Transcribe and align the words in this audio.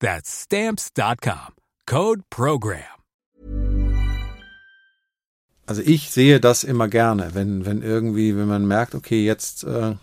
That's 0.00 0.30
stamps.com. 0.30 1.54
Code 1.86 2.22
program. 2.30 2.82
Also 5.66 5.82
ich 5.84 6.10
sehe 6.10 6.38
das 6.38 6.62
immer 6.62 6.86
gerne, 6.86 7.30
wenn, 7.34 7.66
wenn 7.66 7.82
irgendwie, 7.82 8.36
wenn 8.36 8.46
man 8.46 8.66
merkt, 8.66 8.94
okay, 8.94 9.24
jetzt 9.24 9.64
äh, 9.64 9.94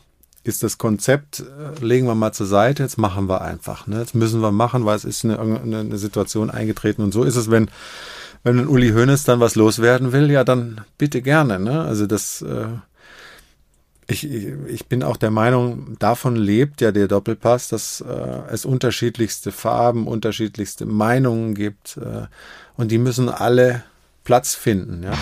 ist 0.43 0.61
das 0.61 0.77
Konzept, 0.77 1.39
äh, 1.39 1.83
legen 1.83 2.05
wir 2.05 2.15
mal 2.15 2.33
zur 2.33 2.47
Seite, 2.47 2.83
jetzt 2.83 2.97
machen 2.97 3.29
wir 3.29 3.41
einfach. 3.41 3.87
Ne? 3.87 3.99
Jetzt 3.99 4.13
müssen 4.13 4.41
wir 4.41 4.51
machen, 4.51 4.85
weil 4.85 4.97
es 4.97 5.05
ist 5.05 5.23
eine, 5.23 5.39
eine, 5.39 5.97
Situation 5.97 6.49
eingetreten. 6.49 7.01
Und 7.01 7.13
so 7.13 7.23
ist 7.23 7.37
es, 7.37 7.49
wenn, 7.49 7.69
wenn 8.43 8.59
ein 8.59 8.67
Uli 8.67 8.91
Hoeneß 8.91 9.23
dann 9.23 9.39
was 9.39 9.55
loswerden 9.55 10.11
will, 10.11 10.29
ja, 10.29 10.43
dann 10.43 10.81
bitte 10.97 11.21
gerne. 11.21 11.59
Ne? 11.59 11.81
Also 11.81 12.07
das, 12.07 12.41
äh, 12.41 12.67
ich, 14.13 14.25
ich 14.67 14.85
bin 14.85 15.03
auch 15.03 15.17
der 15.17 15.31
Meinung, 15.31 15.97
davon 15.99 16.35
lebt 16.35 16.81
ja 16.81 16.91
der 16.91 17.07
Doppelpass, 17.07 17.69
dass 17.69 18.01
äh, 18.01 18.51
es 18.51 18.65
unterschiedlichste 18.65 19.51
Farben, 19.51 20.07
unterschiedlichste 20.07 20.85
Meinungen 20.85 21.55
gibt 21.55 21.97
äh, 21.97 22.27
und 22.77 22.91
die 22.91 22.99
müssen 22.99 23.29
alle 23.29 23.83
Platz 24.23 24.53
finden. 24.53 25.03
Ja. 25.03 25.13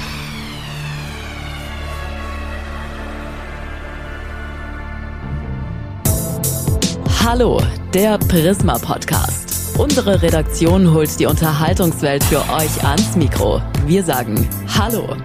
Hallo, 7.24 7.62
der 7.94 8.18
Prisma 8.18 8.78
Podcast. 8.78 9.80
Unsere 9.80 10.22
Redaktion 10.22 10.94
holt 10.94 11.18
die 11.18 11.26
Unterhaltungswelt 11.26 12.24
für 12.26 12.42
euch 12.54 12.84
ans 12.84 13.16
Mikro. 13.16 13.62
Wir 13.86 14.04
sagen 14.04 14.48
Hallo. 14.68 15.16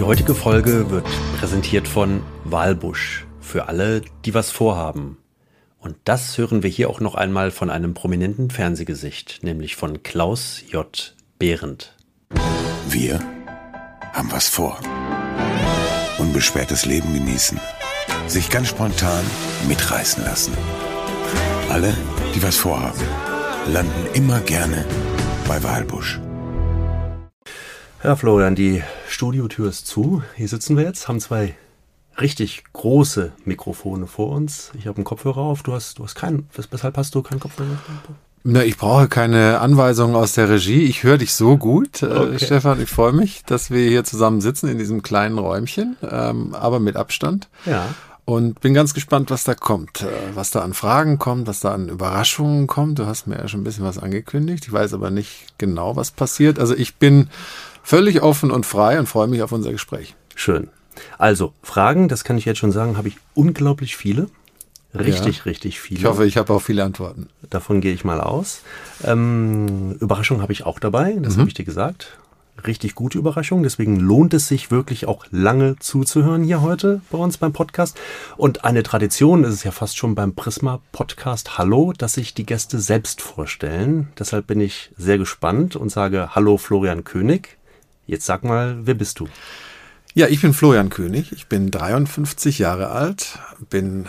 Die 0.00 0.06
heutige 0.06 0.34
Folge 0.34 0.88
wird 0.88 1.06
präsentiert 1.38 1.86
von 1.86 2.22
Walbusch. 2.44 3.26
Für 3.38 3.68
alle, 3.68 4.00
die 4.24 4.32
was 4.32 4.50
vorhaben. 4.50 5.18
Und 5.78 5.94
das 6.04 6.38
hören 6.38 6.62
wir 6.62 6.70
hier 6.70 6.88
auch 6.88 7.00
noch 7.00 7.14
einmal 7.14 7.50
von 7.50 7.68
einem 7.68 7.92
prominenten 7.92 8.48
Fernsehgesicht, 8.48 9.40
nämlich 9.42 9.76
von 9.76 10.02
Klaus 10.02 10.62
J. 10.70 11.14
Behrendt. 11.38 11.94
Wir 12.88 13.20
haben 14.14 14.32
was 14.32 14.48
vor. 14.48 14.80
Unbeschwertes 16.16 16.86
Leben 16.86 17.12
genießen. 17.12 17.60
Sich 18.26 18.48
ganz 18.48 18.68
spontan 18.68 19.22
mitreißen 19.68 20.24
lassen. 20.24 20.54
Alle, 21.68 21.94
die 22.34 22.42
was 22.42 22.56
vorhaben, 22.56 23.02
landen 23.70 24.06
immer 24.14 24.40
gerne 24.40 24.86
bei 25.46 25.62
Walbusch. 25.62 26.18
Ja, 28.02 28.16
Florian, 28.16 28.54
die 28.54 28.82
Studiotür 29.08 29.68
ist 29.68 29.86
zu. 29.86 30.22
Hier 30.34 30.48
sitzen 30.48 30.74
wir 30.78 30.84
jetzt, 30.84 31.06
haben 31.06 31.20
zwei 31.20 31.54
richtig 32.18 32.64
große 32.72 33.32
Mikrofone 33.44 34.06
vor 34.06 34.30
uns. 34.30 34.70
Ich 34.78 34.86
habe 34.86 34.96
einen 34.96 35.04
Kopfhörer 35.04 35.38
auf. 35.38 35.62
Du 35.62 35.74
hast, 35.74 35.98
du 35.98 36.04
hast 36.04 36.14
keinen. 36.14 36.48
Weshalb 36.70 36.96
hast 36.96 37.14
du 37.14 37.22
keinen 37.22 37.40
Kopfhörer? 37.40 37.76
Na, 38.42 38.64
ich 38.64 38.78
brauche 38.78 39.06
keine 39.06 39.60
Anweisungen 39.60 40.16
aus 40.16 40.32
der 40.32 40.48
Regie. 40.48 40.84
Ich 40.84 41.02
höre 41.02 41.18
dich 41.18 41.34
so 41.34 41.58
gut, 41.58 42.02
äh, 42.02 42.06
okay. 42.06 42.34
äh, 42.36 42.38
Stefan. 42.38 42.80
Ich 42.80 42.88
freue 42.88 43.12
mich, 43.12 43.44
dass 43.44 43.70
wir 43.70 43.86
hier 43.86 44.02
zusammen 44.02 44.40
sitzen 44.40 44.70
in 44.70 44.78
diesem 44.78 45.02
kleinen 45.02 45.36
Räumchen, 45.36 45.96
ähm, 46.02 46.54
aber 46.54 46.80
mit 46.80 46.96
Abstand. 46.96 47.50
Ja. 47.66 47.86
Und 48.24 48.60
bin 48.60 48.72
ganz 48.72 48.94
gespannt, 48.94 49.30
was 49.30 49.44
da 49.44 49.54
kommt, 49.54 50.02
äh, 50.02 50.06
was 50.34 50.50
da 50.50 50.60
an 50.60 50.72
Fragen 50.72 51.18
kommt, 51.18 51.46
was 51.48 51.60
da 51.60 51.74
an 51.74 51.90
Überraschungen 51.90 52.66
kommt. 52.66 52.98
Du 52.98 53.04
hast 53.04 53.26
mir 53.26 53.36
ja 53.36 53.48
schon 53.48 53.60
ein 53.60 53.64
bisschen 53.64 53.84
was 53.84 53.98
angekündigt. 53.98 54.64
Ich 54.66 54.72
weiß 54.72 54.94
aber 54.94 55.10
nicht 55.10 55.58
genau, 55.58 55.96
was 55.96 56.10
passiert. 56.10 56.58
Also 56.58 56.74
ich 56.74 56.96
bin 56.96 57.28
völlig 57.82 58.22
offen 58.22 58.50
und 58.50 58.66
frei 58.66 58.98
und 58.98 59.06
freue 59.06 59.28
mich 59.28 59.42
auf 59.42 59.52
unser 59.52 59.72
Gespräch. 59.72 60.14
Schön. 60.34 60.68
Also, 61.18 61.52
Fragen, 61.62 62.08
das 62.08 62.24
kann 62.24 62.38
ich 62.38 62.44
jetzt 62.44 62.58
schon 62.58 62.72
sagen, 62.72 62.96
habe 62.96 63.08
ich 63.08 63.16
unglaublich 63.34 63.96
viele. 63.96 64.28
Richtig, 64.94 65.38
ja. 65.38 65.42
richtig 65.44 65.80
viele. 65.80 66.00
Ich 66.00 66.06
hoffe, 66.06 66.26
ich 66.26 66.36
habe 66.36 66.52
auch 66.52 66.62
viele 66.62 66.84
Antworten. 66.84 67.28
Davon 67.48 67.80
gehe 67.80 67.94
ich 67.94 68.04
mal 68.04 68.20
aus. 68.20 68.62
Ähm, 69.04 69.92
Überraschung 70.00 70.42
habe 70.42 70.52
ich 70.52 70.66
auch 70.66 70.80
dabei, 70.80 71.16
das 71.20 71.36
mhm. 71.36 71.40
habe 71.40 71.48
ich 71.48 71.54
dir 71.54 71.64
gesagt. 71.64 72.18
Richtig 72.66 72.94
gute 72.94 73.16
Überraschung, 73.16 73.62
deswegen 73.62 73.96
lohnt 73.96 74.34
es 74.34 74.48
sich 74.48 74.70
wirklich 74.70 75.06
auch 75.06 75.24
lange 75.30 75.76
zuzuhören 75.78 76.42
hier 76.42 76.60
heute 76.60 77.00
bei 77.10 77.16
uns 77.16 77.38
beim 77.38 77.52
Podcast. 77.52 77.98
Und 78.36 78.64
eine 78.64 78.82
Tradition 78.82 79.44
ist 79.44 79.54
es 79.54 79.64
ja 79.64 79.70
fast 79.70 79.96
schon 79.96 80.14
beim 80.14 80.34
Prisma 80.34 80.80
Podcast 80.92 81.56
Hallo, 81.56 81.94
dass 81.96 82.14
sich 82.14 82.34
die 82.34 82.44
Gäste 82.44 82.78
selbst 82.78 83.22
vorstellen. 83.22 84.08
Deshalb 84.18 84.48
bin 84.48 84.60
ich 84.60 84.90
sehr 84.98 85.16
gespannt 85.16 85.76
und 85.76 85.90
sage 85.90 86.34
Hallo 86.34 86.58
Florian 86.58 87.04
König. 87.04 87.56
Jetzt 88.10 88.26
sag 88.26 88.42
mal, 88.42 88.76
wer 88.82 88.94
bist 88.94 89.20
du? 89.20 89.28
Ja, 90.14 90.26
ich 90.26 90.40
bin 90.42 90.52
Florian 90.52 90.88
König. 90.88 91.30
Ich 91.30 91.46
bin 91.46 91.70
53 91.70 92.58
Jahre 92.58 92.88
alt, 92.88 93.38
bin 93.70 94.08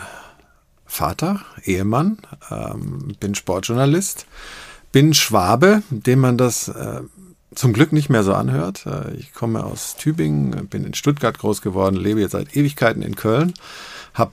Vater, 0.84 1.42
Ehemann, 1.62 2.18
ähm, 2.50 3.14
bin 3.20 3.36
Sportjournalist, 3.36 4.26
bin 4.90 5.14
Schwabe, 5.14 5.84
dem 5.90 6.18
man 6.18 6.36
das 6.36 6.66
äh, 6.66 7.02
zum 7.54 7.72
Glück 7.72 7.92
nicht 7.92 8.10
mehr 8.10 8.24
so 8.24 8.34
anhört. 8.34 8.86
Äh, 8.86 9.14
ich 9.14 9.32
komme 9.34 9.62
aus 9.62 9.94
Tübingen, 9.94 10.66
bin 10.66 10.82
in 10.82 10.94
Stuttgart 10.94 11.38
groß 11.38 11.62
geworden, 11.62 11.94
lebe 11.94 12.22
jetzt 12.22 12.32
seit 12.32 12.56
Ewigkeiten 12.56 13.02
in 13.02 13.14
Köln, 13.14 13.54
habe 14.14 14.32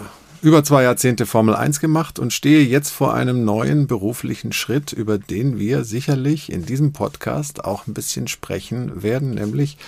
äh, 0.00 0.02
über 0.44 0.62
zwei 0.62 0.82
Jahrzehnte 0.82 1.24
Formel 1.24 1.54
1 1.54 1.80
gemacht 1.80 2.18
und 2.18 2.30
stehe 2.30 2.62
jetzt 2.62 2.90
vor 2.90 3.14
einem 3.14 3.46
neuen 3.46 3.86
beruflichen 3.86 4.52
Schritt, 4.52 4.92
über 4.92 5.16
den 5.16 5.58
wir 5.58 5.84
sicherlich 5.84 6.52
in 6.52 6.66
diesem 6.66 6.92
Podcast 6.92 7.64
auch 7.64 7.86
ein 7.86 7.94
bisschen 7.94 8.28
sprechen 8.28 9.02
werden, 9.02 9.30
nämlich 9.30 9.78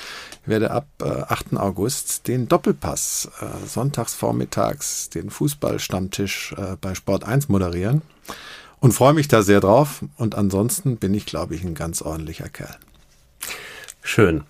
ich 0.43 0.49
werde 0.49 0.71
ab 0.71 0.87
äh, 1.03 1.05
8. 1.05 1.59
August 1.59 2.27
den 2.27 2.49
Doppelpass 2.49 3.29
äh, 3.43 3.67
sonntags 3.67 4.15
vormittags 4.15 5.11
den 5.11 5.29
Fußballstammtisch 5.29 6.55
äh, 6.57 6.77
bei 6.81 6.95
Sport 6.95 7.25
1 7.25 7.51
moderieren 7.51 8.01
und 8.81 8.93
freue 8.93 9.13
mich 9.13 9.29
da 9.29 9.43
sehr 9.43 9.61
drauf 9.61 10.07
und 10.17 10.37
ansonsten 10.37 10.97
bin 10.97 11.13
ich 11.13 11.27
glaube 11.27 11.55
ich 11.55 11.65
ein 11.65 11.75
ganz 11.75 12.01
ordentlicher 12.01 12.49
Kerl. 12.49 12.79
Schön. 14.07 14.45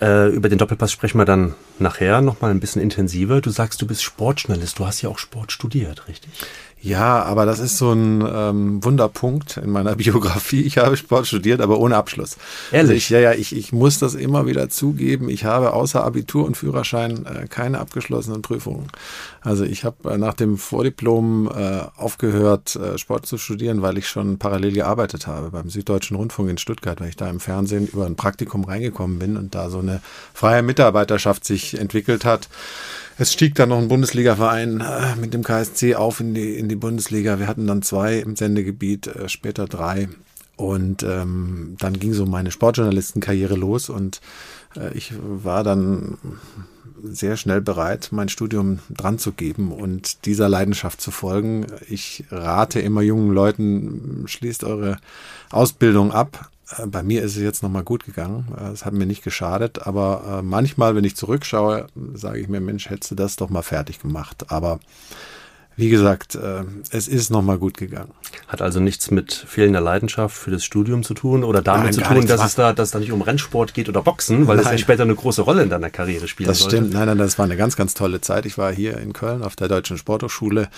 Äh, 0.00 0.30
über 0.30 0.48
den 0.48 0.58
Doppelpass 0.58 0.90
sprechen 0.90 1.18
wir 1.18 1.24
dann 1.24 1.54
nachher 1.78 2.20
nochmal 2.20 2.50
ein 2.50 2.58
bisschen 2.58 2.82
intensiver. 2.82 3.40
Du 3.40 3.50
sagst, 3.50 3.80
du 3.80 3.86
bist 3.86 4.02
Sportjournalist. 4.02 4.80
Du 4.80 4.84
hast 4.84 5.00
ja 5.00 5.08
auch 5.08 5.18
Sport 5.18 5.52
studiert, 5.52 6.08
richtig? 6.08 6.30
Ja, 6.80 7.22
aber 7.24 7.46
das 7.46 7.58
ist 7.58 7.78
so 7.78 7.92
ein 7.92 8.24
ähm, 8.32 8.84
Wunderpunkt 8.84 9.56
in 9.56 9.70
meiner 9.70 9.96
Biografie. 9.96 10.62
Ich 10.62 10.78
habe 10.78 10.96
Sport 10.96 11.26
studiert, 11.26 11.60
aber 11.60 11.78
ohne 11.78 11.96
Abschluss. 11.96 12.36
Ehrlich? 12.70 12.80
Also 12.80 12.92
ich, 12.92 13.10
ja, 13.10 13.18
ja, 13.18 13.32
ich, 13.32 13.56
ich 13.56 13.72
muss 13.72 13.98
das 13.98 14.14
immer 14.14 14.46
wieder 14.46 14.68
zugeben. 14.68 15.28
Ich 15.28 15.44
habe 15.44 15.72
außer 15.72 16.04
Abitur 16.04 16.44
und 16.44 16.56
Führerschein 16.56 17.26
äh, 17.26 17.46
keine 17.48 17.80
abgeschlossenen 17.80 18.42
Prüfungen. 18.42 18.88
Also 19.40 19.64
ich 19.64 19.84
habe 19.84 20.10
äh, 20.10 20.18
nach 20.18 20.34
dem 20.34 20.58
Vordiplom 20.58 21.48
äh, 21.48 21.80
aufgehört, 21.96 22.76
äh, 22.76 22.98
Sport 22.98 23.26
zu 23.26 23.38
studieren, 23.38 23.80
weil 23.80 23.96
ich 23.98 24.08
schon 24.08 24.38
parallel 24.38 24.72
gearbeitet 24.72 25.26
habe 25.26 25.50
beim 25.50 25.70
Süddeutschen 25.70 26.16
Rundfunk 26.16 26.50
in 26.50 26.58
Stuttgart, 26.58 27.00
weil 27.00 27.08
ich 27.08 27.16
da 27.16 27.28
im 27.28 27.40
Fernsehen 27.40 27.88
über 27.88 28.06
ein 28.06 28.16
Praktikum 28.16 28.64
reingekommen 28.64 29.18
bin 29.18 29.36
und 29.36 29.54
da 29.54 29.70
so 29.70 29.78
eine 29.78 30.02
freie 30.34 30.62
Mitarbeiterschaft 30.62 31.44
sich 31.44 31.80
entwickelt 31.80 32.24
hat. 32.24 32.48
Es 33.18 33.32
stieg 33.32 33.54
dann 33.54 33.70
noch 33.70 33.78
ein 33.78 33.88
Bundesligaverein 33.88 34.80
äh, 34.80 35.16
mit 35.16 35.32
dem 35.32 35.42
KSC 35.42 35.94
auf 35.94 36.20
in 36.20 36.34
die, 36.34 36.58
in 36.58 36.68
die 36.68 36.76
Bundesliga. 36.76 37.38
Wir 37.38 37.46
hatten 37.46 37.66
dann 37.66 37.80
zwei 37.80 38.18
im 38.18 38.36
Sendegebiet, 38.36 39.06
äh, 39.06 39.28
später 39.30 39.66
drei. 39.66 40.08
Und 40.56 41.02
ähm, 41.02 41.76
dann 41.78 41.98
ging 41.98 42.12
so 42.12 42.26
meine 42.26 42.50
Sportjournalistenkarriere 42.50 43.56
los 43.56 43.90
und 43.90 44.20
äh, 44.74 44.92
ich 44.94 45.12
war 45.20 45.62
dann 45.62 46.16
sehr 47.02 47.36
schnell 47.36 47.60
bereit, 47.60 48.08
mein 48.10 48.28
Studium 48.28 48.78
dran 48.90 49.18
zu 49.18 49.32
geben 49.32 49.70
und 49.72 50.24
dieser 50.24 50.48
Leidenschaft 50.48 51.00
zu 51.00 51.10
folgen. 51.10 51.66
Ich 51.88 52.24
rate 52.30 52.80
immer 52.80 53.02
jungen 53.02 53.32
Leuten, 53.32 54.24
schließt 54.26 54.64
eure 54.64 54.96
Ausbildung 55.50 56.10
ab, 56.10 56.50
bei 56.86 57.02
mir 57.02 57.22
ist 57.22 57.36
es 57.36 57.42
jetzt 57.42 57.62
nochmal 57.62 57.84
gut 57.84 58.04
gegangen. 58.04 58.46
Äh, 58.58 58.70
es 58.70 58.84
hat 58.84 58.92
mir 58.92 59.06
nicht 59.06 59.22
geschadet, 59.22 59.86
aber 59.86 60.38
äh, 60.38 60.42
manchmal, 60.42 60.94
wenn 60.96 61.04
ich 61.04 61.16
zurückschaue, 61.16 61.86
sage 62.14 62.40
ich 62.40 62.48
mir, 62.48 62.60
Mensch, 62.60 62.90
hättest 62.90 63.12
du 63.12 63.14
das 63.14 63.36
doch 63.36 63.50
mal 63.50 63.62
fertig 63.62 64.00
gemacht. 64.00 64.46
Aber 64.48 64.80
wie 65.76 65.90
gesagt, 65.90 66.34
äh, 66.34 66.64
es 66.90 67.06
ist 67.06 67.30
nochmal 67.30 67.58
gut 67.58 67.76
gegangen. 67.76 68.10
Hat 68.48 68.62
also 68.62 68.80
nichts 68.80 69.10
mit 69.10 69.32
fehlender 69.32 69.80
Leidenschaft 69.80 70.36
für 70.36 70.50
das 70.50 70.64
Studium 70.64 71.02
zu 71.02 71.14
tun 71.14 71.44
oder 71.44 71.62
damit 71.62 71.84
Nein, 71.84 71.92
zu 71.92 72.00
tun, 72.02 72.26
dass 72.26 72.44
es 72.44 72.54
da, 72.54 72.72
dass 72.72 72.90
da 72.90 72.98
nicht 72.98 73.12
um 73.12 73.22
Rennsport 73.22 73.74
geht 73.74 73.88
oder 73.88 74.02
Boxen, 74.02 74.46
weil 74.46 74.56
das 74.56 74.66
ja 74.66 74.72
Nein. 74.72 74.78
später 74.78 75.02
eine 75.02 75.14
große 75.14 75.42
Rolle 75.42 75.62
in 75.62 75.70
deiner 75.70 75.90
Karriere 75.90 76.28
spielen 76.28 76.48
Das 76.48 76.60
sollte. 76.60 76.76
stimmt. 76.76 76.92
Nein, 76.94 77.06
nein, 77.06 77.18
das 77.18 77.38
war 77.38 77.44
eine 77.44 77.56
ganz, 77.56 77.76
ganz 77.76 77.94
tolle 77.94 78.20
Zeit. 78.20 78.46
Ich 78.46 78.56
war 78.58 78.72
hier 78.72 78.98
in 78.98 79.12
Köln 79.12 79.42
auf 79.42 79.54
der 79.56 79.68
Deutschen 79.68 79.98
Sporthochschule, 79.98 80.68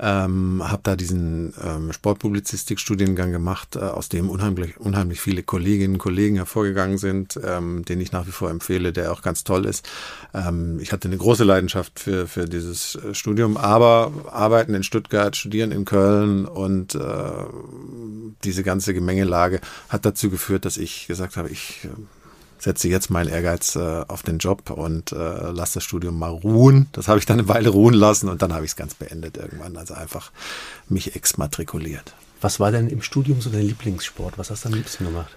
ähm, 0.00 0.62
habe 0.64 0.80
da 0.82 0.96
diesen 0.96 1.52
ähm, 1.62 1.92
Sportpublizistik-Studiengang 1.92 3.32
gemacht, 3.32 3.76
äh, 3.76 3.80
aus 3.80 4.08
dem 4.08 4.30
unheimlich, 4.30 4.78
unheimlich 4.78 5.20
viele 5.20 5.42
Kolleginnen 5.42 5.94
und 5.94 5.98
Kollegen 5.98 6.36
hervorgegangen 6.36 6.98
sind, 6.98 7.38
ähm, 7.44 7.84
den 7.84 8.00
ich 8.00 8.12
nach 8.12 8.26
wie 8.26 8.32
vor 8.32 8.50
empfehle, 8.50 8.92
der 8.92 9.12
auch 9.12 9.22
ganz 9.22 9.44
toll 9.44 9.66
ist. 9.66 9.88
Ähm, 10.34 10.78
ich 10.80 10.92
hatte 10.92 11.08
eine 11.08 11.16
große 11.16 11.44
Leidenschaft 11.44 12.00
für, 12.00 12.26
für 12.26 12.46
dieses 12.46 12.96
äh, 12.96 13.14
Studium, 13.14 13.56
aber 13.56 14.12
arbeiten 14.46 14.74
in 14.74 14.84
Stuttgart, 14.84 15.36
studieren 15.36 15.72
in 15.72 15.84
Köln 15.84 16.46
und 16.46 16.94
äh, 16.94 17.00
diese 18.44 18.62
ganze 18.62 18.94
Gemengelage 18.94 19.60
hat 19.88 20.06
dazu 20.06 20.30
geführt, 20.30 20.64
dass 20.64 20.76
ich 20.76 21.08
gesagt 21.08 21.36
habe, 21.36 21.50
ich 21.50 21.80
äh, 21.84 21.88
setze 22.58 22.88
jetzt 22.88 23.10
meinen 23.10 23.28
Ehrgeiz 23.28 23.74
äh, 23.74 24.04
auf 24.06 24.22
den 24.22 24.38
Job 24.38 24.70
und 24.70 25.10
äh, 25.12 25.50
lasse 25.50 25.74
das 25.74 25.84
Studium 25.84 26.18
mal 26.18 26.30
ruhen. 26.30 26.86
Das 26.92 27.08
habe 27.08 27.18
ich 27.18 27.26
dann 27.26 27.40
eine 27.40 27.48
Weile 27.48 27.70
ruhen 27.70 27.94
lassen 27.94 28.28
und 28.28 28.40
dann 28.40 28.52
habe 28.52 28.64
ich 28.64 28.70
es 28.70 28.76
ganz 28.76 28.94
beendet 28.94 29.36
irgendwann. 29.36 29.76
Also 29.76 29.94
einfach 29.94 30.30
mich 30.88 31.16
exmatrikuliert. 31.16 32.14
Was 32.40 32.60
war 32.60 32.70
denn 32.70 32.88
im 32.88 33.02
Studium 33.02 33.40
so 33.40 33.50
dein 33.50 33.66
Lieblingssport? 33.66 34.38
Was 34.38 34.50
hast 34.50 34.64
du 34.64 34.68
am 34.68 34.74
liebsten 34.74 35.06
gemacht? 35.06 35.34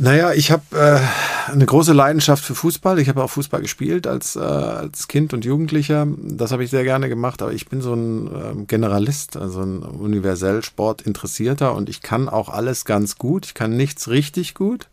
Naja, 0.00 0.32
ich 0.32 0.52
habe 0.52 0.62
äh, 0.76 1.50
eine 1.50 1.66
große 1.66 1.92
Leidenschaft 1.92 2.44
für 2.44 2.54
Fußball. 2.54 3.00
Ich 3.00 3.08
habe 3.08 3.20
auch 3.20 3.30
Fußball 3.30 3.60
gespielt 3.60 4.06
als, 4.06 4.36
äh, 4.36 4.38
als 4.38 5.08
Kind 5.08 5.34
und 5.34 5.44
Jugendlicher. 5.44 6.06
Das 6.18 6.52
habe 6.52 6.62
ich 6.62 6.70
sehr 6.70 6.84
gerne 6.84 7.08
gemacht, 7.08 7.42
aber 7.42 7.52
ich 7.52 7.68
bin 7.68 7.80
so 7.80 7.94
ein 7.94 8.28
ähm, 8.28 8.66
Generalist, 8.68 9.36
also 9.36 9.60
ein 9.60 9.82
universell 9.82 10.62
Sportinteressierter 10.62 11.74
und 11.74 11.88
ich 11.88 12.00
kann 12.00 12.28
auch 12.28 12.48
alles 12.48 12.84
ganz 12.84 13.18
gut. 13.18 13.46
Ich 13.46 13.54
kann 13.54 13.76
nichts 13.76 14.08
richtig 14.08 14.54
gut. 14.54 14.86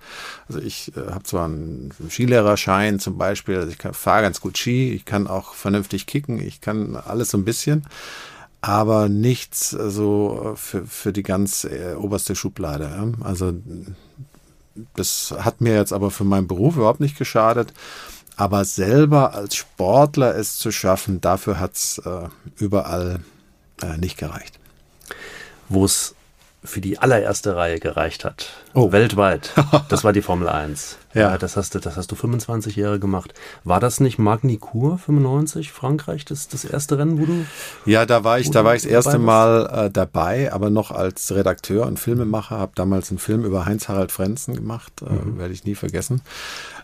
Also 0.48 0.60
ich 0.60 0.92
äh, 0.98 1.12
habe 1.12 1.24
zwar 1.24 1.46
einen 1.46 1.92
Skilehrerschein 2.10 3.00
zum 3.00 3.16
Beispiel, 3.20 3.58
also 3.58 3.70
ich 3.70 3.78
fahre 3.96 4.24
ganz 4.24 4.42
gut 4.42 4.58
Ski, 4.58 4.92
ich 4.92 5.06
kann 5.06 5.28
auch 5.28 5.54
vernünftig 5.54 6.08
kicken, 6.08 6.42
ich 6.42 6.62
kann 6.62 6.96
alles 6.96 7.30
so 7.30 7.38
ein 7.38 7.46
bisschen 7.46 7.86
aber 8.62 9.10
nichts 9.10 9.74
äh, 9.74 9.92
so 9.92 10.54
für, 10.56 10.88
für 10.88 11.14
die 11.14 11.22
ganz 11.22 11.66
äh, 11.66 11.94
oberste 11.94 12.36
Schublade. 12.36 12.86
Ja? 12.86 13.12
Also 13.24 13.54
das 14.96 15.34
hat 15.38 15.62
mir 15.62 15.76
jetzt 15.76 15.94
aber 15.94 16.12
für 16.12 16.24
meinen 16.24 16.48
Beruf 16.48 16.76
überhaupt 16.76 17.00
nicht 17.00 17.18
geschadet. 17.18 17.74
Aber 18.38 18.66
selber 18.66 19.34
als 19.34 19.56
Sportler 19.56 20.36
es 20.36 20.58
zu 20.58 20.72
schaffen, 20.72 21.22
dafür 21.22 21.60
hat 21.60 21.76
es 21.76 22.00
äh, 22.00 22.28
überall 22.58 23.22
äh, 23.82 23.98
nicht 23.98 24.18
gereicht. 24.18 24.60
Wo 25.70 25.86
es 25.86 26.16
für 26.66 26.82
die 26.82 27.00
allererste 27.00 27.56
Reihe 27.56 27.80
gereicht 27.80 28.26
hat. 28.26 28.50
Oh. 28.74 28.92
Weltweit. 28.92 29.54
Das 29.90 30.04
war 30.04 30.14
die 30.14 30.22
Formel 30.22 30.50
1. 30.50 30.98
Ja. 31.14 31.38
das 31.38 31.56
hast 31.56 31.76
du, 31.76 31.80
das 31.80 31.96
hast 31.96 32.12
du 32.12 32.16
25 32.16 32.76
Jahre 32.76 33.00
gemacht. 33.00 33.34
War 33.64 33.80
das 33.80 34.00
nicht 34.00 34.18
Magny-Cours 34.20 35.02
95, 35.02 35.72
Frankreich, 35.72 36.26
das, 36.26 36.48
das 36.48 36.66
erste 36.66 36.98
Rennen, 36.98 37.20
wo 37.20 37.26
du 37.26 37.46
Ja, 37.86 38.06
da 38.06 38.24
war 38.24 38.40
ich, 38.40 38.52
da 38.52 38.66
war 38.66 38.76
ich 38.76 38.84
das 38.84 38.92
erste 38.92 39.18
Mal 39.18 39.86
äh, 39.86 39.92
dabei, 39.92 40.52
aber 40.52 40.70
noch 40.70 40.92
als 40.92 41.34
Redakteur 41.34 41.86
und 41.86 42.00
Filmemacher. 42.00 42.58
Habe 42.58 42.74
damals 42.76 43.12
einen 43.12 43.20
Film 43.20 43.46
über 43.46 43.66
Heinz-Harald 43.66 44.12
Frenzen 44.12 44.56
gemacht, 44.56 44.92
äh, 45.02 45.38
werde 45.38 45.54
ich 45.54 45.64
nie 45.64 45.76
vergessen. 45.76 46.22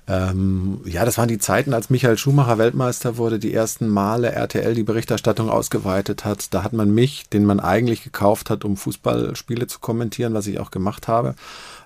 Ähm, 0.08 0.82
ja, 0.86 1.06
das 1.06 1.18
waren 1.18 1.28
die 1.28 1.38
Zeiten, 1.38 1.74
als 1.74 1.90
Michael 1.90 2.18
Schumacher 2.18 2.58
Weltmeister 2.58 3.18
wurde, 3.18 3.38
die 3.38 3.54
ersten 3.54 3.88
Male 3.88 4.32
RTL 4.32 4.74
die 4.74 4.84
Berichterstattung 4.84 5.50
ausgeweitet 5.50 6.26
hat. 6.26 6.54
Da 6.54 6.64
hat 6.64 6.74
man 6.74 6.92
mich, 6.94 7.30
den 7.30 7.46
man 7.46 7.60
eigentlich 7.60 8.04
gekauft 8.04 8.50
hat, 8.50 8.66
um 8.66 8.78
Fußballspiele 8.78 9.68
zu 9.68 9.80
kommentieren, 9.80 10.34
was 10.34 10.48
ich 10.48 10.60
auch 10.60 10.72
gemacht 10.72 11.08
habe, 11.08 11.36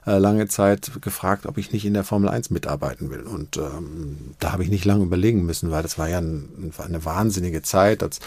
äh, 0.07 0.17
lange 0.17 0.47
Zeit 0.47 0.91
gefragt, 1.01 1.45
ob 1.45 1.57
ich 1.57 1.73
nicht 1.73 1.85
in 1.85 1.93
der 1.93 2.05
Formel 2.05 2.29
1 2.29 2.51
mitarbeiten 2.51 3.09
will. 3.09 3.21
Und 3.21 3.57
ähm, 3.57 4.17
da 4.39 4.53
habe 4.53 4.63
ich 4.63 4.69
nicht 4.69 4.85
lange 4.85 5.03
überlegen 5.03 5.45
müssen, 5.45 5.71
weil 5.71 5.83
das 5.83 5.97
war 5.97 6.07
ja 6.07 6.19
ein, 6.19 6.73
eine 6.77 7.03
wahnsinnige 7.03 7.63
Zeit, 7.63 8.01
als 8.01 8.19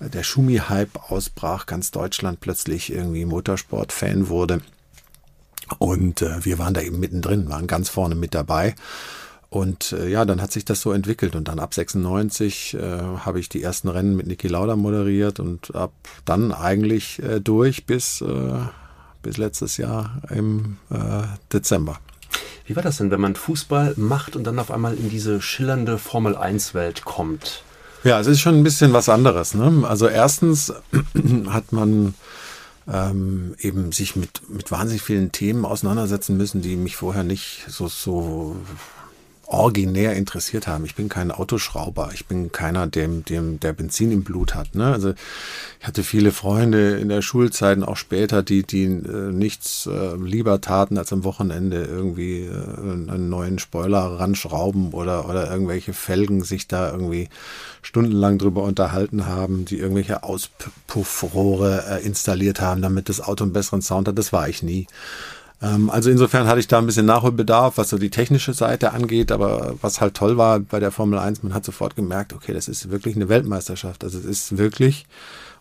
der 0.00 0.22
Schumi-Hype 0.24 1.10
ausbrach, 1.10 1.66
ganz 1.66 1.92
Deutschland 1.92 2.40
plötzlich 2.40 2.92
irgendwie 2.92 3.26
Motorsport-Fan 3.26 4.28
wurde. 4.28 4.60
Und 5.78 6.22
äh, 6.22 6.44
wir 6.44 6.58
waren 6.58 6.74
da 6.74 6.80
eben 6.80 7.00
mittendrin, 7.00 7.48
waren 7.48 7.66
ganz 7.66 7.88
vorne 7.88 8.14
mit 8.14 8.34
dabei. 8.34 8.74
Und 9.50 9.92
äh, 9.92 10.08
ja, 10.08 10.24
dann 10.24 10.40
hat 10.40 10.52
sich 10.52 10.64
das 10.64 10.80
so 10.80 10.92
entwickelt. 10.92 11.34
Und 11.34 11.48
dann 11.48 11.58
ab 11.58 11.74
96 11.74 12.74
äh, 12.74 12.80
habe 13.24 13.40
ich 13.40 13.48
die 13.48 13.62
ersten 13.62 13.88
Rennen 13.88 14.16
mit 14.16 14.26
Niki 14.26 14.48
Lauda 14.48 14.76
moderiert 14.76 15.40
und 15.40 15.74
ab 15.74 15.92
dann 16.24 16.52
eigentlich 16.52 17.20
äh, 17.22 17.40
durch 17.40 17.84
bis, 17.84 18.20
äh, 18.20 18.52
bis 19.22 19.36
letztes 19.38 19.76
Jahr 19.76 20.22
im 20.30 20.76
äh, 20.90 21.22
Dezember. 21.52 21.98
Wie 22.64 22.76
war 22.76 22.84
das 22.84 22.98
denn, 22.98 23.10
wenn 23.10 23.20
man 23.20 23.34
Fußball 23.34 23.94
macht 23.96 24.36
und 24.36 24.44
dann 24.44 24.60
auf 24.60 24.70
einmal 24.70 24.94
in 24.94 25.10
diese 25.10 25.42
schillernde 25.42 25.98
Formel 25.98 26.36
1-Welt 26.36 27.04
kommt? 27.04 27.64
Ja, 28.04 28.20
es 28.20 28.28
ist 28.28 28.40
schon 28.40 28.54
ein 28.54 28.62
bisschen 28.62 28.92
was 28.92 29.08
anderes. 29.08 29.54
Ne? 29.54 29.84
Also 29.86 30.06
erstens 30.06 30.72
hat 31.48 31.72
man 31.72 32.14
ähm, 32.92 33.54
eben 33.58 33.92
sich 33.92 34.16
mit, 34.16 34.48
mit 34.48 34.70
wahnsinnig 34.70 35.02
vielen 35.02 35.32
Themen 35.32 35.64
auseinandersetzen 35.64 36.36
müssen, 36.36 36.62
die 36.62 36.76
mich 36.76 36.96
vorher 36.96 37.24
nicht 37.24 37.64
so, 37.68 37.88
so 37.88 38.56
originär 39.50 40.14
interessiert 40.14 40.68
haben. 40.68 40.84
Ich 40.84 40.94
bin 40.94 41.08
kein 41.08 41.32
Autoschrauber. 41.32 42.10
Ich 42.14 42.26
bin 42.26 42.52
keiner, 42.52 42.86
dem, 42.86 43.24
dem, 43.24 43.58
der 43.58 43.72
Benzin 43.72 44.12
im 44.12 44.22
Blut 44.22 44.54
hat. 44.54 44.76
Ne? 44.76 44.92
Also 44.92 45.12
ich 45.80 45.86
hatte 45.86 46.04
viele 46.04 46.30
Freunde 46.30 46.98
in 46.98 47.08
der 47.08 47.20
Schulzeit 47.20 47.76
und 47.78 47.84
auch 47.84 47.96
später, 47.96 48.44
die, 48.44 48.62
die 48.62 48.84
äh, 48.84 49.32
nichts 49.32 49.86
äh, 49.86 50.14
lieber 50.16 50.60
taten, 50.60 50.98
als 50.98 51.12
am 51.12 51.24
Wochenende 51.24 51.82
irgendwie 51.82 52.42
äh, 52.42 52.52
einen 52.52 53.28
neuen 53.28 53.58
Spoiler 53.58 54.20
ranschrauben 54.20 54.92
oder, 54.92 55.28
oder 55.28 55.50
irgendwelche 55.50 55.94
Felgen 55.94 56.44
sich 56.44 56.68
da 56.68 56.92
irgendwie 56.92 57.28
stundenlang 57.82 58.38
drüber 58.38 58.62
unterhalten 58.62 59.26
haben, 59.26 59.64
die 59.64 59.78
irgendwelche 59.78 60.22
Auspuffrohre 60.22 61.84
äh, 61.88 62.06
installiert 62.06 62.60
haben, 62.60 62.82
damit 62.82 63.08
das 63.08 63.20
Auto 63.20 63.42
einen 63.42 63.52
besseren 63.52 63.82
Sound 63.82 64.06
hat. 64.06 64.16
Das 64.16 64.32
war 64.32 64.48
ich 64.48 64.62
nie. 64.62 64.86
Ähm, 65.62 65.90
Also 65.90 66.10
insofern 66.10 66.46
hatte 66.46 66.60
ich 66.60 66.68
da 66.68 66.78
ein 66.78 66.86
bisschen 66.86 67.06
Nachholbedarf, 67.06 67.78
was 67.78 67.90
so 67.90 67.98
die 67.98 68.10
technische 68.10 68.54
Seite 68.54 68.92
angeht, 68.92 69.32
aber 69.32 69.74
was 69.82 70.00
halt 70.00 70.14
toll 70.14 70.36
war 70.36 70.60
bei 70.60 70.80
der 70.80 70.90
Formel 70.90 71.18
1, 71.18 71.42
man 71.42 71.54
hat 71.54 71.64
sofort 71.64 71.96
gemerkt, 71.96 72.32
okay, 72.32 72.52
das 72.52 72.68
ist 72.68 72.90
wirklich 72.90 73.16
eine 73.16 73.28
Weltmeisterschaft. 73.28 74.04
Also 74.04 74.18
es 74.18 74.24
ist 74.24 74.56
wirklich, 74.58 75.06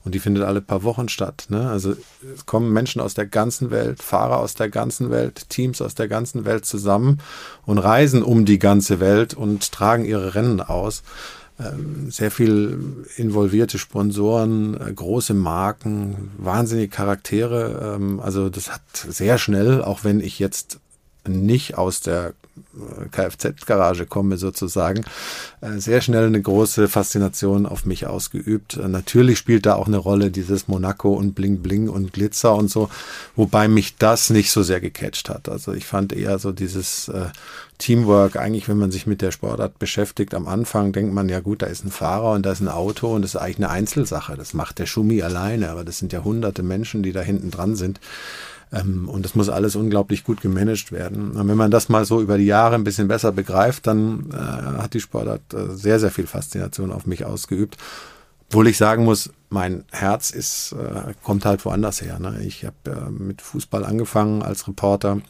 und 0.06 0.16
die 0.16 0.20
findet 0.20 0.44
alle 0.44 0.62
paar 0.62 0.84
Wochen 0.84 1.10
statt. 1.10 1.48
Ne? 1.50 1.70
Also 1.70 1.96
es 2.34 2.46
kommen 2.46 2.72
Menschen 2.72 3.02
aus 3.02 3.14
der 3.14 3.26
ganzen 3.26 3.72
Welt, 3.72 4.02
Fahrer 4.02 4.38
aus 4.38 4.54
der 4.54 4.70
ganzen 4.70 5.10
Welt, 5.12 5.50
Teams 5.50 5.82
aus 5.82 5.96
der 5.96 6.08
ganzen 6.08 6.46
Welt 6.46 6.66
zusammen 6.66 7.20
und 7.66 7.80
reisen 7.80 8.24
um 8.24 8.46
die 8.46 8.60
ganze 8.60 9.00
Welt 9.00 9.34
und 9.34 9.72
tragen 9.72 10.06
ihre 10.06 10.36
Rennen 10.36 10.62
aus 10.62 11.04
sehr 12.08 12.32
viel 12.32 13.06
involvierte 13.18 13.78
Sponsoren, 13.78 14.80
äh, 14.80 14.94
große 14.94 15.34
Marken, 15.34 16.32
wahnsinnige 16.38 16.90
Charaktere. 16.90 17.96
ähm, 17.96 18.20
Also 18.20 18.50
das 18.50 18.72
hat 18.72 18.82
sehr 18.94 19.38
schnell, 19.38 19.84
auch 19.84 20.04
wenn 20.04 20.22
ich 20.22 20.40
jetzt 20.40 20.80
nicht 21.28 21.78
aus 21.78 22.02
der 22.02 22.34
Kfz-Garage 23.12 24.06
komme 24.06 24.38
sozusagen, 24.38 25.04
äh, 25.62 25.78
sehr 25.78 26.02
schnell 26.02 26.28
eine 26.28 26.42
große 26.42 26.88
Faszination 26.88 27.66
auf 27.66 27.86
mich 27.86 28.08
ausgeübt. 28.08 28.78
Äh, 28.78 28.88
Natürlich 28.88 29.38
spielt 29.38 29.66
da 29.66 29.76
auch 29.76 29.88
eine 29.88 29.98
Rolle 29.98 30.32
dieses 30.32 30.68
Monaco 30.68 31.14
und 31.14 31.36
Bling 31.36 31.62
Bling 31.62 31.90
und 31.90 32.14
Glitzer 32.14 32.56
und 32.56 32.70
so, 32.70 32.90
wobei 33.36 33.68
mich 33.68 33.98
das 33.98 34.30
nicht 34.30 34.52
so 34.52 34.64
sehr 34.64 34.82
gecatcht 34.82 35.30
hat. 35.30 35.50
Also 35.50 35.74
ich 35.74 35.86
fand 35.86 36.14
eher 36.14 36.40
so 36.40 36.52
dieses 36.52 37.08
äh, 37.10 37.28
Teamwork, 37.78 38.36
eigentlich 38.36 38.68
wenn 38.68 38.78
man 38.78 38.92
sich 38.92 39.08
mit 39.08 39.22
der 39.22 39.32
Sportart 39.32 39.80
beschäftigt, 39.80 40.34
am 40.34 40.48
Anfang 40.48 40.92
denkt 40.92 41.14
man, 41.14 41.30
ja 41.30 41.40
gut, 41.40 41.62
da 41.62 41.68
ist 41.68 41.86
ein 41.86 41.92
Fahrer 41.92 42.34
und 42.34 42.46
da 42.46 42.52
ist 42.52 42.60
ein 42.60 42.68
Auto 42.68 43.14
und 43.14 43.22
das 43.22 43.36
ist 43.36 43.42
eigentlich 43.42 43.58
eine 43.58 43.70
Einzelsache. 43.70 44.36
Das 44.36 44.54
macht 44.54 44.80
der 44.80 44.86
Schumi 44.86 45.22
alleine, 45.22 45.70
aber 45.70 45.86
das 45.86 45.98
sind 45.98 46.12
ja 46.12 46.24
hunderte 46.24 46.62
Menschen, 46.62 47.04
die 47.04 47.14
da 47.14 47.22
hinten 47.22 47.52
dran 47.52 47.76
sind. 47.76 48.00
Ähm, 48.72 49.10
und 49.10 49.26
das 49.26 49.36
muss 49.36 49.50
alles 49.50 49.76
unglaublich 49.76 50.24
gut 50.24 50.42
gemanagt 50.42 50.92
werden. 50.92 51.32
Und 51.32 51.48
wenn 51.48 51.58
man 51.58 51.72
das 51.72 51.90
mal 51.90 52.06
so 52.06 52.22
über 52.22 52.38
die 52.38 52.46
Jahre 52.46 52.76
ein 52.76 52.84
bisschen 52.84 53.08
besser 53.08 53.32
begreift, 53.32 53.88
dann 53.88 54.30
äh, 54.32 54.36
hat 54.82 54.94
die 54.94 55.00
Sportart 55.00 55.54
äh, 55.54 55.76
sehr, 55.76 56.00
sehr 56.00 56.12
viel 56.12 56.28
Faszination 56.28 56.92
auf 56.92 57.06
mich 57.06 57.26
ausgeübt. 57.26 57.78
Obwohl 58.50 58.68
ich 58.68 58.78
sagen 58.78 59.06
muss, 59.06 59.32
mein 59.50 59.86
Herz 59.92 60.32
ist, 60.32 60.74
äh, 60.74 61.14
kommt 61.24 61.46
halt 61.46 61.66
woanders 61.66 62.02
her. 62.02 62.20
Ne? 62.20 62.42
Ich 62.44 62.66
habe 62.66 62.76
äh, 62.86 63.10
mit 63.10 63.42
Fußball 63.42 63.86
angefangen 63.86 64.42
als 64.42 64.68
Reporter. 64.68 65.22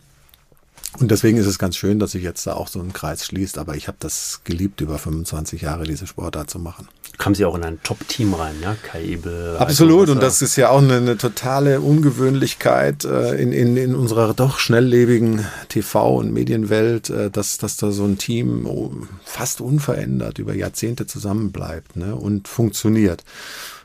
Und 0.98 1.12
deswegen 1.12 1.38
ist 1.38 1.46
es 1.46 1.60
ganz 1.60 1.76
schön, 1.76 2.00
dass 2.00 2.12
sich 2.12 2.24
jetzt 2.24 2.48
da 2.48 2.54
auch 2.54 2.68
so 2.68 2.80
ein 2.80 2.94
Kreis 2.94 3.26
schließt. 3.26 3.58
Aber 3.58 3.76
ich 3.76 3.88
habe 3.88 3.98
das 4.00 4.42
geliebt, 4.44 4.82
über 4.82 4.98
25 4.98 5.62
Jahre 5.62 5.84
diese 5.84 6.08
Sportart 6.08 6.50
zu 6.50 6.60
machen. 6.60 6.88
Kam 7.20 7.36
sie 7.36 7.46
auch 7.46 7.56
in 7.56 7.64
ein 7.64 7.84
Top-Team 7.84 8.34
rein, 8.34 8.56
ja? 8.64 8.76
Kai 8.82 9.04
Ebel. 9.04 9.58
Absolut, 9.60 10.10
und 10.10 10.24
das 10.24 10.42
ist 10.42 10.56
ja 10.56 10.70
auch 10.70 10.80
eine, 10.80 10.96
eine 10.96 11.18
totale 11.18 11.82
Ungewöhnlichkeit 11.82 13.04
äh, 13.04 13.36
in, 13.36 13.52
in, 13.52 13.78
in 13.78 13.94
unserer 13.94 14.34
doch 14.34 14.58
schnelllebigen 14.58 15.46
TV- 15.70 16.18
und 16.18 16.34
Medienwelt, 16.34 17.10
äh, 17.10 17.30
dass, 17.30 17.58
dass 17.58 17.76
da 17.76 17.92
so 17.92 18.06
ein 18.06 18.18
Team 18.18 18.66
oh, 18.66 18.94
fast 19.24 19.60
unverändert 19.60 20.40
über 20.40 20.56
Jahrzehnte 20.56 21.06
zusammenbleibt 21.06 21.98
ne, 21.98 22.16
und 22.16 22.48
funktioniert. 22.48 23.26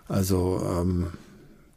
Also 0.08 0.64
ähm, 0.80 1.08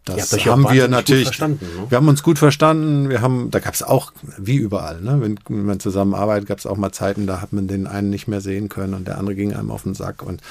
das 0.05 0.31
haben 0.45 0.63
wir 0.71 0.87
natürlich. 0.87 1.39
Ne? 1.39 1.57
Wir 1.89 1.97
haben 1.97 2.07
uns 2.07 2.23
gut 2.23 2.39
verstanden. 2.39 3.09
Wir 3.09 3.21
haben, 3.21 3.51
da 3.51 3.59
gab 3.59 3.73
es 3.73 3.83
auch, 3.83 4.13
wie 4.37 4.55
überall, 4.55 5.01
ne? 5.01 5.19
wenn, 5.21 5.39
wenn 5.49 5.65
man 5.65 5.79
zusammenarbeitet, 5.79 6.47
gab 6.47 6.59
es 6.59 6.65
auch 6.65 6.77
mal 6.77 6.91
Zeiten, 6.91 7.27
da 7.27 7.41
hat 7.41 7.51
man 7.51 7.67
den 7.67 7.87
einen 7.87 8.09
nicht 8.09 8.27
mehr 8.27 8.41
sehen 8.41 8.69
können 8.69 8.93
und 8.93 9.07
der 9.07 9.17
andere 9.17 9.35
ging 9.35 9.53
einem 9.53 9.71
auf 9.71 9.83
den 9.83 9.95
Sack. 9.95 10.23
Und 10.23 10.41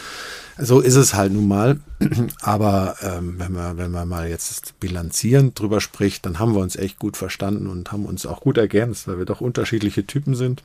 so 0.59 0.81
ist 0.81 0.97
es 0.97 1.15
halt 1.15 1.33
nun 1.33 1.49
mal. 1.49 1.81
Aber 2.41 2.97
ähm, 3.03 3.35
wenn 3.39 3.53
man, 3.53 3.79
wenn 3.79 3.91
man 3.91 4.09
mal 4.09 4.29
jetzt 4.29 4.79
bilanzierend 4.81 5.59
drüber 5.59 5.81
spricht, 5.81 6.27
dann 6.27 6.39
haben 6.39 6.55
wir 6.55 6.61
uns 6.61 6.77
echt 6.77 6.99
gut 6.99 7.17
verstanden 7.17 7.67
und 7.67 7.93
haben 7.93 8.07
uns 8.07 8.27
auch 8.27 8.41
gut 8.41 8.59
ergänzt, 8.59 9.09
weil 9.09 9.19
wir 9.19 9.25
doch 9.25 9.41
unterschiedliche 9.41 10.07
Typen 10.07 10.35
sind 10.35 10.63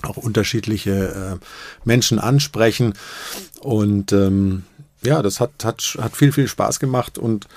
auch 0.00 0.16
unterschiedliche 0.16 1.38
äh, 1.40 1.44
Menschen 1.84 2.18
ansprechen 2.18 2.94
und 3.60 4.12
ähm, 4.12 4.64
ja, 5.04 5.20
das 5.22 5.40
hat, 5.40 5.64
hat, 5.64 5.82
hat 6.00 6.16
viel, 6.16 6.32
viel 6.32 6.48
Spaß 6.48 6.78
gemacht 6.78 7.18
und 7.18 7.48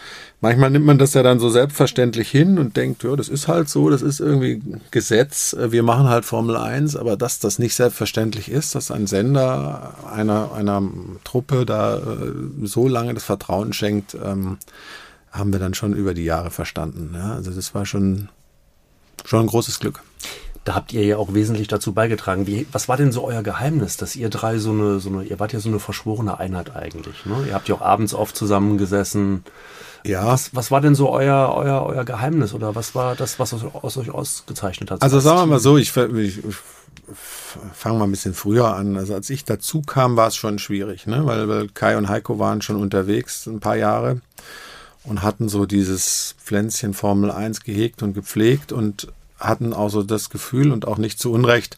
manchmal 0.42 0.70
nimmt 0.70 0.86
man 0.86 0.98
das 0.98 1.14
ja 1.14 1.24
dann 1.24 1.40
so 1.40 1.50
selbstverständlich 1.50 2.30
hin 2.30 2.60
und 2.60 2.78
denkt, 2.78 3.04
ja, 3.04 3.16
das 3.16 3.30
ist 3.30 3.48
halt 3.48 3.70
so, 3.70 3.90
das 3.90 4.02
ist 4.02 4.20
irgendwie 4.20 4.62
Gesetz, 4.92 5.56
wir 5.58 5.84
machen 5.84 6.08
halt 6.08 6.26
Formel 6.26 6.58
1, 6.58 6.96
aber 6.96 7.18
dass 7.18 7.40
das 7.40 7.60
nicht 7.60 7.76
selbstverständlich 7.76 8.50
ist, 8.50 8.76
dass 8.76 8.92
ein 8.92 9.08
Sender 9.08 9.96
einer, 10.12 10.54
einer 10.54 10.82
Truppe 11.24 11.66
da 11.66 11.98
äh, 11.98 12.34
so 12.64 12.88
lange 12.88 13.14
das 13.14 13.24
Vertrauen 13.24 13.74
schenkt, 13.74 14.16
ähm, 14.16 14.58
haben 15.32 15.52
wir 15.52 15.60
dann 15.60 15.74
schon 15.74 15.94
über 15.94 16.14
die 16.14 16.24
Jahre 16.24 16.52
verstanden. 16.52 17.12
Ja? 17.14 17.34
Also 17.34 17.52
das 17.52 17.76
war 17.76 17.86
schon, 17.86 18.30
schon 19.26 19.42
ein 19.42 19.48
großes 19.48 19.80
Glück. 19.80 20.02
Da 20.66 20.74
habt 20.74 20.94
ihr 20.94 21.06
ja 21.06 21.18
auch 21.18 21.34
wesentlich 21.36 21.68
dazu 21.68 21.94
beigetragen. 21.94 22.48
Wie, 22.48 22.66
was 22.72 22.90
war 22.90 22.98
denn 22.98 23.12
so 23.12 23.24
euer 23.24 23.44
Geheimnis, 23.44 23.98
dass 23.98 24.16
ihr 24.16 24.30
drei 24.30 24.58
so 24.58 24.72
eine, 24.72 25.00
so 25.00 25.10
eine, 25.10 25.24
ihr 25.24 25.40
wart 25.40 25.54
ja 25.54 25.60
so 25.60 25.70
eine 25.70 25.80
verschworene 25.80 26.40
Einheit 26.40 26.76
eigentlich, 26.76 27.26
ne? 27.26 27.46
Ihr 27.48 27.54
habt 27.54 27.70
ja 27.70 27.76
auch 27.76 27.82
abends 27.82 28.16
oft 28.16 28.36
zusammengesessen. 28.36 29.44
Ja. 30.04 30.26
Was, 30.26 30.56
was 30.56 30.72
war 30.72 30.82
denn 30.82 30.96
so 30.96 31.12
euer, 31.12 31.54
euer, 31.56 31.84
euer 31.84 32.04
Geheimnis 32.04 32.54
oder 32.54 32.74
was 32.76 32.96
war 32.96 33.16
das, 33.16 33.40
was 33.40 33.54
aus 33.54 33.98
euch 33.98 34.10
ausgezeichnet 34.10 34.90
hat? 34.90 35.04
Also 35.04 35.20
sagen 35.20 35.40
wir 35.40 35.46
mal 35.46 35.60
so, 35.60 35.78
ich, 35.78 35.96
ich, 35.96 36.44
ich 36.44 36.56
fange 37.74 38.00
mal 38.00 38.06
ein 38.06 38.12
bisschen 38.12 38.34
früher 38.34 38.76
an. 38.76 38.98
Also 38.98 39.14
als 39.14 39.30
ich 39.30 39.46
dazu 39.46 39.82
kam, 39.82 40.18
war 40.18 40.28
es 40.28 40.36
schon 40.36 40.60
schwierig, 40.60 41.06
ne? 41.06 41.26
weil, 41.26 41.48
weil 41.48 41.70
Kai 41.70 41.98
und 41.98 42.10
Heiko 42.10 42.40
waren 42.40 42.62
schon 42.62 42.78
unterwegs 42.78 43.46
ein 43.46 43.60
paar 43.60 43.78
Jahre 43.78 44.22
und 45.04 45.22
hatten 45.22 45.50
so 45.50 45.66
dieses 45.66 46.36
Pflänzchen 46.44 46.94
Formel 46.94 47.32
1 47.32 47.62
gehegt 47.62 48.02
und 48.02 48.14
gepflegt 48.14 48.72
und 48.72 49.08
hatten 49.40 49.74
auch 49.74 49.90
so 49.90 50.04
das 50.04 50.30
Gefühl 50.30 50.72
und 50.72 50.88
auch 50.88 50.98
nicht 50.98 51.20
zu 51.20 51.32
Unrecht, 51.32 51.78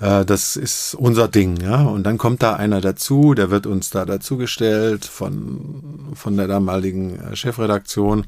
äh, 0.00 0.24
das 0.24 0.56
ist 0.56 0.94
unser 0.94 1.28
Ding, 1.28 1.60
ja. 1.60 1.82
Und 1.82 2.04
dann 2.04 2.18
kommt 2.18 2.42
da 2.42 2.54
einer 2.54 2.80
dazu, 2.80 3.34
der 3.34 3.50
wird 3.50 3.66
uns 3.66 3.90
da 3.90 4.04
dazugestellt 4.04 5.04
von, 5.04 6.12
von 6.14 6.36
der 6.36 6.48
damaligen 6.48 7.20
äh, 7.20 7.36
Chefredaktion. 7.36 8.24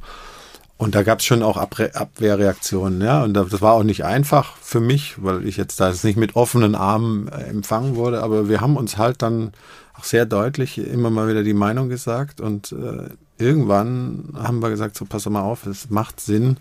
Und 0.77 0.95
da 0.97 1.05
gab 1.05 1.21
es 1.21 1.25
schon 1.27 1.43
auch 1.43 1.57
Abre 1.57 1.95
Abwehrreaktionen, 1.95 3.01
ja. 3.01 3.23
Und 3.25 3.35
das 3.35 3.61
war 3.63 3.73
auch 3.75 3.85
nicht 3.85 4.05
einfach 4.05 4.57
für 4.57 4.81
mich, 4.81 5.23
weil 5.23 5.47
ich 5.47 5.57
jetzt 5.57 5.81
da 5.81 5.91
jetzt 5.91 6.05
nicht 6.05 6.17
mit 6.17 6.37
offenen 6.37 6.75
Armen 6.75 7.29
äh, 7.29 7.45
empfangen 7.45 7.97
wurde. 7.97 8.23
Aber 8.23 8.49
wir 8.49 8.61
haben 8.61 8.77
uns 8.77 8.99
halt 8.99 9.23
dann 9.23 9.53
auch 9.95 10.05
sehr 10.05 10.27
deutlich 10.27 10.79
immer 10.79 11.11
mal 11.11 11.29
wieder 11.29 11.43
die 11.43 11.55
Meinung 11.55 11.89
gesagt. 11.89 12.41
Und 12.41 12.73
äh, 12.73 13.09
irgendwann 13.39 14.35
haben 14.37 14.61
wir 14.61 14.71
gesagt, 14.71 14.97
so 14.97 15.05
pass 15.07 15.27
mal 15.27 15.43
auf, 15.43 15.67
es 15.67 15.89
macht 15.89 16.21
Sinn, 16.21 16.59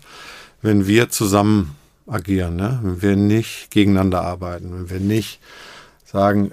wenn 0.62 0.86
wir 0.86 1.10
zusammen 1.10 1.74
agieren, 2.06 2.56
ne? 2.56 2.80
wenn 2.82 3.02
wir 3.02 3.16
nicht 3.16 3.70
gegeneinander 3.70 4.22
arbeiten, 4.22 4.72
wenn 4.72 4.90
wir 4.90 5.00
nicht 5.00 5.40
sagen, 6.04 6.50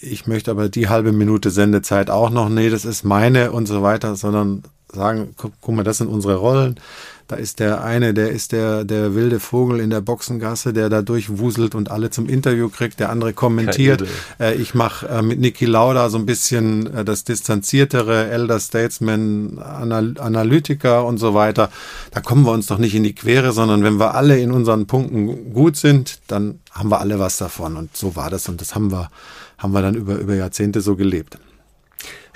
ich 0.00 0.26
möchte 0.26 0.50
aber 0.50 0.68
die 0.68 0.88
halbe 0.88 1.12
Minute 1.12 1.50
Sendezeit 1.50 2.10
auch 2.10 2.30
noch, 2.30 2.48
nee, 2.48 2.70
das 2.70 2.84
ist 2.84 3.04
meine 3.04 3.52
und 3.52 3.66
so 3.66 3.82
weiter, 3.82 4.16
sondern 4.16 4.64
sagen, 4.92 5.34
guck, 5.36 5.52
guck 5.60 5.74
mal, 5.74 5.84
das 5.84 5.98
sind 5.98 6.08
unsere 6.08 6.36
Rollen, 6.36 6.80
da 7.26 7.36
ist 7.36 7.58
der 7.58 7.82
eine, 7.82 8.12
der 8.12 8.30
ist 8.30 8.52
der, 8.52 8.84
der 8.84 9.14
wilde 9.14 9.40
Vogel 9.40 9.80
in 9.80 9.90
der 9.90 10.00
Boxengasse, 10.02 10.72
der 10.72 10.90
da 10.90 11.00
durchwuselt 11.00 11.74
und 11.74 11.90
alle 11.90 12.10
zum 12.10 12.28
Interview 12.28 12.68
kriegt. 12.68 13.00
Der 13.00 13.10
andere 13.10 13.32
kommentiert. 13.32 14.04
Äh, 14.38 14.54
ich 14.56 14.74
mache 14.74 15.08
äh, 15.08 15.22
mit 15.22 15.40
Niki 15.40 15.64
Lauda 15.64 16.10
so 16.10 16.18
ein 16.18 16.26
bisschen 16.26 16.92
äh, 16.94 17.04
das 17.04 17.24
distanziertere 17.24 18.28
Elder 18.28 18.60
Statesman, 18.60 19.58
Anal 19.58 20.14
Analytiker 20.18 21.06
und 21.06 21.18
so 21.18 21.34
weiter. 21.34 21.70
Da 22.10 22.20
kommen 22.20 22.44
wir 22.44 22.52
uns 22.52 22.66
doch 22.66 22.78
nicht 22.78 22.94
in 22.94 23.04
die 23.04 23.14
Quere, 23.14 23.52
sondern 23.52 23.82
wenn 23.82 23.98
wir 23.98 24.14
alle 24.14 24.38
in 24.38 24.52
unseren 24.52 24.86
Punkten 24.86 25.52
gut 25.54 25.76
sind, 25.76 26.18
dann 26.26 26.60
haben 26.70 26.90
wir 26.90 27.00
alle 27.00 27.18
was 27.18 27.38
davon. 27.38 27.76
Und 27.76 27.96
so 27.96 28.16
war 28.16 28.28
das. 28.28 28.48
Und 28.48 28.60
das 28.60 28.74
haben 28.74 28.92
wir, 28.92 29.10
haben 29.56 29.72
wir 29.72 29.80
dann 29.80 29.94
über, 29.94 30.18
über 30.18 30.34
Jahrzehnte 30.34 30.82
so 30.82 30.94
gelebt. 30.94 31.38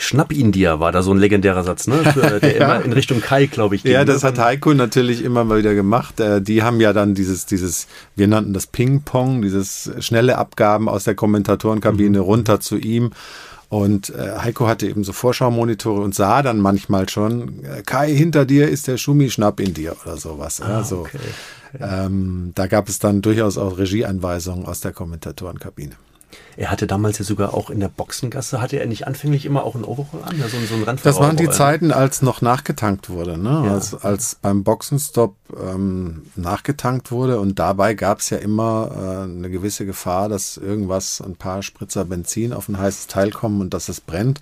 Schnapp 0.01 0.33
ihn 0.33 0.53
dir, 0.53 0.79
war 0.79 0.93
da 0.93 1.03
so 1.03 1.11
ein 1.11 1.19
legendärer 1.19 1.65
Satz, 1.65 1.89
ne? 1.89 1.97
Für, 1.97 2.39
der 2.39 2.57
ja. 2.57 2.65
immer 2.65 2.85
in 2.85 2.93
Richtung 2.93 3.21
Kai, 3.21 3.47
glaube 3.47 3.75
ich. 3.75 3.83
Ja, 3.83 4.05
das 4.05 4.23
ne? 4.23 4.29
hat 4.29 4.39
Heiko 4.39 4.73
natürlich 4.73 5.25
immer 5.25 5.43
mal 5.43 5.59
wieder 5.59 5.75
gemacht. 5.75 6.21
Äh, 6.21 6.41
die 6.41 6.63
haben 6.63 6.81
ja 6.81 6.93
dann 6.93 7.15
dieses, 7.15 7.47
dieses, 7.47 7.89
wir 8.15 8.29
nannten 8.29 8.55
das 8.55 8.69
Ping-Pong, 8.69 9.43
dieses 9.43 9.91
schnelle 9.99 10.39
Abgaben 10.39 10.89
aus 10.89 11.03
der 11.03 11.17
Kommentatorenkabine 11.17 12.19
mhm. 12.19 12.25
runter 12.25 12.61
zu 12.61 12.77
ihm. 12.79 13.11
Und 13.69 14.11
äh, 14.11 14.39
Heiko 14.39 14.69
hatte 14.69 14.87
eben 14.87 15.03
so 15.03 15.13
Vorschaumonitore 15.13 16.01
und 16.01 16.15
sah 16.15 16.43
dann 16.43 16.61
manchmal 16.61 17.09
schon, 17.09 17.65
äh, 17.65 17.83
Kai, 17.83 18.15
hinter 18.15 18.47
dir 18.47 18.69
ist 18.69 18.87
der 18.87 18.99
Schumi, 18.99 19.31
schnapp 19.31 19.59
ihn 19.59 19.75
dir 19.75 19.97
oder 20.05 20.17
sowas. 20.17 20.63
Ah, 20.63 20.85
so. 20.85 21.01
okay. 21.01 21.19
ähm, 21.81 22.53
da 22.55 22.69
gab 22.69 22.89
es 22.89 23.01
dann 23.01 23.21
durchaus 23.21 23.59
auch 23.59 23.79
Regieanweisungen 23.79 24.65
aus 24.65 24.81
der 24.81 24.93
Kommentatorenkabine. 24.93 25.97
Er 26.59 26.73
hatte 26.73 26.89
damals 26.89 27.19
ja 27.19 27.25
sogar 27.25 27.55
auch 27.55 27.71
in 27.71 27.79
der 27.79 27.89
Boxengasse, 27.89 28.61
hatte 28.61 28.81
er 28.81 28.87
nicht 28.87 29.07
anfänglich 29.07 29.47
immer 29.47 29.63
auch 29.63 29.77
ein 29.77 29.85
Overall 29.85 30.25
an? 30.25 30.37
Ja, 30.41 30.49
so, 30.49 30.57
so 30.67 30.75
ein 30.85 30.99
das 31.01 31.21
waren 31.21 31.37
die 31.37 31.49
Zeiten, 31.49 31.93
als 31.93 32.21
noch 32.21 32.43
nachgetankt 32.43 33.11
wurde, 33.11 33.39
ne? 33.39 33.63
Ja. 33.67 33.75
Als, 33.75 33.95
als 33.95 34.35
beim 34.35 34.65
Boxenstopp 34.65 35.37
ähm, 35.57 36.23
nachgetankt 36.35 37.13
wurde 37.13 37.39
und 37.39 37.61
dabei 37.61 37.95
gab 37.95 38.19
es 38.19 38.31
ja 38.31 38.39
immer 38.39 38.91
äh, 38.91 39.23
eine 39.31 39.51
gewisse 39.51 39.87
Gefahr, 39.87 40.29
dass 40.29 40.57
irgendwas, 40.57 41.21
ein 41.21 41.37
paar 41.37 41.63
Spritzer 41.63 42.05
Benzin 42.05 42.53
auf 42.53 42.69
ein 42.69 42.77
heißes 42.77 43.07
Teil 43.07 43.31
kommen 43.31 43.61
und 43.61 43.73
dass 43.73 43.89
es 43.89 44.01
brennt. 44.01 44.41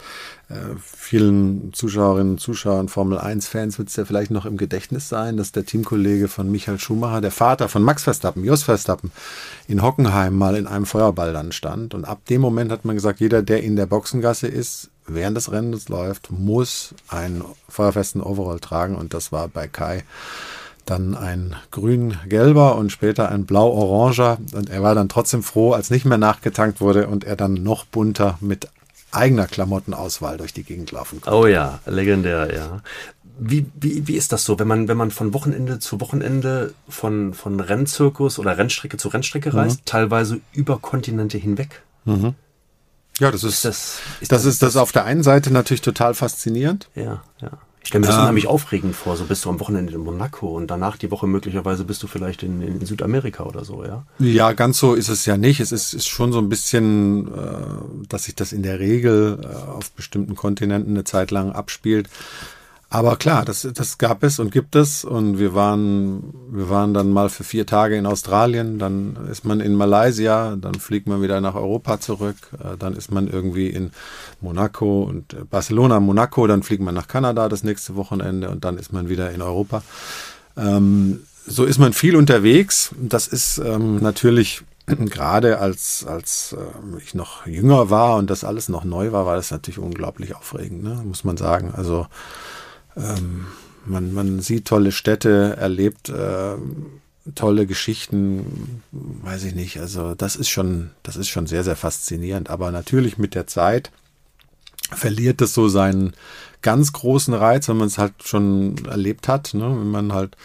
Äh, 0.48 0.76
vielen 0.80 1.72
Zuschauerinnen 1.72 2.34
und 2.34 2.40
Zuschauern, 2.40 2.88
Formel 2.88 3.18
1-Fans 3.18 3.78
wird 3.78 3.88
es 3.88 3.96
ja 3.96 4.04
vielleicht 4.04 4.30
noch 4.30 4.46
im 4.46 4.56
Gedächtnis 4.56 5.08
sein, 5.08 5.36
dass 5.36 5.50
der 5.50 5.66
Teamkollege 5.66 6.28
von 6.28 6.50
Michael 6.50 6.78
Schumacher, 6.78 7.20
der 7.20 7.32
Vater 7.32 7.68
von 7.68 7.82
Max 7.82 8.04
Verstappen, 8.04 8.44
Jos 8.44 8.62
Verstappen, 8.62 9.10
in 9.66 9.82
Hockenheim 9.82 10.36
mal 10.36 10.54
in 10.54 10.68
einem 10.68 10.86
Feuerball 10.86 11.32
dann 11.32 11.50
stand. 11.50 11.94
Und 11.94 12.05
ab 12.06 12.24
dem 12.26 12.40
Moment 12.40 12.70
hat 12.70 12.84
man 12.84 12.96
gesagt, 12.96 13.20
jeder, 13.20 13.42
der 13.42 13.62
in 13.62 13.76
der 13.76 13.86
Boxengasse 13.86 14.46
ist, 14.46 14.90
während 15.06 15.36
des 15.36 15.52
Rennens 15.52 15.88
läuft, 15.88 16.30
muss 16.30 16.94
einen 17.08 17.44
feuerfesten 17.68 18.22
Overall 18.22 18.60
tragen. 18.60 18.96
Und 18.96 19.14
das 19.14 19.32
war 19.32 19.48
bei 19.48 19.68
Kai 19.68 20.04
dann 20.84 21.16
ein 21.16 21.56
grün-gelber 21.72 22.76
und 22.76 22.92
später 22.92 23.28
ein 23.28 23.44
blau-oranger. 23.44 24.38
Und 24.54 24.70
er 24.70 24.82
war 24.82 24.94
dann 24.94 25.08
trotzdem 25.08 25.42
froh, 25.42 25.72
als 25.72 25.90
nicht 25.90 26.04
mehr 26.04 26.18
nachgetankt 26.18 26.80
wurde 26.80 27.08
und 27.08 27.24
er 27.24 27.36
dann 27.36 27.54
noch 27.54 27.84
bunter 27.84 28.38
mit 28.40 28.68
eigener 29.10 29.46
Klamottenauswahl 29.46 30.36
durch 30.36 30.52
die 30.52 30.62
Gegend 30.62 30.92
laufen 30.92 31.20
konnte. 31.20 31.36
Oh 31.36 31.46
ja, 31.46 31.80
legendär, 31.86 32.54
ja. 32.54 32.82
Wie, 33.38 33.66
wie, 33.74 34.06
wie 34.08 34.16
ist 34.16 34.32
das 34.32 34.44
so, 34.44 34.58
wenn 34.58 34.68
man, 34.68 34.88
wenn 34.88 34.96
man 34.96 35.10
von 35.10 35.34
Wochenende 35.34 35.78
zu 35.78 36.00
Wochenende 36.00 36.72
von, 36.88 37.34
von 37.34 37.60
Rennzirkus 37.60 38.38
oder 38.38 38.56
Rennstrecke 38.56 38.96
zu 38.96 39.08
Rennstrecke 39.08 39.50
mhm. 39.50 39.58
reist, 39.58 39.80
teilweise 39.84 40.40
über 40.52 40.78
Kontinente 40.78 41.36
hinweg? 41.36 41.82
Mhm. 42.06 42.34
Ja, 43.18 43.30
das 43.30 43.44
ist, 43.44 43.54
ist 43.54 43.64
das, 43.64 44.00
ist 44.20 44.32
das, 44.32 44.42
das, 44.42 44.52
ist 44.52 44.62
das 44.62 44.76
auf 44.76 44.92
der 44.92 45.04
einen 45.04 45.22
Seite 45.22 45.52
natürlich 45.52 45.80
total 45.80 46.14
faszinierend. 46.14 46.88
Ja, 46.94 47.22
ja. 47.40 47.50
Ich 47.86 47.88
stelle 47.88 48.00
mir 48.00 48.08
das 48.08 48.16
ähm, 48.16 48.22
unheimlich 48.22 48.48
aufregend 48.48 48.96
vor. 48.96 49.16
So 49.16 49.26
bist 49.26 49.44
du 49.44 49.48
am 49.48 49.60
Wochenende 49.60 49.94
in 49.94 50.00
Monaco 50.00 50.48
und 50.48 50.66
danach 50.72 50.96
die 50.96 51.12
Woche 51.12 51.28
möglicherweise 51.28 51.84
bist 51.84 52.02
du 52.02 52.08
vielleicht 52.08 52.42
in, 52.42 52.60
in 52.60 52.84
Südamerika 52.84 53.44
oder 53.44 53.64
so, 53.64 53.84
ja? 53.84 54.04
Ja, 54.18 54.54
ganz 54.54 54.78
so 54.78 54.94
ist 54.94 55.08
es 55.08 55.24
ja 55.24 55.36
nicht. 55.36 55.60
Es 55.60 55.70
ist, 55.70 55.94
ist 55.94 56.08
schon 56.08 56.32
so 56.32 56.40
ein 56.40 56.48
bisschen, 56.48 57.28
äh, 57.28 58.08
dass 58.08 58.24
sich 58.24 58.34
das 58.34 58.52
in 58.52 58.64
der 58.64 58.80
Regel 58.80 59.38
äh, 59.40 59.70
auf 59.70 59.92
bestimmten 59.92 60.34
Kontinenten 60.34 60.94
eine 60.94 61.04
Zeit 61.04 61.30
lang 61.30 61.52
abspielt. 61.52 62.08
Aber 62.96 63.16
klar, 63.16 63.44
das, 63.44 63.68
das 63.74 63.98
gab 63.98 64.22
es 64.22 64.38
und 64.38 64.50
gibt 64.50 64.74
es. 64.74 65.04
Und 65.04 65.38
wir 65.38 65.54
waren, 65.54 66.32
wir 66.48 66.70
waren 66.70 66.94
dann 66.94 67.12
mal 67.12 67.28
für 67.28 67.44
vier 67.44 67.66
Tage 67.66 67.94
in 67.94 68.06
Australien, 68.06 68.78
dann 68.78 69.18
ist 69.30 69.44
man 69.44 69.60
in 69.60 69.74
Malaysia, 69.74 70.56
dann 70.56 70.76
fliegt 70.76 71.06
man 71.06 71.20
wieder 71.20 71.42
nach 71.42 71.56
Europa 71.56 72.00
zurück, 72.00 72.36
äh, 72.54 72.78
dann 72.78 72.94
ist 72.96 73.12
man 73.12 73.28
irgendwie 73.28 73.68
in 73.68 73.90
Monaco 74.40 75.02
und 75.02 75.34
äh, 75.34 75.44
Barcelona, 75.44 76.00
Monaco, 76.00 76.46
dann 76.46 76.62
fliegt 76.62 76.82
man 76.82 76.94
nach 76.94 77.06
Kanada 77.06 77.50
das 77.50 77.64
nächste 77.64 77.96
Wochenende 77.96 78.48
und 78.48 78.64
dann 78.64 78.78
ist 78.78 78.94
man 78.94 79.10
wieder 79.10 79.30
in 79.30 79.42
Europa. 79.42 79.82
Ähm, 80.56 81.20
so 81.46 81.64
ist 81.64 81.78
man 81.78 81.92
viel 81.92 82.16
unterwegs. 82.16 82.94
Das 82.98 83.28
ist 83.28 83.58
ähm, 83.58 84.00
natürlich 84.00 84.62
gerade 84.86 85.58
als, 85.58 86.06
als 86.08 86.56
äh, 86.58 87.02
ich 87.04 87.14
noch 87.14 87.46
jünger 87.46 87.90
war 87.90 88.16
und 88.16 88.30
das 88.30 88.42
alles 88.42 88.70
noch 88.70 88.84
neu 88.84 89.12
war, 89.12 89.26
war 89.26 89.36
das 89.36 89.50
natürlich 89.50 89.78
unglaublich 89.80 90.34
aufregend, 90.34 90.82
ne? 90.82 91.02
muss 91.04 91.24
man 91.24 91.36
sagen. 91.36 91.74
Also 91.76 92.06
ähm, 92.96 93.46
man, 93.84 94.12
man 94.12 94.40
sieht 94.40 94.66
tolle 94.66 94.92
Städte, 94.92 95.56
erlebt 95.58 96.08
äh, 96.08 96.56
tolle 97.34 97.66
Geschichten, 97.66 98.82
weiß 98.92 99.44
ich 99.44 99.54
nicht. 99.54 99.80
Also 99.80 100.14
das 100.14 100.36
ist 100.36 100.48
schon, 100.48 100.90
das 101.02 101.16
ist 101.16 101.28
schon 101.28 101.46
sehr, 101.46 101.64
sehr 101.64 101.76
faszinierend. 101.76 102.50
Aber 102.50 102.70
natürlich 102.70 103.18
mit 103.18 103.34
der 103.34 103.46
Zeit 103.46 103.90
verliert 104.92 105.40
es 105.42 105.52
so 105.52 105.68
seinen 105.68 106.12
ganz 106.62 106.92
großen 106.92 107.34
Reiz, 107.34 107.68
wenn 107.68 107.76
man 107.76 107.88
es 107.88 107.98
halt 107.98 108.14
schon 108.24 108.76
erlebt 108.86 109.28
hat. 109.28 109.54
Ne? 109.54 109.64
Wenn 109.64 109.90
man 109.90 110.12
halt 110.12 110.36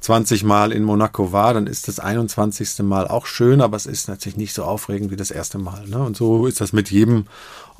20 0.00 0.44
Mal 0.44 0.72
in 0.72 0.84
Monaco 0.84 1.32
war, 1.32 1.54
dann 1.54 1.66
ist 1.66 1.88
das 1.88 1.98
21. 1.98 2.80
Mal 2.80 3.08
auch 3.08 3.26
schön, 3.26 3.60
aber 3.60 3.76
es 3.76 3.86
ist 3.86 4.08
natürlich 4.08 4.36
nicht 4.36 4.54
so 4.54 4.64
aufregend 4.64 5.10
wie 5.10 5.16
das 5.16 5.30
erste 5.30 5.58
Mal. 5.58 5.86
Ne? 5.86 5.98
Und 5.98 6.16
so 6.16 6.46
ist 6.46 6.60
das 6.60 6.72
mit 6.72 6.90
jedem 6.90 7.26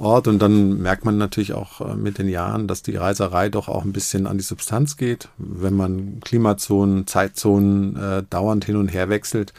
Ort. 0.00 0.26
Und 0.28 0.40
dann 0.40 0.78
merkt 0.78 1.04
man 1.04 1.19
natürlich 1.19 1.52
auch 1.52 1.80
äh, 1.80 1.95
mit 1.95 2.19
den 2.19 2.28
Jahren, 2.28 2.66
dass 2.66 2.83
die 2.83 2.97
Reiserei 2.97 3.49
doch 3.49 3.69
auch 3.69 3.85
ein 3.85 3.92
bisschen 3.92 4.26
an 4.26 4.38
die 4.38 4.45
Substanz 4.45 4.97
geht. 4.97 5.28
Wenn 5.38 5.75
man 5.75 6.21
Klimazonen, 6.21 7.07
Zeitzonen 7.07 7.97
äh, 7.97 8.23
dauernd 8.28 8.64
hin 8.64 8.76
und 8.76 8.88
her 8.88 9.09
wechselt, 9.09 9.52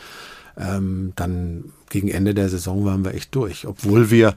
ähm, 0.57 1.13
dann 1.15 1.71
gegen 1.89 2.10
Ende 2.10 2.33
der 2.33 2.50
Saison 2.50 2.86
waren 2.86 3.05
wir 3.05 3.13
echt 3.13 3.33
durch. 3.36 3.67
Obwohl 3.67 4.12
wir 4.12 4.36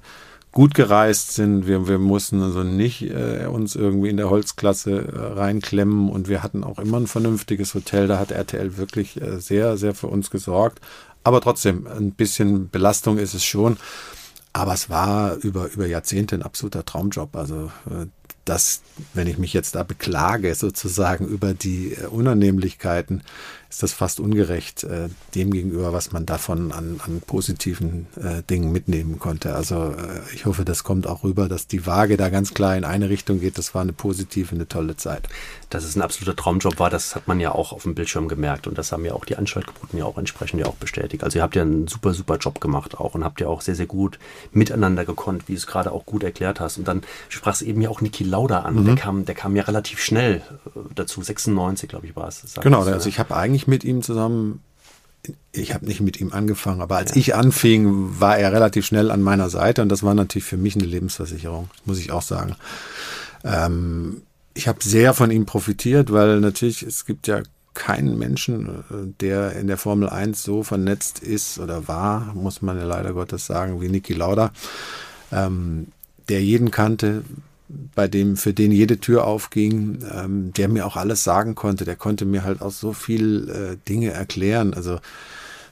gut 0.54 0.72
gereist 0.72 1.34
sind. 1.34 1.66
Wir, 1.66 1.88
wir 1.88 1.98
mussten 1.98 2.40
also 2.40 2.62
nicht 2.62 3.02
äh, 3.02 3.46
uns 3.46 3.74
irgendwie 3.74 4.08
in 4.08 4.16
der 4.16 4.30
Holzklasse 4.30 5.08
äh, 5.12 5.38
reinklemmen 5.38 6.08
und 6.08 6.28
wir 6.28 6.42
hatten 6.42 6.62
auch 6.62 6.78
immer 6.78 6.98
ein 6.98 7.08
vernünftiges 7.08 7.74
Hotel. 7.74 8.06
Da 8.06 8.18
hat 8.20 8.30
RTL 8.30 8.76
wirklich 8.76 9.20
äh, 9.20 9.40
sehr, 9.40 9.76
sehr 9.76 9.94
für 9.94 10.06
uns 10.06 10.30
gesorgt. 10.30 10.80
Aber 11.24 11.40
trotzdem, 11.40 11.86
ein 11.86 12.12
bisschen 12.12 12.70
Belastung 12.70 13.18
ist 13.18 13.34
es 13.34 13.44
schon. 13.44 13.76
Aber 14.54 14.72
es 14.72 14.88
war 14.88 15.34
über, 15.34 15.66
über 15.66 15.86
Jahrzehnte 15.86 16.36
ein 16.36 16.42
absoluter 16.42 16.84
Traumjob. 16.84 17.34
Also 17.36 17.72
äh, 17.90 18.06
das, 18.44 18.82
wenn 19.14 19.26
ich 19.26 19.38
mich 19.38 19.52
jetzt 19.52 19.74
da 19.74 19.82
beklage, 19.82 20.54
sozusagen 20.54 21.26
über 21.26 21.54
die 21.54 21.94
äh, 21.94 22.06
Unannehmlichkeiten, 22.06 23.22
ist 23.74 23.82
das 23.82 23.92
fast 23.92 24.20
ungerecht 24.20 24.84
äh, 24.84 25.08
dem 25.34 25.50
gegenüber, 25.50 25.92
was 25.92 26.12
man 26.12 26.26
davon 26.26 26.70
an, 26.70 27.00
an 27.04 27.20
positiven 27.20 28.06
äh, 28.16 28.42
Dingen 28.48 28.70
mitnehmen 28.70 29.18
konnte. 29.18 29.56
Also 29.56 29.96
äh, 29.98 30.20
ich 30.32 30.46
hoffe, 30.46 30.64
das 30.64 30.84
kommt 30.84 31.08
auch 31.08 31.24
rüber, 31.24 31.48
dass 31.48 31.66
die 31.66 31.84
Waage 31.84 32.16
da 32.16 32.28
ganz 32.28 32.54
klar 32.54 32.76
in 32.76 32.84
eine 32.84 33.08
Richtung 33.08 33.40
geht. 33.40 33.58
Das 33.58 33.74
war 33.74 33.82
eine 33.82 33.92
positive, 33.92 34.54
eine 34.54 34.68
tolle 34.68 34.96
Zeit. 34.96 35.28
Dass 35.70 35.82
es 35.82 35.96
ein 35.96 36.02
absoluter 36.02 36.36
Traumjob 36.36 36.78
war, 36.78 36.88
das 36.88 37.16
hat 37.16 37.26
man 37.26 37.40
ja 37.40 37.50
auch 37.50 37.72
auf 37.72 37.82
dem 37.82 37.96
Bildschirm 37.96 38.28
gemerkt 38.28 38.68
und 38.68 38.78
das 38.78 38.92
haben 38.92 39.04
ja 39.04 39.14
auch 39.14 39.24
die 39.24 39.36
Anschaltquoten 39.36 39.98
ja 39.98 40.04
auch 40.04 40.18
entsprechend 40.18 40.60
ja 40.60 40.66
auch 40.66 40.76
bestätigt. 40.76 41.24
Also 41.24 41.40
ihr 41.40 41.42
habt 41.42 41.56
ja 41.56 41.62
einen 41.62 41.88
super, 41.88 42.14
super 42.14 42.36
Job 42.36 42.60
gemacht 42.60 42.96
auch 42.96 43.16
und 43.16 43.24
habt 43.24 43.40
ja 43.40 43.48
auch 43.48 43.60
sehr, 43.60 43.74
sehr 43.74 43.86
gut 43.86 44.20
miteinander 44.52 45.04
gekonnt, 45.04 45.48
wie 45.48 45.54
du 45.54 45.58
es 45.58 45.66
gerade 45.66 45.90
auch 45.90 46.06
gut 46.06 46.22
erklärt 46.22 46.60
hast. 46.60 46.78
Und 46.78 46.86
dann 46.86 47.02
sprach 47.28 47.54
es 47.54 47.62
eben 47.62 47.80
ja 47.80 47.88
auch 47.88 48.00
Niki 48.00 48.22
Lauda 48.24 48.60
an. 48.60 48.76
Mhm. 48.76 48.84
Der, 48.86 48.94
kam, 48.96 49.24
der 49.24 49.34
kam 49.34 49.56
ja 49.56 49.64
relativ 49.64 50.00
schnell 50.00 50.42
äh, 50.74 50.80
dazu, 50.94 51.22
96 51.22 51.88
glaube 51.88 52.06
ich 52.06 52.16
war 52.16 52.28
es. 52.28 52.42
Genau, 52.60 52.82
also 52.82 53.08
ich 53.08 53.18
habe 53.18 53.36
eigentlich 53.36 53.66
mit 53.66 53.84
ihm 53.84 54.02
zusammen, 54.02 54.60
ich 55.52 55.74
habe 55.74 55.86
nicht 55.86 56.00
mit 56.00 56.20
ihm 56.20 56.32
angefangen, 56.32 56.80
aber 56.80 56.96
als 56.96 57.12
ja. 57.12 57.16
ich 57.16 57.34
anfing, 57.34 58.20
war 58.20 58.38
er 58.38 58.52
relativ 58.52 58.86
schnell 58.86 59.10
an 59.10 59.22
meiner 59.22 59.50
Seite 59.50 59.82
und 59.82 59.88
das 59.88 60.02
war 60.02 60.14
natürlich 60.14 60.44
für 60.44 60.56
mich 60.56 60.76
eine 60.76 60.86
Lebensversicherung, 60.86 61.70
muss 61.84 61.98
ich 61.98 62.10
auch 62.12 62.22
sagen. 62.22 62.56
Ähm, 63.44 64.22
ich 64.54 64.68
habe 64.68 64.78
sehr 64.82 65.14
von 65.14 65.30
ihm 65.30 65.46
profitiert, 65.46 66.12
weil 66.12 66.40
natürlich 66.40 66.82
es 66.82 67.04
gibt 67.06 67.26
ja 67.26 67.42
keinen 67.74 68.16
Menschen, 68.18 68.68
äh, 68.68 69.12
der 69.20 69.52
in 69.52 69.66
der 69.66 69.76
Formel 69.76 70.08
1 70.08 70.42
so 70.42 70.62
vernetzt 70.62 71.18
ist 71.18 71.58
oder 71.58 71.86
war, 71.88 72.32
muss 72.34 72.62
man 72.62 72.78
ja 72.78 72.84
leider 72.84 73.12
Gottes 73.12 73.46
sagen, 73.46 73.80
wie 73.80 73.88
Niki 73.88 74.14
Lauda, 74.14 74.52
ähm, 75.32 75.88
der 76.28 76.42
jeden 76.42 76.70
kannte, 76.70 77.24
bei 77.68 78.08
dem, 78.08 78.36
für 78.36 78.52
den 78.52 78.72
jede 78.72 78.98
Tür 78.98 79.26
aufging, 79.26 80.04
ähm, 80.14 80.52
der 80.52 80.68
mir 80.68 80.86
auch 80.86 80.96
alles 80.96 81.24
sagen 81.24 81.54
konnte. 81.54 81.84
Der 81.84 81.96
konnte 81.96 82.24
mir 82.24 82.44
halt 82.44 82.60
auch 82.62 82.70
so 82.70 82.92
viel 82.92 83.48
äh, 83.48 83.88
Dinge 83.88 84.10
erklären. 84.10 84.74
Also, 84.74 84.98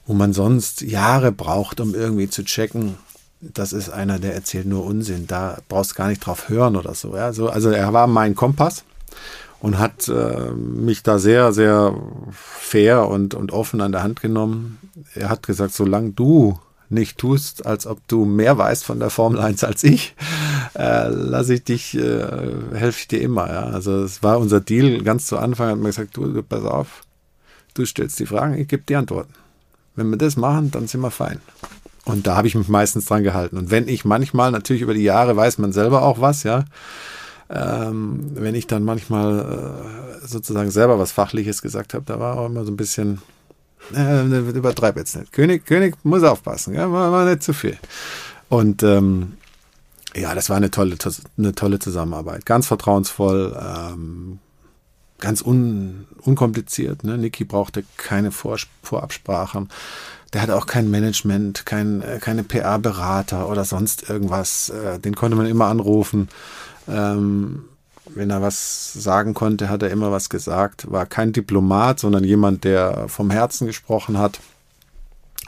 wo 0.06 0.14
man 0.14 0.32
sonst 0.32 0.82
Jahre 0.82 1.32
braucht, 1.32 1.80
um 1.80 1.94
irgendwie 1.94 2.28
zu 2.28 2.44
checken, 2.44 2.96
das 3.40 3.72
ist 3.72 3.90
einer, 3.90 4.18
der 4.18 4.34
erzählt 4.34 4.66
nur 4.66 4.84
Unsinn. 4.84 5.26
Da 5.26 5.58
brauchst 5.68 5.92
du 5.92 5.94
gar 5.96 6.08
nicht 6.08 6.24
drauf 6.24 6.48
hören 6.48 6.76
oder 6.76 6.94
so. 6.94 7.16
Ja? 7.16 7.32
so 7.32 7.48
also 7.48 7.70
er 7.70 7.92
war 7.92 8.06
mein 8.06 8.34
Kompass 8.34 8.84
und 9.60 9.78
hat 9.78 10.08
äh, 10.08 10.50
mich 10.52 11.02
da 11.02 11.18
sehr, 11.18 11.52
sehr 11.52 11.94
fair 12.30 13.08
und, 13.08 13.34
und 13.34 13.52
offen 13.52 13.80
an 13.80 13.92
der 13.92 14.02
Hand 14.02 14.20
genommen. 14.20 14.78
Er 15.14 15.28
hat 15.28 15.46
gesagt, 15.46 15.74
solange 15.74 16.12
du 16.12 16.58
nicht 16.92 17.18
tust, 17.18 17.66
als 17.66 17.86
ob 17.86 18.06
du 18.08 18.24
mehr 18.24 18.58
weißt 18.58 18.84
von 18.84 19.00
der 19.00 19.10
Formel 19.10 19.40
1 19.40 19.64
als 19.64 19.82
ich, 19.82 20.14
äh, 20.74 21.08
lasse 21.08 21.54
ich 21.54 21.64
dich, 21.64 21.96
äh, 21.96 22.26
helfe 22.74 22.98
ich 23.00 23.08
dir 23.08 23.20
immer. 23.20 23.48
Ja? 23.48 23.64
Also 23.64 24.02
es 24.02 24.22
war 24.22 24.38
unser 24.38 24.60
Deal 24.60 25.02
ganz 25.02 25.26
zu 25.26 25.38
Anfang, 25.38 25.70
hat 25.70 25.76
man 25.76 25.86
gesagt, 25.86 26.16
du, 26.16 26.42
pass 26.42 26.64
auf, 26.64 27.02
du 27.74 27.84
stellst 27.84 28.20
die 28.20 28.26
Fragen, 28.26 28.58
ich 28.58 28.68
gebe 28.68 28.84
die 28.88 28.96
Antworten. 28.96 29.32
Wenn 29.94 30.10
wir 30.10 30.18
das 30.18 30.36
machen, 30.36 30.70
dann 30.70 30.86
sind 30.86 31.00
wir 31.00 31.10
fein. 31.10 31.40
Und 32.04 32.26
da 32.26 32.36
habe 32.36 32.48
ich 32.48 32.54
mich 32.54 32.68
meistens 32.68 33.06
dran 33.06 33.22
gehalten. 33.22 33.56
Und 33.56 33.70
wenn 33.70 33.88
ich 33.88 34.04
manchmal, 34.04 34.50
natürlich 34.50 34.82
über 34.82 34.94
die 34.94 35.02
Jahre 35.02 35.36
weiß 35.36 35.58
man 35.58 35.72
selber 35.72 36.02
auch 36.02 36.20
was, 36.20 36.42
ja, 36.42 36.64
ähm, 37.48 38.30
wenn 38.34 38.54
ich 38.54 38.66
dann 38.66 38.82
manchmal 38.82 39.40
äh, 40.22 40.26
sozusagen 40.26 40.70
selber 40.70 40.98
was 40.98 41.12
Fachliches 41.12 41.62
gesagt 41.62 41.94
habe, 41.94 42.04
da 42.06 42.18
war 42.18 42.38
auch 42.38 42.46
immer 42.46 42.64
so 42.64 42.72
ein 42.72 42.76
bisschen, 42.76 43.20
äh, 43.94 44.24
übertreib 44.24 44.96
jetzt 44.96 45.16
nicht. 45.16 45.32
König, 45.32 45.66
König 45.66 45.96
muss 46.04 46.22
aufpassen, 46.22 46.74
ja, 46.74 46.90
war, 46.90 47.12
war 47.12 47.24
nicht 47.24 47.42
zu 47.42 47.52
viel. 47.52 47.78
Und 48.48 48.82
ähm, 48.82 49.34
ja, 50.14 50.34
das 50.34 50.50
war 50.50 50.56
eine 50.56 50.70
tolle, 50.70 50.96
eine 51.38 51.54
tolle 51.54 51.78
Zusammenarbeit. 51.78 52.44
Ganz 52.44 52.66
vertrauensvoll, 52.66 53.58
ähm, 53.58 54.38
ganz 55.18 55.40
un, 55.40 56.06
unkompliziert. 56.20 57.04
Ne? 57.04 57.16
Niki 57.16 57.44
brauchte 57.44 57.84
keine 57.96 58.30
Vor 58.30 58.58
Vorabsprachen. 58.82 59.68
Der 60.32 60.42
hatte 60.42 60.56
auch 60.56 60.66
kein 60.66 60.90
Management, 60.90 61.66
kein, 61.66 62.02
äh, 62.02 62.18
keine 62.20 62.42
PA-Berater 62.42 63.48
oder 63.48 63.64
sonst 63.64 64.08
irgendwas. 64.08 64.70
Äh, 64.70 64.98
den 64.98 65.14
konnte 65.14 65.36
man 65.36 65.46
immer 65.46 65.66
anrufen. 65.66 66.28
Ähm, 66.88 67.64
wenn 68.14 68.30
er 68.30 68.42
was 68.42 68.92
sagen 68.92 69.34
konnte, 69.34 69.68
hat 69.68 69.82
er 69.82 69.90
immer 69.90 70.10
was 70.10 70.28
gesagt. 70.28 70.90
War 70.90 71.06
kein 71.06 71.32
Diplomat, 71.32 72.00
sondern 72.00 72.24
jemand, 72.24 72.64
der 72.64 73.08
vom 73.08 73.30
Herzen 73.30 73.66
gesprochen 73.66 74.18
hat. 74.18 74.40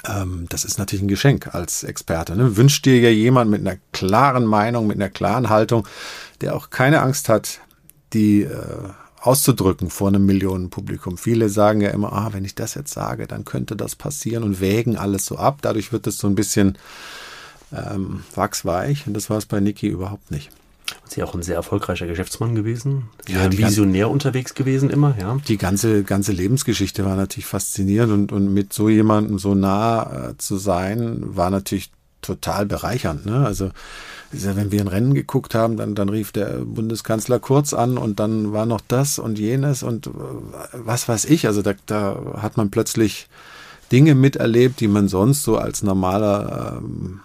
Ähm, 0.06 0.46
das 0.48 0.64
ist 0.64 0.78
natürlich 0.78 1.02
ein 1.02 1.08
Geschenk 1.08 1.54
als 1.54 1.82
Experte. 1.82 2.36
Ne? 2.36 2.56
Wünscht 2.56 2.84
dir 2.84 2.98
ja 3.00 3.10
jemand 3.10 3.50
mit 3.50 3.60
einer 3.60 3.78
klaren 3.92 4.44
Meinung, 4.44 4.86
mit 4.86 4.96
einer 4.96 5.10
klaren 5.10 5.48
Haltung, 5.48 5.86
der 6.40 6.54
auch 6.56 6.70
keine 6.70 7.02
Angst 7.02 7.28
hat, 7.28 7.60
die 8.12 8.42
äh, 8.42 8.88
auszudrücken 9.20 9.90
vor 9.90 10.08
einem 10.08 10.26
Millionenpublikum. 10.26 11.16
Viele 11.16 11.48
sagen 11.48 11.80
ja 11.80 11.90
immer, 11.90 12.12
ah, 12.12 12.28
wenn 12.32 12.44
ich 12.44 12.54
das 12.54 12.74
jetzt 12.74 12.92
sage, 12.92 13.26
dann 13.26 13.44
könnte 13.44 13.76
das 13.76 13.96
passieren 13.96 14.42
und 14.44 14.60
wägen 14.60 14.96
alles 14.96 15.24
so 15.24 15.36
ab. 15.36 15.58
Dadurch 15.62 15.92
wird 15.92 16.06
es 16.06 16.18
so 16.18 16.26
ein 16.26 16.34
bisschen 16.34 16.76
ähm, 17.72 18.22
wachsweich 18.34 19.06
und 19.06 19.14
das 19.14 19.30
war 19.30 19.38
es 19.38 19.46
bei 19.46 19.60
Niki 19.60 19.88
überhaupt 19.88 20.30
nicht. 20.30 20.50
Sie 21.06 21.22
auch 21.22 21.34
ein 21.34 21.42
sehr 21.42 21.56
erfolgreicher 21.56 22.06
Geschäftsmann 22.06 22.54
gewesen, 22.54 23.04
ja, 23.28 23.50
visionär 23.50 24.10
unterwegs 24.10 24.54
gewesen 24.54 24.90
immer, 24.90 25.14
ja. 25.18 25.38
Die 25.48 25.58
ganze, 25.58 26.04
ganze 26.04 26.32
Lebensgeschichte 26.32 27.04
war 27.04 27.16
natürlich 27.16 27.46
faszinierend 27.46 28.12
und, 28.12 28.32
und 28.32 28.52
mit 28.52 28.72
so 28.72 28.88
jemandem 28.88 29.38
so 29.38 29.54
nah 29.54 30.30
äh, 30.30 30.38
zu 30.38 30.56
sein, 30.56 31.18
war 31.22 31.50
natürlich 31.50 31.90
total 32.20 32.66
bereichernd. 32.66 33.26
Ne? 33.26 33.44
Also 33.44 33.70
wenn 34.32 34.72
wir 34.72 34.80
ein 34.80 34.88
Rennen 34.88 35.14
geguckt 35.14 35.54
haben, 35.54 35.76
dann, 35.76 35.94
dann 35.94 36.08
rief 36.08 36.32
der 36.32 36.58
Bundeskanzler 36.64 37.38
Kurz 37.38 37.72
an 37.72 37.98
und 37.98 38.18
dann 38.18 38.52
war 38.52 38.66
noch 38.66 38.80
das 38.86 39.18
und 39.18 39.38
jenes 39.38 39.82
und 39.82 40.08
äh, 40.08 40.10
was 40.72 41.08
weiß 41.08 41.26
ich. 41.26 41.46
Also 41.46 41.62
da, 41.62 41.74
da 41.86 42.38
hat 42.38 42.56
man 42.56 42.70
plötzlich 42.70 43.28
Dinge 43.92 44.14
miterlebt, 44.14 44.80
die 44.80 44.88
man 44.88 45.08
sonst 45.08 45.44
so 45.44 45.56
als 45.56 45.82
normaler 45.82 46.78
ähm, 46.82 47.20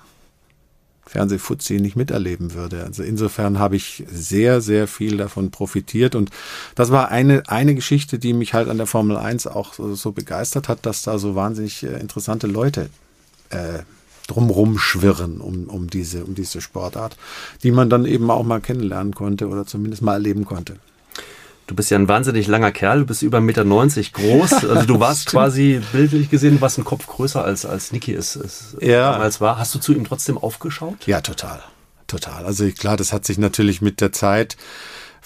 Fernsehfuzzi 1.10 1.80
nicht 1.80 1.96
miterleben 1.96 2.54
würde. 2.54 2.84
Also 2.84 3.02
insofern 3.02 3.58
habe 3.58 3.76
ich 3.76 4.04
sehr, 4.12 4.62
sehr 4.62 4.88
viel 4.88 5.18
davon 5.18 5.50
profitiert 5.50 6.14
und 6.14 6.30
das 6.76 6.92
war 6.92 7.10
eine, 7.10 7.50
eine 7.50 7.74
Geschichte, 7.74 8.20
die 8.20 8.34
mich 8.34 8.54
halt 8.54 8.70
an 8.70 8.78
der 8.78 8.86
Formel 8.86 9.18
1 9.18 9.48
auch 9.48 9.74
so, 9.74 9.96
so 9.96 10.12
begeistert 10.12 10.70
hat, 10.70 10.86
dass 10.86 11.02
da 11.02 11.18
so 11.18 11.34
wahnsinnig 11.34 11.82
äh, 11.82 12.00
interessante 12.00 12.46
Leute 12.46 12.92
äh, 13.50 13.80
drumrum 14.28 14.78
schwirren 14.78 15.42
um, 15.42 15.64
um, 15.64 15.90
diese, 15.90 16.24
um 16.26 16.36
diese 16.36 16.62
Sportart, 16.62 17.18
die 17.64 17.72
man 17.72 17.90
dann 17.90 18.06
eben 18.06 18.30
auch 18.30 18.44
mal 18.44 18.62
kennenlernen 18.62 19.16
konnte 19.16 19.48
oder 19.48 19.66
zumindest 19.66 20.04
mal 20.04 20.14
erleben 20.14 20.46
konnte. 20.46 20.76
Du 21.70 21.76
bist 21.76 21.92
ja 21.92 22.00
ein 22.00 22.08
wahnsinnig 22.08 22.48
langer 22.48 22.72
Kerl, 22.72 23.02
du 23.02 23.06
bist 23.06 23.22
über 23.22 23.38
1,90 23.38 23.42
Meter 23.42 23.64
groß. 23.64 24.52
Also 24.70 24.88
du 24.88 25.00
warst 25.00 25.28
quasi 25.28 25.80
bildlich 25.92 26.32
gesehen, 26.32 26.62
was 26.62 26.80
ein 26.80 26.84
Kopf 26.84 27.06
größer 27.06 27.46
als, 27.46 27.64
als 27.64 27.92
Niki 27.92 28.12
es, 28.12 28.36
es 28.36 28.76
ja. 28.82 29.12
damals 29.12 29.40
war. 29.40 29.60
Hast 29.60 29.76
du 29.76 29.80
zu 29.80 29.94
ihm 29.94 30.04
trotzdem 30.04 30.40
aufgeschaut? 30.40 31.06
Ja, 31.06 31.22
total. 31.22 31.62
Total. 32.08 32.44
Also 32.44 32.68
klar, 32.72 32.98
das 32.98 33.14
hat 33.14 33.24
sich 33.24 33.38
natürlich 33.38 33.84
mit 33.84 34.02
der 34.02 34.12
Zeit 34.12 34.58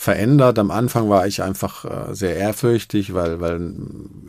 verändert. 0.04 0.60
Am 0.60 0.70
Anfang 0.70 1.10
war 1.10 1.28
ich 1.28 1.42
einfach 1.42 1.86
äh, 1.86 2.14
sehr 2.14 2.36
ehrfürchtig, 2.36 3.14
weil, 3.14 3.40
weil 3.40 3.72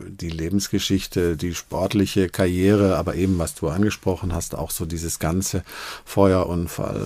die 0.07 0.29
Lebensgeschichte, 0.29 1.35
die 1.35 1.53
sportliche 1.53 2.29
Karriere, 2.29 2.95
aber 2.95 3.15
eben, 3.15 3.37
was 3.39 3.55
du 3.55 3.67
angesprochen 3.67 4.33
hast, 4.33 4.55
auch 4.55 4.71
so 4.71 4.85
dieses 4.85 5.19
ganze 5.19 5.63
Feuerunfall, 6.05 7.01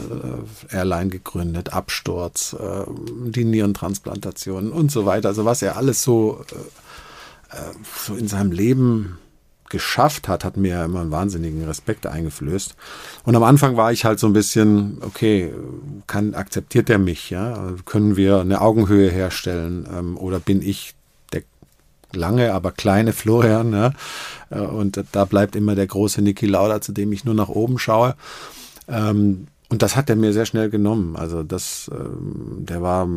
äh, 0.72 0.76
Airline 0.76 1.10
gegründet, 1.10 1.74
Absturz, 1.74 2.54
äh, 2.54 2.86
die 3.32 3.44
Nierentransplantationen 3.44 4.72
und 4.72 4.92
so 4.92 5.08
weiter. 5.08 5.30
Also 5.30 5.46
was 5.46 5.64
er 5.64 5.76
alles 5.76 6.04
so, 6.04 6.46
äh, 6.52 7.58
äh 7.58 7.74
so 8.06 8.14
in 8.14 8.28
seinem 8.28 8.52
Leben 8.52 9.18
geschafft 9.70 10.28
hat, 10.28 10.44
hat 10.44 10.58
mir 10.58 10.84
immer 10.84 11.02
einen 11.02 11.12
wahnsinnigen 11.12 11.64
Respekt 11.64 12.06
eingeflößt. 12.08 12.76
Und 13.24 13.36
am 13.36 13.44
Anfang 13.44 13.78
war 13.78 13.92
ich 13.92 14.06
halt 14.06 14.20
so 14.20 14.28
ein 14.28 14.34
bisschen, 14.34 14.98
okay, 15.02 15.54
kann, 16.08 16.34
akzeptiert 16.34 16.90
er 16.90 16.98
mich, 16.98 17.30
ja? 17.30 17.74
Können 17.86 18.16
wir 18.18 18.40
eine 18.40 18.62
Augenhöhe 18.62 19.10
herstellen? 19.10 19.88
Ähm, 19.92 20.18
oder 20.18 20.40
bin 20.40 20.62
ich 20.62 20.96
der 21.32 21.44
lange, 22.12 22.54
aber 22.54 22.72
kleine 22.72 23.14
Florian, 23.14 23.72
ja? 23.74 23.94
Äh, 24.50 24.60
und 24.60 25.04
da 25.12 25.26
bleibt 25.26 25.56
immer 25.56 25.76
der 25.76 25.88
große 25.88 26.22
Niki 26.22 26.48
Lauda, 26.48 26.82
zu 26.82 26.92
dem 26.92 27.12
ich 27.12 27.26
nur 27.26 27.36
nach 27.36 27.50
oben 27.50 27.80
schaue. 27.80 28.16
Ähm, 28.88 29.48
und 29.70 29.84
das 29.84 29.96
hat 29.96 30.10
er 30.10 30.16
mir 30.16 30.34
sehr 30.34 30.48
schnell 30.48 30.70
genommen. 30.70 31.16
Also 31.16 31.44
das, 31.44 31.90
ähm, 31.94 32.66
der 32.66 32.82
war 32.82 33.08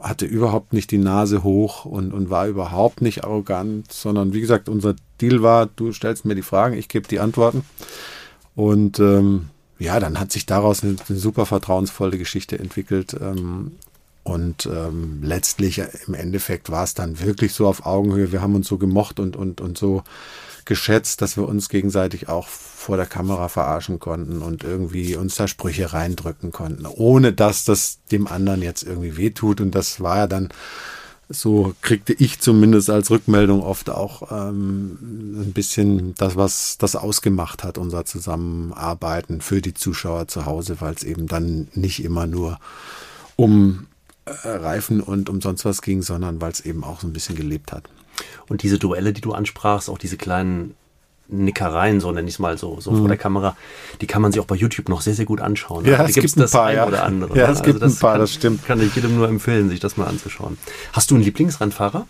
hatte 0.00 0.26
überhaupt 0.26 0.72
nicht 0.72 0.90
die 0.90 0.98
Nase 0.98 1.42
hoch 1.42 1.84
und, 1.84 2.12
und 2.12 2.30
war 2.30 2.46
überhaupt 2.46 3.00
nicht 3.00 3.24
arrogant, 3.24 3.92
sondern 3.92 4.32
wie 4.32 4.40
gesagt, 4.40 4.68
unser 4.68 4.94
Deal 5.20 5.42
war, 5.42 5.66
du 5.66 5.92
stellst 5.92 6.24
mir 6.24 6.34
die 6.34 6.42
Fragen, 6.42 6.76
ich 6.76 6.88
gebe 6.88 7.08
die 7.08 7.20
Antworten. 7.20 7.64
Und 8.54 8.98
ähm, 9.00 9.48
ja, 9.78 10.00
dann 10.00 10.18
hat 10.18 10.32
sich 10.32 10.46
daraus 10.46 10.82
eine, 10.82 10.96
eine 11.08 11.18
super 11.18 11.46
vertrauensvolle 11.46 12.18
Geschichte 12.18 12.58
entwickelt. 12.58 13.16
Ähm, 13.20 13.72
und 14.22 14.66
ähm, 14.66 15.20
letztlich 15.22 15.80
im 16.06 16.14
Endeffekt 16.14 16.70
war 16.70 16.82
es 16.82 16.94
dann 16.94 17.20
wirklich 17.20 17.52
so 17.52 17.66
auf 17.68 17.86
Augenhöhe. 17.86 18.32
Wir 18.32 18.42
haben 18.42 18.56
uns 18.56 18.66
so 18.66 18.76
gemocht 18.76 19.20
und, 19.20 19.36
und, 19.36 19.60
und 19.60 19.78
so 19.78 20.02
geschätzt, 20.66 21.22
dass 21.22 21.36
wir 21.36 21.48
uns 21.48 21.68
gegenseitig 21.68 22.28
auch 22.28 22.48
vor 22.48 22.96
der 22.96 23.06
Kamera 23.06 23.48
verarschen 23.48 23.98
konnten 23.98 24.42
und 24.42 24.64
irgendwie 24.64 25.16
uns 25.16 25.36
da 25.36 25.48
Sprüche 25.48 25.92
reindrücken 25.92 26.52
konnten, 26.52 26.86
ohne 26.86 27.32
dass 27.32 27.64
das 27.64 28.00
dem 28.12 28.26
anderen 28.26 28.62
jetzt 28.62 28.82
irgendwie 28.82 29.16
wehtut. 29.16 29.60
Und 29.60 29.74
das 29.74 30.00
war 30.00 30.18
ja 30.18 30.26
dann, 30.26 30.50
so 31.28 31.74
kriegte 31.80 32.12
ich 32.12 32.40
zumindest 32.40 32.90
als 32.90 33.10
Rückmeldung 33.10 33.62
oft 33.62 33.90
auch 33.90 34.30
ähm, 34.30 34.98
ein 35.40 35.52
bisschen 35.52 36.14
das, 36.16 36.36
was 36.36 36.76
das 36.78 36.96
ausgemacht 36.96 37.64
hat, 37.64 37.78
unser 37.78 38.04
Zusammenarbeiten 38.04 39.40
für 39.40 39.62
die 39.62 39.74
Zuschauer 39.74 40.28
zu 40.28 40.46
Hause, 40.46 40.80
weil 40.80 40.94
es 40.94 41.02
eben 41.02 41.26
dann 41.26 41.68
nicht 41.74 42.04
immer 42.04 42.26
nur 42.26 42.58
um 43.36 43.86
äh, 44.24 44.48
Reifen 44.48 45.00
und 45.00 45.28
um 45.28 45.40
sonst 45.40 45.64
was 45.64 45.82
ging, 45.82 46.02
sondern 46.02 46.40
weil 46.40 46.52
es 46.52 46.60
eben 46.60 46.84
auch 46.84 47.00
so 47.00 47.06
ein 47.06 47.12
bisschen 47.12 47.36
gelebt 47.36 47.72
hat. 47.72 47.88
Und 48.48 48.62
diese 48.62 48.78
Duelle, 48.78 49.12
die 49.12 49.20
du 49.20 49.32
ansprachst, 49.32 49.90
auch 49.90 49.98
diese 49.98 50.16
kleinen 50.16 50.74
Nickereien, 51.28 52.00
so 52.00 52.12
nenne 52.12 52.28
ich 52.28 52.34
es 52.34 52.38
mal 52.38 52.56
so, 52.56 52.80
so 52.80 52.92
mhm. 52.92 52.98
vor 52.98 53.08
der 53.08 53.16
Kamera, 53.16 53.56
die 54.00 54.06
kann 54.06 54.22
man 54.22 54.32
sich 54.32 54.40
auch 54.40 54.46
bei 54.46 54.54
YouTube 54.54 54.88
noch 54.88 55.00
sehr, 55.00 55.14
sehr 55.14 55.24
gut 55.24 55.40
anschauen. 55.40 55.84
Ja, 55.84 56.04
es 56.04 56.14
gibt 56.14 56.36
ein 56.36 56.48
paar, 56.48 56.72
ja. 56.72 56.86
oder 56.86 57.04
andere. 57.04 57.36
Ja, 57.36 57.50
es 57.50 57.62
gibt 57.62 57.82
also 57.82 57.94
ein 57.94 57.98
paar, 57.98 58.12
kann, 58.12 58.20
das 58.20 58.32
stimmt. 58.32 58.64
Kann 58.64 58.80
ich 58.80 58.94
jedem 58.94 59.16
nur 59.16 59.28
empfehlen, 59.28 59.68
sich 59.68 59.80
das 59.80 59.96
mal 59.96 60.06
anzuschauen. 60.06 60.56
Hast 60.92 61.10
du 61.10 61.16
einen 61.16 61.24
Lieblingsrennfahrer? 61.24 62.06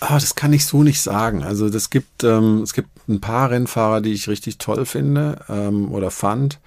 Ah, 0.00 0.14
das 0.14 0.34
kann 0.34 0.52
ich 0.52 0.66
so 0.66 0.82
nicht 0.82 1.00
sagen. 1.00 1.42
Also 1.42 1.70
das 1.70 1.88
gibt, 1.88 2.22
ähm, 2.22 2.62
es 2.62 2.74
gibt 2.74 2.90
ein 3.08 3.20
paar 3.20 3.50
Rennfahrer, 3.50 4.02
die 4.02 4.12
ich 4.12 4.28
richtig 4.28 4.58
toll 4.58 4.84
finde 4.84 5.40
ähm, 5.48 5.90
oder 5.90 6.10
fand. 6.10 6.58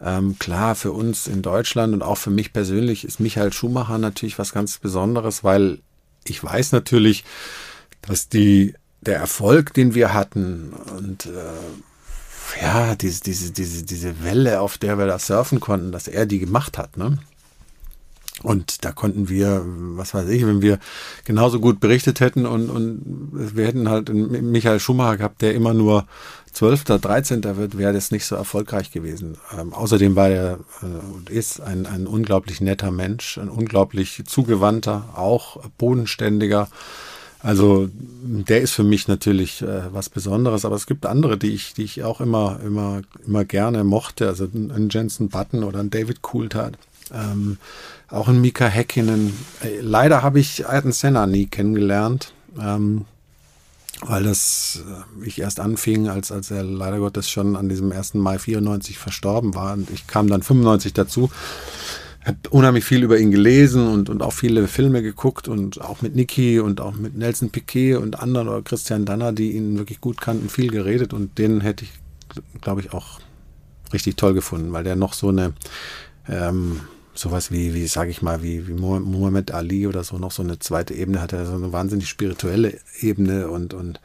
Ähm, 0.00 0.36
klar, 0.38 0.74
für 0.74 0.92
uns 0.92 1.26
in 1.26 1.42
Deutschland 1.42 1.92
und 1.92 2.02
auch 2.02 2.16
für 2.16 2.30
mich 2.30 2.52
persönlich 2.52 3.04
ist 3.04 3.20
Michael 3.20 3.52
Schumacher 3.52 3.98
natürlich 3.98 4.38
was 4.38 4.52
ganz 4.52 4.78
Besonderes, 4.78 5.44
weil 5.44 5.80
ich 6.24 6.42
weiß 6.42 6.72
natürlich, 6.72 7.24
dass 8.02 8.28
die 8.28 8.74
der 9.00 9.16
Erfolg, 9.16 9.74
den 9.74 9.94
wir 9.94 10.14
hatten 10.14 10.72
und 10.96 11.26
äh, 11.26 12.60
ja, 12.60 12.94
diese, 12.94 13.20
diese, 13.22 13.52
diese, 13.52 13.84
diese 13.84 14.22
Welle, 14.22 14.60
auf 14.60 14.78
der 14.78 14.98
wir 14.98 15.06
da 15.06 15.18
surfen 15.18 15.60
konnten, 15.60 15.92
dass 15.92 16.08
er 16.08 16.26
die 16.26 16.38
gemacht 16.38 16.78
hat, 16.78 16.96
ne? 16.96 17.18
Und 18.42 18.84
da 18.84 18.90
konnten 18.90 19.28
wir, 19.28 19.62
was 19.64 20.14
weiß 20.14 20.28
ich, 20.28 20.44
wenn 20.44 20.62
wir 20.62 20.80
genauso 21.24 21.60
gut 21.60 21.78
berichtet 21.78 22.18
hätten 22.18 22.44
und, 22.44 22.70
und 22.70 23.30
wir 23.32 23.66
hätten 23.66 23.88
halt 23.88 24.12
Michael 24.12 24.80
Schumacher 24.80 25.18
gehabt, 25.18 25.42
der 25.42 25.54
immer 25.54 25.74
nur 25.74 26.06
12., 26.52 26.84
13. 26.84 27.44
wird, 27.56 27.78
wäre 27.78 27.92
das 27.92 28.10
nicht 28.10 28.26
so 28.26 28.34
erfolgreich 28.34 28.90
gewesen. 28.90 29.36
Ähm, 29.56 29.72
außerdem 29.72 30.16
war 30.16 30.28
er 30.28 30.58
äh, 30.82 30.86
und 30.86 31.30
ist 31.30 31.60
ein, 31.60 31.86
ein 31.86 32.06
unglaublich 32.06 32.60
netter 32.60 32.90
Mensch, 32.90 33.38
ein 33.38 33.48
unglaublich 33.48 34.24
zugewandter, 34.26 35.10
auch 35.14 35.58
bodenständiger, 35.78 36.68
also 37.42 37.88
der 37.92 38.60
ist 38.60 38.72
für 38.72 38.84
mich 38.84 39.08
natürlich 39.08 39.62
äh, 39.62 39.92
was 39.92 40.08
Besonderes, 40.08 40.64
aber 40.64 40.76
es 40.76 40.86
gibt 40.86 41.06
andere, 41.06 41.36
die 41.36 41.50
ich, 41.50 41.74
die 41.74 41.82
ich 41.82 42.04
auch 42.04 42.20
immer, 42.20 42.60
immer, 42.64 43.02
immer 43.26 43.44
gerne 43.44 43.82
mochte. 43.82 44.28
Also 44.28 44.44
ein 44.44 44.88
Jensen 44.90 45.28
Button 45.28 45.64
oder 45.64 45.80
ein 45.80 45.90
David 45.90 46.22
Coulthard. 46.22 46.78
Ähm, 47.12 47.58
auch 48.08 48.28
ein 48.28 48.40
Mika 48.40 48.66
Häkkinen. 48.66 49.36
Äh, 49.62 49.80
leider 49.80 50.22
habe 50.22 50.38
ich 50.38 50.66
Ayrton 50.66 50.92
Senna 50.92 51.26
nie 51.26 51.46
kennengelernt, 51.46 52.32
ähm, 52.60 53.06
weil 54.02 54.22
das 54.22 54.84
äh, 54.86 55.26
ich 55.26 55.40
erst 55.40 55.58
anfing, 55.58 56.08
als, 56.08 56.30
als 56.30 56.52
er 56.52 56.62
leider 56.62 56.98
Gottes 56.98 57.28
schon 57.28 57.56
an 57.56 57.68
diesem 57.68 57.90
1. 57.90 58.14
Mai 58.14 58.38
94 58.38 58.98
verstorben 58.98 59.56
war. 59.56 59.72
Und 59.72 59.90
ich 59.90 60.06
kam 60.06 60.28
dann 60.28 60.42
95 60.42 60.92
dazu 60.92 61.28
habe 62.24 62.38
unheimlich 62.50 62.84
viel 62.84 63.02
über 63.02 63.18
ihn 63.18 63.30
gelesen 63.30 63.88
und, 63.88 64.08
und 64.08 64.22
auch 64.22 64.32
viele 64.32 64.68
Filme 64.68 65.02
geguckt 65.02 65.48
und 65.48 65.80
auch 65.80 66.02
mit 66.02 66.14
Niki 66.14 66.60
und 66.60 66.80
auch 66.80 66.94
mit 66.94 67.16
Nelson 67.16 67.50
Piquet 67.50 67.96
und 67.96 68.20
anderen 68.20 68.48
oder 68.48 68.62
Christian 68.62 69.04
Danner, 69.04 69.32
die 69.32 69.52
ihn 69.52 69.78
wirklich 69.78 70.00
gut 70.00 70.20
kannten, 70.20 70.48
viel 70.48 70.70
geredet 70.70 71.12
und 71.12 71.38
den 71.38 71.60
hätte 71.60 71.84
ich, 71.84 71.90
glaube 72.60 72.80
ich, 72.80 72.92
auch 72.92 73.20
richtig 73.92 74.16
toll 74.16 74.34
gefunden, 74.34 74.72
weil 74.72 74.84
der 74.84 74.96
noch 74.96 75.12
so 75.14 75.28
eine 75.28 75.52
ähm, 76.28 76.80
sowas 77.14 77.50
wie, 77.50 77.74
wie 77.74 77.86
sage 77.86 78.10
ich 78.10 78.22
mal, 78.22 78.42
wie, 78.42 78.66
wie 78.66 78.72
Muhammad 78.72 79.50
Ali 79.50 79.86
oder 79.86 80.02
so 80.02 80.16
noch 80.16 80.30
so 80.30 80.42
eine 80.42 80.58
zweite 80.58 80.94
Ebene 80.94 81.20
hatte, 81.20 81.44
so 81.44 81.54
eine 81.54 81.72
wahnsinnig 81.72 82.08
spirituelle 82.08 82.78
Ebene 83.00 83.48
und, 83.48 83.74
und 83.74 84.00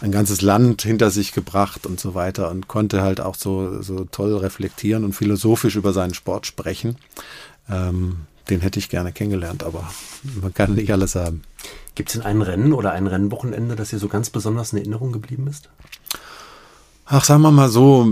ein 0.00 0.12
ganzes 0.12 0.40
Land 0.40 0.82
hinter 0.82 1.10
sich 1.10 1.32
gebracht 1.32 1.86
und 1.86 1.98
so 1.98 2.14
weiter 2.14 2.50
und 2.50 2.68
konnte 2.68 3.02
halt 3.02 3.20
auch 3.20 3.34
so, 3.34 3.82
so 3.82 4.04
toll 4.04 4.36
reflektieren 4.36 5.04
und 5.04 5.14
philosophisch 5.14 5.76
über 5.76 5.92
seinen 5.92 6.14
Sport 6.14 6.46
sprechen. 6.46 6.96
Ähm, 7.70 8.18
den 8.50 8.60
hätte 8.60 8.78
ich 8.78 8.88
gerne 8.88 9.12
kennengelernt, 9.12 9.62
aber 9.62 9.88
man 10.40 10.52
kann 10.52 10.74
nicht 10.74 10.92
alles 10.92 11.14
haben. 11.14 11.42
Gibt 11.94 12.10
es 12.10 12.14
denn 12.14 12.22
ein 12.22 12.42
Rennen 12.42 12.72
oder 12.72 12.92
ein 12.92 13.06
Rennwochenende, 13.06 13.76
das 13.76 13.90
dir 13.90 13.98
so 13.98 14.08
ganz 14.08 14.30
besonders 14.30 14.72
in 14.72 14.78
Erinnerung 14.78 15.12
geblieben 15.12 15.46
ist? 15.46 15.70
Ach, 17.06 17.24
sagen 17.24 17.42
wir 17.42 17.50
mal 17.50 17.68
so, 17.68 18.08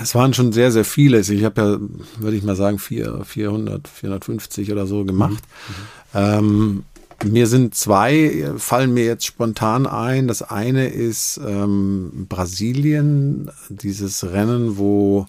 es 0.00 0.14
waren 0.14 0.32
schon 0.32 0.52
sehr, 0.52 0.70
sehr 0.70 0.84
viele. 0.84 1.20
Ich 1.20 1.44
habe 1.44 1.60
ja, 1.60 2.22
würde 2.22 2.36
ich 2.36 2.44
mal 2.44 2.54
sagen, 2.54 2.78
400, 2.78 3.88
450 3.88 4.70
oder 4.70 4.86
so 4.86 5.04
gemacht. 5.04 5.42
Mhm. 5.68 5.74
Ähm, 6.14 6.84
mir 7.24 7.46
sind 7.46 7.74
zwei, 7.74 8.52
fallen 8.58 8.94
mir 8.94 9.04
jetzt 9.04 9.26
spontan 9.26 9.86
ein. 9.86 10.28
Das 10.28 10.42
eine 10.42 10.88
ist 10.88 11.40
ähm, 11.44 12.26
Brasilien, 12.28 13.50
dieses 13.70 14.24
Rennen, 14.24 14.76
wo 14.78 15.26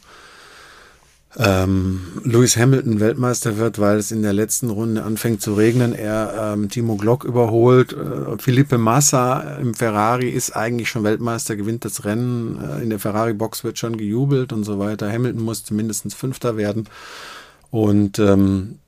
ähm, 1.36 2.02
Lewis 2.24 2.58
Hamilton 2.58 3.00
Weltmeister 3.00 3.58
wird, 3.58 3.80
weil 3.80 3.98
es 3.98 4.12
in 4.12 4.22
der 4.22 4.34
letzten 4.34 4.70
Runde 4.70 5.04
anfängt 5.04 5.42
zu 5.42 5.54
regnen. 5.54 5.94
Er 5.94 6.54
ähm, 6.54 6.70
Timo 6.70 6.96
Glock 6.96 7.26
überholt. 7.26 7.94
Äh, 7.94 8.38
Felipe 8.40 8.78
Massa 8.78 9.58
im 9.58 9.74
Ferrari 9.74 10.30
ist 10.30 10.56
eigentlich 10.56 10.90
schon 10.90 11.04
Weltmeister, 11.04 11.56
gewinnt 11.56 11.86
das 11.86 12.06
Rennen. 12.06 12.60
Äh, 12.60 12.82
in 12.82 12.90
der 12.90 13.00
Ferrari-Box 13.00 13.63
wird 13.63 13.78
schon 13.78 13.98
gejubelt 13.98 14.54
und 14.54 14.63
so 14.63 14.80
weiter. 14.80 15.12
Hamilton 15.12 15.44
musste 15.44 15.74
mindestens 15.74 16.16
Fünfter 16.16 16.58
werden. 16.58 16.88
Und 17.70 18.20
ähm, 18.20 18.80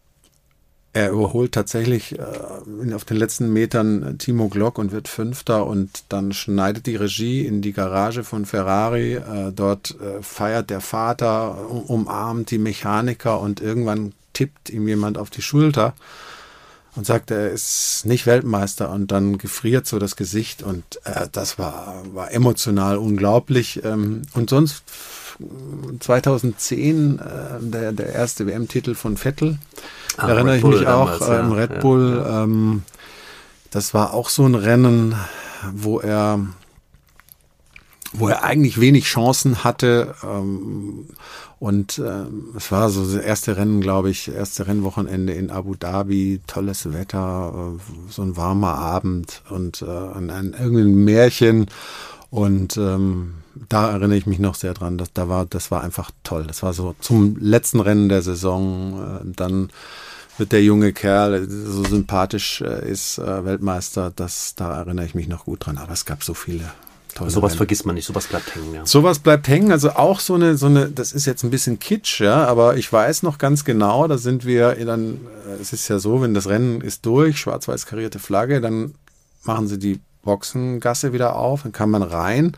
er 0.94 1.12
überholt 1.12 1.52
tatsächlich 1.52 2.18
äh, 2.18 2.94
auf 2.94 3.06
den 3.06 3.18
letzten 3.18 3.54
Metern 3.54 4.18
Timo 4.18 4.50
Glock 4.50 4.78
und 4.78 4.92
wird 4.92 5.08
Fünfter 5.08 5.66
und 5.68 6.04
dann 6.10 6.34
schneidet 6.34 6.88
die 6.88 6.96
Regie 6.96 7.46
in 7.46 7.62
die 7.62 7.74
Garage 7.74 8.24
von 8.24 8.46
Ferrari. 8.46 9.16
Äh, 9.16 9.52
dort 9.56 9.96
äh, 10.02 10.22
feiert 10.22 10.70
der 10.70 10.82
Vater, 10.82 11.70
umarmt 11.70 12.52
die 12.52 12.58
Mechaniker 12.58 13.40
und 13.40 13.62
irgendwann 13.62 14.14
tippt 14.34 14.70
ihm 14.70 14.88
jemand 14.88 15.18
auf 15.18 15.30
die 15.30 15.42
Schulter 15.42 15.94
und 16.96 17.06
sagt, 17.06 17.30
er 17.32 17.52
ist 17.52 18.04
nicht 18.06 18.26
Weltmeister 18.26 18.90
und 18.90 19.12
dann 19.12 19.38
gefriert 19.38 19.86
so 19.86 20.00
das 20.00 20.16
Gesicht 20.16 20.64
und 20.64 20.84
äh, 21.04 21.28
das 21.32 21.60
war, 21.60 22.04
war 22.14 22.32
emotional 22.32 22.98
unglaublich. 22.98 23.84
Ähm, 23.84 24.24
und 24.34 24.50
sonst 24.50 24.84
2010 26.00 27.20
äh, 27.20 27.22
der, 27.62 27.92
der 27.92 28.14
erste 28.14 28.48
WM-Titel 28.48 28.96
von 28.96 29.18
Vettel 29.18 29.60
Ah, 30.22 30.30
erinnere 30.30 30.58
ich 30.58 30.64
mich 30.64 30.82
damals, 30.82 31.22
auch, 31.22 31.30
ähm, 31.30 31.52
Red 31.52 31.80
Bull. 31.80 32.24
Ja. 32.26 32.44
Ähm, 32.44 32.84
das 33.72 33.94
war 33.94 34.14
auch 34.14 34.30
so 34.30 34.46
ein 34.46 34.56
Rennen, 34.56 35.16
wo 35.74 36.00
er 36.00 36.40
wo 38.14 38.28
er 38.28 38.44
eigentlich 38.44 38.80
wenig 38.80 39.06
Chancen 39.06 39.64
hatte. 39.64 40.16
Ähm, 40.24 41.08
und 41.60 42.00
äh, 42.00 42.24
es 42.56 42.72
war 42.72 42.90
so 42.90 43.04
das 43.04 43.22
erste 43.22 43.58
Rennen, 43.58 43.82
glaube 43.82 44.10
ich, 44.10 44.32
erste 44.32 44.66
Rennwochenende 44.68 45.34
in 45.34 45.52
Abu 45.52 45.76
Dhabi, 45.76 46.42
tolles 46.48 46.92
Wetter, 46.94 47.54
äh, 47.76 48.12
so 48.12 48.22
ein 48.22 48.38
warmer 48.38 48.76
Abend 48.76 49.42
und 49.50 49.82
äh, 49.82 49.86
an, 49.86 50.30
an 50.30 50.56
irgendein 50.60 50.96
Märchen. 50.96 51.68
Und 52.32 52.78
ähm, 52.78 53.36
da 53.68 53.92
erinnere 53.92 54.18
ich 54.18 54.26
mich 54.26 54.40
noch 54.40 54.56
sehr 54.56 54.74
dran. 54.74 54.98
Das, 54.98 55.12
da 55.14 55.28
war, 55.28 55.46
das 55.46 55.70
war 55.70 55.84
einfach 55.84 56.12
toll. 56.24 56.46
Das 56.48 56.64
war 56.64 56.74
so 56.74 56.96
zum 57.00 57.36
letzten 57.40 57.82
Rennen 57.82 58.08
der 58.08 58.22
Saison. 58.22 59.22
Äh, 59.22 59.34
dann 59.36 59.70
wird 60.40 60.52
der 60.52 60.64
junge 60.64 60.94
Kerl, 60.94 61.48
so 61.50 61.84
sympathisch 61.84 62.62
äh, 62.62 62.90
ist, 62.90 63.18
äh, 63.18 63.46
Weltmeister. 63.46 64.12
Das, 64.16 64.56
da 64.56 64.78
erinnere 64.78 65.06
ich 65.06 65.16
mich 65.16 65.28
noch 65.28 65.46
gut 65.46 65.66
dran. 65.66 65.78
Aber 65.78 65.94
es 65.94 66.06
gab 66.06 66.24
so 66.24 66.34
viele 66.34 66.72
tolle 67.16 67.30
Sowas 67.30 67.52
Rennen. 67.52 67.58
vergisst 67.58 67.86
man 67.86 67.96
nicht, 67.96 68.06
sowas 68.06 68.28
bleibt 68.28 68.56
hängen, 68.56 68.74
ja. 68.74 68.86
Sowas 68.86 69.20
bleibt 69.20 69.48
hängen, 69.48 69.72
also 69.72 69.92
auch 69.92 70.20
so 70.20 70.36
eine, 70.36 70.58
so 70.58 70.68
eine, 70.68 70.90
das 70.90 71.12
ist 71.12 71.26
jetzt 71.26 71.44
ein 71.44 71.50
bisschen 71.50 71.80
kitsch, 71.80 72.22
ja, 72.22 72.46
aber 72.46 72.78
ich 72.78 72.92
weiß 72.92 73.24
noch 73.24 73.38
ganz 73.38 73.66
genau, 73.66 74.08
da 74.08 74.18
sind 74.18 74.46
wir 74.46 74.76
dann, 74.86 75.16
äh, 75.48 75.62
es 75.62 75.74
ist 75.74 75.88
ja 75.88 76.00
so, 76.00 76.22
wenn 76.22 76.34
das 76.34 76.48
Rennen 76.48 76.82
ist 76.82 77.06
durch, 77.06 77.40
schwarz-weiß 77.40 77.86
karierte 77.86 78.20
Flagge, 78.20 78.62
dann 78.62 78.94
machen 79.44 79.68
sie 79.68 79.80
die 79.80 80.00
Boxengasse 80.24 81.14
wieder 81.14 81.36
auf, 81.36 81.64
dann 81.64 81.72
kann 81.72 81.90
man 81.90 82.04
rein 82.04 82.54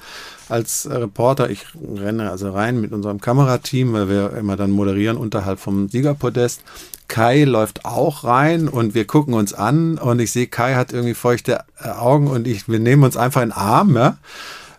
als 0.50 0.88
Reporter. 0.89 1.50
Ich 1.50 1.65
renne 1.95 2.30
also 2.30 2.52
rein 2.52 2.82
mit 2.82 2.91
unserem 2.91 3.21
Kamerateam, 3.21 3.93
weil 3.93 4.10
wir 4.10 4.34
immer 4.34 4.58
dann 4.58 4.71
moderieren 4.71 5.17
unterhalb 5.17 5.60
vom 5.60 5.88
Siegerpodest. 5.89 6.63
Kai 7.08 7.43
läuft 7.43 7.86
auch 7.86 8.24
rein 8.24 8.67
und 8.69 8.95
wir 8.95 9.06
gucken 9.06 9.34
uns 9.34 9.54
an 9.54 9.97
und 9.97 10.19
ich 10.19 10.32
sehe, 10.32 10.47
Kai 10.47 10.76
hat 10.76 10.93
irgendwie 10.93 11.13
feuchte 11.13 11.65
Augen 11.78 12.28
und 12.28 12.47
ich, 12.47 12.69
wir 12.69 12.80
nehmen 12.80 13.04
uns 13.04 13.17
einfach 13.17 13.41
in 13.41 13.50
den 13.50 13.58
Arm, 13.58 13.95
ja. 13.95 14.17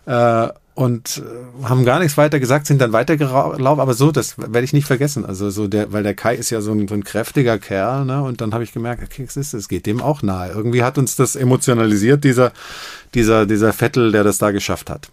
Äh, 0.05 0.53
und 0.75 1.21
äh, 1.23 1.65
haben 1.65 1.85
gar 1.85 1.99
nichts 1.99 2.17
weiter 2.17 2.39
gesagt, 2.39 2.65
sind 2.65 2.81
dann 2.81 2.93
weitergelaufen, 2.93 3.63
aber 3.63 3.93
so, 3.93 4.11
das 4.11 4.37
werde 4.37 4.63
ich 4.63 4.73
nicht 4.73 4.87
vergessen. 4.87 5.25
Also 5.25 5.49
so 5.49 5.67
der, 5.67 5.93
weil 5.93 6.03
der 6.03 6.15
Kai 6.15 6.35
ist 6.35 6.49
ja 6.49 6.61
so 6.61 6.71
ein, 6.71 6.87
so 6.87 6.95
ein 6.95 7.03
kräftiger 7.03 7.59
Kerl, 7.59 8.05
ne? 8.05 8.23
Und 8.23 8.41
dann 8.41 8.53
habe 8.53 8.63
ich 8.63 8.73
gemerkt, 8.73 9.03
okay, 9.03 9.23
es 9.27 9.37
ist, 9.37 9.53
es 9.53 9.67
geht 9.67 9.85
dem 9.85 10.01
auch 10.01 10.23
nahe. 10.23 10.51
Irgendwie 10.51 10.83
hat 10.83 10.97
uns 10.97 11.15
das 11.15 11.35
emotionalisiert, 11.35 12.23
dieser, 12.23 12.51
dieser, 13.13 13.45
dieser 13.45 13.71
Vettel, 13.71 14.11
der 14.11 14.23
das 14.23 14.39
da 14.39 14.51
geschafft 14.51 14.89
hat. 14.89 15.09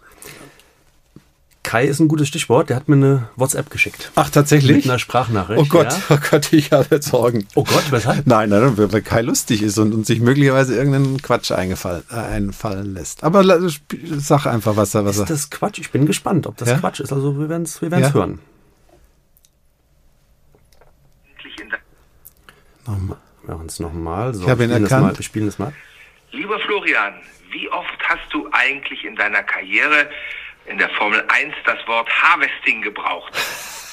Kai 1.71 1.85
ist 1.85 2.01
ein 2.01 2.09
gutes 2.09 2.27
Stichwort. 2.27 2.69
Der 2.69 2.75
hat 2.75 2.89
mir 2.89 2.97
eine 2.97 3.29
WhatsApp 3.37 3.69
geschickt. 3.69 4.11
Ach, 4.15 4.29
tatsächlich? 4.29 4.75
Mit 4.75 4.85
einer 4.87 4.99
Sprachnachricht. 4.99 5.57
Oh 5.57 5.65
Gott, 5.69 5.85
ja. 5.85 6.01
oh 6.09 6.17
Gott, 6.29 6.51
ich 6.51 6.73
habe 6.73 7.01
Sorgen. 7.01 7.47
Oh 7.55 7.63
Gott, 7.63 7.89
weshalb? 7.91 8.27
Nein, 8.27 8.49
nein, 8.49 8.73
weil 8.77 9.01
Kai 9.01 9.21
lustig 9.21 9.63
ist 9.63 9.77
und, 9.77 9.93
und 9.93 10.05
sich 10.05 10.19
möglicherweise 10.19 10.75
irgendeinen 10.75 11.21
Quatsch 11.21 11.49
eingefallen, 11.53 12.03
äh, 12.11 12.15
einfallen 12.15 12.93
lässt. 12.93 13.23
Aber 13.23 13.45
sag 14.17 14.47
einfach, 14.47 14.75
was 14.75 14.93
er 14.95 15.05
was 15.05 15.19
Ist 15.19 15.29
das 15.29 15.49
Quatsch? 15.49 15.79
Ich 15.79 15.91
bin 15.91 16.05
gespannt, 16.05 16.45
ob 16.45 16.57
das 16.57 16.67
ja? 16.67 16.77
Quatsch 16.77 16.99
ist. 16.99 17.13
Also 17.13 17.39
wir 17.39 17.47
werden 17.47 17.63
es 17.63 17.81
wir 17.81 17.87
ja? 17.87 18.13
hören. 18.13 18.39
Nochmal. 22.85 23.17
Wir 23.45 23.55
machen 23.55 23.67
es 23.67 23.79
nochmal. 23.79 24.33
So, 24.33 24.43
ich 24.43 24.49
habe 24.49 24.65
ihn 24.65 24.71
erkannt. 24.71 25.05
Mal, 25.05 25.17
wir 25.17 25.23
spielen 25.23 25.45
das 25.45 25.57
mal. 25.57 25.71
Lieber 26.31 26.59
Florian, 26.59 27.13
wie 27.49 27.69
oft 27.69 27.97
hast 28.09 28.33
du 28.33 28.49
eigentlich 28.51 29.05
in 29.05 29.15
deiner 29.15 29.43
Karriere 29.43 30.09
in 30.71 30.77
der 30.77 30.89
Formel 30.89 31.23
1 31.27 31.53
das 31.65 31.77
Wort 31.87 32.09
Harvesting 32.09 32.81
gebraucht. 32.81 33.33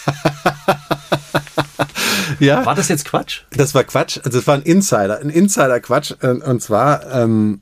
ja. 2.38 2.64
War 2.64 2.75
das 2.75 2.88
jetzt 2.88 3.05
Quatsch? 3.05 3.43
Das 3.51 3.75
war 3.75 3.85
Quatsch. 3.85 4.19
Also 4.25 4.38
es 4.38 4.47
war 4.47 4.55
ein 4.55 4.62
Insider, 4.62 5.21
ein 5.21 5.31
Insider-Quatsch. 5.31 6.12
Und 6.23 6.62
zwar 6.62 7.11
ähm, 7.12 7.61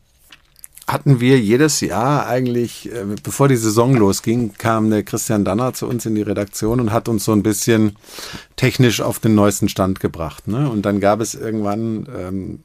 hatten 0.87 1.21
wir 1.21 1.41
jedes 1.41 1.81
Jahr 1.81 2.27
eigentlich, 2.27 2.93
äh, 2.93 3.05
bevor 3.23 3.49
die 3.49 3.57
Saison 3.57 3.95
losging, 3.95 4.53
kam 4.57 4.91
der 4.91 5.03
Christian 5.03 5.45
Danner 5.45 5.73
zu 5.73 5.89
uns 5.89 6.07
in 6.07 6.15
die 6.15 6.23
Redaktion 6.23 6.81
und 6.81 6.93
hat 6.93 7.09
uns 7.09 7.25
so 7.25 7.33
ein 7.33 7.43
bisschen 7.43 7.97
technisch 8.57 9.01
auf 9.01 9.19
den 9.19 9.35
neuesten 9.35 9.69
Stand 9.69 10.01
gebracht. 10.01 10.47
Ne? 10.47 10.71
Und 10.71 10.83
dann 10.83 11.01
gab 11.01 11.21
es 11.21 11.35
irgendwann 11.35 12.07
ähm, 12.15 12.65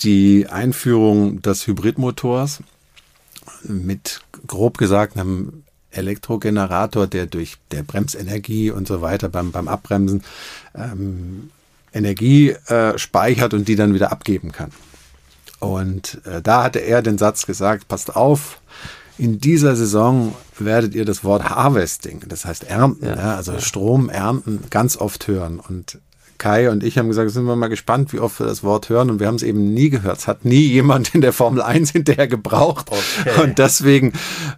die 0.00 0.46
Einführung 0.48 1.42
des 1.42 1.66
Hybridmotors 1.66 2.62
mit 3.62 4.20
grob 4.46 4.78
gesagt 4.78 5.16
einem 5.16 5.64
Elektrogenerator, 5.96 7.06
der 7.06 7.26
durch 7.26 7.56
der 7.70 7.82
Bremsenergie 7.82 8.70
und 8.70 8.86
so 8.86 9.02
weiter 9.02 9.28
beim, 9.28 9.52
beim 9.52 9.68
Abbremsen 9.68 10.22
ähm, 10.74 11.50
Energie 11.92 12.50
äh, 12.50 12.98
speichert 12.98 13.54
und 13.54 13.68
die 13.68 13.76
dann 13.76 13.94
wieder 13.94 14.12
abgeben 14.12 14.52
kann. 14.52 14.70
Und 15.58 16.20
äh, 16.26 16.42
da 16.42 16.64
hatte 16.64 16.80
er 16.80 17.02
den 17.02 17.18
Satz 17.18 17.46
gesagt, 17.46 17.88
passt 17.88 18.14
auf, 18.14 18.60
in 19.18 19.40
dieser 19.40 19.76
Saison 19.76 20.34
werdet 20.58 20.94
ihr 20.94 21.06
das 21.06 21.24
Wort 21.24 21.48
Harvesting, 21.48 22.22
das 22.28 22.44
heißt 22.44 22.64
Ernten, 22.64 23.06
ja, 23.06 23.16
ja, 23.16 23.36
also 23.36 23.52
ja. 23.52 23.60
Strom 23.60 24.10
ernten, 24.10 24.64
ganz 24.68 24.96
oft 24.96 25.26
hören. 25.26 25.58
Und 25.58 25.98
Kai 26.38 26.70
und 26.70 26.84
ich 26.84 26.98
haben 26.98 27.08
gesagt, 27.08 27.30
sind 27.30 27.44
wir 27.44 27.56
mal 27.56 27.68
gespannt, 27.68 28.12
wie 28.12 28.20
oft 28.20 28.38
wir 28.40 28.46
das 28.46 28.62
Wort 28.62 28.88
hören. 28.88 29.10
Und 29.10 29.20
wir 29.20 29.26
haben 29.26 29.36
es 29.36 29.42
eben 29.42 29.72
nie 29.74 29.90
gehört. 29.90 30.18
Es 30.18 30.28
hat 30.28 30.44
nie 30.44 30.66
jemand 30.66 31.14
in 31.14 31.20
der 31.20 31.32
Formel 31.32 31.62
1 31.62 31.90
hinterher 31.92 32.28
gebraucht. 32.28 32.90
Okay. 32.90 33.42
Und 33.42 33.58
deswegen 33.58 34.12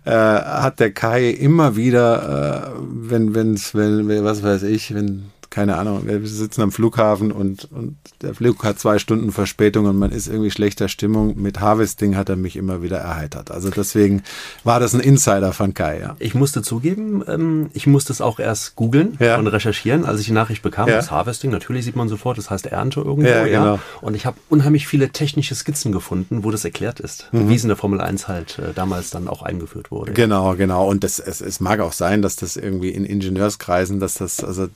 äh, 0.04 0.10
hat 0.10 0.80
der 0.80 0.92
Kai 0.92 1.30
immer 1.30 1.76
wieder, 1.76 2.74
äh, 2.74 2.80
wenn, 2.80 3.34
wenn's, 3.34 3.74
wenn, 3.74 4.08
was 4.24 4.42
weiß 4.42 4.64
ich, 4.64 4.94
wenn 4.94 5.30
keine 5.50 5.76
Ahnung, 5.76 6.06
wir 6.06 6.26
sitzen 6.26 6.60
am 6.60 6.72
Flughafen 6.72 7.32
und, 7.32 7.70
und 7.72 7.96
der 8.20 8.34
Flug 8.34 8.62
hat 8.64 8.78
zwei 8.78 8.98
Stunden 8.98 9.32
Verspätung 9.32 9.86
und 9.86 9.96
man 9.96 10.12
ist 10.12 10.28
irgendwie 10.28 10.50
schlechter 10.50 10.88
Stimmung. 10.88 11.40
Mit 11.40 11.60
Harvesting 11.60 12.16
hat 12.16 12.28
er 12.28 12.36
mich 12.36 12.56
immer 12.56 12.82
wieder 12.82 12.98
erheitert. 12.98 13.50
Also 13.50 13.70
deswegen 13.70 14.22
war 14.62 14.78
das 14.78 14.94
ein 14.94 15.00
Insider 15.00 15.52
von 15.52 15.72
Kai, 15.72 16.00
ja. 16.00 16.16
Ich 16.18 16.34
musste 16.34 16.60
zugeben, 16.60 17.24
ähm, 17.26 17.70
ich 17.72 17.86
musste 17.86 18.12
es 18.12 18.20
auch 18.20 18.38
erst 18.38 18.76
googeln 18.76 19.16
ja. 19.20 19.38
und 19.38 19.46
recherchieren, 19.46 20.04
als 20.04 20.20
ich 20.20 20.26
die 20.26 20.32
Nachricht 20.32 20.62
bekam. 20.62 20.88
Ja. 20.88 20.96
Das 20.96 21.10
Harvesting, 21.10 21.50
natürlich 21.50 21.84
sieht 21.84 21.96
man 21.96 22.08
sofort, 22.08 22.36
das 22.36 22.50
heißt 22.50 22.66
Ernte 22.66 23.00
irgendwo, 23.00 23.28
ja. 23.28 23.44
Genau. 23.44 23.74
ja. 23.74 23.78
Und 24.02 24.14
ich 24.14 24.26
habe 24.26 24.36
unheimlich 24.50 24.86
viele 24.86 25.10
technische 25.10 25.54
Skizzen 25.54 25.92
gefunden, 25.92 26.44
wo 26.44 26.50
das 26.50 26.64
erklärt 26.64 27.00
ist, 27.00 27.32
mhm. 27.32 27.48
wie 27.48 27.54
es 27.54 27.62
in 27.62 27.68
der 27.68 27.76
Formel 27.76 28.00
1 28.00 28.28
halt 28.28 28.58
äh, 28.58 28.74
damals 28.74 29.10
dann 29.10 29.28
auch 29.28 29.42
eingeführt 29.42 29.90
wurde. 29.90 30.12
Genau, 30.12 30.54
genau. 30.56 30.86
Und 30.88 31.04
das, 31.04 31.18
es, 31.18 31.40
es 31.40 31.60
mag 31.60 31.80
auch 31.80 31.92
sein, 31.92 32.20
dass 32.20 32.36
das 32.36 32.56
irgendwie 32.56 32.90
in 32.90 33.04
Ingenieurskreisen, 33.04 33.98
dass 33.98 34.14
das, 34.14 34.44
also 34.44 34.64
äh, 34.64 34.68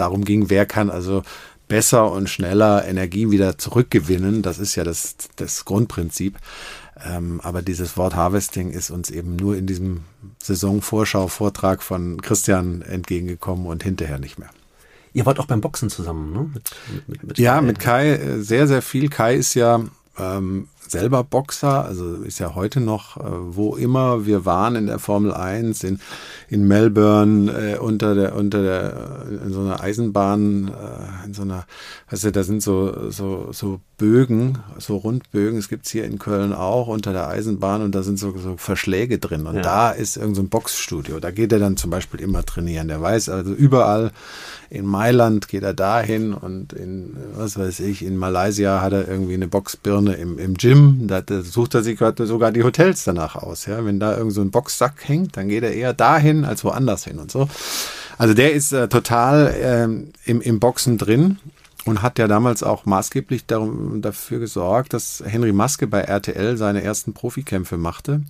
darum 0.00 0.24
ging, 0.24 0.50
wer 0.50 0.66
kann 0.66 0.90
also 0.90 1.22
besser 1.68 2.10
und 2.10 2.28
schneller 2.28 2.86
Energie 2.86 3.30
wieder 3.30 3.56
zurückgewinnen. 3.56 4.42
Das 4.42 4.58
ist 4.58 4.74
ja 4.74 4.84
das, 4.84 5.16
das 5.36 5.64
Grundprinzip. 5.64 6.36
Ähm, 7.02 7.40
aber 7.42 7.62
dieses 7.62 7.96
Wort 7.96 8.14
Harvesting 8.14 8.70
ist 8.70 8.90
uns 8.90 9.08
eben 9.08 9.36
nur 9.36 9.56
in 9.56 9.66
diesem 9.66 10.02
Saisonvorschau-Vortrag 10.42 11.82
von 11.82 12.20
Christian 12.20 12.82
entgegengekommen 12.82 13.66
und 13.66 13.82
hinterher 13.82 14.18
nicht 14.18 14.38
mehr. 14.38 14.50
Ihr 15.12 15.26
wart 15.26 15.38
auch 15.38 15.46
beim 15.46 15.60
Boxen 15.60 15.90
zusammen, 15.90 16.32
ne? 16.32 16.50
Mit, 16.52 16.70
mit, 17.06 17.22
mit 17.24 17.38
ja, 17.38 17.60
mit 17.60 17.78
Kai 17.80 18.14
äh, 18.14 18.42
sehr, 18.42 18.66
sehr 18.66 18.82
viel. 18.82 19.08
Kai 19.08 19.34
ist 19.34 19.54
ja 19.54 19.80
ähm, 20.18 20.68
selber 20.90 21.24
Boxer, 21.24 21.84
also 21.84 22.16
ist 22.22 22.38
ja 22.38 22.54
heute 22.54 22.80
noch, 22.80 23.16
äh, 23.16 23.22
wo 23.24 23.76
immer 23.76 24.26
wir 24.26 24.44
waren 24.44 24.76
in 24.76 24.86
der 24.86 24.98
Formel 24.98 25.32
1, 25.32 25.84
in, 25.84 26.00
in 26.48 26.66
Melbourne, 26.66 27.50
äh, 27.50 27.78
unter 27.78 28.14
der, 28.14 28.34
unter 28.34 28.62
der, 28.62 29.26
in 29.44 29.52
so 29.52 29.60
einer 29.60 29.80
Eisenbahn, 29.80 30.68
äh, 30.68 31.26
in 31.26 31.34
so 31.34 31.42
einer, 31.42 31.64
weißt 32.10 32.24
du, 32.24 32.32
da 32.32 32.42
sind 32.42 32.62
so, 32.62 33.10
so, 33.10 33.48
so 33.52 33.80
Bögen, 33.96 34.58
so 34.78 34.96
Rundbögen, 34.96 35.58
es 35.58 35.68
gibt's 35.68 35.90
hier 35.90 36.04
in 36.04 36.18
Köln 36.18 36.52
auch 36.52 36.86
unter 36.86 37.12
der 37.12 37.28
Eisenbahn 37.28 37.82
und 37.82 37.94
da 37.94 38.02
sind 38.02 38.18
so, 38.18 38.36
so 38.38 38.56
Verschläge 38.56 39.18
drin 39.18 39.46
und 39.46 39.56
ja. 39.56 39.62
da 39.62 39.90
ist 39.90 40.16
irgendein 40.16 40.44
so 40.44 40.50
Boxstudio, 40.50 41.20
da 41.20 41.30
geht 41.30 41.52
er 41.52 41.58
dann 41.58 41.76
zum 41.76 41.90
Beispiel 41.90 42.20
immer 42.20 42.44
trainieren, 42.44 42.88
der 42.88 43.00
weiß 43.00 43.28
also 43.28 43.52
überall, 43.52 44.10
in 44.70 44.86
Mailand 44.86 45.48
geht 45.48 45.64
er 45.64 45.74
dahin 45.74 46.32
und 46.32 46.72
in, 46.72 47.16
was 47.34 47.58
weiß 47.58 47.80
ich, 47.80 48.04
in 48.04 48.16
Malaysia 48.16 48.80
hat 48.80 48.92
er 48.92 49.08
irgendwie 49.08 49.34
eine 49.34 49.48
Boxbirne 49.48 50.14
im, 50.14 50.38
im 50.38 50.54
Gym. 50.54 50.79
Da, 51.06 51.20
da 51.20 51.42
sucht 51.42 51.74
er 51.74 51.82
sich 51.82 51.98
sogar 51.98 52.52
die 52.52 52.62
Hotels 52.62 53.04
danach 53.04 53.36
aus. 53.36 53.66
Ja? 53.66 53.84
Wenn 53.84 54.00
da 54.00 54.16
irgend 54.16 54.32
so 54.32 54.40
ein 54.40 54.50
Boxsack 54.50 55.08
hängt, 55.08 55.36
dann 55.36 55.48
geht 55.48 55.62
er 55.62 55.72
eher 55.72 55.92
dahin 55.92 56.44
als 56.44 56.64
woanders 56.64 57.04
hin 57.04 57.18
und 57.18 57.30
so. 57.30 57.48
Also 58.18 58.34
der 58.34 58.52
ist 58.52 58.72
äh, 58.72 58.88
total 58.88 59.54
ähm, 59.60 60.12
im, 60.24 60.40
im 60.40 60.60
Boxen 60.60 60.98
drin 60.98 61.38
und 61.84 62.02
hat 62.02 62.18
ja 62.18 62.28
damals 62.28 62.62
auch 62.62 62.84
maßgeblich 62.84 63.46
darum, 63.46 64.02
dafür 64.02 64.38
gesorgt, 64.38 64.92
dass 64.92 65.22
Henry 65.24 65.52
Maske 65.52 65.86
bei 65.86 66.00
RTL 66.02 66.56
seine 66.56 66.82
ersten 66.82 67.14
Profikämpfe 67.14 67.78
machte. 67.78 68.22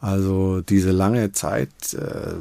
Also 0.00 0.60
diese 0.60 0.90
lange 0.90 1.32
Zeit, 1.32 1.94
äh, 1.94 2.34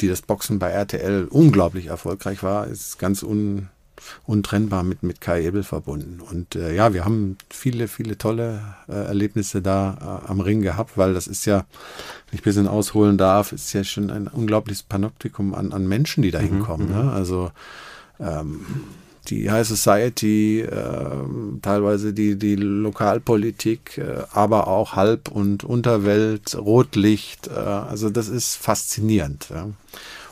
die 0.00 0.08
das 0.08 0.22
Boxen 0.22 0.58
bei 0.58 0.70
RTL 0.70 1.26
unglaublich 1.28 1.86
erfolgreich 1.86 2.42
war, 2.42 2.66
ist 2.66 2.98
ganz 2.98 3.22
un, 3.22 3.68
untrennbar 4.26 4.82
mit, 4.82 5.02
mit 5.02 5.20
Kai 5.20 5.44
Ebel 5.44 5.62
verbunden. 5.62 6.20
Und 6.20 6.56
äh, 6.56 6.74
ja, 6.74 6.94
wir 6.94 7.04
haben 7.04 7.36
viele, 7.50 7.88
viele 7.88 8.18
tolle 8.18 8.60
äh, 8.88 8.92
Erlebnisse 8.92 9.62
da 9.62 10.22
äh, 10.26 10.30
am 10.30 10.40
Ring 10.40 10.62
gehabt, 10.62 10.96
weil 10.96 11.14
das 11.14 11.26
ist 11.26 11.46
ja, 11.46 11.58
wenn 12.28 12.34
ich 12.34 12.40
ein 12.40 12.44
bisschen 12.44 12.68
ausholen 12.68 13.18
darf, 13.18 13.52
ist 13.52 13.72
ja 13.72 13.84
schon 13.84 14.10
ein 14.10 14.28
unglaubliches 14.28 14.82
Panoptikum 14.82 15.54
an, 15.54 15.72
an 15.72 15.86
Menschen, 15.86 16.22
die 16.22 16.30
da 16.30 16.40
mhm, 16.40 16.46
hinkommen. 16.46 16.88
Mhm, 16.88 16.94
ne? 16.94 17.12
Also 17.12 17.50
ähm, 18.20 18.64
die 19.28 19.50
High 19.50 19.66
Society, 19.66 20.60
äh, 20.60 21.10
teilweise 21.62 22.12
die, 22.12 22.36
die 22.36 22.56
Lokalpolitik, 22.56 23.98
äh, 23.98 24.24
aber 24.32 24.68
auch 24.68 24.96
Halb- 24.96 25.28
und 25.28 25.64
Unterwelt, 25.64 26.56
Rotlicht. 26.56 27.48
Äh, 27.48 27.52
also 27.52 28.10
das 28.10 28.28
ist 28.28 28.56
faszinierend. 28.56 29.48
Ja. 29.50 29.68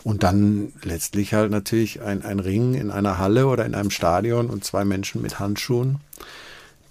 Und 0.04 0.24
dann 0.24 0.72
letztlich 0.82 1.32
halt 1.32 1.50
natürlich 1.50 2.02
ein, 2.02 2.24
ein 2.24 2.40
Ring 2.40 2.74
in 2.74 2.90
einer 2.90 3.18
Halle 3.18 3.46
oder 3.46 3.64
in 3.64 3.74
einem 3.74 3.90
Stadion 3.90 4.50
und 4.50 4.64
zwei 4.64 4.84
Menschen 4.84 5.22
mit 5.22 5.38
Handschuhen, 5.38 6.00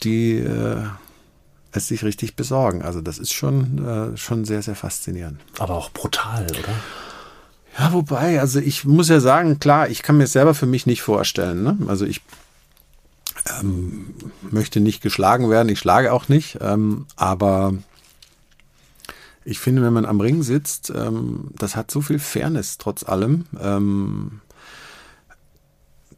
die 0.04 0.38
äh, 0.38 0.84
es 1.74 1.88
sich 1.88 2.04
richtig 2.04 2.36
besorgen. 2.36 2.82
Also 2.82 3.02
das 3.02 3.18
ist 3.18 3.34
schon, 3.34 3.86
äh, 3.86 4.18
schon 4.18 4.46
sehr, 4.46 4.62
sehr 4.62 4.76
faszinierend. 4.76 5.40
Aber 5.60 5.76
auch 5.76 5.92
brutal, 5.92 6.46
oder? 6.46 6.74
Ja, 7.80 7.94
wobei, 7.94 8.40
also 8.40 8.60
ich 8.60 8.86
muss 8.86 9.10
ja 9.10 9.20
sagen, 9.20 9.60
klar, 9.60 9.90
ich 9.90 10.04
kann 10.04 10.18
mir 10.18 10.26
es 10.26 10.34
selber 10.34 10.54
für 10.54 10.66
mich 10.66 10.86
nicht 10.86 11.02
vorstellen. 11.02 11.64
Ne? 11.64 11.78
Also 11.88 12.06
ich 12.06 12.22
ähm, 13.60 14.14
möchte 14.52 14.82
nicht 14.82 15.02
geschlagen 15.02 15.50
werden, 15.50 15.70
ich 15.70 15.80
schlage 15.80 16.12
auch 16.12 16.28
nicht, 16.28 16.58
ähm, 16.62 17.06
aber 17.16 17.74
ich 19.44 19.60
finde, 19.60 19.82
wenn 19.82 19.94
man 19.94 20.06
am 20.06 20.22
Ring 20.22 20.44
sitzt, 20.44 20.92
ähm, 20.96 21.50
das 21.58 21.76
hat 21.76 21.92
so 21.92 22.02
viel 22.02 22.20
Fairness 22.20 22.78
trotz 22.78 23.04
allem. 23.04 23.46
Ähm, 23.60 24.42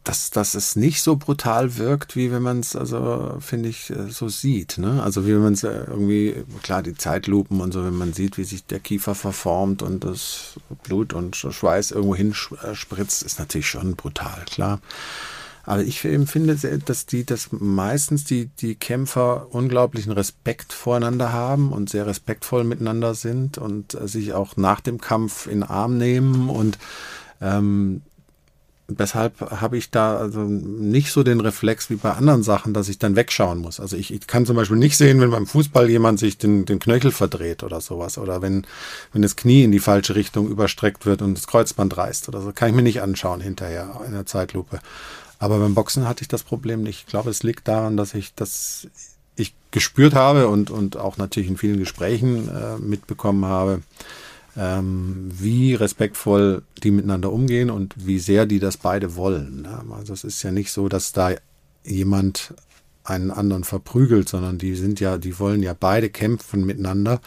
dass, 0.04 0.30
dass 0.30 0.54
es 0.54 0.76
nicht 0.76 1.00
so 1.00 1.16
brutal 1.16 1.78
wirkt, 1.78 2.14
wie 2.14 2.30
wenn 2.30 2.42
man 2.42 2.60
es, 2.60 2.76
also 2.76 3.38
finde 3.40 3.70
ich, 3.70 3.88
äh, 3.88 4.10
so 4.10 4.28
sieht. 4.28 4.76
Ne? 4.76 5.02
Also 5.02 5.26
wie 5.26 5.32
wenn 5.34 5.42
man 5.42 5.54
es 5.54 5.64
äh, 5.64 5.84
irgendwie, 5.86 6.44
klar, 6.62 6.82
die 6.82 6.94
Zeitlupen 6.94 7.62
und 7.62 7.72
so, 7.72 7.82
wenn 7.84 7.96
man 7.96 8.12
sieht, 8.12 8.36
wie 8.36 8.44
sich 8.44 8.66
der 8.66 8.80
Kiefer 8.80 9.14
verformt 9.14 9.82
und 9.82 10.04
das 10.04 10.60
Blut 10.82 11.14
und 11.14 11.34
Schweiß 11.34 11.92
irgendwo 11.92 12.14
hinspritzt, 12.14 13.22
ist 13.22 13.38
natürlich 13.38 13.68
schon 13.68 13.96
brutal, 13.96 14.44
klar. 14.44 14.80
Aber 15.66 15.82
ich 15.82 16.04
empfinde, 16.04 16.56
dass 16.84 17.06
die, 17.06 17.24
dass 17.24 17.48
meistens 17.52 18.24
die, 18.24 18.46
die 18.46 18.74
Kämpfer 18.74 19.48
unglaublichen 19.50 20.12
Respekt 20.12 20.72
voreinander 20.72 21.32
haben 21.32 21.72
und 21.72 21.88
sehr 21.88 22.06
respektvoll 22.06 22.64
miteinander 22.64 23.14
sind 23.14 23.58
und 23.58 23.94
äh, 23.94 24.06
sich 24.06 24.34
auch 24.34 24.56
nach 24.56 24.80
dem 24.80 25.00
Kampf 25.00 25.46
in 25.46 25.60
den 25.60 25.62
Arm 25.62 25.96
nehmen 25.98 26.48
und 26.50 26.78
ähm, 27.40 28.02
Deshalb 28.86 29.40
habe 29.40 29.78
ich 29.78 29.90
da 29.90 30.18
also 30.18 30.40
nicht 30.40 31.10
so 31.10 31.22
den 31.22 31.40
Reflex 31.40 31.88
wie 31.88 31.96
bei 31.96 32.12
anderen 32.12 32.42
Sachen, 32.42 32.74
dass 32.74 32.90
ich 32.90 32.98
dann 32.98 33.16
wegschauen 33.16 33.58
muss. 33.58 33.80
Also 33.80 33.96
ich, 33.96 34.12
ich 34.12 34.26
kann 34.26 34.44
zum 34.44 34.56
Beispiel 34.56 34.76
nicht 34.76 34.98
sehen, 34.98 35.20
wenn 35.20 35.30
beim 35.30 35.46
Fußball 35.46 35.88
jemand 35.88 36.18
sich 36.18 36.36
den, 36.36 36.66
den 36.66 36.80
Knöchel 36.80 37.10
verdreht 37.10 37.62
oder 37.62 37.80
sowas. 37.80 38.18
Oder 38.18 38.42
wenn, 38.42 38.66
wenn 39.14 39.22
das 39.22 39.36
Knie 39.36 39.64
in 39.64 39.72
die 39.72 39.78
falsche 39.78 40.14
Richtung 40.14 40.48
überstreckt 40.48 41.06
wird 41.06 41.22
und 41.22 41.34
das 41.34 41.46
Kreuzband 41.46 41.96
reißt 41.96 42.28
oder 42.28 42.42
so. 42.42 42.52
Kann 42.52 42.68
ich 42.68 42.74
mir 42.74 42.82
nicht 42.82 43.00
anschauen 43.00 43.40
hinterher 43.40 44.02
in 44.06 44.12
der 44.12 44.26
Zeitlupe. 44.26 44.80
Aber 45.44 45.58
beim 45.58 45.74
Boxen 45.74 46.08
hatte 46.08 46.22
ich 46.22 46.28
das 46.28 46.42
Problem 46.42 46.82
nicht. 46.82 47.00
Ich 47.00 47.06
glaube, 47.06 47.28
es 47.28 47.42
liegt 47.42 47.68
daran, 47.68 47.98
dass 47.98 48.14
ich 48.14 48.34
das 48.34 48.88
ich 49.36 49.54
gespürt 49.72 50.14
habe 50.14 50.48
und, 50.48 50.70
und 50.70 50.96
auch 50.96 51.18
natürlich 51.18 51.50
in 51.50 51.58
vielen 51.58 51.78
Gesprächen 51.78 52.48
äh, 52.48 52.78
mitbekommen 52.78 53.44
habe, 53.44 53.82
ähm, 54.56 55.28
wie 55.30 55.74
respektvoll 55.74 56.62
die 56.82 56.90
miteinander 56.90 57.30
umgehen 57.30 57.68
und 57.68 57.94
wie 57.94 58.20
sehr 58.20 58.46
die 58.46 58.58
das 58.58 58.78
beide 58.78 59.16
wollen. 59.16 59.60
Ne? 59.62 59.84
Also 59.90 60.14
es 60.14 60.24
ist 60.24 60.42
ja 60.42 60.50
nicht 60.50 60.72
so, 60.72 60.88
dass 60.88 61.12
da 61.12 61.32
jemand 61.84 62.54
einen 63.02 63.30
anderen 63.30 63.64
verprügelt, 63.64 64.30
sondern 64.30 64.56
die 64.56 64.74
sind 64.74 64.98
ja, 64.98 65.18
die 65.18 65.38
wollen 65.38 65.62
ja 65.62 65.76
beide 65.78 66.08
kämpfen 66.08 66.64
miteinander. 66.64 67.20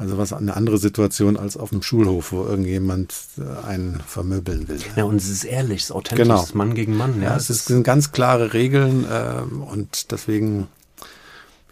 Also 0.00 0.16
was 0.16 0.32
eine 0.32 0.56
andere 0.56 0.78
Situation 0.78 1.36
als 1.36 1.58
auf 1.58 1.68
dem 1.68 1.82
Schulhof, 1.82 2.32
wo 2.32 2.42
irgendjemand 2.44 3.14
äh, 3.36 3.66
einen 3.66 4.00
vermöbeln 4.06 4.66
will. 4.66 4.78
Ja, 4.96 5.04
und 5.04 5.16
es 5.16 5.28
ist 5.28 5.44
ehrlich, 5.44 5.82
es 5.82 5.84
ist 5.84 5.92
authentisch, 5.92 6.26
genau. 6.26 6.46
Mann 6.54 6.74
gegen 6.74 6.96
Mann. 6.96 7.20
Ja, 7.20 7.30
ja 7.30 7.36
es, 7.36 7.50
es 7.50 7.66
sind 7.66 7.82
ganz 7.84 8.10
klare 8.10 8.54
Regeln 8.54 9.04
äh, 9.04 9.42
und 9.42 10.10
deswegen 10.10 10.68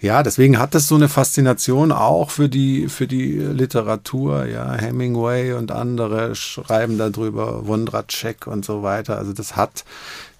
ja, 0.01 0.23
deswegen 0.23 0.59
hat 0.59 0.75
das 0.75 0.87
so 0.87 0.95
eine 0.95 1.09
Faszination 1.09 1.91
auch 1.91 2.31
für 2.31 2.49
die, 2.49 2.88
für 2.88 3.09
die 3.09 3.33
Literatur. 3.33 4.45
Ja, 4.45 4.75
Hemingway 4.75 5.55
und 5.55 5.73
andere 5.73 6.37
schreiben 6.37 6.99
darüber, 6.99 7.67
Wondracek 7.67 8.47
und 8.47 8.64
so 8.64 8.83
weiter. 8.83 9.19
Also 9.19 9.33
das 9.33 9.57
hat 9.57 9.85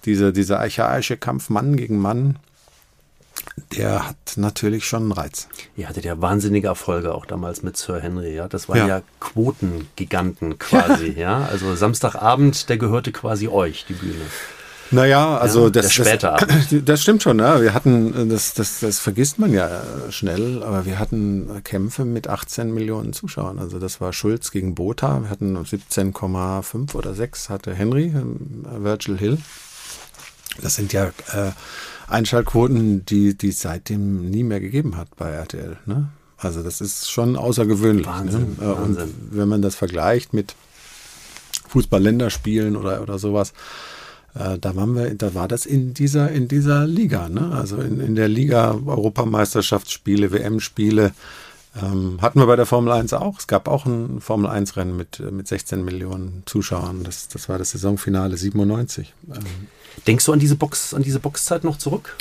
diese, 0.05 0.31
dieser 0.31 0.59
archaische 0.59 1.17
Kampf 1.17 1.49
Mann 1.49 1.75
gegen 1.75 1.99
Mann, 1.99 2.37
der 3.75 4.07
hat 4.07 4.17
natürlich 4.35 4.85
schon 4.85 5.03
einen 5.03 5.11
Reiz. 5.11 5.47
Ihr 5.75 5.87
hattet 5.87 6.05
ja 6.05 6.19
wahnsinnige 6.21 6.67
Erfolge 6.67 7.13
auch 7.13 7.25
damals 7.25 7.61
mit 7.61 7.77
Sir 7.77 7.99
Henry, 7.99 8.35
ja. 8.35 8.47
Das 8.47 8.69
waren 8.69 8.77
ja, 8.77 8.87
ja 8.87 9.01
Quotengiganten 9.19 10.57
quasi, 10.57 11.11
ja. 11.17 11.47
Also 11.49 11.75
Samstagabend, 11.75 12.69
der 12.69 12.77
gehörte 12.77 13.11
quasi 13.11 13.47
euch, 13.47 13.85
die 13.87 13.93
Bühne. 13.93 14.25
Naja, 14.91 15.37
also 15.37 15.65
ja, 15.65 15.69
das, 15.69 15.93
später. 15.93 16.37
Das, 16.39 16.67
das 16.85 17.01
stimmt 17.01 17.21
schon. 17.21 17.37
Ne? 17.37 17.61
Wir 17.61 17.73
hatten, 17.73 18.29
das, 18.29 18.55
das, 18.55 18.79
das 18.79 18.99
vergisst 18.99 19.37
man 19.37 19.53
ja 19.53 19.83
schnell, 20.09 20.63
aber 20.63 20.85
wir 20.85 20.97
hatten 20.97 21.61
Kämpfe 21.63 22.05
mit 22.05 22.27
18 22.27 22.73
Millionen 22.73 23.13
Zuschauern. 23.13 23.59
Also 23.59 23.77
das 23.77 24.01
war 24.01 24.13
Schulz 24.13 24.49
gegen 24.49 24.73
Botha. 24.73 25.21
Wir 25.21 25.29
hatten 25.29 25.55
17,5 25.57 26.95
oder 26.95 27.13
6 27.13 27.49
hatte 27.49 27.73
Henry, 27.73 28.07
äh, 28.07 28.83
Virgil 28.83 29.17
Hill. 29.17 29.37
Das 30.61 30.75
sind 30.75 30.91
ja 30.91 31.05
äh, 31.05 31.51
Einschaltquoten, 32.09 33.05
die 33.05 33.37
die 33.37 33.51
seitdem 33.51 34.29
nie 34.29 34.43
mehr 34.43 34.59
gegeben 34.59 34.97
hat 34.97 35.15
bei 35.15 35.29
RTL. 35.29 35.77
Ne? 35.85 36.09
Also 36.37 36.63
das 36.63 36.81
ist 36.81 37.11
schon 37.11 37.35
außergewöhnlich. 37.35 38.05
Ne? 38.05 38.11
Wahnsinn, 38.11 38.57
ne? 38.59 38.73
Und 38.75 38.97
Wahnsinn. 38.97 39.13
wenn 39.31 39.47
man 39.47 39.61
das 39.61 39.75
vergleicht 39.75 40.33
mit 40.33 40.55
Fußball-Länderspielen 41.67 42.75
oder, 42.75 43.01
oder 43.01 43.19
sowas, 43.19 43.53
äh, 44.35 44.57
da 44.57 44.75
waren 44.75 44.95
wir, 44.95 45.13
da 45.15 45.33
war 45.33 45.47
das 45.47 45.65
in 45.65 45.93
dieser, 45.93 46.31
in 46.31 46.47
dieser 46.47 46.87
Liga, 46.87 47.29
ne? 47.29 47.51
Also 47.53 47.77
in, 47.77 47.99
in 47.99 48.15
der 48.15 48.27
Liga 48.27 48.71
Europameisterschaftsspiele, 48.85 50.31
WM-Spiele. 50.31 51.11
Ähm, 51.81 52.19
hatten 52.21 52.39
wir 52.39 52.47
bei 52.47 52.55
der 52.55 52.65
Formel 52.65 52.91
1 52.93 53.13
auch. 53.13 53.37
Es 53.37 53.47
gab 53.47 53.67
auch 53.67 53.85
ein 53.85 54.21
Formel 54.21 54.49
1-Rennen 54.49 54.95
mit, 54.95 55.19
mit 55.31 55.47
16 55.47 55.83
Millionen 55.83 56.43
Zuschauern. 56.45 57.03
Das, 57.03 57.27
das 57.27 57.47
war 57.47 57.59
das 57.59 57.71
Saisonfinale 57.71 58.37
97. 58.37 59.13
Ähm, 59.27 59.43
Denkst 60.07 60.25
du 60.25 60.33
an 60.33 60.39
diese 60.39 60.55
Box, 60.55 60.93
an 60.93 61.03
diese 61.03 61.19
Boxzeit 61.19 61.63
noch 61.63 61.77
zurück? 61.77 62.15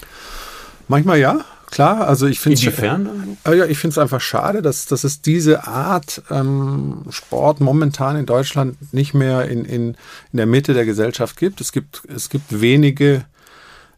Manchmal 0.88 1.18
ja, 1.18 1.44
klar. 1.66 2.06
Also 2.08 2.26
ich 2.26 2.40
finde 2.40 2.58
Inwiefern? 2.58 3.36
Äh, 3.44 3.56
ja, 3.56 3.64
ich 3.66 3.78
finde 3.78 3.92
es 3.92 3.98
einfach 3.98 4.20
schade, 4.20 4.62
dass, 4.62 4.86
dass 4.86 5.04
es 5.04 5.20
diese 5.20 5.66
Art 5.66 6.22
ähm, 6.30 7.04
Sport 7.10 7.60
momentan 7.60 8.16
in 8.16 8.26
Deutschland 8.26 8.92
nicht 8.92 9.14
mehr 9.14 9.48
in, 9.48 9.64
in, 9.64 9.90
in 10.32 10.36
der 10.36 10.46
Mitte 10.46 10.74
der 10.74 10.84
Gesellschaft 10.84 11.36
gibt. 11.36 11.60
Es 11.60 11.72
gibt, 11.72 12.02
es 12.08 12.30
gibt 12.30 12.60
wenige 12.60 13.24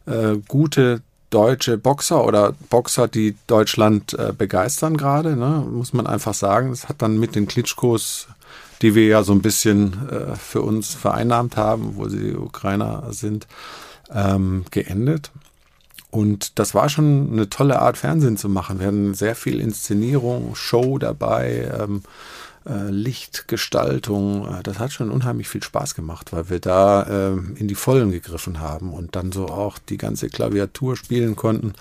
äh, 0.05 0.35
gute 0.47 1.01
deutsche 1.29 1.77
Boxer 1.77 2.25
oder 2.25 2.53
Boxer, 2.69 3.07
die 3.07 3.35
Deutschland 3.47 4.13
äh, 4.13 4.33
begeistern 4.37 4.97
gerade, 4.97 5.35
ne? 5.35 5.65
muss 5.71 5.93
man 5.93 6.05
einfach 6.05 6.33
sagen. 6.33 6.69
Das 6.69 6.89
hat 6.89 7.01
dann 7.01 7.19
mit 7.19 7.35
den 7.35 7.47
Klitschkos, 7.47 8.27
die 8.81 8.95
wir 8.95 9.05
ja 9.05 9.23
so 9.23 9.33
ein 9.33 9.41
bisschen 9.41 10.09
äh, 10.09 10.35
für 10.35 10.61
uns 10.61 10.93
vereinnahmt 10.93 11.57
haben, 11.57 11.95
wo 11.95 12.07
sie 12.07 12.35
Ukrainer 12.35 13.07
sind, 13.11 13.47
ähm, 14.13 14.65
geendet. 14.71 15.31
Und 16.09 16.59
das 16.59 16.75
war 16.75 16.89
schon 16.89 17.29
eine 17.31 17.49
tolle 17.49 17.79
Art, 17.79 17.97
Fernsehen 17.97 18.35
zu 18.35 18.49
machen. 18.49 18.79
Wir 18.79 18.87
hatten 18.87 19.13
sehr 19.13 19.35
viel 19.35 19.61
Inszenierung, 19.61 20.55
Show 20.55 20.97
dabei, 20.97 21.71
ähm, 21.79 22.03
äh, 22.67 22.89
Lichtgestaltung. 22.89 24.45
Äh, 24.45 24.63
das 24.63 24.77
hat 24.77 24.91
schon 24.91 25.09
unheimlich 25.09 25.47
viel 25.47 25.63
Spaß 25.63 25.95
gemacht, 25.95 26.33
weil 26.33 26.49
wir 26.49 26.59
da 26.59 27.03
äh, 27.03 27.31
in 27.55 27.67
die 27.67 27.75
Vollen 27.75 28.11
gegriffen 28.11 28.59
haben 28.59 28.93
und 28.93 29.15
dann 29.15 29.31
so 29.31 29.47
auch 29.47 29.79
die 29.79 29.97
ganze 29.97 30.27
Klaviatur 30.27 30.97
spielen 30.97 31.37
konnten. 31.37 31.73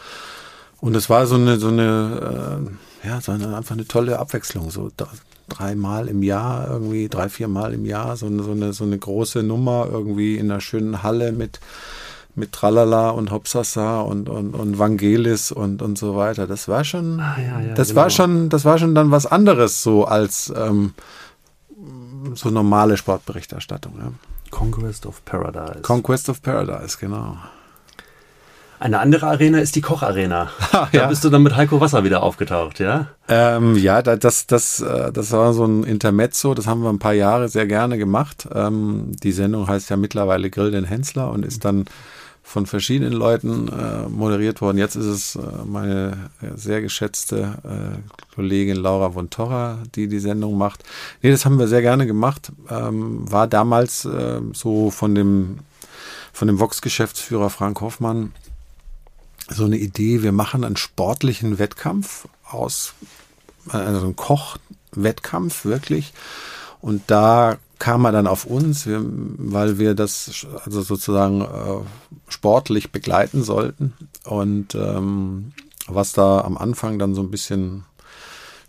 Und 0.80 0.94
es 0.94 1.10
war 1.10 1.26
so 1.26 1.34
eine, 1.34 1.58
so 1.58 1.68
eine, 1.68 2.70
äh, 3.04 3.08
ja, 3.08 3.20
so 3.20 3.32
eine, 3.32 3.56
einfach 3.56 3.74
eine 3.74 3.86
tolle 3.86 4.18
Abwechslung. 4.18 4.70
So 4.70 4.90
dreimal 5.50 6.08
im 6.08 6.22
Jahr, 6.22 6.68
irgendwie 6.68 7.08
drei, 7.08 7.28
viermal 7.28 7.74
im 7.74 7.84
Jahr, 7.84 8.16
so 8.16 8.26
eine, 8.26 8.42
so 8.42 8.52
eine, 8.52 8.72
so 8.72 8.84
eine 8.84 8.98
große 8.98 9.42
Nummer 9.42 9.88
irgendwie 9.90 10.36
in 10.36 10.50
einer 10.50 10.60
schönen 10.60 11.02
Halle 11.02 11.32
mit 11.32 11.60
mit 12.36 12.52
Tralala 12.52 13.10
und 13.10 13.30
Hopsasa 13.30 14.00
und, 14.00 14.28
und, 14.28 14.54
und 14.54 14.78
Vangelis 14.78 15.52
und, 15.52 15.82
und 15.82 15.98
so 15.98 16.16
weiter. 16.16 16.46
Das 16.46 16.68
war 16.68 16.84
schon, 16.84 17.20
ah, 17.20 17.36
ja, 17.38 17.60
ja, 17.60 17.74
das 17.74 17.88
genau. 17.88 18.02
war 18.02 18.10
schon, 18.10 18.48
das 18.48 18.64
war 18.64 18.78
schon 18.78 18.94
dann 18.94 19.10
was 19.10 19.26
anderes 19.26 19.82
so 19.82 20.04
als 20.04 20.52
ähm, 20.56 20.94
so 22.34 22.50
normale 22.50 22.96
Sportberichterstattung. 22.96 23.94
Ja. 23.98 24.12
Conquest 24.50 25.06
of 25.06 25.24
Paradise. 25.24 25.82
Conquest 25.82 26.28
of 26.28 26.42
Paradise, 26.42 26.98
genau. 26.98 27.36
Eine 28.80 28.98
andere 28.98 29.26
Arena 29.26 29.58
ist 29.58 29.76
die 29.76 29.82
Kocharena. 29.82 30.50
Da 30.72 30.88
ja. 30.92 31.06
bist 31.06 31.22
du 31.22 31.28
dann 31.28 31.42
mit 31.42 31.54
Heiko 31.54 31.82
Wasser 31.82 32.02
wieder 32.02 32.22
aufgetaucht, 32.22 32.80
ja? 32.80 33.08
Ähm, 33.28 33.76
ja, 33.76 34.00
das, 34.00 34.46
das, 34.46 34.80
äh, 34.80 35.12
das 35.12 35.32
war 35.32 35.52
so 35.52 35.66
ein 35.66 35.84
Intermezzo, 35.84 36.54
das 36.54 36.66
haben 36.66 36.82
wir 36.82 36.88
ein 36.88 36.98
paar 36.98 37.12
Jahre 37.12 37.50
sehr 37.50 37.66
gerne 37.66 37.98
gemacht. 37.98 38.48
Ähm, 38.54 39.12
die 39.22 39.32
Sendung 39.32 39.68
heißt 39.68 39.90
ja 39.90 39.98
mittlerweile 39.98 40.48
Grill 40.48 40.70
den 40.70 40.84
Hensler 40.84 41.30
und 41.30 41.44
ist 41.44 41.66
dann 41.66 41.84
von 42.42 42.64
verschiedenen 42.64 43.12
Leuten 43.12 43.68
äh, 43.68 44.08
moderiert 44.08 44.62
worden. 44.62 44.78
Jetzt 44.78 44.96
ist 44.96 45.06
es 45.06 45.36
äh, 45.36 45.40
meine 45.66 46.30
äh, 46.40 46.56
sehr 46.56 46.80
geschätzte 46.80 47.58
äh, 47.62 48.34
Kollegin 48.34 48.76
Laura 48.76 49.10
von 49.10 49.28
Torra, 49.28 49.78
die 49.94 50.08
die 50.08 50.20
Sendung 50.20 50.56
macht. 50.56 50.84
Nee, 51.20 51.30
das 51.30 51.44
haben 51.44 51.58
wir 51.58 51.68
sehr 51.68 51.82
gerne 51.82 52.06
gemacht. 52.06 52.50
Ähm, 52.70 53.30
war 53.30 53.46
damals 53.46 54.06
äh, 54.06 54.40
so 54.54 54.90
von 54.90 55.14
dem 55.14 55.58
von 56.32 56.48
dem 56.48 56.58
Vox-Geschäftsführer 56.58 57.50
Frank 57.50 57.80
Hoffmann 57.82 58.32
so 59.50 59.64
eine 59.64 59.78
Idee, 59.78 60.22
wir 60.22 60.32
machen 60.32 60.64
einen 60.64 60.76
sportlichen 60.76 61.58
Wettkampf 61.58 62.28
aus, 62.48 62.94
also 63.68 64.06
einen 64.06 64.16
Kochwettkampf 64.16 65.64
wirklich. 65.64 66.12
Und 66.80 67.02
da 67.08 67.58
kam 67.78 68.04
er 68.04 68.12
dann 68.12 68.26
auf 68.26 68.44
uns, 68.44 68.86
weil 68.86 69.78
wir 69.78 69.94
das 69.94 70.46
also 70.64 70.82
sozusagen 70.82 71.40
äh, 71.40 71.80
sportlich 72.28 72.92
begleiten 72.92 73.42
sollten. 73.42 73.94
Und 74.24 74.74
ähm, 74.74 75.52
was 75.86 76.12
da 76.12 76.42
am 76.42 76.56
Anfang 76.56 76.98
dann 76.98 77.14
so 77.14 77.22
ein 77.22 77.30
bisschen 77.30 77.84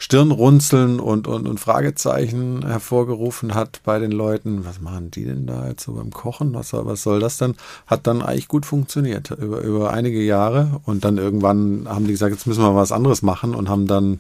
Stirnrunzeln 0.02 1.00
und, 1.00 1.28
und, 1.28 1.48
und 1.48 1.60
Fragezeichen 1.60 2.66
hervorgerufen 2.66 3.54
hat 3.54 3.82
bei 3.84 4.00
den 4.00 4.12
Leuten. 4.12 4.66
Was 4.66 4.82
machen 4.82 5.12
die 5.12 5.26
denn 5.26 5.46
da 5.46 5.68
jetzt 5.68 5.84
so 5.84 5.94
beim 5.94 6.10
Kochen? 6.10 6.56
Was 6.56 6.70
soll, 6.70 6.88
was 6.88 7.04
soll 7.04 7.20
das 7.20 7.38
denn? 7.38 7.54
Hat 7.86 8.08
dann 8.08 8.24
eigentlich 8.24 8.48
gut 8.48 8.66
funktioniert 8.66 9.30
über, 9.30 9.62
über 9.62 9.94
einige 9.94 10.20
Jahre. 10.20 10.82
Und 10.86 11.06
dann 11.06 11.20
irgendwann 11.20 11.86
haben 11.88 12.06
die 12.06 12.14
gesagt, 12.14 12.32
jetzt 12.32 12.48
müssen 12.48 12.64
wir 12.64 12.76
was 12.76 12.92
anderes 12.92 13.22
machen 13.22 13.54
und 13.54 13.70
haben 13.70 13.86
dann 13.86 14.20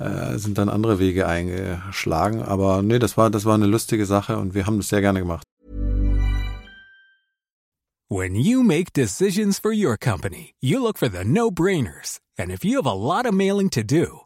äh, 0.00 0.38
sind 0.38 0.58
dann 0.58 0.68
andere 0.68 0.98
Wege 0.98 1.28
eingeschlagen. 1.28 2.42
Aber 2.42 2.82
nee, 2.82 2.98
das 2.98 3.16
war, 3.16 3.30
das 3.30 3.44
war 3.44 3.54
eine 3.54 3.66
lustige 3.66 4.06
Sache 4.06 4.38
und 4.38 4.54
wir 4.54 4.66
haben 4.66 4.78
das 4.78 4.88
sehr 4.88 5.02
gerne 5.02 5.20
gemacht. 5.20 5.44
When 8.08 8.34
you 8.34 8.64
make 8.64 8.92
decisions 8.92 9.60
for 9.60 9.72
your 9.72 9.96
company, 9.96 10.54
you 10.60 10.80
look 10.80 10.98
for 10.98 11.08
the 11.08 11.24
no-brainers. 11.24 12.18
And 12.36 12.50
if 12.50 12.64
you 12.64 12.76
have 12.76 12.86
a 12.86 12.92
lot 12.92 13.24
of 13.24 13.34
mailing 13.34 13.70
to 13.70 13.84
do, 13.84 14.25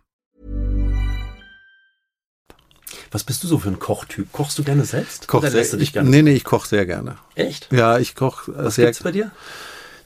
Was 3.11 3.25
bist 3.25 3.43
du 3.43 3.47
so 3.47 3.59
für 3.59 3.69
ein 3.69 3.79
Kochtyp? 3.79 4.31
Kochst 4.31 4.57
du 4.57 4.63
gerne 4.63 4.85
selbst? 4.85 5.27
Koch 5.27 5.39
Oder 5.39 5.49
lässt 5.49 5.73
du 5.73 5.77
dich 5.77 5.89
ich, 5.89 5.93
gerne? 5.93 6.09
nee, 6.09 6.21
nee, 6.21 6.31
ich 6.31 6.45
koche 6.45 6.67
sehr 6.67 6.85
gerne. 6.85 7.17
Echt? 7.35 7.67
Ja, 7.71 7.97
ich 7.99 8.15
koche 8.15 8.51
äh, 8.51 8.65
Was 8.65 8.75
sehr 8.75 8.85
gibt's 8.85 9.03
bei 9.03 9.11
dir? 9.11 9.31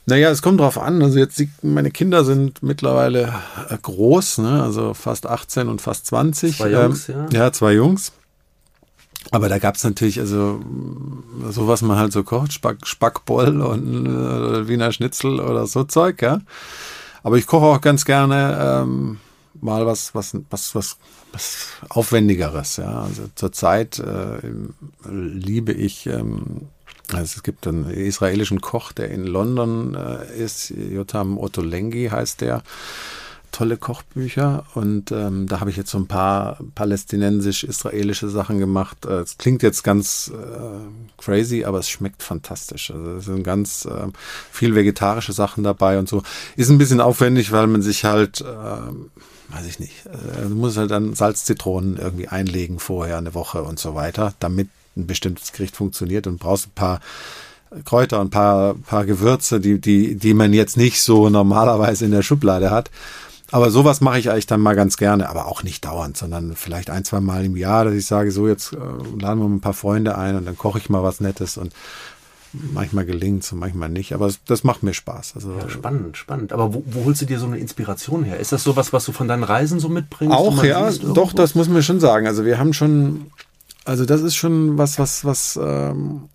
Naja, 0.06 0.30
es 0.30 0.42
kommt 0.42 0.60
drauf 0.60 0.78
an. 0.78 1.02
Also 1.02 1.18
jetzt, 1.18 1.40
meine 1.62 1.90
Kinder 1.90 2.24
sind 2.24 2.62
mittlerweile 2.62 3.32
äh, 3.68 3.78
groß, 3.80 4.38
ne? 4.38 4.62
also 4.62 4.92
fast 4.94 5.26
18 5.26 5.68
und 5.68 5.80
fast 5.80 6.06
20. 6.06 6.58
Zwei 6.58 6.70
Jungs, 6.70 7.06
ja. 7.06 7.26
Ja, 7.32 7.52
zwei 7.52 7.72
Jungs. 7.74 8.12
Aber 9.32 9.48
da 9.48 9.58
gab's 9.58 9.82
natürlich, 9.82 10.20
also 10.20 10.60
so 11.50 11.66
was 11.66 11.82
man 11.82 11.98
halt 11.98 12.12
so 12.12 12.22
kocht, 12.22 12.52
Spack, 12.52 12.86
Spackboll 12.86 13.60
und 13.60 14.06
äh, 14.06 14.68
Wiener 14.68 14.92
Schnitzel 14.92 15.40
oder 15.40 15.66
so 15.66 15.84
Zeug, 15.84 16.22
ja. 16.22 16.40
Aber 17.24 17.36
ich 17.36 17.46
koche 17.46 17.66
auch 17.66 17.80
ganz 17.80 18.04
gerne 18.04 18.82
ähm, 18.82 19.18
mal 19.60 19.84
was, 19.86 20.14
was, 20.14 20.36
was, 20.50 20.74
was, 20.76 20.96
was 21.36 21.68
Aufwendigeres, 21.88 22.78
ja. 22.78 23.02
Also 23.02 23.28
zurzeit 23.34 23.98
äh, 23.98 24.38
liebe 25.08 25.72
ich 25.72 26.06
ähm, 26.06 26.68
also 27.12 27.36
es 27.36 27.42
gibt 27.42 27.66
einen 27.66 27.88
israelischen 27.88 28.60
Koch, 28.60 28.92
der 28.92 29.10
in 29.10 29.24
London 29.26 29.94
äh, 29.94 30.44
ist, 30.44 30.70
Jotam 30.70 31.38
Ottolenghi 31.38 32.08
heißt 32.10 32.40
der. 32.40 32.62
Tolle 33.52 33.78
Kochbücher 33.78 34.66
und 34.74 35.12
ähm, 35.12 35.46
da 35.46 35.60
habe 35.60 35.70
ich 35.70 35.78
jetzt 35.78 35.90
so 35.90 35.96
ein 35.96 36.08
paar 36.08 36.58
palästinensisch-israelische 36.74 38.28
Sachen 38.28 38.58
gemacht. 38.58 39.06
Äh, 39.06 39.20
Es 39.20 39.38
klingt 39.38 39.62
jetzt 39.62 39.82
ganz 39.82 40.30
äh, 40.34 41.22
crazy, 41.22 41.64
aber 41.64 41.78
es 41.78 41.88
schmeckt 41.88 42.22
fantastisch. 42.22 42.90
Also 42.90 43.12
es 43.12 43.24
sind 43.24 43.44
ganz 43.44 43.86
äh, 43.86 44.08
viel 44.50 44.74
vegetarische 44.74 45.32
Sachen 45.32 45.64
dabei 45.64 45.98
und 45.98 46.06
so. 46.06 46.22
Ist 46.56 46.68
ein 46.68 46.76
bisschen 46.76 47.00
aufwendig, 47.00 47.50
weil 47.50 47.66
man 47.66 47.80
sich 47.80 48.04
halt, 48.04 48.42
äh, 48.42 48.92
weiß 49.48 49.66
ich 49.66 49.78
nicht, 49.78 50.06
äh, 50.06 50.42
du 50.42 50.54
musst 50.54 50.76
halt 50.76 50.90
dann 50.90 51.14
Salz, 51.14 51.44
Zitronen 51.44 51.96
irgendwie 51.96 52.28
einlegen 52.28 52.78
vorher 52.78 53.18
eine 53.18 53.34
Woche 53.34 53.62
und 53.62 53.78
so 53.78 53.94
weiter, 53.94 54.34
damit 54.40 54.68
ein 54.96 55.06
bestimmtes 55.06 55.52
Gericht 55.52 55.76
funktioniert 55.76 56.26
und 56.26 56.38
brauchst 56.38 56.68
ein 56.68 56.74
paar 56.74 57.00
Kräuter 57.84 58.20
und 58.20 58.28
ein 58.28 58.30
paar, 58.30 58.74
paar 58.74 59.04
Gewürze, 59.04 59.60
die, 59.60 59.80
die, 59.80 60.14
die 60.14 60.34
man 60.34 60.52
jetzt 60.52 60.76
nicht 60.76 61.02
so 61.02 61.28
normalerweise 61.28 62.04
in 62.04 62.12
der 62.12 62.22
Schublade 62.22 62.70
hat. 62.70 62.90
Aber 63.52 63.70
sowas 63.70 64.00
mache 64.00 64.18
ich 64.18 64.30
eigentlich 64.30 64.46
dann 64.46 64.60
mal 64.60 64.74
ganz 64.74 64.96
gerne, 64.96 65.28
aber 65.28 65.46
auch 65.46 65.62
nicht 65.62 65.84
dauernd, 65.84 66.16
sondern 66.16 66.56
vielleicht 66.56 66.90
ein, 66.90 67.04
zwei 67.04 67.20
Mal 67.20 67.44
im 67.44 67.56
Jahr, 67.56 67.84
dass 67.84 67.94
ich 67.94 68.06
sage, 68.06 68.32
so 68.32 68.48
jetzt 68.48 68.72
äh, 68.72 68.76
laden 68.76 69.40
wir 69.40 69.48
mal 69.48 69.56
ein 69.56 69.60
paar 69.60 69.72
Freunde 69.72 70.18
ein 70.18 70.36
und 70.36 70.46
dann 70.46 70.58
koche 70.58 70.78
ich 70.78 70.90
mal 70.90 71.04
was 71.04 71.20
Nettes 71.20 71.56
und 71.56 71.72
manchmal 72.72 73.04
gelingt 73.04 73.44
es 73.44 73.52
und 73.52 73.58
manchmal 73.58 73.88
nicht. 73.88 74.12
Aber 74.12 74.30
das 74.46 74.64
macht 74.64 74.82
mir 74.82 74.94
Spaß. 74.94 75.32
Also 75.34 75.52
Ja, 75.58 75.68
spannend, 75.68 76.16
spannend. 76.16 76.52
Aber 76.52 76.74
wo, 76.74 76.82
wo 76.86 77.04
holst 77.04 77.22
du 77.22 77.26
dir 77.26 77.38
so 77.38 77.46
eine 77.46 77.58
Inspiration 77.58 78.24
her? 78.24 78.38
Ist 78.38 78.52
das 78.52 78.64
sowas, 78.64 78.92
was 78.92 79.04
du 79.04 79.12
von 79.12 79.28
deinen 79.28 79.44
Reisen 79.44 79.80
so 79.80 79.88
mitbringst? 79.88 80.34
Auch, 80.34 80.62
ja, 80.64 80.90
doch, 80.90 81.32
das 81.32 81.54
muss 81.54 81.68
man 81.68 81.82
schon 81.82 82.00
sagen. 82.00 82.26
Also 82.26 82.44
wir 82.44 82.58
haben 82.58 82.72
schon, 82.72 83.26
also 83.84 84.04
das 84.04 84.22
ist 84.22 84.36
schon 84.36 84.78
was, 84.78 84.98
was, 84.98 85.24
was 85.24 85.58
ähm, 85.62 86.28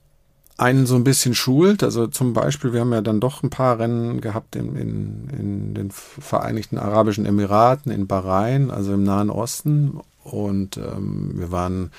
einen 0.57 0.85
so 0.85 0.95
ein 0.95 1.03
bisschen 1.03 1.33
schult. 1.33 1.83
Also 1.83 2.07
zum 2.07 2.33
Beispiel, 2.33 2.71
wir 2.71 2.81
haben 2.81 2.93
ja 2.93 3.01
dann 3.01 3.19
doch 3.19 3.41
ein 3.43 3.49
paar 3.49 3.79
Rennen 3.79 4.21
gehabt 4.21 4.55
in, 4.55 4.75
in, 4.75 5.29
in 5.37 5.73
den 5.73 5.91
Vereinigten 5.91 6.77
Arabischen 6.77 7.25
Emiraten, 7.25 7.91
in 7.91 8.07
Bahrain, 8.07 8.69
also 8.69 8.93
im 8.93 9.03
Nahen 9.03 9.29
Osten. 9.29 9.99
Und 10.23 10.77
ähm, 10.77 11.31
wir 11.35 11.51
waren 11.51 11.91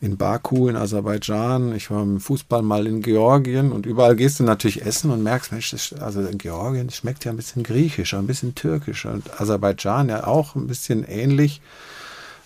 in 0.00 0.16
Baku, 0.16 0.68
in 0.68 0.76
Aserbaidschan. 0.76 1.74
Ich 1.74 1.90
war 1.90 2.02
im 2.02 2.20
Fußball 2.20 2.62
mal 2.62 2.86
in 2.86 3.02
Georgien 3.02 3.72
und 3.72 3.84
überall 3.84 4.14
gehst 4.14 4.38
du 4.38 4.44
natürlich 4.44 4.84
essen 4.84 5.10
und 5.10 5.22
merkst, 5.22 5.50
Mensch, 5.50 5.70
das, 5.70 5.92
also 5.92 6.20
in 6.20 6.38
Georgien 6.38 6.90
schmeckt 6.90 7.24
ja 7.24 7.32
ein 7.32 7.36
bisschen 7.36 7.64
griechischer, 7.64 8.18
ein 8.18 8.26
bisschen 8.26 8.54
türkischer 8.54 9.12
und 9.12 9.40
Aserbaidschan 9.40 10.08
ja 10.08 10.26
auch 10.26 10.54
ein 10.54 10.66
bisschen 10.66 11.04
ähnlich. 11.04 11.60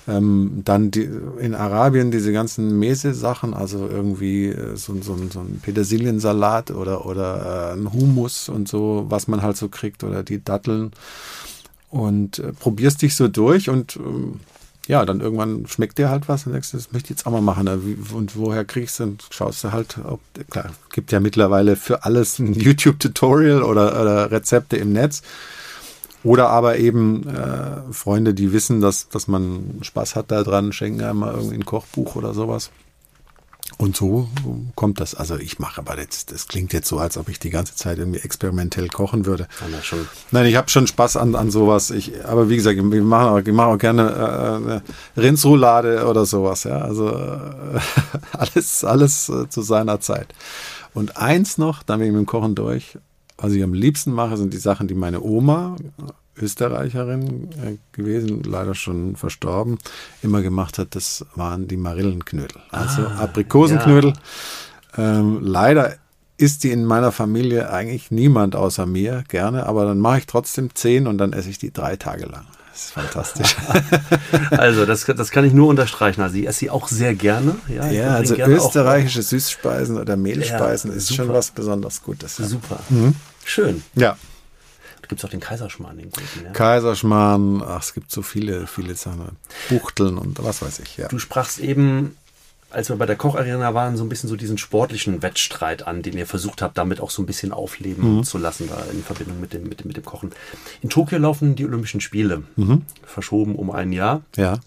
Ähm, 0.08 0.62
dann 0.64 0.90
die, 0.90 1.08
in 1.38 1.54
Arabien 1.54 2.10
diese 2.10 2.32
ganzen 2.32 2.76
Mese-Sachen, 2.76 3.54
also 3.54 3.86
irgendwie 3.86 4.48
äh, 4.48 4.74
so, 4.74 5.00
so, 5.00 5.16
so 5.30 5.38
ein 5.38 5.60
Petersiliensalat 5.62 6.72
oder, 6.72 7.06
oder 7.06 7.70
äh, 7.70 7.78
ein 7.78 7.92
Hummus 7.92 8.48
und 8.48 8.66
so, 8.66 9.06
was 9.08 9.28
man 9.28 9.42
halt 9.42 9.56
so 9.56 9.68
kriegt 9.68 10.02
oder 10.02 10.24
die 10.24 10.42
Datteln 10.42 10.90
und 11.90 12.40
äh, 12.40 12.52
probierst 12.52 13.02
dich 13.02 13.14
so 13.14 13.28
durch 13.28 13.70
und 13.70 13.94
ähm, 13.94 14.40
ja, 14.92 15.06
dann 15.06 15.20
irgendwann 15.22 15.66
schmeckt 15.66 15.96
dir 15.96 16.10
halt 16.10 16.28
was 16.28 16.44
und 16.46 16.52
denkst, 16.52 16.72
das 16.72 16.92
möchte 16.92 17.06
ich 17.06 17.18
jetzt 17.18 17.26
auch 17.26 17.32
mal 17.32 17.40
machen. 17.40 17.66
Wie- 17.86 18.14
Und 18.14 18.36
woher 18.36 18.66
kriegst 18.66 19.00
du? 19.00 19.04
Und 19.04 19.24
schaust 19.30 19.64
du 19.64 19.72
halt, 19.72 19.96
ob, 20.04 20.20
klar, 20.50 20.66
gibt 20.92 21.12
ja 21.12 21.18
mittlerweile 21.20 21.76
für 21.76 22.04
alles 22.04 22.38
ein 22.38 22.52
YouTube-Tutorial 22.66 23.62
oder, 23.62 23.98
oder 24.00 24.30
Rezepte 24.30 24.76
im 24.76 24.92
Netz. 24.92 25.22
Oder 26.24 26.50
aber 26.50 26.76
eben 26.78 27.26
äh, 27.26 27.90
Freunde, 27.92 28.34
die 28.34 28.52
wissen, 28.52 28.80
dass, 28.82 29.08
dass 29.08 29.28
man 29.28 29.78
Spaß 29.80 30.14
hat 30.14 30.30
da 30.30 30.42
dran, 30.44 30.72
schenken 30.74 31.00
einmal 31.02 31.34
irgendwie 31.34 31.56
ein 31.56 31.64
Kochbuch 31.64 32.14
oder 32.14 32.34
sowas. 32.34 32.70
Und 33.82 33.96
so 33.96 34.28
kommt 34.76 35.00
das. 35.00 35.16
Also 35.16 35.36
ich 35.36 35.58
mache 35.58 35.80
aber 35.80 35.98
jetzt, 35.98 36.30
das 36.30 36.46
klingt 36.46 36.72
jetzt 36.72 36.86
so, 36.86 37.00
als 37.00 37.16
ob 37.16 37.28
ich 37.28 37.40
die 37.40 37.50
ganze 37.50 37.74
Zeit 37.74 37.98
irgendwie 37.98 38.20
experimentell 38.20 38.86
kochen 38.86 39.26
würde. 39.26 39.48
Ja, 39.60 39.66
na, 39.72 39.82
schon. 39.82 40.06
Nein, 40.30 40.46
ich 40.46 40.54
habe 40.54 40.70
schon 40.70 40.86
Spaß 40.86 41.16
an, 41.16 41.34
an 41.34 41.50
sowas. 41.50 41.90
Ich, 41.90 42.24
aber 42.24 42.48
wie 42.48 42.54
gesagt, 42.54 42.76
wir 42.76 43.02
machen 43.02 43.26
auch, 43.26 43.38
ich 43.38 43.52
mache 43.52 43.66
auch 43.66 43.78
gerne 43.78 44.02
äh, 44.08 44.70
eine 44.70 44.82
Rindsroulade 45.16 46.06
oder 46.06 46.26
sowas. 46.26 46.62
Ja, 46.62 46.78
also 46.78 47.08
äh, 47.08 47.80
alles, 48.38 48.84
alles 48.84 49.28
äh, 49.28 49.48
zu 49.48 49.62
seiner 49.62 49.98
Zeit. 49.98 50.28
Und 50.94 51.16
eins 51.16 51.58
noch, 51.58 51.82
dann 51.82 51.98
bin 51.98 52.06
ich 52.06 52.12
mit 52.12 52.22
dem 52.22 52.26
Kochen 52.26 52.54
durch. 52.54 52.96
Was 53.36 53.50
ich 53.50 53.64
am 53.64 53.74
liebsten 53.74 54.12
mache, 54.12 54.36
sind 54.36 54.52
die 54.52 54.58
Sachen, 54.58 54.86
die 54.86 54.94
meine 54.94 55.22
Oma, 55.22 55.74
Österreicherin 56.36 57.50
äh, 57.52 57.76
gewesen, 57.92 58.42
leider 58.42 58.74
schon 58.74 59.16
verstorben, 59.16 59.78
immer 60.22 60.42
gemacht 60.42 60.78
hat. 60.78 60.94
Das 60.94 61.26
waren 61.34 61.68
die 61.68 61.76
Marillenknödel. 61.76 62.62
Also 62.70 63.02
Aprikosenknödel. 63.02 64.14
Ähm, 64.96 65.40
leider 65.42 65.94
isst 66.38 66.64
die 66.64 66.70
in 66.70 66.84
meiner 66.84 67.12
Familie 67.12 67.70
eigentlich 67.70 68.10
niemand 68.10 68.56
außer 68.56 68.86
mir 68.86 69.24
gerne, 69.28 69.66
aber 69.66 69.84
dann 69.84 69.98
mache 69.98 70.18
ich 70.18 70.26
trotzdem 70.26 70.74
zehn 70.74 71.06
und 71.06 71.18
dann 71.18 71.32
esse 71.32 71.50
ich 71.50 71.58
die 71.58 71.72
drei 71.72 71.96
Tage 71.96 72.26
lang. 72.26 72.46
Das 72.72 72.84
ist 72.84 72.92
fantastisch. 72.92 73.56
also, 74.50 74.86
das, 74.86 75.04
das 75.04 75.30
kann 75.30 75.44
ich 75.44 75.52
nur 75.52 75.68
unterstreichen. 75.68 76.22
Also, 76.22 76.38
ich 76.38 76.48
esse 76.48 76.60
sie 76.60 76.70
auch 76.70 76.88
sehr 76.88 77.14
gerne. 77.14 77.56
Ja, 77.68 77.90
ja 77.90 78.14
also 78.14 78.34
österreichische 78.34 79.20
Süßspeisen 79.20 79.98
oder 79.98 80.16
Mehlspeisen 80.16 80.90
ja, 80.90 80.96
ist 80.96 81.08
super. 81.08 81.24
schon 81.24 81.34
was 81.34 81.50
besonders 81.50 82.02
Gutes. 82.02 82.38
Ja. 82.38 82.46
Super. 82.46 82.80
Mhm. 82.88 83.14
Schön. 83.44 83.82
Ja. 83.94 84.16
Gibt 85.12 85.20
es 85.20 85.24
auch 85.26 85.30
den 85.30 85.40
Kaiserschmarrn, 85.40 85.98
den 85.98 86.10
guten. 86.10 86.44
Ja? 86.44 86.50
Kaiserschmarrn, 86.52 87.62
ach, 87.62 87.82
es 87.82 87.94
gibt 87.94 88.10
so 88.10 88.22
viele, 88.22 88.66
viele 88.66 88.94
Sachen. 88.94 89.36
Buchteln 89.68 90.18
und 90.18 90.42
was 90.42 90.62
weiß 90.62 90.78
ich, 90.80 90.96
ja. 90.96 91.08
Du 91.08 91.18
sprachst 91.18 91.58
eben 91.58 92.16
als 92.72 92.88
wir 92.88 92.96
bei 92.96 93.06
der 93.06 93.16
Kocharena 93.16 93.74
waren, 93.74 93.96
so 93.96 94.04
ein 94.04 94.08
bisschen 94.08 94.28
so 94.28 94.36
diesen 94.36 94.58
sportlichen 94.58 95.22
Wettstreit 95.22 95.86
an, 95.86 96.02
den 96.02 96.16
ihr 96.16 96.26
versucht 96.26 96.62
habt, 96.62 96.78
damit 96.78 97.00
auch 97.00 97.10
so 97.10 97.22
ein 97.22 97.26
bisschen 97.26 97.52
aufleben 97.52 98.16
mhm. 98.16 98.24
zu 98.24 98.38
lassen, 98.38 98.68
da 98.68 98.82
in 98.90 99.02
Verbindung 99.02 99.40
mit 99.40 99.52
dem, 99.52 99.64
mit 99.64 99.80
dem, 99.80 99.88
mit 99.88 99.96
dem 99.96 100.04
Kochen. 100.04 100.30
In 100.80 100.88
Tokio 100.88 101.18
laufen 101.18 101.54
die 101.54 101.66
Olympischen 101.66 102.00
Spiele, 102.00 102.42
mhm. 102.56 102.82
verschoben 103.04 103.56
um 103.56 103.70
ein 103.70 103.92
Jahr. 103.92 104.22
Ja. 104.36 104.60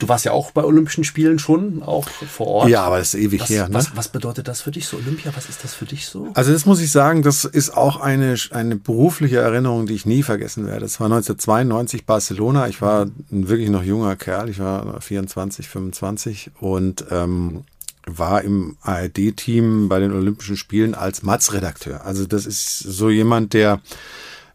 Du 0.00 0.08
warst 0.08 0.24
ja 0.24 0.32
auch 0.32 0.50
bei 0.50 0.64
Olympischen 0.64 1.04
Spielen 1.04 1.38
schon, 1.38 1.82
auch 1.82 2.08
vor 2.08 2.46
Ort. 2.46 2.68
Ja, 2.70 2.84
aber 2.84 2.98
das 2.98 3.12
ist 3.12 3.20
ewig 3.20 3.42
was, 3.42 3.50
her. 3.50 3.68
Ne? 3.68 3.74
Was, 3.74 3.94
was, 3.94 4.08
bedeutet 4.08 4.48
das 4.48 4.62
für 4.62 4.70
dich 4.70 4.86
so, 4.86 4.96
Olympia? 4.96 5.30
Was 5.36 5.50
ist 5.50 5.62
das 5.62 5.74
für 5.74 5.84
dich 5.84 6.06
so? 6.06 6.28
Also 6.32 6.52
das 6.52 6.64
muss 6.64 6.80
ich 6.80 6.90
sagen, 6.90 7.22
das 7.22 7.44
ist 7.44 7.76
auch 7.76 8.00
eine, 8.00 8.34
eine 8.50 8.76
berufliche 8.76 9.36
Erinnerung, 9.36 9.84
die 9.84 9.92
ich 9.94 10.06
nie 10.06 10.22
vergessen 10.22 10.66
werde. 10.66 10.80
Das 10.80 10.98
war 11.00 11.06
1992 11.06 12.06
Barcelona. 12.06 12.66
Ich 12.68 12.80
war 12.80 13.02
ein 13.30 13.48
wirklich 13.48 13.68
noch 13.68 13.82
junger 13.82 14.16
Kerl. 14.16 14.48
Ich 14.48 14.58
war 14.58 15.02
24, 15.02 15.68
25 15.68 16.50
und 16.60 17.04
ähm, 17.10 17.64
war 18.06 18.40
im 18.40 18.78
ARD-Team 18.80 19.90
bei 19.90 19.98
den 19.98 20.12
Olympischen 20.12 20.56
Spielen 20.56 20.94
als 20.94 21.22
Matz-Redakteur. 21.22 22.06
Also 22.06 22.26
das 22.26 22.46
ist 22.46 22.78
so 22.78 23.10
jemand, 23.10 23.52
der 23.52 23.82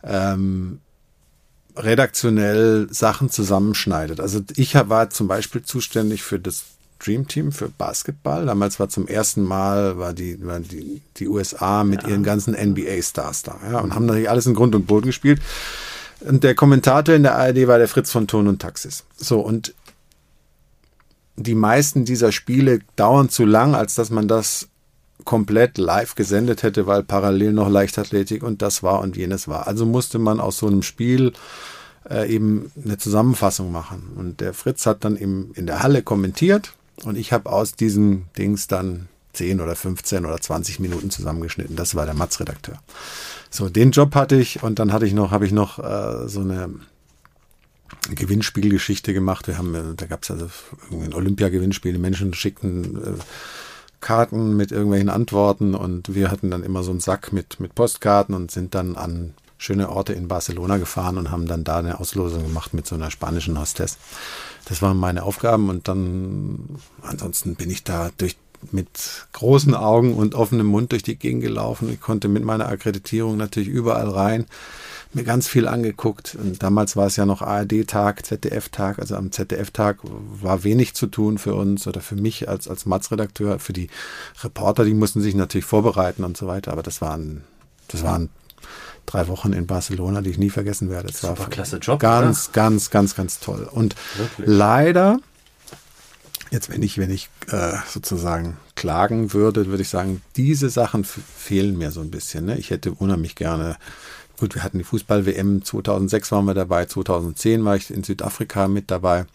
ähm, 0.03 0.79
redaktionell 1.75 2.87
Sachen 2.91 3.29
zusammenschneidet. 3.29 4.19
Also 4.19 4.41
ich 4.55 4.75
war 4.75 5.09
zum 5.09 5.27
Beispiel 5.27 5.63
zuständig 5.63 6.23
für 6.23 6.39
das 6.39 6.63
Dream 6.99 7.27
Team 7.27 7.51
für 7.51 7.69
Basketball. 7.69 8.45
Damals 8.45 8.79
war 8.79 8.89
zum 8.89 9.07
ersten 9.07 9.43
Mal 9.43 9.97
war 9.97 10.13
die, 10.13 10.43
war 10.45 10.59
die, 10.59 11.01
die 11.17 11.27
USA 11.27 11.83
mit 11.83 12.03
ja. 12.03 12.09
ihren 12.09 12.23
ganzen 12.23 12.53
NBA-Stars 12.53 13.43
da 13.43 13.59
ja, 13.69 13.79
und 13.79 13.93
haben 13.93 14.05
natürlich 14.05 14.29
alles 14.29 14.45
in 14.45 14.53
Grund 14.53 14.75
und 14.75 14.87
Boden 14.87 15.07
gespielt. 15.07 15.41
Und 16.21 16.43
der 16.43 16.55
Kommentator 16.55 17.13
in 17.13 17.23
der 17.23 17.35
ARD 17.35 17.67
war 17.67 17.77
der 17.77 17.87
Fritz 17.87 18.11
von 18.11 18.27
Ton 18.27 18.47
und 18.47 18.61
Taxis. 18.61 19.03
So, 19.17 19.41
und 19.41 19.73
die 21.35 21.55
meisten 21.55 22.05
dieser 22.05 22.31
Spiele 22.31 22.79
dauern 22.95 23.29
zu 23.29 23.45
lang, 23.45 23.75
als 23.75 23.95
dass 23.95 24.09
man 24.09 24.27
das 24.27 24.69
komplett 25.23 25.77
live 25.77 26.15
gesendet 26.15 26.63
hätte, 26.63 26.87
weil 26.87 27.03
parallel 27.03 27.53
noch 27.53 27.69
Leichtathletik 27.69 28.43
und 28.43 28.61
das 28.61 28.83
war 28.83 28.99
und 28.99 29.17
jenes 29.17 29.47
war. 29.47 29.67
Also 29.67 29.85
musste 29.85 30.19
man 30.19 30.39
aus 30.39 30.57
so 30.57 30.67
einem 30.67 30.83
Spiel 30.83 31.33
äh, 32.09 32.31
eben 32.31 32.71
eine 32.83 32.97
Zusammenfassung 32.97 33.71
machen. 33.71 34.13
Und 34.15 34.41
der 34.41 34.53
Fritz 34.53 34.85
hat 34.85 35.03
dann 35.05 35.15
im, 35.15 35.51
in 35.55 35.65
der 35.67 35.81
Halle 35.81 36.03
kommentiert 36.03 36.73
und 37.03 37.17
ich 37.17 37.31
habe 37.33 37.51
aus 37.51 37.73
diesen 37.73 38.27
Dings 38.37 38.67
dann 38.67 39.07
10 39.33 39.61
oder 39.61 39.75
15 39.75 40.25
oder 40.25 40.39
20 40.39 40.79
Minuten 40.79 41.09
zusammengeschnitten. 41.09 41.75
Das 41.75 41.95
war 41.95 42.05
der 42.05 42.15
Matz-Redakteur. 42.15 42.79
So, 43.49 43.69
den 43.69 43.91
Job 43.91 44.15
hatte 44.15 44.35
ich 44.35 44.63
und 44.63 44.79
dann 44.79 44.93
hatte 44.93 45.05
ich 45.05 45.13
noch, 45.13 45.31
habe 45.31 45.45
ich 45.45 45.51
noch 45.51 45.79
äh, 45.79 46.27
so 46.27 46.41
eine 46.41 46.69
Gewinnspielgeschichte 48.13 49.13
gemacht. 49.13 49.47
Wir 49.47 49.57
haben, 49.57 49.75
äh, 49.75 49.95
da 49.95 50.05
gab 50.05 50.23
es 50.23 50.31
also 50.31 50.49
ein 50.91 51.13
Olympia-Gewinnspiel. 51.13 51.93
Die 51.93 51.99
Menschen 51.99 52.33
schickten 52.33 52.95
äh, 52.95 53.19
Karten 54.01 54.55
mit 54.55 54.71
irgendwelchen 54.71 55.09
Antworten 55.09 55.75
und 55.75 56.13
wir 56.13 56.31
hatten 56.31 56.51
dann 56.51 56.63
immer 56.63 56.83
so 56.83 56.91
einen 56.91 56.99
Sack 56.99 57.33
mit, 57.33 57.59
mit 57.59 57.75
Postkarten 57.75 58.35
und 58.35 58.51
sind 58.51 58.75
dann 58.75 58.95
an 58.95 59.33
schöne 59.57 59.89
Orte 59.89 60.13
in 60.13 60.27
Barcelona 60.27 60.77
gefahren 60.77 61.17
und 61.17 61.31
haben 61.31 61.47
dann 61.47 61.63
da 61.63 61.77
eine 61.77 61.99
Auslosung 61.99 62.43
gemacht 62.43 62.73
mit 62.73 62.85
so 62.85 62.95
einer 62.95 63.09
spanischen 63.09 63.59
Hostess. 63.59 63.97
Das 64.65 64.81
waren 64.81 64.97
meine 64.97 65.23
Aufgaben 65.23 65.69
und 65.69 65.87
dann 65.87 66.77
ansonsten 67.01 67.55
bin 67.55 67.69
ich 67.69 67.83
da 67.83 68.11
durch 68.17 68.37
mit 68.71 69.27
großen 69.33 69.75
Augen 69.75 70.15
und 70.15 70.33
offenem 70.33 70.65
Mund 70.65 70.91
durch 70.91 71.03
die 71.03 71.17
Gegend 71.17 71.43
gelaufen. 71.43 71.91
Ich 71.91 72.01
konnte 72.01 72.27
mit 72.27 72.43
meiner 72.43 72.67
Akkreditierung 72.67 73.37
natürlich 73.37 73.69
überall 73.69 74.09
rein 74.09 74.45
mir 75.15 75.23
ganz 75.23 75.47
viel 75.47 75.67
angeguckt. 75.67 76.35
Und 76.35 76.61
damals 76.61 76.95
war 76.95 77.07
es 77.07 77.15
ja 77.15 77.25
noch 77.25 77.41
ARD-Tag, 77.41 78.25
ZDF-Tag. 78.25 78.99
Also 78.99 79.15
am 79.15 79.31
ZDF-Tag 79.31 79.99
war 80.03 80.63
wenig 80.63 80.93
zu 80.93 81.07
tun 81.07 81.37
für 81.37 81.55
uns 81.55 81.87
oder 81.87 82.01
für 82.01 82.15
mich 82.15 82.49
als, 82.49 82.67
als 82.67 82.85
Matz-Redakteur. 82.85 83.59
Für 83.59 83.73
die 83.73 83.89
Reporter, 84.43 84.85
die 84.85 84.93
mussten 84.93 85.21
sich 85.21 85.35
natürlich 85.35 85.65
vorbereiten 85.65 86.23
und 86.23 86.37
so 86.37 86.47
weiter. 86.47 86.71
Aber 86.71 86.83
das 86.83 87.01
waren, 87.01 87.43
das 87.87 88.03
waren 88.03 88.29
drei 89.05 89.27
Wochen 89.27 89.53
in 89.53 89.67
Barcelona, 89.67 90.21
die 90.21 90.31
ich 90.31 90.37
nie 90.37 90.49
vergessen 90.49 90.89
werde. 90.89 91.07
Das 91.07 91.21
Super 91.21 91.39
war 91.39 91.49
klasse 91.49 91.77
Job. 91.77 91.99
Ganz, 91.99 92.51
ganz, 92.51 92.89
ganz, 92.89 93.15
ganz 93.15 93.39
toll. 93.39 93.67
Und 93.71 93.95
Wirklich? 94.17 94.47
leider, 94.47 95.19
jetzt 96.51 96.69
wenn 96.69 96.83
ich, 96.83 96.97
wenn 96.97 97.11
ich 97.11 97.29
äh, 97.49 97.73
sozusagen 97.87 98.57
klagen 98.75 99.33
würde, 99.33 99.67
würde 99.67 99.83
ich 99.83 99.89
sagen, 99.89 100.21
diese 100.35 100.69
Sachen 100.69 101.03
fehlen 101.03 101.77
mir 101.77 101.91
so 101.91 102.01
ein 102.01 102.11
bisschen. 102.11 102.45
Ne? 102.45 102.57
Ich 102.57 102.71
hätte 102.71 102.91
unheimlich 102.91 103.35
gerne 103.35 103.77
Gut, 104.37 104.55
wir 104.55 104.63
hatten 104.63 104.77
die 104.77 104.83
Fußball-WM 104.83 105.63
2006 105.63 106.31
waren 106.31 106.45
wir 106.45 106.53
dabei, 106.53 106.85
2010 106.85 107.63
war 107.63 107.75
ich 107.75 107.89
in 107.89 108.03
Südafrika 108.03 108.67
mit 108.67 108.91
dabei. 108.91 109.25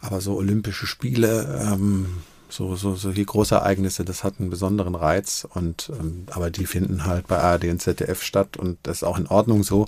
Aber 0.00 0.20
so 0.20 0.36
Olympische 0.36 0.86
Spiele, 0.86 1.62
ähm, 1.64 2.06
so, 2.48 2.74
so, 2.74 2.96
so 2.96 3.12
hier 3.12 3.24
große 3.24 3.54
Ereignisse, 3.54 4.04
das 4.04 4.24
hat 4.24 4.34
einen 4.40 4.50
besonderen 4.50 4.96
Reiz. 4.96 5.46
Und 5.48 5.92
ähm, 5.98 6.26
aber 6.30 6.50
die 6.50 6.66
finden 6.66 7.06
halt 7.06 7.28
bei 7.28 7.38
ARD 7.38 7.64
und 7.64 7.80
ZDF 7.80 8.22
statt 8.22 8.56
und 8.56 8.78
das 8.82 8.98
ist 8.98 9.02
auch 9.04 9.18
in 9.18 9.28
Ordnung 9.28 9.62
so. 9.62 9.86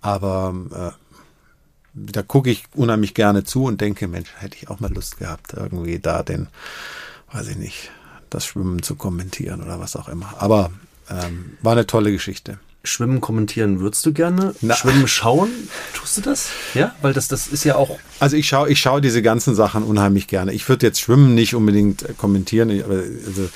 Aber 0.00 0.54
äh, 0.74 0.90
da 1.94 2.22
gucke 2.22 2.50
ich 2.50 2.64
unheimlich 2.74 3.14
gerne 3.14 3.44
zu 3.44 3.64
und 3.64 3.80
denke, 3.80 4.08
Mensch, 4.08 4.30
hätte 4.38 4.56
ich 4.56 4.68
auch 4.70 4.80
mal 4.80 4.92
Lust 4.92 5.18
gehabt, 5.18 5.52
irgendwie 5.54 5.98
da 5.98 6.22
den, 6.22 6.48
weiß 7.32 7.48
ich 7.48 7.56
nicht, 7.56 7.90
das 8.28 8.44
Schwimmen 8.44 8.82
zu 8.82 8.96
kommentieren 8.96 9.62
oder 9.62 9.80
was 9.80 9.96
auch 9.96 10.08
immer. 10.08 10.34
Aber 10.38 10.70
ähm, 11.10 11.56
war 11.62 11.72
eine 11.72 11.86
tolle 11.86 12.12
Geschichte. 12.12 12.58
Schwimmen 12.84 13.20
kommentieren 13.20 13.80
würdest 13.80 14.06
du 14.06 14.12
gerne? 14.12 14.54
Na. 14.60 14.74
Schwimmen 14.74 15.08
schauen, 15.08 15.50
tust 15.94 16.16
du 16.16 16.20
das? 16.20 16.50
Ja, 16.74 16.94
weil 17.02 17.12
das, 17.12 17.28
das 17.28 17.48
ist 17.48 17.64
ja 17.64 17.76
auch. 17.76 17.98
Also 18.20 18.36
ich 18.36 18.48
schaue 18.48 18.70
ich 18.70 18.80
schau 18.80 19.00
diese 19.00 19.22
ganzen 19.22 19.54
Sachen 19.54 19.82
unheimlich 19.82 20.26
gerne. 20.28 20.52
Ich 20.52 20.68
würde 20.68 20.86
jetzt 20.86 21.00
Schwimmen 21.00 21.34
nicht 21.34 21.54
unbedingt 21.54 22.06
kommentieren, 22.18 22.70
aber 22.82 23.02
also, 23.26 23.48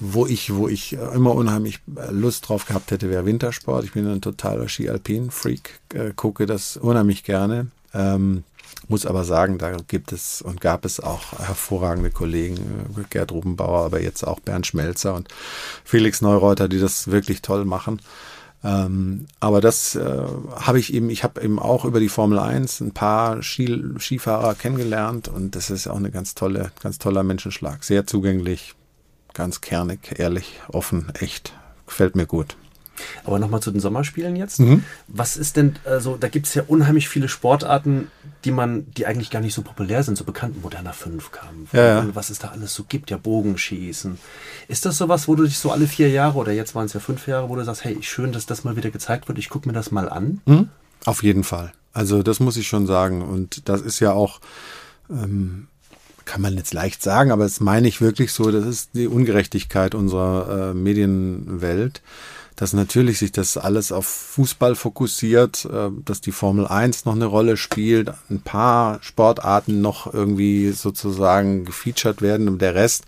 wo 0.00 0.26
ich, 0.26 0.54
wo 0.54 0.68
ich 0.68 0.94
immer 1.14 1.34
unheimlich 1.34 1.80
Lust 2.10 2.48
drauf 2.48 2.66
gehabt 2.66 2.90
hätte, 2.90 3.10
wäre 3.10 3.26
Wintersport. 3.26 3.84
Ich 3.84 3.92
bin 3.92 4.06
ein 4.06 4.20
totaler 4.20 4.68
Ski-Alpin-Freak, 4.68 5.80
äh, 5.94 6.10
gucke 6.14 6.46
das 6.46 6.76
unheimlich 6.76 7.24
gerne. 7.24 7.68
Ähm, 7.92 8.44
muss 8.88 9.06
aber 9.06 9.24
sagen, 9.24 9.58
da 9.58 9.72
gibt 9.72 10.12
es 10.12 10.42
und 10.42 10.60
gab 10.60 10.84
es 10.84 11.00
auch 11.00 11.38
hervorragende 11.38 12.10
Kollegen, 12.10 12.56
äh, 12.96 13.02
Gerd 13.10 13.32
Rubenbauer, 13.32 13.84
aber 13.84 14.00
jetzt 14.00 14.24
auch 14.24 14.40
Bernd 14.40 14.66
Schmelzer 14.66 15.14
und 15.14 15.28
Felix 15.84 16.20
Neureuter, 16.20 16.68
die 16.68 16.80
das 16.80 17.08
wirklich 17.10 17.42
toll 17.42 17.64
machen. 17.64 18.00
Ähm, 18.64 19.26
aber 19.40 19.60
das 19.60 19.94
äh, 19.94 20.22
habe 20.56 20.78
ich 20.78 20.94
eben, 20.94 21.10
ich 21.10 21.22
habe 21.22 21.42
eben 21.42 21.58
auch 21.58 21.84
über 21.84 22.00
die 22.00 22.08
Formel 22.08 22.38
1 22.38 22.80
ein 22.80 22.92
paar 22.92 23.42
Ski, 23.42 23.82
Skifahrer 23.98 24.54
kennengelernt 24.54 25.28
und 25.28 25.54
das 25.54 25.68
ist 25.68 25.86
auch 25.86 25.96
eine 25.96 26.10
ganz 26.10 26.34
tolle, 26.34 26.72
ganz 26.82 26.98
toller 26.98 27.22
Menschenschlag. 27.22 27.84
Sehr 27.84 28.06
zugänglich, 28.06 28.74
ganz 29.34 29.60
kernig, 29.60 30.18
ehrlich, 30.18 30.60
offen, 30.68 31.12
echt. 31.20 31.52
Gefällt 31.86 32.16
mir 32.16 32.26
gut. 32.26 32.56
Aber 33.24 33.38
nochmal 33.38 33.60
zu 33.60 33.70
den 33.70 33.80
Sommerspielen 33.80 34.36
jetzt. 34.36 34.60
Mhm. 34.60 34.84
Was 35.08 35.36
ist 35.36 35.56
denn, 35.56 35.76
also 35.84 36.16
da 36.16 36.28
gibt 36.28 36.46
es 36.46 36.54
ja 36.54 36.62
unheimlich 36.66 37.08
viele 37.08 37.28
Sportarten, 37.28 38.08
die 38.44 38.50
man, 38.50 38.86
die 38.92 39.06
eigentlich 39.06 39.30
gar 39.30 39.40
nicht 39.40 39.54
so 39.54 39.62
populär 39.62 40.02
sind, 40.02 40.16
so 40.16 40.24
bekannt, 40.24 40.62
moderner 40.62 40.92
Fünfkampf, 40.92 41.72
ja, 41.72 42.00
ja. 42.00 42.06
was 42.14 42.30
es 42.30 42.38
da 42.38 42.48
alles 42.48 42.74
so 42.74 42.84
gibt, 42.84 43.10
ja, 43.10 43.16
Bogenschießen. 43.16 44.18
Ist 44.68 44.84
das 44.84 44.98
sowas, 44.98 45.28
wo 45.28 45.34
du 45.34 45.44
dich 45.44 45.58
so 45.58 45.70
alle 45.70 45.86
vier 45.86 46.10
Jahre 46.10 46.38
oder 46.38 46.52
jetzt 46.52 46.74
waren 46.74 46.86
es 46.86 46.92
ja 46.92 47.00
fünf 47.00 47.26
Jahre, 47.26 47.48
wo 47.48 47.56
du 47.56 47.64
sagst, 47.64 47.84
hey, 47.84 47.96
schön, 48.02 48.32
dass 48.32 48.46
das 48.46 48.64
mal 48.64 48.76
wieder 48.76 48.90
gezeigt 48.90 49.28
wird, 49.28 49.38
ich 49.38 49.48
gucke 49.48 49.68
mir 49.68 49.74
das 49.74 49.90
mal 49.90 50.08
an? 50.08 50.40
Mhm. 50.46 50.68
Auf 51.04 51.22
jeden 51.22 51.44
Fall. 51.44 51.72
Also 51.92 52.22
das 52.22 52.40
muss 52.40 52.56
ich 52.56 52.66
schon 52.66 52.86
sagen. 52.86 53.22
Und 53.22 53.68
das 53.68 53.80
ist 53.80 54.00
ja 54.00 54.12
auch, 54.12 54.40
ähm, 55.08 55.68
kann 56.24 56.40
man 56.40 56.56
jetzt 56.56 56.74
leicht 56.74 57.02
sagen, 57.02 57.30
aber 57.30 57.44
das 57.44 57.60
meine 57.60 57.88
ich 57.88 58.00
wirklich 58.00 58.32
so, 58.32 58.50
das 58.50 58.64
ist 58.66 58.90
die 58.94 59.06
Ungerechtigkeit 59.06 59.94
unserer 59.94 60.70
äh, 60.70 60.74
Medienwelt 60.74 62.02
dass 62.56 62.72
natürlich 62.72 63.18
sich 63.18 63.32
das 63.32 63.56
alles 63.56 63.90
auf 63.90 64.06
Fußball 64.06 64.74
fokussiert, 64.74 65.64
äh, 65.64 65.90
dass 66.04 66.20
die 66.20 66.32
Formel 66.32 66.66
1 66.66 67.04
noch 67.04 67.14
eine 67.14 67.26
Rolle 67.26 67.56
spielt, 67.56 68.12
ein 68.30 68.40
paar 68.40 68.98
Sportarten 69.02 69.80
noch 69.80 70.12
irgendwie 70.12 70.70
sozusagen 70.72 71.64
gefeatured 71.64 72.22
werden 72.22 72.48
und 72.48 72.62
der 72.62 72.74
Rest 72.74 73.04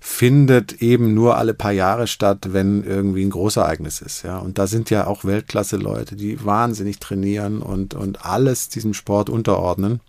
findet 0.00 0.80
eben 0.80 1.12
nur 1.12 1.36
alle 1.36 1.52
paar 1.52 1.72
Jahre 1.72 2.06
statt, 2.06 2.48
wenn 2.52 2.82
irgendwie 2.84 3.22
ein 3.22 3.30
Großereignis 3.30 4.00
ist, 4.00 4.22
ja. 4.22 4.38
Und 4.38 4.56
da 4.58 4.66
sind 4.66 4.88
ja 4.88 5.06
auch 5.06 5.26
Weltklasse-Leute, 5.26 6.16
die 6.16 6.42
wahnsinnig 6.42 6.98
trainieren 6.98 7.60
und, 7.60 7.92
und 7.92 8.24
alles 8.24 8.70
diesem 8.70 8.94
Sport 8.94 9.28
unterordnen, 9.28 10.00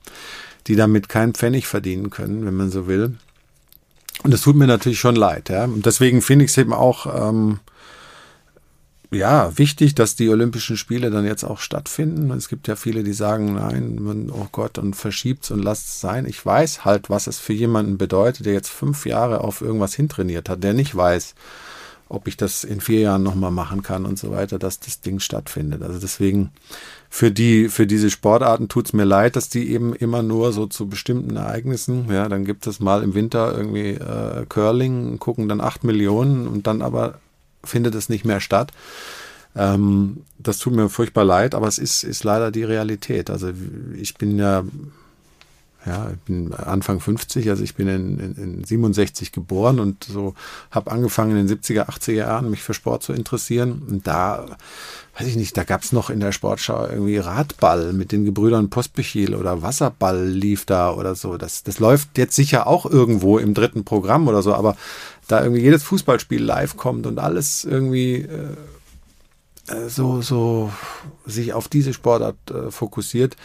die 0.67 0.77
damit 0.77 1.09
keinen 1.09 1.33
Pfennig 1.33 1.67
verdienen 1.67 2.09
können, 2.09 2.45
wenn 2.45 2.55
man 2.55 2.71
so 2.71 2.87
will. 2.87 3.17
Und 4.23 4.31
das 4.31 4.41
tut 4.41 4.55
mir 4.55 4.67
natürlich 4.67 4.99
schon 4.99 5.17
leid, 5.17 5.49
ja. 5.49 5.65
Und 5.65 5.85
deswegen 5.85 6.21
finde 6.21 6.45
ich 6.45 6.51
es 6.51 6.57
eben 6.57 6.73
auch, 6.73 7.29
ähm, 7.29 7.59
ja, 9.13 9.57
wichtig, 9.57 9.93
dass 9.93 10.15
die 10.15 10.29
Olympischen 10.29 10.77
Spiele 10.77 11.11
dann 11.11 11.25
jetzt 11.25 11.43
auch 11.43 11.59
stattfinden. 11.59 12.31
Es 12.31 12.47
gibt 12.47 12.69
ja 12.69 12.77
viele, 12.77 13.03
die 13.03 13.11
sagen, 13.11 13.55
nein, 13.55 13.97
man, 13.99 14.29
oh 14.29 14.47
Gott, 14.53 14.77
und 14.77 14.95
verschiebt's 14.95 15.51
und 15.51 15.61
lasst 15.61 15.89
es 15.89 15.99
sein. 15.99 16.25
Ich 16.25 16.45
weiß 16.45 16.85
halt, 16.85 17.09
was 17.09 17.27
es 17.27 17.37
für 17.37 17.51
jemanden 17.51 17.97
bedeutet, 17.97 18.45
der 18.45 18.53
jetzt 18.53 18.69
fünf 18.69 19.05
Jahre 19.05 19.41
auf 19.41 19.61
irgendwas 19.61 19.93
hintrainiert 19.95 20.47
hat, 20.47 20.63
der 20.63 20.73
nicht 20.73 20.95
weiß, 20.95 21.35
ob 22.07 22.29
ich 22.29 22.37
das 22.37 22.63
in 22.63 22.79
vier 22.79 23.01
Jahren 23.01 23.23
nochmal 23.23 23.51
machen 23.51 23.83
kann 23.83 24.05
und 24.05 24.17
so 24.17 24.31
weiter, 24.31 24.57
dass 24.57 24.79
das 24.79 25.01
Ding 25.01 25.19
stattfindet. 25.19 25.81
Also 25.81 25.99
deswegen 25.99 26.51
für 27.09 27.31
die, 27.31 27.67
für 27.67 27.87
diese 27.87 28.09
Sportarten 28.09 28.69
tut's 28.69 28.93
mir 28.93 29.03
leid, 29.05 29.35
dass 29.35 29.49
die 29.49 29.71
eben 29.71 29.93
immer 29.93 30.23
nur 30.23 30.53
so 30.53 30.67
zu 30.67 30.87
bestimmten 30.87 31.35
Ereignissen, 31.35 32.09
ja, 32.09 32.29
dann 32.29 32.45
gibt 32.45 32.65
es 32.65 32.79
mal 32.79 33.03
im 33.03 33.13
Winter 33.13 33.53
irgendwie 33.53 33.91
äh, 33.91 34.45
Curling, 34.47 35.19
gucken 35.19 35.49
dann 35.49 35.59
acht 35.59 35.83
Millionen 35.83 36.47
und 36.47 36.65
dann 36.67 36.81
aber 36.81 37.19
findet 37.63 37.95
es 37.95 38.09
nicht 38.09 38.25
mehr 38.25 38.39
statt. 38.39 38.71
Ähm, 39.55 40.23
das 40.39 40.59
tut 40.59 40.73
mir 40.73 40.89
furchtbar 40.89 41.25
leid, 41.25 41.55
aber 41.55 41.67
es 41.67 41.77
ist, 41.77 42.03
ist 42.03 42.23
leider 42.23 42.51
die 42.51 42.63
Realität. 42.63 43.29
Also 43.29 43.51
ich 43.95 44.15
bin 44.15 44.37
ja, 44.37 44.63
ja, 45.85 46.11
ich 46.11 46.19
bin 46.19 46.53
Anfang 46.53 46.99
50, 46.99 47.49
also 47.49 47.63
ich 47.63 47.73
bin 47.73 47.87
in, 47.87 48.19
in, 48.19 48.35
in 48.35 48.63
67 48.63 49.31
geboren 49.31 49.79
und 49.79 50.03
so 50.03 50.35
habe 50.69 50.91
angefangen 50.91 51.35
in 51.35 51.47
den 51.47 51.57
70er, 51.57 51.87
80er 51.87 52.11
Jahren 52.13 52.51
mich 52.51 52.61
für 52.61 52.75
Sport 52.75 53.01
zu 53.01 53.13
interessieren. 53.13 53.81
Und 53.89 54.05
da, 54.05 54.45
weiß 55.17 55.27
ich 55.27 55.37
nicht, 55.37 55.57
da 55.57 55.63
gab 55.63 55.81
es 55.81 55.91
noch 55.91 56.11
in 56.11 56.19
der 56.19 56.33
Sportschau 56.33 56.85
irgendwie 56.85 57.17
Radball 57.17 57.93
mit 57.93 58.11
den 58.11 58.25
Gebrüdern 58.25 58.69
Postbechil 58.69 59.33
oder 59.33 59.63
Wasserball 59.63 60.23
lief 60.27 60.65
da 60.65 60.93
oder 60.93 61.15
so. 61.15 61.37
Das, 61.37 61.63
das 61.63 61.79
läuft 61.79 62.17
jetzt 62.19 62.35
sicher 62.35 62.67
auch 62.67 62.85
irgendwo 62.85 63.39
im 63.39 63.55
dritten 63.55 63.83
Programm 63.83 64.27
oder 64.27 64.43
so, 64.43 64.53
aber 64.53 64.77
da 65.27 65.41
irgendwie 65.41 65.63
jedes 65.63 65.81
Fußballspiel 65.81 66.43
live 66.43 66.77
kommt 66.77 67.07
und 67.07 67.17
alles 67.17 67.63
irgendwie 67.63 68.27
äh, 69.67 69.89
so, 69.89 70.21
so 70.21 70.71
sich 71.25 71.53
auf 71.53 71.67
diese 71.67 71.93
Sportart 71.93 72.35
äh, 72.51 72.71
fokussiert, 72.71 73.35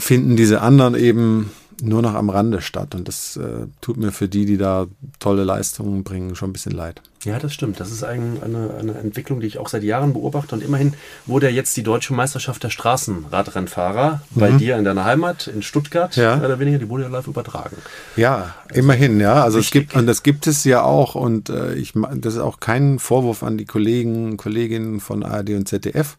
finden 0.00 0.36
diese 0.36 0.60
anderen 0.60 0.94
eben 0.94 1.50
nur 1.82 2.02
noch 2.02 2.14
am 2.14 2.30
Rande 2.30 2.60
statt. 2.60 2.94
Und 2.94 3.08
das 3.08 3.36
äh, 3.36 3.66
tut 3.80 3.96
mir 3.96 4.12
für 4.12 4.28
die, 4.28 4.44
die 4.44 4.56
da 4.56 4.86
tolle 5.18 5.44
Leistungen 5.44 6.04
bringen, 6.04 6.36
schon 6.36 6.50
ein 6.50 6.52
bisschen 6.52 6.72
leid. 6.72 7.00
Ja, 7.24 7.38
das 7.38 7.52
stimmt. 7.52 7.80
Das 7.80 7.90
ist 7.90 8.02
ein, 8.02 8.38
eine, 8.42 8.74
eine 8.78 8.98
Entwicklung, 8.98 9.40
die 9.40 9.46
ich 9.46 9.58
auch 9.58 9.68
seit 9.68 9.82
Jahren 9.82 10.14
beobachte. 10.14 10.54
Und 10.54 10.62
immerhin 10.62 10.94
wurde 11.26 11.48
ja 11.48 11.52
jetzt 11.54 11.76
die 11.76 11.82
deutsche 11.82 12.14
Meisterschaft 12.14 12.62
der 12.62 12.70
Straßenradrennfahrer 12.70 14.22
mhm. 14.30 14.40
bei 14.40 14.50
dir 14.52 14.78
in 14.78 14.84
deiner 14.84 15.04
Heimat 15.04 15.46
in 15.46 15.62
Stuttgart, 15.62 16.16
ja. 16.16 16.36
mehr 16.36 16.46
oder 16.46 16.58
weniger, 16.58 16.78
die 16.78 16.88
wurde 16.88 17.04
ja 17.04 17.08
live 17.10 17.26
übertragen. 17.26 17.76
Ja, 18.16 18.54
also 18.68 18.80
immerhin, 18.80 19.20
ja. 19.20 19.42
Also 19.42 19.58
wichtig. 19.58 19.82
es 19.82 19.88
gibt, 19.88 19.96
und 19.96 20.06
das 20.06 20.22
gibt 20.22 20.46
es 20.46 20.64
ja 20.64 20.82
auch. 20.82 21.14
Und 21.14 21.50
äh, 21.50 21.74
ich, 21.74 21.92
das 22.14 22.34
ist 22.34 22.40
auch 22.40 22.60
kein 22.60 22.98
Vorwurf 22.98 23.42
an 23.42 23.58
die 23.58 23.66
Kollegen, 23.66 24.36
Kolleginnen 24.36 25.00
von 25.00 25.22
ARD 25.22 25.50
und 25.50 25.68
ZDF. 25.68 26.16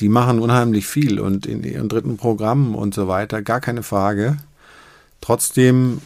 Die 0.00 0.08
machen 0.08 0.38
unheimlich 0.40 0.86
viel 0.86 1.20
und 1.20 1.46
in 1.46 1.62
ihren 1.62 1.88
dritten 1.88 2.16
Programmen 2.16 2.74
und 2.74 2.94
so 2.94 3.08
weiter, 3.08 3.42
gar 3.42 3.60
keine 3.60 3.82
Frage. 3.82 4.38
Trotzdem, 5.20 6.00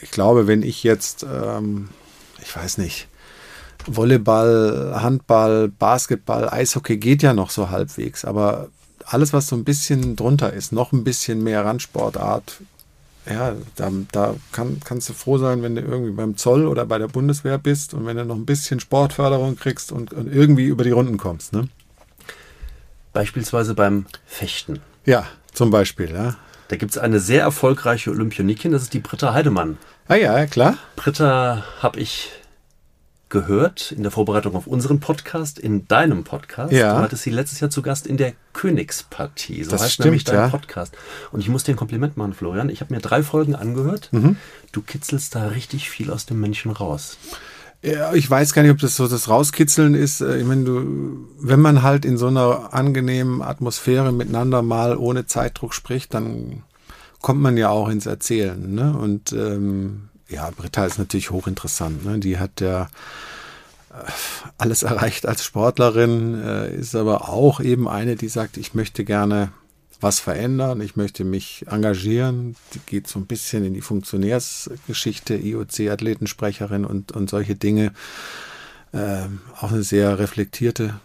ich 0.00 0.10
glaube, 0.10 0.46
wenn 0.46 0.62
ich 0.62 0.82
jetzt, 0.82 1.24
ähm, 1.24 1.88
ich 2.40 2.54
weiß 2.54 2.78
nicht, 2.78 3.08
Volleyball, 3.86 5.00
Handball, 5.02 5.68
Basketball, 5.68 6.48
Eishockey 6.48 6.96
geht 6.98 7.22
ja 7.22 7.34
noch 7.34 7.50
so 7.50 7.70
halbwegs, 7.70 8.24
aber 8.24 8.68
alles, 9.04 9.32
was 9.32 9.48
so 9.48 9.56
ein 9.56 9.64
bisschen 9.64 10.16
drunter 10.16 10.52
ist, 10.52 10.72
noch 10.72 10.92
ein 10.92 11.04
bisschen 11.04 11.42
mehr 11.42 11.64
Randsportart, 11.64 12.60
ja, 13.28 13.54
da, 13.76 13.90
da 14.12 14.34
kann, 14.52 14.80
kannst 14.82 15.08
du 15.08 15.12
froh 15.12 15.38
sein, 15.38 15.62
wenn 15.62 15.74
du 15.74 15.82
irgendwie 15.82 16.12
beim 16.12 16.36
Zoll 16.36 16.66
oder 16.66 16.86
bei 16.86 16.98
der 16.98 17.08
Bundeswehr 17.08 17.58
bist 17.58 17.92
und 17.94 18.06
wenn 18.06 18.16
du 18.16 18.24
noch 18.24 18.36
ein 18.36 18.46
bisschen 18.46 18.80
Sportförderung 18.80 19.56
kriegst 19.56 19.92
und, 19.92 20.12
und 20.12 20.32
irgendwie 20.32 20.64
über 20.64 20.84
die 20.84 20.90
Runden 20.90 21.18
kommst. 21.18 21.52
Ne? 21.52 21.68
Beispielsweise 23.12 23.74
beim 23.74 24.06
Fechten. 24.26 24.80
Ja, 25.04 25.26
zum 25.52 25.70
Beispiel, 25.70 26.12
ja. 26.12 26.36
Da 26.68 26.76
gibt 26.76 26.92
es 26.92 26.98
eine 26.98 27.18
sehr 27.18 27.42
erfolgreiche 27.42 28.10
Olympionikin, 28.10 28.72
das 28.72 28.82
ist 28.82 28.94
die 28.94 29.00
Britta 29.00 29.34
Heidemann. 29.34 29.78
Ah 30.06 30.14
ja, 30.14 30.46
klar. 30.46 30.76
Britta 30.96 31.64
habe 31.80 31.98
ich 31.98 32.30
gehört 33.30 33.92
in 33.92 34.02
der 34.02 34.10
Vorbereitung 34.10 34.54
auf 34.56 34.66
unseren 34.66 35.00
Podcast, 35.00 35.58
in 35.58 35.88
deinem 35.88 36.24
Podcast. 36.24 36.72
Ja. 36.72 36.96
Du 36.96 37.02
hattest 37.02 37.22
sie 37.22 37.30
letztes 37.30 37.60
Jahr 37.60 37.70
zu 37.70 37.80
Gast 37.80 38.06
in 38.06 38.16
der 38.16 38.34
Königspartie. 38.52 39.64
So 39.64 39.70
das 39.70 39.82
heißt 39.82 39.92
stimmt, 39.94 40.06
nämlich 40.06 40.24
dein 40.24 40.36
ja. 40.36 40.48
Podcast. 40.48 40.94
Und 41.30 41.40
ich 41.40 41.48
muss 41.48 41.62
dir 41.62 41.74
ein 41.74 41.76
Kompliment 41.76 42.16
machen, 42.16 42.34
Florian. 42.34 42.68
Ich 42.68 42.80
habe 42.80 42.92
mir 42.92 43.00
drei 43.00 43.22
Folgen 43.22 43.54
angehört. 43.54 44.08
Mhm. 44.10 44.36
Du 44.72 44.82
kitzelst 44.82 45.34
da 45.34 45.46
richtig 45.46 45.88
viel 45.88 46.10
aus 46.10 46.26
dem 46.26 46.40
Menschen 46.40 46.72
raus. 46.72 47.18
Ja, 47.82 48.12
ich 48.12 48.30
weiß 48.30 48.52
gar 48.52 48.62
nicht, 48.62 48.72
ob 48.72 48.78
das 48.78 48.96
so 48.96 49.08
das 49.08 49.28
Rauskitzeln 49.28 49.94
ist. 49.94 50.20
Äh, 50.20 50.38
Ich 50.40 50.46
meine, 50.46 50.64
du, 50.64 51.28
wenn 51.40 51.60
man 51.60 51.82
halt 51.82 52.04
in 52.04 52.18
so 52.18 52.26
einer 52.26 52.74
angenehmen 52.74 53.40
Atmosphäre 53.40 54.12
miteinander 54.12 54.62
mal 54.62 54.96
ohne 54.96 55.26
Zeitdruck 55.26 55.72
spricht, 55.72 56.12
dann 56.12 56.62
kommt 57.22 57.40
man 57.40 57.56
ja 57.56 57.70
auch 57.70 57.88
ins 57.88 58.06
Erzählen. 58.06 58.74
Ne? 58.74 58.96
Und 58.96 59.32
ähm, 59.32 60.08
ja, 60.28 60.50
Britta 60.54 60.84
ist 60.84 60.98
natürlich 60.98 61.30
hochinteressant. 61.30 62.04
Ne? 62.04 62.18
Die 62.18 62.38
hat 62.38 62.60
ja 62.60 62.82
äh, 63.90 64.10
alles 64.58 64.82
erreicht 64.82 65.26
als 65.26 65.42
Sportlerin, 65.42 66.40
äh, 66.42 66.74
ist 66.74 66.94
aber 66.94 67.30
auch 67.30 67.60
eben 67.60 67.88
eine, 67.88 68.14
die 68.16 68.28
sagt, 68.28 68.58
ich 68.58 68.74
möchte 68.74 69.04
gerne 69.04 69.52
was 70.00 70.20
verändern, 70.20 70.80
ich 70.80 70.96
möchte 70.96 71.24
mich 71.24 71.64
engagieren. 71.68 72.56
Die 72.74 72.80
geht 72.86 73.06
so 73.06 73.18
ein 73.18 73.26
bisschen 73.26 73.64
in 73.64 73.74
die 73.74 73.80
Funktionärsgeschichte, 73.80 75.36
IOC-Athletensprecherin 75.36 76.84
und, 76.84 77.12
und 77.12 77.28
solche 77.30 77.54
Dinge. 77.54 77.92
Ähm, 78.92 79.40
auch 79.60 79.70
eine 79.70 79.82
sehr 79.82 80.18
reflektierte 80.18 80.98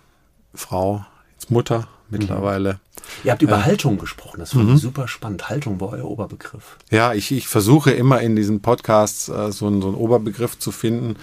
Frau, 0.54 1.06
jetzt 1.34 1.52
Mutter 1.52 1.88
mittlerweile. 2.10 2.80
Ihr 3.24 3.32
habt 3.32 3.42
über 3.42 3.66
Haltung 3.66 3.98
gesprochen. 3.98 4.40
Das 4.40 4.52
fand 4.52 4.74
ich 4.74 4.82
super 4.82 5.08
spannend. 5.08 5.50
Haltung 5.50 5.80
war 5.80 5.90
euer 5.90 6.06
Oberbegriff. 6.06 6.78
Ja, 6.90 7.14
ich, 7.14 7.32
ich 7.32 7.48
versuche 7.48 7.92
immer 7.92 8.22
in 8.22 8.36
diesen 8.36 8.62
Podcasts 8.62 9.30
äh, 9.30 9.52
so, 9.52 9.68
einen, 9.68 9.82
so 9.82 9.90
einen 9.90 9.98
Oberbegriff 9.98 10.58
zu 10.58 10.72
finden. 10.72 11.16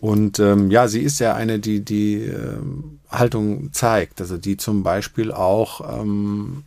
Und 0.00 0.38
ähm, 0.40 0.70
ja, 0.70 0.88
sie 0.88 1.00
ist 1.00 1.20
ja 1.20 1.34
eine, 1.34 1.58
die 1.58 1.84
die 1.84 2.22
ähm, 2.24 3.00
Haltung 3.10 3.72
zeigt. 3.72 4.20
Also 4.20 4.36
die 4.36 4.56
zum 4.56 4.82
Beispiel 4.82 5.32
auch 5.32 6.00
ähm, 6.00 6.64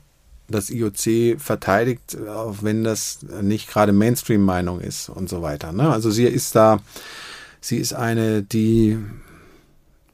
das 0.48 0.70
IOC 0.70 1.40
verteidigt, 1.40 2.18
auch 2.28 2.58
wenn 2.62 2.84
das 2.84 3.20
nicht 3.42 3.70
gerade 3.70 3.92
Mainstream-Meinung 3.94 4.80
ist 4.80 5.10
und 5.10 5.30
so 5.30 5.42
weiter. 5.42 5.72
Ne? 5.72 5.90
Also 5.92 6.12
sie 6.12 6.26
ist 6.26 6.56
da, 6.56 6.80
sie 7.62 7.78
ist 7.78 7.94
eine, 7.94 8.44
die 8.44 8.98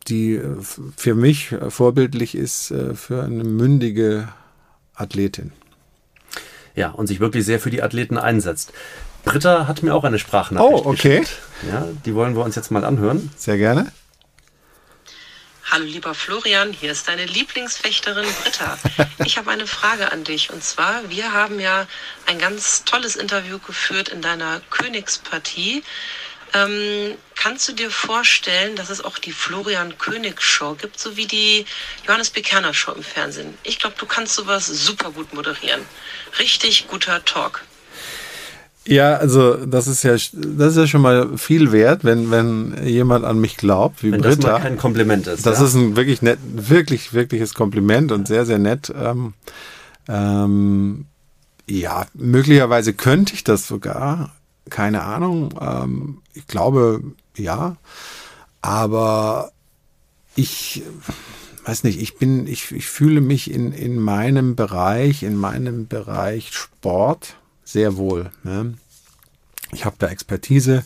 die 0.07 0.35
äh, 0.35 0.55
für 0.97 1.15
mich 1.15 1.51
äh, 1.51 1.69
vorbildlich 1.69 2.35
ist 2.35 2.71
äh, 2.71 2.95
für 2.95 3.23
eine 3.23 3.43
mündige 3.43 4.27
Athletin. 4.95 5.51
Ja, 6.75 6.89
und 6.89 7.07
sich 7.07 7.19
wirklich 7.19 7.45
sehr 7.45 7.59
für 7.59 7.69
die 7.69 7.83
Athleten 7.83 8.17
einsetzt. 8.17 8.73
Britta 9.25 9.67
hat 9.67 9.83
mir 9.83 9.93
auch 9.93 10.03
eine 10.03 10.17
Sprachnachricht 10.17 10.85
Oh, 10.85 10.89
okay. 10.89 11.19
geschickt. 11.19 11.37
Ja, 11.69 11.87
die 12.05 12.15
wollen 12.15 12.35
wir 12.35 12.43
uns 12.43 12.55
jetzt 12.55 12.71
mal 12.71 12.83
anhören. 12.83 13.29
Sehr 13.37 13.57
gerne. 13.57 13.91
Hallo 15.73 15.85
lieber 15.85 16.13
Florian, 16.13 16.73
hier 16.73 16.91
ist 16.91 17.07
deine 17.07 17.23
Lieblingsfechterin 17.23 18.27
Britta. 18.43 18.77
Ich 19.25 19.37
habe 19.37 19.51
eine 19.51 19.67
Frage 19.67 20.11
an 20.11 20.25
dich 20.25 20.49
und 20.49 20.61
zwar, 20.61 21.09
wir 21.09 21.31
haben 21.31 21.61
ja 21.61 21.87
ein 22.25 22.39
ganz 22.39 22.83
tolles 22.83 23.15
Interview 23.15 23.57
geführt 23.57 24.09
in 24.09 24.21
deiner 24.21 24.59
Königspartie. 24.69 25.81
Ähm, 26.53 27.15
kannst 27.35 27.69
du 27.69 27.71
dir 27.71 27.89
vorstellen, 27.89 28.75
dass 28.75 28.89
es 28.89 29.01
auch 29.01 29.17
die 29.17 29.31
Florian 29.31 29.97
König 29.97 30.41
Show 30.41 30.73
gibt, 30.73 30.99
so 30.99 31.15
wie 31.15 31.25
die 31.25 31.65
Johannes 32.05 32.31
Bekerner 32.31 32.73
Show 32.73 32.91
im 32.91 33.03
Fernsehen? 33.03 33.57
Ich 33.63 33.79
glaube, 33.79 33.95
du 33.97 34.05
kannst 34.05 34.35
sowas 34.35 34.65
super 34.65 35.11
gut 35.11 35.33
moderieren. 35.33 35.85
Richtig 36.37 36.89
guter 36.89 37.23
Talk. 37.23 37.63
Ja, 38.87 39.15
also 39.15 39.63
das 39.65 39.87
ist 39.87 40.03
ja 40.03 40.13
das 40.13 40.71
ist 40.71 40.77
ja 40.77 40.87
schon 40.87 41.01
mal 41.01 41.37
viel 41.37 41.71
wert, 41.71 42.03
wenn 42.03 42.31
wenn 42.31 42.85
jemand 42.85 43.25
an 43.25 43.39
mich 43.39 43.57
glaubt, 43.57 44.03
wie 44.03 44.11
Wenn 44.11 44.21
das 44.21 44.37
Britta. 44.37 44.53
mal 44.53 44.61
kein 44.61 44.77
Kompliment 44.77 45.27
ist. 45.27 45.45
Das 45.45 45.59
ja? 45.59 45.65
ist 45.65 45.75
ein 45.75 45.95
wirklich 45.95 46.21
nett, 46.23 46.39
wirklich, 46.43 47.13
wirkliches 47.13 47.53
Kompliment 47.53 48.11
und 48.11 48.27
sehr, 48.27 48.45
sehr 48.45 48.57
nett. 48.57 48.91
Ähm, 48.95 49.33
ähm, 50.07 51.05
ja, 51.69 52.07
möglicherweise 52.15 52.93
könnte 52.93 53.33
ich 53.33 53.43
das 53.43 53.67
sogar. 53.67 54.31
Keine 54.69 55.03
Ahnung. 55.03 55.53
Ähm, 55.59 56.21
ich 56.33 56.47
glaube, 56.47 57.01
ja. 57.37 57.77
Aber 58.61 59.51
ich 60.35 60.83
weiß 61.65 61.83
nicht, 61.83 62.01
ich 62.01 62.17
bin, 62.17 62.47
ich, 62.47 62.71
ich 62.71 62.87
fühle 62.87 63.21
mich 63.21 63.51
in, 63.51 63.73
in 63.73 63.99
meinem 63.99 64.55
Bereich, 64.55 65.23
in 65.23 65.35
meinem 65.35 65.87
Bereich 65.87 66.51
Sport 66.51 67.35
sehr 67.71 67.97
wohl. 67.97 68.31
Ne? 68.43 68.75
Ich 69.71 69.85
habe 69.85 69.95
da 69.99 70.07
Expertise. 70.07 70.83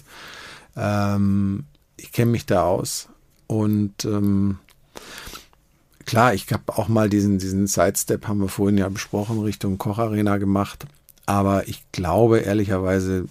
Ähm, 0.75 1.65
ich 1.97 2.11
kenne 2.11 2.31
mich 2.31 2.45
da 2.45 2.63
aus. 2.63 3.09
Und 3.47 4.05
ähm, 4.05 4.59
klar, 6.05 6.33
ich 6.33 6.51
habe 6.51 6.77
auch 6.77 6.87
mal 6.87 7.09
diesen, 7.09 7.37
diesen 7.37 7.67
Sidestep, 7.67 8.27
haben 8.27 8.41
wir 8.41 8.49
vorhin 8.49 8.77
ja 8.77 8.89
besprochen, 8.89 9.41
Richtung 9.41 9.77
Kocharena 9.77 10.37
gemacht. 10.37 10.85
Aber 11.25 11.67
ich 11.67 11.83
glaube 11.91 12.39
ehrlicherweise, 12.39 13.25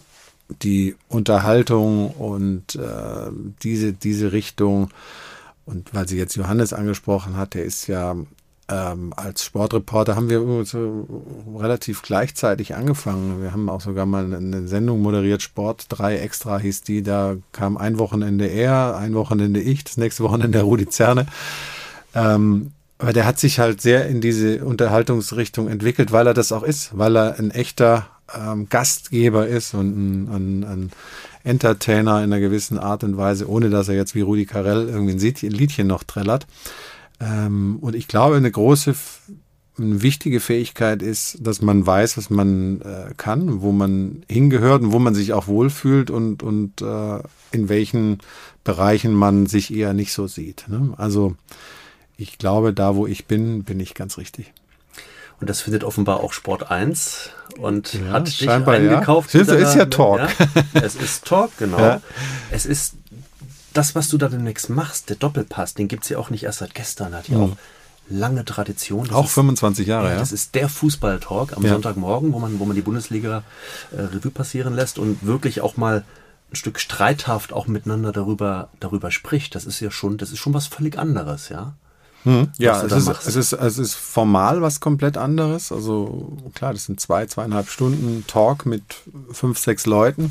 die 0.62 0.96
Unterhaltung 1.08 2.10
und 2.10 2.74
äh, 2.74 3.30
diese, 3.62 3.92
diese 3.92 4.32
Richtung 4.32 4.90
Und 5.66 5.94
weil 5.94 6.06
sie 6.06 6.18
jetzt 6.18 6.36
Johannes 6.36 6.72
angesprochen 6.72 7.36
hat, 7.36 7.54
der 7.54 7.64
ist 7.64 7.86
ja 7.86 8.16
ähm, 8.68 9.12
als 9.14 9.44
Sportreporter 9.44 10.16
haben 10.16 10.30
wir 10.30 10.64
so 10.64 11.06
relativ 11.58 12.02
gleichzeitig 12.02 12.74
angefangen. 12.74 13.42
Wir 13.42 13.52
haben 13.52 13.68
auch 13.68 13.82
sogar 13.82 14.06
mal 14.06 14.34
eine 14.34 14.66
Sendung 14.68 15.02
moderiert, 15.02 15.42
Sport 15.42 15.86
3 15.90 16.18
Extra 16.18 16.58
hieß 16.58 16.82
die. 16.82 17.02
Da 17.02 17.36
kam 17.52 17.76
ein 17.76 17.98
Wochenende 17.98 18.46
er, 18.46 18.96
ein 18.96 19.14
Wochenende 19.14 19.60
ich, 19.60 19.84
das 19.84 19.96
nächste 19.98 20.24
Wochenende 20.24 20.60
Rudi 20.62 20.88
Zerne. 20.88 21.26
Ähm, 22.14 22.72
aber 22.98 23.12
der 23.12 23.26
hat 23.26 23.38
sich 23.38 23.58
halt 23.58 23.82
sehr 23.82 24.06
in 24.06 24.20
diese 24.20 24.64
Unterhaltungsrichtung 24.64 25.68
entwickelt, 25.68 26.12
weil 26.12 26.26
er 26.26 26.34
das 26.34 26.52
auch 26.52 26.62
ist, 26.62 26.96
weil 26.96 27.16
er 27.16 27.38
ein 27.38 27.50
echter 27.50 28.06
ähm, 28.34 28.68
Gastgeber 28.70 29.46
ist 29.46 29.74
und 29.74 29.88
ein, 29.88 30.28
ein, 30.28 30.64
ein 30.64 30.90
Entertainer 31.42 32.18
in 32.18 32.32
einer 32.32 32.40
gewissen 32.40 32.78
Art 32.78 33.04
und 33.04 33.18
Weise, 33.18 33.48
ohne 33.48 33.68
dass 33.68 33.88
er 33.88 33.94
jetzt 33.94 34.14
wie 34.14 34.22
Rudi 34.22 34.46
Carell 34.46 34.88
irgendwie 34.88 35.12
ein 35.12 35.50
Liedchen 35.50 35.86
noch 35.86 36.04
trällert. 36.04 36.46
Ähm, 37.24 37.78
und 37.80 37.94
ich 37.94 38.08
glaube, 38.08 38.36
eine 38.36 38.50
große, 38.50 38.94
eine 39.78 40.02
wichtige 40.02 40.40
Fähigkeit 40.40 41.02
ist, 41.02 41.38
dass 41.40 41.62
man 41.62 41.86
weiß, 41.86 42.16
was 42.16 42.30
man 42.30 42.80
äh, 42.82 43.14
kann, 43.16 43.62
wo 43.62 43.72
man 43.72 44.24
hingehört 44.28 44.82
und 44.82 44.92
wo 44.92 44.98
man 44.98 45.14
sich 45.14 45.32
auch 45.32 45.46
wohlfühlt 45.46 46.10
und, 46.10 46.42
und 46.42 46.82
äh, 46.82 47.18
in 47.52 47.68
welchen 47.68 48.18
Bereichen 48.62 49.14
man 49.14 49.46
sich 49.46 49.72
eher 49.74 49.94
nicht 49.94 50.12
so 50.12 50.26
sieht. 50.26 50.66
Ne? 50.68 50.94
Also 50.96 51.34
ich 52.16 52.38
glaube, 52.38 52.72
da 52.72 52.94
wo 52.94 53.06
ich 53.06 53.26
bin, 53.26 53.64
bin 53.64 53.80
ich 53.80 53.94
ganz 53.94 54.18
richtig. 54.18 54.52
Und 55.40 55.50
das 55.50 55.60
findet 55.60 55.82
offenbar 55.82 56.20
auch 56.20 56.32
Sport 56.32 56.70
1 56.70 57.30
und 57.58 57.94
Ja, 57.94 58.12
hat 58.12 58.28
dich 58.28 58.40
ja. 58.40 58.54
eingekauft. 58.56 59.34
Du, 59.34 59.38
mit 59.38 59.48
ist 59.48 59.74
ja 59.74 59.86
Talk. 59.86 60.20
Ja, 60.20 60.28
es 60.74 60.94
ist 60.94 61.24
Talk, 61.24 61.50
genau. 61.58 61.78
Ja. 61.78 62.00
Es 62.50 62.66
ist 62.66 62.94
das, 63.74 63.94
was 63.94 64.08
du 64.08 64.16
da 64.18 64.28
demnächst 64.28 64.70
machst, 64.70 65.08
der 65.10 65.16
Doppelpass, 65.16 65.74
den 65.74 65.88
gibt 65.88 66.04
es 66.04 66.08
ja 66.10 66.18
auch 66.18 66.30
nicht 66.30 66.44
erst 66.44 66.60
seit 66.60 66.74
gestern, 66.74 67.14
hat 67.14 67.28
ja 67.28 67.36
Mhm. 67.38 67.44
auch 67.52 67.56
lange 68.08 68.44
Tradition. 68.44 69.06
Das 69.06 69.14
Auch 69.16 69.24
ist, 69.26 69.32
25 69.32 69.86
Jahre, 69.86 70.10
ja. 70.10 70.18
Das 70.18 70.32
ist 70.32 70.54
der 70.54 70.68
Fußball-Talk 70.68 71.56
am 71.56 71.62
Ja. 71.64 71.72
Sonntagmorgen, 71.72 72.32
wo 72.32 72.38
man, 72.38 72.58
wo 72.58 72.64
man 72.64 72.76
die 72.76 72.82
Bundesliga 72.82 73.42
äh, 73.92 74.00
Revue 74.00 74.30
passieren 74.30 74.74
lässt 74.74 74.98
und 74.98 75.24
wirklich 75.26 75.60
auch 75.62 75.76
mal 75.76 76.04
ein 76.52 76.56
Stück 76.56 76.78
streithaft 76.80 77.52
auch 77.52 77.66
miteinander 77.66 78.12
darüber, 78.12 78.68
darüber 78.80 79.10
spricht. 79.10 79.54
Das 79.54 79.64
ist 79.64 79.80
ja 79.80 79.90
schon, 79.90 80.18
das 80.18 80.30
ist 80.30 80.38
schon 80.38 80.54
was 80.54 80.66
völlig 80.66 80.98
anderes, 80.98 81.48
ja. 81.48 81.74
Ja, 82.56 82.82
was 82.82 82.88
du 82.88 82.96
es 82.96 83.06
ist, 83.06 83.26
es, 83.26 83.36
ist, 83.36 83.52
es 83.52 83.78
ist 83.78 83.94
formal 83.94 84.62
was 84.62 84.80
komplett 84.80 85.18
anderes. 85.18 85.70
Also 85.70 86.38
klar, 86.54 86.72
das 86.72 86.86
sind 86.86 86.98
zwei, 86.98 87.26
zweieinhalb 87.26 87.68
Stunden 87.68 88.24
Talk 88.26 88.64
mit 88.64 88.82
fünf, 89.32 89.58
sechs 89.58 89.84
Leuten. 89.84 90.30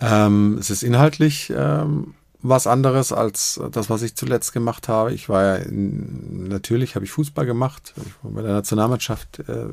Ähm, 0.00 0.58
es 0.58 0.70
ist 0.70 0.82
inhaltlich 0.82 1.52
ähm, 1.56 2.14
was 2.44 2.66
anderes 2.66 3.10
als 3.10 3.58
das, 3.72 3.88
was 3.88 4.02
ich 4.02 4.14
zuletzt 4.14 4.52
gemacht 4.52 4.86
habe. 4.86 5.14
Ich 5.14 5.28
war 5.30 5.42
ja, 5.42 5.54
in, 5.56 6.48
natürlich 6.48 6.94
habe 6.94 7.04
ich 7.06 7.10
Fußball 7.10 7.46
gemacht. 7.46 7.94
Ich 7.96 8.12
war 8.22 8.32
bei 8.32 8.42
der 8.42 8.52
Nationalmannschaft 8.52 9.40
äh, 9.48 9.66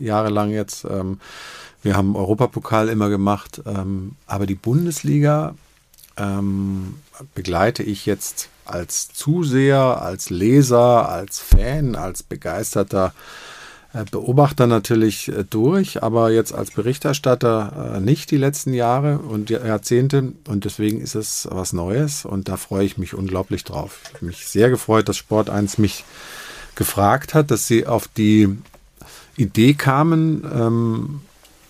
jahrelang 0.00 0.50
jetzt. 0.50 0.86
Ähm, 0.86 1.20
wir 1.82 1.94
haben 1.94 2.16
Europapokal 2.16 2.88
immer 2.88 3.10
gemacht. 3.10 3.60
Ähm, 3.66 4.16
aber 4.26 4.46
die 4.46 4.54
Bundesliga 4.54 5.54
ähm, 6.16 6.94
begleite 7.34 7.82
ich 7.82 8.06
jetzt 8.06 8.48
als 8.64 9.12
Zuseher, 9.12 10.00
als 10.00 10.30
Leser, 10.30 11.08
als 11.10 11.38
Fan, 11.38 11.96
als 11.96 12.22
begeisterter 12.22 13.12
äh, 13.14 13.55
Beobachter 14.04 14.66
natürlich 14.66 15.28
äh, 15.28 15.44
durch, 15.48 16.02
aber 16.02 16.30
jetzt 16.30 16.52
als 16.52 16.70
Berichterstatter 16.70 17.94
äh, 17.96 18.00
nicht 18.00 18.30
die 18.30 18.36
letzten 18.36 18.72
Jahre 18.74 19.18
und 19.18 19.50
Jahr- 19.50 19.64
Jahrzehnte 19.66 20.32
und 20.48 20.64
deswegen 20.64 21.00
ist 21.00 21.14
es 21.14 21.48
was 21.50 21.72
Neues 21.72 22.24
und 22.24 22.48
da 22.48 22.56
freue 22.56 22.84
ich 22.84 22.98
mich 22.98 23.14
unglaublich 23.14 23.64
drauf. 23.64 24.00
Ich 24.08 24.14
habe 24.14 24.26
mich 24.26 24.46
sehr 24.46 24.70
gefreut, 24.70 25.08
dass 25.08 25.16
Sport 25.16 25.50
1 25.50 25.78
mich 25.78 26.04
gefragt 26.74 27.34
hat, 27.34 27.50
dass 27.50 27.66
sie 27.66 27.86
auf 27.86 28.08
die 28.08 28.56
Idee 29.36 29.74
kamen, 29.74 30.44
ähm, 30.52 31.20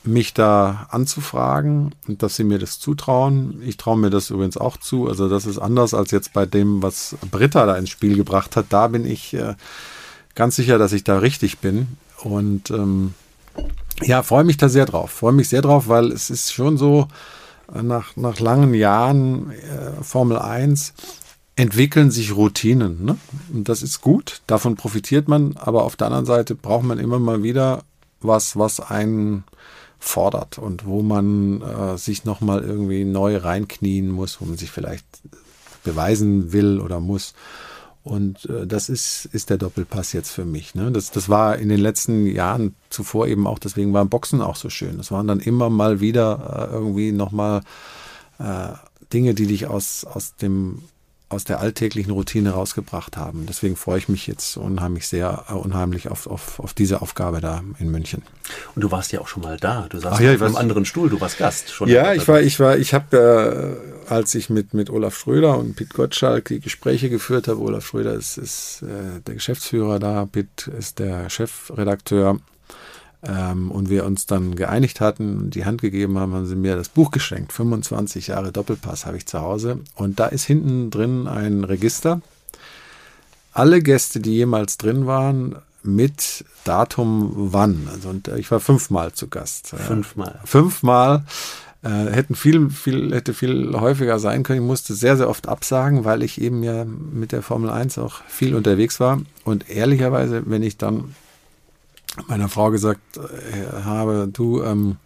mich 0.05 0.35
da 0.35 0.87
anzufragen 0.91 1.95
und 2.07 2.23
dass 2.23 2.37
sie 2.37 2.45
mir 2.45 2.59
das 2.59 2.79
zutrauen. 2.79 3.61
Ich 3.65 3.77
traue 3.77 3.99
mir 3.99 4.11
das 4.11 4.31
übrigens 4.31 4.57
auch 4.57 4.77
zu. 4.77 5.09
Also 5.09 5.29
das 5.29 5.47
ist 5.47 5.59
anders 5.59 5.95
als 5.95 6.13
jetzt 6.13 6.33
bei 6.33 6.47
dem, 6.47 6.83
was 6.83 7.17
Britta 7.31 7.67
da 7.67 7.77
ins 7.77 7.91
Spiel 7.91 8.17
gebracht 8.17 8.57
hat. 8.57 8.67
Da 8.71 8.87
bin 8.87 9.05
ich 9.05 9.35
äh, 9.35 9.55
ganz 10.35 10.57
sicher, 10.57 10.79
dass 10.79 10.93
ich 10.93 11.03
da 11.03 11.19
richtig 11.19 11.59
bin. 11.59 11.89
Und 12.23 12.71
ähm, 12.71 13.15
ja, 14.03 14.23
freue 14.23 14.45
mich 14.45 14.57
da 14.57 14.69
sehr 14.69 14.87
drauf. 14.87 15.11
Freue 15.11 15.33
mich 15.33 15.49
sehr 15.49 15.63
drauf, 15.63 15.89
weil 15.89 16.13
es 16.13 16.31
ist 16.31 16.53
schon 16.53 16.77
so, 16.77 17.09
äh, 17.75 17.83
nach, 17.83 18.17
nach 18.17 18.41
langen 18.41 18.75
Jahren 18.75 19.51
äh, 19.51 20.03
Formel 20.03 20.39
1 20.39 20.95
entwickeln 21.57 22.11
sich 22.11 22.37
Routinen. 22.37 23.05
Ne? 23.05 23.17
Und 23.53 23.69
das 23.69 23.83
ist 23.83 24.03
gut, 24.03 24.43
davon 24.47 24.77
profitiert 24.77 25.27
man, 25.27 25.57
aber 25.57 25.85
auf 25.85 25.97
der 25.97 26.09
anderen 26.09 26.27
Seite 26.27 26.55
braucht 26.55 26.85
man 26.85 26.99
immer 26.99 27.19
mal 27.19 27.43
wieder 27.43 27.83
was, 28.21 28.57
was 28.57 28.81
einen 28.81 29.45
fordert 29.99 30.59
und 30.59 30.85
wo 30.85 31.03
man 31.03 31.63
äh, 31.63 31.97
sich 31.97 32.25
nochmal 32.25 32.63
irgendwie 32.63 33.05
neu 33.05 33.39
reinknien 33.39 34.11
muss, 34.11 34.41
wo 34.41 34.45
man 34.45 34.59
sich 34.59 34.71
vielleicht 34.71 35.07
beweisen 35.83 36.53
will 36.53 36.81
oder 36.81 37.01
muss. 37.01 37.35
Und 38.07 38.49
äh, 38.49 38.69
das 38.69 38.89
ist, 38.89 39.25
ist 39.33 39.51
der 39.51 39.59
Doppelpass 39.59 40.13
jetzt 40.13 40.31
für 40.31 40.45
mich. 40.45 40.77
Ne? 40.77 40.93
Das, 40.93 41.11
das 41.11 41.29
war 41.29 41.59
in 41.59 41.69
den 41.69 41.81
letzten 41.81 42.25
Jahren 42.29 42.77
zuvor 42.89 43.27
eben 43.27 43.49
auch, 43.49 43.59
deswegen 43.59 43.93
war 43.93 44.05
Boxen 44.05 44.41
auch 44.41 44.55
so 44.55 44.71
schön. 44.71 44.97
Das 44.97 45.11
waren 45.11 45.27
dann 45.27 45.41
immer 45.41 45.71
mal 45.71 45.99
wieder 45.99 46.69
äh, 46.71 46.73
irgendwie 46.73 47.11
nochmal 47.11 47.63
äh, 48.39 48.69
Dinge, 49.13 49.35
die 49.35 49.49
dich 49.49 49.67
aus, 49.67 50.05
aus 50.05 50.37
dem 50.37 50.85
aus 51.29 51.43
der 51.43 51.59
alltäglichen 51.61 52.13
Routine 52.13 52.51
rausgebracht 52.51 53.17
haben. 53.17 53.47
Deswegen 53.47 53.75
freue 53.75 53.99
ich 53.99 54.09
mich 54.09 54.29
jetzt 54.29 54.57
unheimlich 54.57 55.09
sehr, 55.09 55.45
äh, 55.49 55.55
unheimlich 55.55 56.09
auf, 56.09 56.29
auf, 56.29 56.61
auf 56.61 56.73
diese 56.73 57.03
Aufgabe 57.03 57.41
da 57.41 57.63
in 57.81 57.91
München. 57.91 58.23
Und 58.77 58.83
du 58.83 58.91
warst 58.93 59.11
ja 59.11 59.21
auch 59.21 59.27
schon 59.27 59.43
mal 59.43 59.57
da. 59.57 59.87
Du 59.89 59.99
saßt 59.99 60.21
ja, 60.21 60.35
auf 60.35 60.43
einem 60.43 60.57
anderen 60.57 60.85
Stuhl, 60.85 61.11
du 61.11 61.21
warst 61.21 61.39
Gast. 61.39 61.71
Schon 61.71 61.89
Ja, 61.89 62.15
ich 62.15 62.29
war, 62.29 62.41
ich 62.41 62.61
war, 62.61 62.79
ich 62.79 62.95
habe, 62.95 63.81
äh, 64.07 64.11
als 64.13 64.37
ich 64.37 64.51
mit, 64.51 64.73
mit 64.73 64.89
Olaf 64.89 65.19
Schröder 65.19 65.59
und 65.59 65.75
Pete 65.75 65.95
Gottschalk 65.95 66.45
die 66.47 66.61
Gespräche 66.61 67.11
geführt 67.11 67.49
habe, 67.49 67.61
Olaf 67.61 67.85
Schröder 67.85 68.15
ist, 68.15 68.39
ist 68.39 68.83
äh, 68.83 69.21
der 69.27 69.35
Geschäftsführer 69.35 69.99
da, 69.99 70.27
Pete 70.27 70.71
ist 70.71 71.01
der 71.01 71.29
Chefredakteur, 71.29 72.39
ähm, 73.23 73.71
und 73.71 73.89
wir 73.91 74.05
uns 74.05 74.27
dann 74.27 74.57
geeinigt 74.57 75.01
hatten 75.01 75.39
und 75.39 75.55
die 75.55 75.65
Hand 75.65 75.81
gegeben 75.81 76.19
haben, 76.19 76.35
haben 76.35 76.47
sie 76.47 76.57
mir 76.57 76.77
das 76.77 76.89
Buch 76.89 77.11
geschenkt. 77.11 77.53
25 77.53 78.29
Jahre 78.29 78.53
Doppelpass 78.53 79.07
habe 79.07 79.17
ich 79.17 79.27
zu 79.27 79.41
Hause. 79.41 79.81
Und 79.95 80.21
da 80.21 80.27
ist 80.27 80.45
hinten 80.45 80.91
drin 80.91 81.27
ein 81.27 81.65
Register. 81.65 82.21
Alle 83.53 83.81
Gäste, 83.81 84.21
die 84.21 84.35
jemals 84.35 84.77
drin 84.77 85.07
waren, 85.07 85.57
mit 85.83 86.45
Datum 86.65 87.33
wann. 87.35 87.89
Also 87.91 88.11
und 88.11 88.29
ich 88.29 88.51
war 88.51 88.61
fünfmal 88.61 89.13
zu 89.13 89.29
Gast. 89.29 89.69
Fünfmal. 89.69 90.41
Fünfmal. 90.45 91.25
Äh, 91.83 92.11
hätten 92.11 92.35
viel, 92.35 92.71
viel, 92.71 93.15
hätte 93.15 93.33
viel 93.33 93.73
häufiger 93.79 94.19
sein 94.19 94.43
können. 94.43 94.61
Ich 94.61 94.67
musste 94.67 94.95
sehr, 94.95 95.17
sehr 95.17 95.31
oft 95.31 95.49
absagen, 95.49 96.05
weil 96.05 96.23
ich 96.23 96.41
eben 96.41 96.63
ja 96.63 96.85
mit 96.85 97.33
der 97.33 97.43
Formel 97.43 97.71
1 97.71 97.99
auch 97.99 98.23
viel 98.27 98.55
unterwegs 98.55 98.99
war. 98.99 99.21
Und 99.45 99.71
ehrlicherweise, 99.71 100.43
wenn 100.47 100.63
ich 100.63 100.79
dann 100.79 101.15
meiner 102.29 102.49
Frau 102.49 102.71
gesagt 102.71 103.01
äh, 103.17 103.83
habe, 103.83 104.29
du, 104.33 104.63
ähm, 104.63 104.97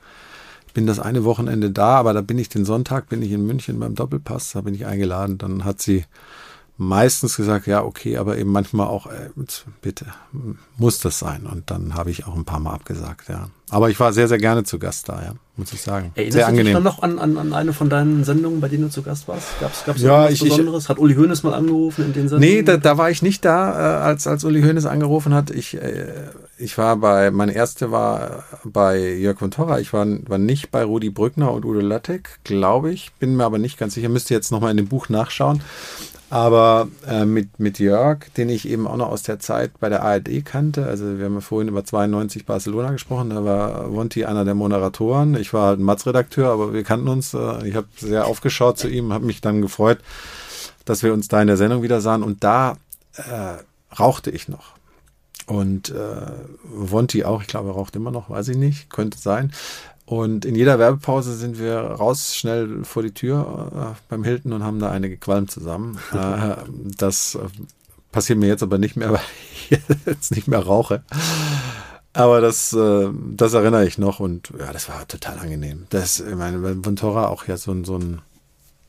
bin 0.74 0.86
das 0.86 1.00
eine 1.00 1.24
Wochenende 1.24 1.70
da, 1.70 1.96
aber 1.96 2.12
da 2.12 2.20
bin 2.20 2.38
ich 2.38 2.48
den 2.48 2.64
Sonntag, 2.64 3.08
bin 3.08 3.22
ich 3.22 3.32
in 3.32 3.46
München 3.46 3.78
beim 3.80 3.94
Doppelpass, 3.94 4.52
da 4.52 4.60
bin 4.60 4.74
ich 4.74 4.86
eingeladen, 4.86 5.38
dann 5.38 5.64
hat 5.64 5.80
sie 5.80 6.04
meistens 6.80 7.36
gesagt, 7.36 7.66
ja, 7.66 7.82
okay, 7.84 8.16
aber 8.16 8.38
eben 8.38 8.50
manchmal 8.50 8.86
auch, 8.86 9.06
äh, 9.06 9.28
bitte, 9.82 10.06
muss 10.78 10.98
das 10.98 11.18
sein. 11.18 11.44
Und 11.44 11.70
dann 11.70 11.94
habe 11.94 12.10
ich 12.10 12.26
auch 12.26 12.34
ein 12.34 12.46
paar 12.46 12.58
Mal 12.58 12.72
abgesagt, 12.72 13.28
ja. 13.28 13.48
Aber 13.68 13.90
ich 13.90 14.00
war 14.00 14.12
sehr, 14.14 14.26
sehr 14.28 14.38
gerne 14.38 14.64
zu 14.64 14.78
Gast 14.78 15.08
da, 15.10 15.22
ja, 15.22 15.34
muss 15.56 15.72
ich 15.74 15.82
sagen. 15.82 16.10
Erinnerst 16.14 16.32
sehr 16.32 16.46
du 16.46 16.52
dich 16.52 16.58
angenehm. 16.60 16.72
dann 16.74 16.82
noch 16.82 17.02
an, 17.02 17.18
an, 17.18 17.36
an 17.36 17.52
eine 17.52 17.74
von 17.74 17.90
deinen 17.90 18.24
Sendungen, 18.24 18.60
bei 18.62 18.68
denen 18.68 18.84
du 18.84 18.88
zu 18.90 19.02
Gast 19.02 19.28
warst? 19.28 19.46
Gab 19.60 19.94
es 19.94 20.02
Ja, 20.02 20.28
ich- 20.30 20.40
Besonderes? 20.42 20.88
Hat 20.88 20.98
Uli 20.98 21.14
Hoeneß 21.14 21.42
mal 21.42 21.52
angerufen 21.52 22.06
in 22.06 22.12
den 22.14 22.28
Sendungen? 22.30 22.54
Nee, 22.56 22.62
da, 22.62 22.78
da 22.78 22.96
war 22.96 23.10
ich 23.10 23.20
nicht 23.20 23.44
da, 23.44 23.98
äh, 24.00 24.02
als, 24.02 24.26
als 24.26 24.42
Uli 24.44 24.62
Hoeneß 24.62 24.86
angerufen 24.86 25.34
hat. 25.34 25.50
Ich, 25.50 25.74
äh, 25.76 26.06
ich 26.56 26.78
war 26.78 26.96
bei, 26.96 27.30
meine 27.30 27.52
erste 27.52 27.92
war 27.92 28.44
bei 28.64 28.98
Jörg 29.16 29.38
von 29.38 29.50
Torra. 29.50 29.78
Ich 29.80 29.92
war, 29.92 30.06
war 30.28 30.38
nicht 30.38 30.70
bei 30.70 30.82
Rudi 30.82 31.10
Brückner 31.10 31.52
und 31.52 31.64
Udo 31.66 31.80
Lattek, 31.80 32.40
glaube 32.44 32.90
ich. 32.90 33.12
Bin 33.20 33.36
mir 33.36 33.44
aber 33.44 33.58
nicht 33.58 33.78
ganz 33.78 33.94
sicher. 33.94 34.08
Müsste 34.08 34.32
jetzt 34.34 34.50
nochmal 34.50 34.70
in 34.70 34.78
dem 34.78 34.88
Buch 34.88 35.10
nachschauen. 35.10 35.60
Aber 36.30 36.86
äh, 37.08 37.24
mit, 37.24 37.58
mit 37.58 37.80
Jörg, 37.80 38.20
den 38.36 38.48
ich 38.50 38.68
eben 38.68 38.86
auch 38.86 38.96
noch 38.96 39.08
aus 39.08 39.24
der 39.24 39.40
Zeit 39.40 39.72
bei 39.80 39.88
der 39.88 40.04
ARD 40.04 40.44
kannte, 40.44 40.86
also 40.86 41.18
wir 41.18 41.24
haben 41.24 41.34
ja 41.34 41.40
vorhin 41.40 41.66
über 41.66 41.84
92 41.84 42.46
Barcelona 42.46 42.92
gesprochen, 42.92 43.30
da 43.30 43.44
war 43.44 43.92
Wonti 43.92 44.24
einer 44.24 44.44
der 44.44 44.54
Moderatoren. 44.54 45.34
Ich 45.34 45.52
war 45.52 45.66
halt 45.66 45.80
Matz-Redakteur, 45.80 46.50
aber 46.50 46.72
wir 46.72 46.84
kannten 46.84 47.08
uns. 47.08 47.34
Äh, 47.34 47.66
ich 47.68 47.74
habe 47.74 47.88
sehr 47.96 48.26
aufgeschaut 48.26 48.78
zu 48.78 48.88
ihm, 48.88 49.12
habe 49.12 49.26
mich 49.26 49.40
dann 49.40 49.60
gefreut, 49.60 49.98
dass 50.84 51.02
wir 51.02 51.12
uns 51.12 51.26
da 51.26 51.40
in 51.40 51.48
der 51.48 51.56
Sendung 51.56 51.82
wieder 51.82 52.00
sahen. 52.00 52.22
Und 52.22 52.44
da 52.44 52.76
äh, 53.16 53.98
rauchte 53.98 54.30
ich 54.30 54.48
noch. 54.48 54.74
Und 55.46 55.90
äh, 55.90 56.32
Wonti 56.62 57.24
auch, 57.24 57.42
ich 57.42 57.48
glaube, 57.48 57.70
er 57.70 57.74
raucht 57.74 57.96
immer 57.96 58.12
noch, 58.12 58.30
weiß 58.30 58.46
ich 58.48 58.56
nicht, 58.56 58.88
könnte 58.88 59.18
sein. 59.18 59.50
Und 60.10 60.44
in 60.44 60.56
jeder 60.56 60.80
Werbepause 60.80 61.36
sind 61.36 61.60
wir 61.60 61.78
raus 61.78 62.34
schnell 62.34 62.82
vor 62.82 63.04
die 63.04 63.14
Tür 63.14 63.94
äh, 63.94 64.00
beim 64.08 64.24
Hilton 64.24 64.52
und 64.52 64.64
haben 64.64 64.80
da 64.80 64.90
eine 64.90 65.08
gequalmt 65.08 65.52
zusammen. 65.52 66.00
äh, 66.12 66.56
das 66.98 67.36
äh, 67.36 67.46
passiert 68.10 68.40
mir 68.40 68.48
jetzt 68.48 68.64
aber 68.64 68.78
nicht 68.78 68.96
mehr, 68.96 69.12
weil 69.12 69.20
ich 69.70 69.78
jetzt 70.06 70.34
nicht 70.34 70.48
mehr 70.48 70.58
rauche. 70.58 71.04
Aber 72.12 72.40
das, 72.40 72.72
äh, 72.72 73.08
das 73.36 73.54
erinnere 73.54 73.86
ich 73.86 73.98
noch 73.98 74.18
und 74.18 74.52
ja, 74.58 74.72
das 74.72 74.88
war 74.88 75.06
total 75.06 75.38
angenehm. 75.38 75.86
Das, 75.90 76.18
ich 76.18 76.34
meine, 76.34 76.84
Ventura 76.84 77.28
auch 77.28 77.46
ja 77.46 77.56
so, 77.56 77.84
so 77.84 77.96
ein, 77.96 78.20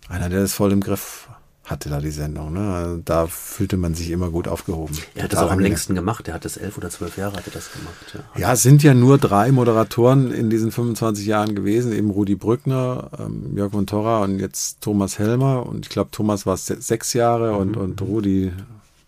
einer, 0.09 0.27
der 0.27 0.41
das 0.41 0.53
voll 0.53 0.71
im 0.71 0.81
Griff 0.81 1.29
hatte 1.71 1.89
da 1.89 1.99
die 1.99 2.11
Sendung. 2.11 2.53
Ne? 2.53 3.01
Da 3.03 3.27
fühlte 3.27 3.77
man 3.77 3.95
sich 3.95 4.11
immer 4.11 4.29
gut 4.29 4.47
aufgehoben. 4.47 4.97
Er 5.15 5.23
hat 5.23 5.33
das 5.33 5.39
auch 5.39 5.51
am 5.51 5.59
längsten 5.59 5.95
gemacht. 5.95 6.27
Er 6.27 6.33
hat 6.33 6.45
das 6.45 6.57
elf 6.57 6.77
oder 6.77 6.89
zwölf 6.89 7.17
Jahre 7.17 7.37
hat 7.37 7.47
er 7.47 7.53
das 7.53 7.71
gemacht. 7.71 7.95
Ja. 8.13 8.39
ja, 8.39 8.53
es 8.53 8.61
sind 8.61 8.83
ja 8.83 8.93
nur 8.93 9.17
drei 9.17 9.51
Moderatoren 9.51 10.31
in 10.31 10.49
diesen 10.49 10.71
25 10.71 11.25
Jahren 11.25 11.55
gewesen. 11.55 11.93
Eben 11.93 12.11
Rudi 12.11 12.35
Brückner, 12.35 13.09
ähm, 13.17 13.55
Jörg 13.55 13.71
Montora 13.71 14.23
und 14.23 14.39
jetzt 14.39 14.81
Thomas 14.81 15.17
Helmer. 15.17 15.65
Und 15.65 15.85
ich 15.85 15.89
glaube, 15.89 16.11
Thomas 16.11 16.45
war 16.45 16.57
sechs 16.57 17.13
Jahre 17.13 17.53
mhm. 17.53 17.57
und, 17.57 17.77
und 17.77 18.01
Rudi 18.01 18.51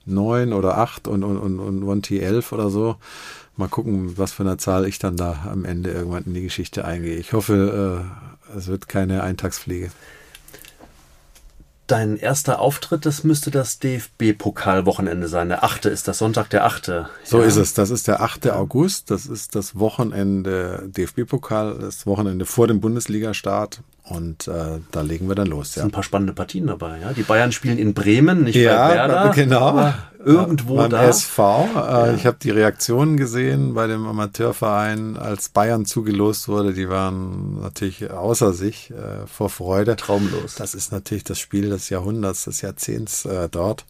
neun 0.05 0.53
oder 0.53 0.77
acht 0.77 1.07
und, 1.07 1.23
und, 1.23 1.37
und, 1.37 1.59
und 1.59 1.79
Monty 1.81 2.19
elf 2.19 2.51
oder 2.51 2.69
so. 2.69 2.95
Mal 3.55 3.67
gucken, 3.67 4.17
was 4.17 4.31
für 4.31 4.43
eine 4.43 4.57
Zahl 4.57 4.87
ich 4.87 4.97
dann 4.97 5.15
da 5.15 5.45
am 5.51 5.63
Ende 5.63 5.91
irgendwann 5.91 6.23
in 6.23 6.33
die 6.33 6.41
Geschichte 6.41 6.85
eingehe. 6.85 7.17
Ich 7.17 7.33
hoffe, 7.33 8.03
äh, 8.53 8.57
es 8.57 8.67
wird 8.67 8.87
keine 8.87 9.23
Eintagsfliege. 9.23 9.91
Dein 11.87 12.17
erster 12.17 12.59
Auftritt, 12.59 13.05
das 13.05 13.23
müsste 13.25 13.51
das 13.51 13.79
DFB-Pokalwochenende 13.79 15.27
sein. 15.27 15.49
Der 15.49 15.63
achte 15.65 15.89
ist 15.89 16.07
das 16.07 16.17
Sonntag, 16.17 16.49
der 16.49 16.65
achte. 16.65 17.09
So 17.25 17.41
ja. 17.41 17.45
ist 17.45 17.57
es. 17.57 17.73
Das 17.73 17.89
ist 17.89 18.07
der 18.07 18.21
8. 18.21 18.51
August. 18.51 19.11
Das 19.11 19.25
ist 19.25 19.53
das 19.55 19.77
Wochenende 19.77 20.87
DFB-Pokal, 20.87 21.79
das 21.79 22.05
Wochenende 22.05 22.45
vor 22.45 22.67
dem 22.67 22.79
Bundesliga-Start. 22.79 23.81
Und 24.05 24.49
äh, 24.49 24.79
da 24.91 25.01
legen 25.01 25.29
wir 25.29 25.35
dann 25.35 25.47
los. 25.47 25.69
Es 25.69 25.73
sind 25.75 25.85
ein 25.85 25.91
paar 25.91 26.03
spannende 26.03 26.33
Partien 26.33 26.67
dabei. 26.67 26.99
Ja? 26.99 27.13
Die 27.13 27.23
Bayern 27.23 27.53
spielen 27.53 27.77
in 27.77 27.93
Bremen, 27.93 28.43
nicht 28.43 28.55
ja, 28.55 28.87
bei 28.89 28.95
Werder. 28.95 29.31
Genau. 29.33 29.93
Irgendwo 30.25 30.75
beim 30.75 30.89
da. 30.89 31.03
SV. 31.03 31.69
Äh, 31.73 31.77
ja. 31.77 32.13
Ich 32.13 32.25
habe 32.25 32.37
die 32.41 32.49
Reaktionen 32.49 33.15
gesehen 33.17 33.73
bei 33.73 33.87
dem 33.87 34.05
Amateurverein, 34.05 35.17
als 35.17 35.49
Bayern 35.49 35.85
zugelost 35.85 36.49
wurde. 36.49 36.73
Die 36.73 36.89
waren 36.89 37.61
natürlich 37.61 38.09
außer 38.11 38.53
sich 38.53 38.91
äh, 38.91 39.25
vor 39.25 39.49
Freude. 39.49 39.95
Traumlos. 39.95 40.55
Das 40.55 40.75
ist 40.75 40.91
natürlich 40.91 41.23
das 41.23 41.39
Spiel 41.39 41.69
des 41.69 41.89
Jahrhunderts, 41.89 42.43
des 42.43 42.61
Jahrzehnts 42.61 43.25
äh, 43.25 43.47
dort. 43.49 43.85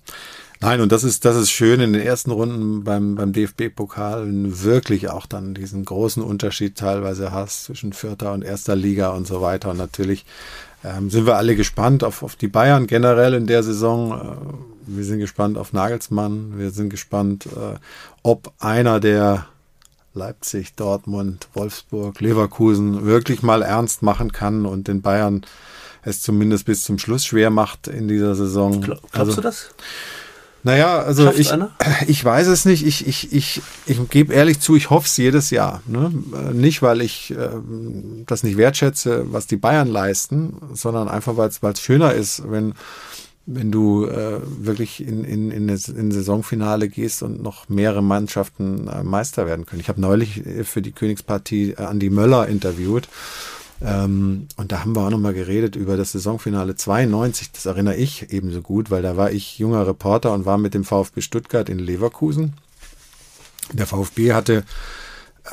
Nein, 0.64 0.80
und 0.80 0.94
das 0.94 1.04
ist, 1.04 1.26
das 1.26 1.36
ist 1.36 1.52
schön 1.52 1.82
in 1.82 1.92
den 1.92 2.02
ersten 2.02 2.32
Runden 2.32 2.86
beim, 2.86 3.16
beim 3.16 3.34
DFB-Pokal 3.34 4.26
wirklich 4.64 5.10
auch 5.10 5.26
dann 5.26 5.54
diesen 5.54 5.84
großen 5.84 6.24
Unterschied 6.24 6.78
teilweise 6.78 7.34
hast 7.34 7.66
zwischen 7.66 7.92
vierter 7.92 8.32
und 8.32 8.44
erster 8.44 8.74
Liga 8.74 9.10
und 9.10 9.28
so 9.28 9.42
weiter. 9.42 9.72
Und 9.72 9.78
natürlich 9.78 10.26
ähm, 10.86 11.10
sind 11.10 11.26
wir 11.26 11.36
alle 11.36 11.58
gespannt 11.58 12.06
auf, 12.06 12.24
auf 12.24 12.38
die 12.38 12.48
Bayern 12.48 12.88
generell 12.88 13.34
in 13.34 13.46
der 13.46 13.62
Saison. 13.62 14.14
Äh, 14.14 14.96
wir 14.96 15.04
sind 15.04 15.20
gespannt 15.20 15.58
auf 15.58 15.74
Nagelsmann. 15.74 16.58
Wir 16.58 16.72
sind 16.72 16.90
gespannt, 16.90 17.46
äh, 17.48 17.78
ob 18.22 18.54
einer 18.60 19.02
der 19.02 19.48
Leipzig, 20.14 20.76
Dortmund, 20.76 21.50
Wolfsburg, 21.54 22.22
Leverkusen 22.22 23.06
wirklich 23.06 23.42
mal 23.44 23.64
ernst 23.64 24.02
machen 24.02 24.32
kann 24.32 24.66
und 24.66 24.88
den 24.88 25.02
Bayern 25.02 25.46
es 26.04 26.22
zumindest 26.22 26.66
bis 26.66 26.84
zum 26.84 27.00
Schluss 27.00 27.26
schwer 27.26 27.50
macht 27.50 27.88
in 27.88 28.08
dieser 28.08 28.36
Saison. 28.36 28.82
Glaubst 28.82 29.16
also, 29.16 29.36
du 29.36 29.42
das? 29.42 29.70
Naja, 30.64 31.00
also 31.00 31.32
ich, 31.32 31.54
ich 32.08 32.24
weiß 32.24 32.48
es 32.48 32.66
nicht. 32.66 32.86
Ich, 32.86 33.06
ich, 33.06 33.34
ich, 33.34 33.62
ich 33.86 34.10
gebe 34.10 34.34
ehrlich 34.34 34.60
zu, 34.60 34.76
ich 34.76 34.90
hoffe 34.90 35.08
es 35.08 35.18
jedes 35.18 35.50
Jahr. 35.50 35.82
Ne? 35.86 36.12
Äh, 36.34 36.54
nicht, 36.54 36.82
weil 36.82 37.02
ich 37.02 37.32
äh, 37.32 37.50
das 38.26 38.44
nicht 38.44 38.58
wertschätze, 38.58 39.26
was 39.32 39.48
die 39.48 39.58
Bayern 39.58 39.90
leisten, 39.90 40.56
sondern 40.74 41.10
einfach, 41.10 41.36
weil 41.38 41.50
es 41.50 41.82
schöner 41.82 42.14
ist, 42.14 42.50
wenn, 42.50 42.74
wenn 43.46 43.72
du 43.72 44.06
äh, 44.06 44.40
wirklich 44.44 45.06
in, 45.06 45.26
in, 45.26 45.52
in, 45.52 45.68
in 45.68 46.12
Saisonfinale 46.12 46.88
gehst 46.88 47.24
und 47.24 47.44
noch 47.44 47.68
mehrere 47.68 48.02
Mannschaften 48.02 48.88
äh, 48.88 49.04
Meister 49.04 49.46
werden 49.46 49.66
können. 49.66 49.82
Ich 49.82 49.90
habe 49.90 50.00
neulich 50.00 50.46
äh, 50.46 50.64
für 50.64 50.82
die 50.82 50.94
Königspartie 50.94 51.72
äh, 51.72 51.84
Andi 51.84 52.10
Möller 52.10 52.48
interviewt 52.48 53.10
ähm, 53.84 54.48
und 54.56 54.72
da 54.72 54.80
haben 54.80 54.96
wir 54.96 55.06
auch 55.06 55.10
nochmal 55.10 55.34
geredet 55.34 55.76
über 55.76 55.98
das 55.98 56.14
Saisonfinale 56.14 56.76
92. 56.76 57.52
Das 57.52 57.66
erinnere 57.66 57.96
ich 57.96 58.32
ebenso 58.32 58.62
gut, 58.62 58.90
weil 58.90 59.02
da 59.02 59.18
war 59.18 59.32
ich 59.32 59.60
junger 59.60 59.86
Reporter 59.86 60.34
und 60.34 60.46
war 60.46 60.58
mit 60.58 60.74
dem 60.74 60.86
VfB 60.86 61.22
Stuttgart 61.22 61.70
in 61.70 61.80
Leverkusen. 61.80 62.54
Der 63.74 63.86
VfB 63.86 64.34
hatte 64.34 64.64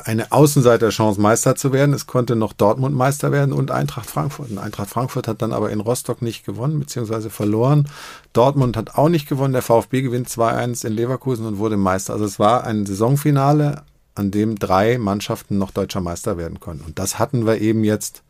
eine 0.05 0.31
Außenseiterchance, 0.31 1.19
Meister 1.19 1.55
zu 1.55 1.73
werden. 1.73 1.93
Es 1.93 2.07
konnte 2.07 2.37
noch 2.37 2.53
Dortmund 2.53 2.95
Meister 2.95 3.31
werden 3.33 3.53
und 3.53 3.71
Eintracht 3.71 4.09
Frankfurt. 4.09 4.49
Und 4.49 4.57
Eintracht 4.57 4.89
Frankfurt 4.89 5.27
hat 5.27 5.41
dann 5.41 5.51
aber 5.51 5.69
in 5.69 5.81
Rostock 5.81 6.21
nicht 6.21 6.45
gewonnen, 6.45 6.79
beziehungsweise 6.79 7.29
verloren. 7.29 7.89
Dortmund 8.31 8.77
hat 8.77 8.95
auch 8.95 9.09
nicht 9.09 9.27
gewonnen. 9.27 9.53
Der 9.53 9.61
VfB 9.61 10.01
gewinnt 10.01 10.29
2-1 10.29 10.87
in 10.87 10.93
Leverkusen 10.93 11.45
und 11.45 11.57
wurde 11.57 11.75
Meister. 11.75 12.13
Also 12.13 12.25
es 12.25 12.39
war 12.39 12.63
ein 12.63 12.85
Saisonfinale, 12.85 13.83
an 14.15 14.31
dem 14.31 14.57
drei 14.59 14.97
Mannschaften 14.97 15.57
noch 15.57 15.71
deutscher 15.71 16.01
Meister 16.01 16.37
werden 16.37 16.59
konnten. 16.59 16.85
Und 16.85 16.99
das 16.99 17.19
hatten 17.19 17.45
wir 17.45 17.59
eben 17.59 17.83
jetzt 17.83 18.23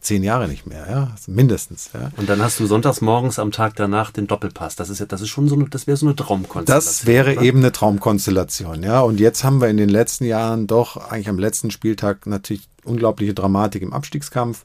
zehn 0.00 0.22
Jahre 0.22 0.46
nicht 0.46 0.66
mehr, 0.66 0.86
ja, 0.88 1.14
mindestens. 1.26 1.90
Ja. 1.92 2.10
Und 2.16 2.28
dann 2.28 2.40
hast 2.40 2.60
du 2.60 2.66
sonntags 2.66 3.00
morgens 3.00 3.38
am 3.38 3.50
Tag 3.50 3.74
danach 3.76 4.12
den 4.12 4.26
Doppelpass. 4.26 4.76
Das 4.76 4.88
ist 4.88 5.00
ja, 5.00 5.06
das 5.06 5.20
ist 5.20 5.30
schon 5.30 5.48
so 5.48 5.56
eine, 5.56 5.68
das 5.68 5.86
wäre 5.86 5.96
so 5.96 6.06
eine 6.06 6.14
Traumkonstellation. 6.14 6.86
Das 6.86 7.06
wäre 7.06 7.32
oder? 7.32 7.42
eben 7.42 7.58
eine 7.58 7.72
Traumkonstellation, 7.72 8.82
ja. 8.82 9.00
Und 9.00 9.18
jetzt 9.18 9.42
haben 9.42 9.60
wir 9.60 9.68
in 9.68 9.76
den 9.76 9.88
letzten 9.88 10.24
Jahren 10.24 10.66
doch 10.66 10.96
eigentlich 10.96 11.28
am 11.28 11.38
letzten 11.38 11.70
Spieltag 11.70 12.26
natürlich 12.26 12.68
unglaubliche 12.84 13.34
Dramatik 13.34 13.82
im 13.82 13.92
Abstiegskampf. 13.92 14.62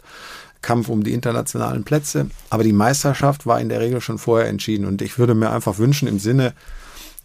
Kampf 0.62 0.90
um 0.90 1.04
die 1.04 1.14
internationalen 1.14 1.84
Plätze. 1.84 2.28
Aber 2.52 2.64
die 2.64 2.74
Meisterschaft 2.74 3.48
war 3.48 3.60
in 3.60 3.70
der 3.70 3.80
Regel 3.80 4.00
schon 4.00 4.20
vorher 4.20 4.48
entschieden. 4.48 4.86
Und 4.86 5.02
ich 5.02 5.18
würde 5.18 5.34
mir 5.34 5.50
einfach 5.50 5.80
wünschen, 5.80 6.08
im 6.08 6.20
Sinne 6.20 6.54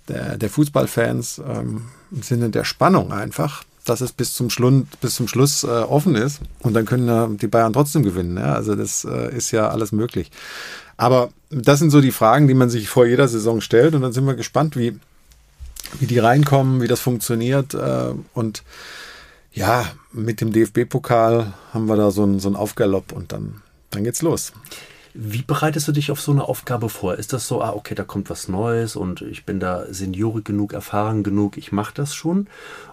der, 0.09 0.36
der 0.36 0.50
Fußballfans, 0.50 1.40
ähm, 1.46 1.82
im 2.11 2.22
Sinne 2.22 2.50
der 2.50 2.64
Spannung 2.64 3.12
einfach, 3.12 3.64
dass 3.84 4.00
es 4.00 4.12
bis 4.12 4.34
zum, 4.34 4.50
Schlund, 4.50 5.00
bis 5.00 5.14
zum 5.14 5.28
Schluss 5.28 5.64
äh, 5.64 5.66
offen 5.66 6.14
ist 6.14 6.40
und 6.61 6.74
dann 6.74 6.86
können 6.86 7.07
ja 7.07 7.28
die 7.28 7.46
Bayern 7.46 7.72
trotzdem 7.72 8.02
gewinnen. 8.02 8.36
Ja? 8.36 8.54
Also 8.54 8.74
das 8.74 9.04
äh, 9.04 9.34
ist 9.34 9.50
ja 9.52 9.68
alles 9.68 9.92
möglich. 9.92 10.30
Aber 10.96 11.30
das 11.50 11.78
sind 11.78 11.90
so 11.90 12.00
die 12.00 12.12
Fragen, 12.12 12.48
die 12.48 12.54
man 12.54 12.70
sich 12.70 12.88
vor 12.88 13.07
jeder 13.07 13.28
Saison 13.28 13.61
stellt 13.61 13.94
und 13.94 14.02
dann 14.02 14.12
sind 14.12 14.26
wir 14.26 14.34
gespannt, 14.34 14.76
wie, 14.76 14.98
wie 16.00 16.07
die 16.07 16.18
reinkommen, 16.18 16.80
wie 16.80 16.88
das 16.88 17.00
funktioniert 17.00 17.74
äh, 17.74 18.12
und 18.34 18.62
ja, 19.52 19.86
mit 20.12 20.42
dem 20.42 20.52
DFB-Pokal 20.52 21.54
haben 21.72 21.86
wir 21.86 21.96
da 21.96 22.11
so 22.11 22.24
einen, 22.24 22.40
so 22.40 22.48
einen 22.48 22.57
Aufgalopp 22.57 23.12
und 23.12 23.32
dann, 23.32 23.62
dann 23.90 24.04
geht's 24.04 24.20
los. 24.20 24.52
Wie 25.19 25.43
bereitest 25.43 25.89
du 25.89 25.93
dich 25.93 26.11
auf 26.11 26.21
so 26.21 26.31
eine 26.31 26.45
Aufgabe 26.45 26.91
vor? 26.91 27.14
Ist 27.14 27.33
das 27.33 27.49
so, 27.49 27.62
ah, 27.62 27.73
okay, 27.73 27.95
da 27.95 28.05
kommt 28.05 28.29
was 28.29 28.49
Neues 28.49 28.97
und 28.97 29.23
ich 29.23 29.47
bin 29.47 29.61
da 29.61 29.87
seniorig 29.89 30.45
genug, 30.45 30.75
erfahren 30.75 31.23
genug, 31.23 31.57
ich 31.57 31.73
mache 31.73 31.95
das 31.95 32.14
schon? 32.14 32.49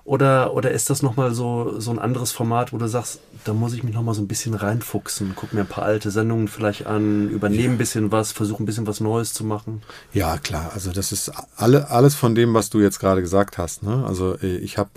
Oder, 0.06 0.54
oder 0.54 0.72
ist 0.72 0.90
das 0.90 1.02
nochmal 1.02 1.34
so, 1.34 1.80
so 1.80 1.92
ein 1.92 2.00
anderes 2.00 2.32
Format, 2.32 2.72
wo 2.72 2.78
du 2.78 2.88
sagst, 2.88 3.20
da 3.44 3.54
muss 3.54 3.74
ich 3.74 3.84
mich 3.84 3.94
nochmal 3.94 4.16
so 4.16 4.22
ein 4.22 4.28
bisschen 4.28 4.54
reinfuchsen, 4.54 5.34
guck 5.36 5.54
mir 5.54 5.62
ein 5.62 5.68
paar 5.68 5.84
alte 5.84 6.12
Sendungen 6.12 6.48
vielleicht 6.48 6.88
an, 6.88 7.30
übernehme 7.30 7.64
ja. 7.64 7.72
ein 7.72 7.78
bisschen 7.78 8.12
was, 8.12 8.32
versuche 8.32 8.64
ein 8.64 8.66
bisschen 8.66 8.88
was 8.88 9.02
Neues 9.02 9.34
zu 9.34 9.44
machen? 9.44 9.82
Ja, 10.14 10.38
klar. 10.38 10.72
Also 10.74 10.92
das 10.92 11.12
ist 11.12 11.32
alle, 11.58 11.90
alles 11.90 12.16
von 12.16 12.36
dem, 12.36 12.54
was 12.54 12.70
du 12.70 12.80
jetzt 12.80 13.00
gerade 13.00 13.22
gesagt 13.22 13.58
hast. 13.58 13.84
Ne? 13.84 14.06
Also 14.08 14.38
äh, 14.42 14.58
ich 14.58 14.78
habe 14.78 14.92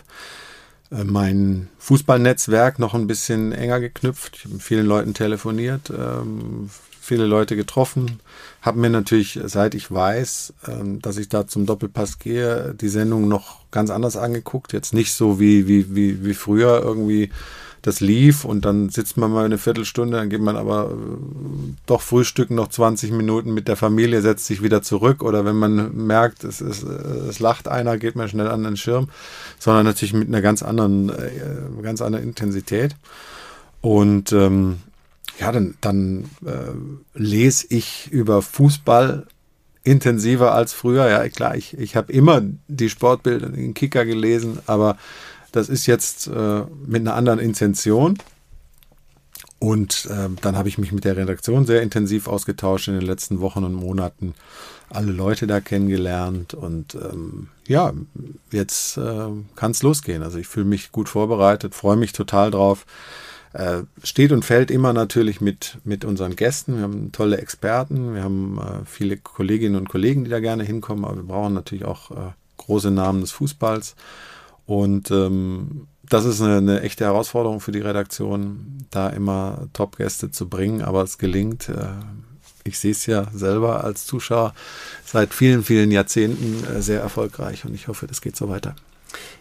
äh, 0.91 1.05
mein 1.05 1.68
Fußballnetzwerk 1.79 2.79
noch 2.79 2.95
ein 2.95 3.07
bisschen 3.07 3.53
enger 3.53 3.81
geknüpft. 3.81 4.37
Ich 4.37 4.45
habe 4.45 4.55
mit 4.55 4.62
vielen 4.62 4.87
Leuten 4.87 5.14
telefoniert, 5.14 5.91
ähm, 5.91 6.70
viele 7.07 7.26
Leute 7.26 7.57
getroffen, 7.57 8.20
habe 8.62 8.80
mir 8.80 8.90
natürlich, 8.90 9.38
seit 9.44 9.74
ich 9.74 9.90
weiß, 9.90 10.54
ähm, 10.68 11.00
dass 11.00 11.16
ich 11.16 11.28
da 11.28 11.46
zum 11.46 11.66
Doppelpass 11.66 12.18
gehe, 12.18 12.74
die 12.74 12.88
Sendung 12.88 13.28
noch 13.28 13.70
ganz 13.70 13.90
anders 13.90 14.16
angeguckt. 14.16 14.72
Jetzt 14.72 14.92
nicht 14.92 15.12
so 15.12 15.38
wie, 15.40 15.68
wie, 15.68 15.94
wie, 15.94 16.24
wie 16.24 16.34
früher 16.34 16.82
irgendwie 16.82 17.30
das 17.86 18.00
lief 18.00 18.44
und 18.44 18.64
dann 18.64 18.88
sitzt 18.88 19.16
man 19.16 19.30
mal 19.30 19.44
eine 19.44 19.59
Viertelstunde, 19.59 20.16
dann 20.16 20.28
geht 20.28 20.40
man 20.40 20.57
aber 20.57 20.90
äh, 20.90 21.74
doch 21.86 22.00
frühstücken 22.00 22.57
noch 22.57 22.68
20 22.68 23.12
Minuten 23.12 23.54
mit 23.54 23.68
der 23.68 23.76
Familie, 23.76 24.22
setzt 24.22 24.46
sich 24.46 24.61
wieder 24.61 24.82
zurück 24.82 25.22
oder 25.22 25.44
wenn 25.44 25.54
man 25.54 25.94
merkt, 25.94 26.42
es, 26.42 26.61
es, 26.61 26.82
es 26.82 27.38
lacht 27.38 27.68
einer, 27.68 27.96
geht 27.96 28.16
man 28.16 28.28
schnell 28.28 28.48
an 28.48 28.64
den 28.64 28.76
Schirm, 28.76 29.09
sondern 29.61 29.84
natürlich 29.84 30.14
mit 30.14 30.26
einer 30.26 30.42
ganz 30.42 30.64
anderen, 30.64 31.11
äh, 31.11 31.82
ganz 31.82 32.02
anderen 32.02 32.24
Intensität. 32.24 32.96
Und 33.82 34.32
ähm, 34.32 34.78
ja, 35.39 35.53
dann, 35.53 35.76
dann 35.80 36.30
äh, 36.45 37.18
lese 37.18 37.66
ich 37.70 38.11
über 38.11 38.43
Fußball 38.43 39.26
intensiver 39.84 40.53
als 40.53 40.72
früher. 40.72 41.09
Ja, 41.09 41.28
klar, 41.28 41.57
ich, 41.57 41.78
ich 41.78 41.95
habe 41.95 42.12
immer 42.12 42.43
die 42.68 42.91
Sportbilder, 42.91 43.49
den 43.49 43.74
Kicker 43.74 44.05
gelesen, 44.05 44.59
aber 44.66 44.97
das 45.53 45.68
ist 45.68 45.87
jetzt 45.87 46.26
äh, 46.26 46.62
mit 46.87 47.03
einer 47.03 47.14
anderen 47.14 47.39
Intention. 47.39 48.18
Und 49.59 50.07
äh, 50.11 50.28
dann 50.43 50.57
habe 50.57 50.68
ich 50.68 50.76
mich 50.76 50.93
mit 50.93 51.05
der 51.05 51.16
Redaktion 51.16 51.64
sehr 51.64 51.82
intensiv 51.82 52.28
ausgetauscht 52.28 52.89
in 52.89 52.95
den 52.95 53.07
letzten 53.07 53.41
Wochen 53.41 53.64
und 53.64 53.72
Monaten. 53.72 54.34
Alle 54.91 55.12
Leute 55.12 55.47
da 55.47 55.61
kennengelernt 55.61 56.55
und 56.55 56.95
ähm, 56.95 57.49
ja, 57.66 57.93
jetzt 58.53 58.99
äh, 58.99 59.28
kann 59.57 59.70
es 59.70 59.82
losgehen. 59.82 60.22
Also 60.22 60.39
ich 60.39 60.47
fühle 60.47 60.66
mich 60.66 60.93
gut 60.93 61.09
vorbereitet, 61.09 61.74
freue 61.74 61.97
mich 61.97 62.12
total 62.12 62.51
drauf. 62.51 62.87
Äh, 63.57 63.84
steht 64.02 64.32
und 64.32 64.44
fällt 64.44 64.70
immer 64.70 64.92
natürlich 64.92 65.40
mit, 65.40 65.78
mit 65.82 66.04
unseren 66.04 66.36
Gästen. 66.36 66.76
Wir 66.76 66.82
haben 66.82 67.11
tolle 67.11 67.38
Experten, 67.38 68.14
wir 68.14 68.22
haben 68.22 68.59
äh, 68.59 68.84
viele 68.84 69.16
Kolleginnen 69.16 69.76
und 69.76 69.88
Kollegen, 69.88 70.24
die 70.24 70.30
da 70.30 70.40
gerne 70.40 70.62
hinkommen, 70.62 71.07
aber 71.07 71.16
wir 71.16 71.22
brauchen 71.22 71.54
natürlich 71.54 71.86
auch 71.86 72.11
äh, 72.11 72.32
große 72.59 72.90
Namen 72.90 73.22
des 73.22 73.32
Fußballs. 73.32 73.96
Und 74.66 75.11
ähm, 75.11 75.86
das 76.02 76.26
ist 76.26 76.42
eine, 76.42 76.59
eine, 76.59 76.80
echte 76.82 77.07
Herausforderung 77.07 77.61
für 77.61 77.72
die 77.72 77.80
Redaktion, 77.80 78.84
da 78.90 79.09
immer 79.09 79.68
Top-Gäste 79.72 80.30
zu 80.30 80.50
bringen, 80.50 80.82
aber 80.82 81.02
es 81.02 81.16
gelingt. 81.16 81.70
Äh, 81.70 81.86
ich 82.64 82.78
sehe 82.78 82.92
es 82.92 83.07
ja 83.07 83.26
selber 83.32 83.84
als 83.84 84.04
Zuschauer 84.04 84.52
seit 85.07 85.32
vielen, 85.32 85.64
vielen 85.64 85.92
Jahrzehnten 85.92 86.62
äh, 86.66 86.82
sehr 86.82 87.00
erfolgreich 87.00 87.64
und 87.64 87.74
ich 87.74 87.88
hoffe, 87.88 88.07
das 88.07 88.20
geht 88.20 88.36
so 88.36 88.50
weiter. 88.50 88.76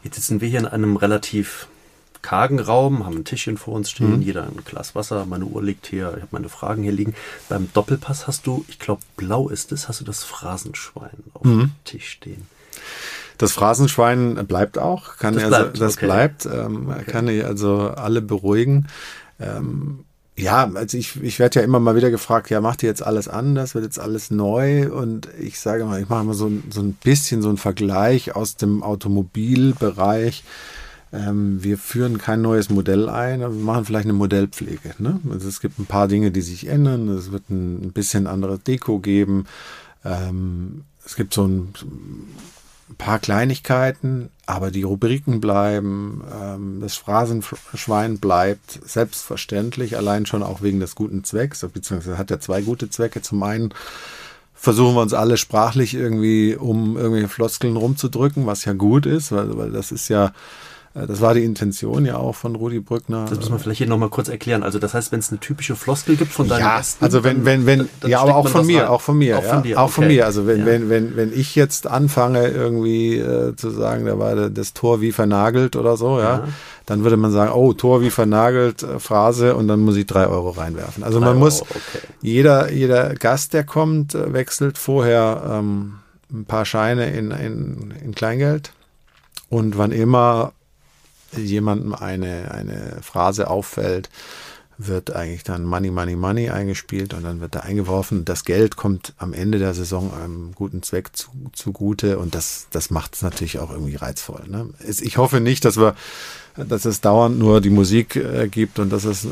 Jetzt 0.04 0.16
sitzen 0.16 0.40
wir 0.40 0.48
hier 0.48 0.60
in 0.60 0.68
einem 0.68 0.96
relativ 0.96 1.68
kargen 2.26 2.60
Raum, 2.60 3.06
haben 3.06 3.18
ein 3.18 3.24
Tischchen 3.24 3.58
vor 3.58 3.76
uns 3.76 3.92
stehen, 3.92 4.18
mhm. 4.18 4.22
jeder 4.24 4.44
ein 4.44 4.58
Glas 4.66 4.96
Wasser, 4.96 5.28
meine 5.28 5.46
Uhr 5.46 5.62
liegt 5.62 5.86
hier, 5.86 6.14
ich 6.16 6.24
habe 6.24 6.30
meine 6.32 6.50
Fragen 6.50 6.82
hier 6.82 6.92
liegen. 6.92 7.14
Beim 7.50 7.70
Doppelpass 7.72 8.26
hast 8.26 8.48
du, 8.48 8.66
ich 8.68 8.80
glaube 8.80 9.04
blau 9.16 9.48
ist 9.48 9.72
es, 9.72 9.88
hast 9.88 10.02
du 10.02 10.06
das 10.06 10.24
Phrasenschwein 10.24 11.24
auf 11.36 11.44
mhm. 11.44 11.60
dem 11.60 11.72
Tisch 11.84 12.10
stehen. 12.10 12.48
Das 13.38 13.52
Phrasenschwein 13.52 14.48
bleibt 14.48 14.80
auch, 14.80 15.18
kann 15.18 15.36
das 15.36 15.44
also, 15.44 15.56
bleibt, 15.56 15.82
das 15.82 15.98
okay. 15.98 16.06
bleibt, 16.06 16.46
ähm, 16.48 16.90
okay. 16.90 17.04
kann 17.06 17.28
ich 17.28 17.46
also 17.46 17.92
alle 17.92 18.24
beruhigen. 18.24 18.88
Ähm, 19.40 20.06
ja, 20.36 20.70
also 20.74 20.98
ich, 20.98 21.22
ich 21.22 21.38
werde 21.38 21.60
ja 21.60 21.66
immer 21.66 21.80
mal 21.80 21.96
wieder 21.96 22.10
gefragt, 22.10 22.50
ja, 22.50 22.60
macht 22.60 22.82
ihr 22.82 22.90
jetzt 22.90 23.06
alles 23.06 23.28
anders, 23.28 23.76
wird 23.76 23.86
jetzt 23.86 24.00
alles 24.00 24.32
neu? 24.32 24.92
Und 24.92 25.30
ich 25.40 25.60
sage 25.60 25.86
mal, 25.86 26.02
ich 26.02 26.10
mache 26.10 26.26
mal 26.26 26.34
so, 26.34 26.52
so 26.72 26.82
ein 26.82 26.94
bisschen 26.94 27.44
so 27.44 27.50
einen 27.50 27.58
Vergleich 27.58 28.36
aus 28.36 28.58
dem 28.58 28.82
Automobilbereich. 28.82 30.44
Ähm, 31.16 31.64
wir 31.64 31.78
führen 31.78 32.18
kein 32.18 32.42
neues 32.42 32.70
Modell 32.70 33.10
ein, 33.10 33.42
aber 33.42 33.54
wir 33.54 33.64
machen 33.64 33.86
vielleicht 33.86 34.06
eine 34.06 34.14
Modellpflege. 34.14 34.96
Ne? 34.98 35.20
Also 35.30 35.48
es 35.48 35.62
gibt 35.62 35.80
ein 35.80 35.86
paar 35.86 36.08
Dinge, 36.08 36.32
die 36.32 36.42
sich 36.42 36.68
ändern. 36.68 37.08
Es 37.10 37.32
wird 37.32 37.50
ein, 37.50 37.92
bisschen 37.94 38.28
andere 38.28 38.60
Deko 38.60 39.00
geben. 39.00 39.46
Ähm, 40.04 40.84
es 41.06 41.16
gibt 41.16 41.34
so 41.34 41.46
ein, 41.48 41.74
ein 42.90 42.96
paar 42.98 43.20
Kleinigkeiten, 43.20 44.30
aber 44.46 44.72
die 44.72 44.84
Rubriken 44.84 45.40
bleiben, 45.40 46.24
ähm, 46.34 46.80
das 46.82 46.96
Phrasenschwein 46.96 48.20
bleibt 48.20 48.80
selbstverständlich, 48.86 49.98
allein 49.98 50.26
schon 50.26 50.44
auch 50.44 50.62
wegen 50.62 50.80
des 50.80 50.96
guten 50.96 51.24
Zwecks, 51.24 51.66
beziehungsweise 51.74 52.18
hat 52.18 52.32
er 52.32 52.42
zwei 52.42 52.62
gute 52.62 52.90
Zwecke. 52.90 53.22
Zum 53.22 53.42
einen 53.44 53.74
versuchen 54.54 54.96
wir 54.96 55.02
uns 55.02 55.14
alle 55.14 55.38
sprachlich 55.38 55.94
irgendwie 55.94 56.56
um 56.56 56.98
irgendwelche 56.98 57.30
Floskeln 57.30 57.78
rumzudrücken, 57.78 58.46
was 58.46 58.66
ja 58.66 58.74
gut 58.74 59.06
ist, 59.06 59.32
weil, 59.32 59.56
weil 59.58 59.72
das 59.72 59.92
ist 59.92 60.10
ja 60.10 60.34
das 60.96 61.20
war 61.20 61.34
die 61.34 61.44
Intention 61.44 62.06
ja 62.06 62.16
auch 62.16 62.36
von 62.36 62.56
Rudi 62.56 62.80
Brückner. 62.80 63.26
Das 63.30 63.38
muss 63.38 63.50
man 63.50 63.60
vielleicht 63.60 63.80
hier 63.80 63.88
nochmal 63.88 64.08
kurz 64.08 64.30
erklären. 64.30 64.64
Also 64.64 64.80
das 64.80 64.94
heißt, 64.94 65.12
wenn 65.12 65.20
es 65.20 65.30
eine 65.30 65.42
typische 65.42 65.76
Floskel 65.76 66.16
gibt 66.16 66.32
von 66.32 66.48
deinen 66.48 66.62
ja, 66.62 66.78
Gästen, 66.78 67.04
also 67.04 67.26
wenn, 67.26 67.44
wenn, 67.44 67.66
wenn, 67.66 67.90
dann, 68.00 68.10
ja, 68.10 68.22
aber 68.22 68.38
auch 68.38 68.48
von 68.48 68.66
mir, 68.66 68.90
auch 68.90 69.02
von 69.02 69.18
mir, 69.18 69.38
auch 69.38 69.44
von 69.44 69.64
dir, 69.64 69.82
auch 69.82 69.90
von 69.90 70.08
mir. 70.08 70.26
Also 70.26 70.48
wenn, 70.48 70.60
ja. 70.60 70.66
wenn, 70.66 70.90
wenn, 70.90 71.18
wenn 71.18 71.34
ich 71.34 71.54
jetzt 71.54 71.86
anfange 71.86 72.48
irgendwie 72.48 73.18
äh, 73.18 73.58
zu 73.58 73.72
sagen, 73.72 74.06
da 74.06 74.18
war 74.18 74.50
das 74.50 74.74
Tor 74.74 75.02
wie 75.02 75.12
vernagelt 75.12 75.76
oder 75.76 75.98
so, 75.98 76.18
ja, 76.18 76.24
ja, 76.24 76.48
dann 76.86 77.04
würde 77.04 77.18
man 77.18 77.34
sagen, 77.34 77.52
oh, 77.52 77.74
Tor 77.74 78.02
wie 78.02 78.10
vernagelt, 78.10 78.84
äh, 78.84 78.98
Phrase 79.00 79.58
und 79.58 79.68
dann 79.68 79.82
muss 79.82 79.98
ich 79.98 80.06
drei 80.06 80.28
Euro 80.28 80.52
reinwerfen. 80.52 81.04
Also 81.04 81.20
man 81.20 81.38
muss, 81.38 81.62
okay. 81.62 81.76
jeder, 82.22 82.72
jeder 82.72 83.16
Gast, 83.16 83.54
der 83.54 83.66
kommt, 83.66 84.16
äh, 84.16 84.32
wechselt 84.32 84.78
vorher 84.78 85.44
ähm, 85.60 85.96
ein 86.32 86.46
paar 86.46 86.64
Scheine 86.64 87.12
in, 87.12 87.32
in, 87.32 87.94
in 88.02 88.16
Kleingeld 88.16 88.72
und 89.50 89.78
wann 89.78 89.92
immer 89.92 90.54
jemandem 91.36 91.94
eine, 91.94 92.52
eine 92.52 93.00
Phrase 93.02 93.50
auffällt, 93.50 94.10
wird 94.78 95.16
eigentlich 95.16 95.44
dann 95.44 95.64
Money, 95.64 95.90
Money, 95.90 96.16
Money 96.16 96.50
eingespielt 96.50 97.14
und 97.14 97.24
dann 97.24 97.40
wird 97.40 97.56
da 97.56 97.62
eingeworfen. 97.62 98.26
Das 98.26 98.44
Geld 98.44 98.76
kommt 98.76 99.14
am 99.18 99.34
Ende 99.34 99.60
der 99.60 99.74
Saison 99.74 100.14
einem 100.14 100.54
guten 100.54 100.84
Zweck 100.84 101.16
zu, 101.16 101.30
zugute 101.54 102.20
und 102.20 102.36
das, 102.36 102.68
das 102.72 102.90
macht 102.90 103.16
es 103.16 103.22
natürlich 103.22 103.60
auch 103.60 103.72
irgendwie 103.72 103.96
reizvoll. 103.96 104.44
Ne? 104.48 104.70
Ich 104.86 105.18
hoffe 105.18 105.40
nicht, 105.40 105.64
dass 105.64 105.78
wir, 105.78 105.96
dass 106.58 106.86
es 106.86 107.02
dauernd 107.02 107.40
nur 107.40 107.62
die 107.62 107.70
Musik 107.70 108.16
äh, 108.16 108.48
gibt 108.50 108.80
und 108.80 108.92
dass 108.92 109.06
es, 109.06 109.24
äh, 109.24 109.30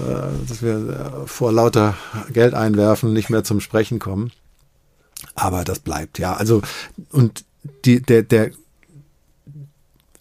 dass 0.48 0.62
wir 0.62 1.24
äh, 1.24 1.28
vor 1.28 1.52
lauter 1.52 1.96
Geld 2.32 2.54
einwerfen 2.54 3.12
nicht 3.12 3.30
mehr 3.30 3.44
zum 3.44 3.60
Sprechen 3.60 4.00
kommen. 4.00 4.32
Aber 5.36 5.64
das 5.64 5.80
bleibt, 5.80 6.20
ja. 6.20 6.36
Also, 6.36 6.62
und 7.12 7.46
die, 7.86 8.02
der, 8.02 8.24
der, 8.24 8.52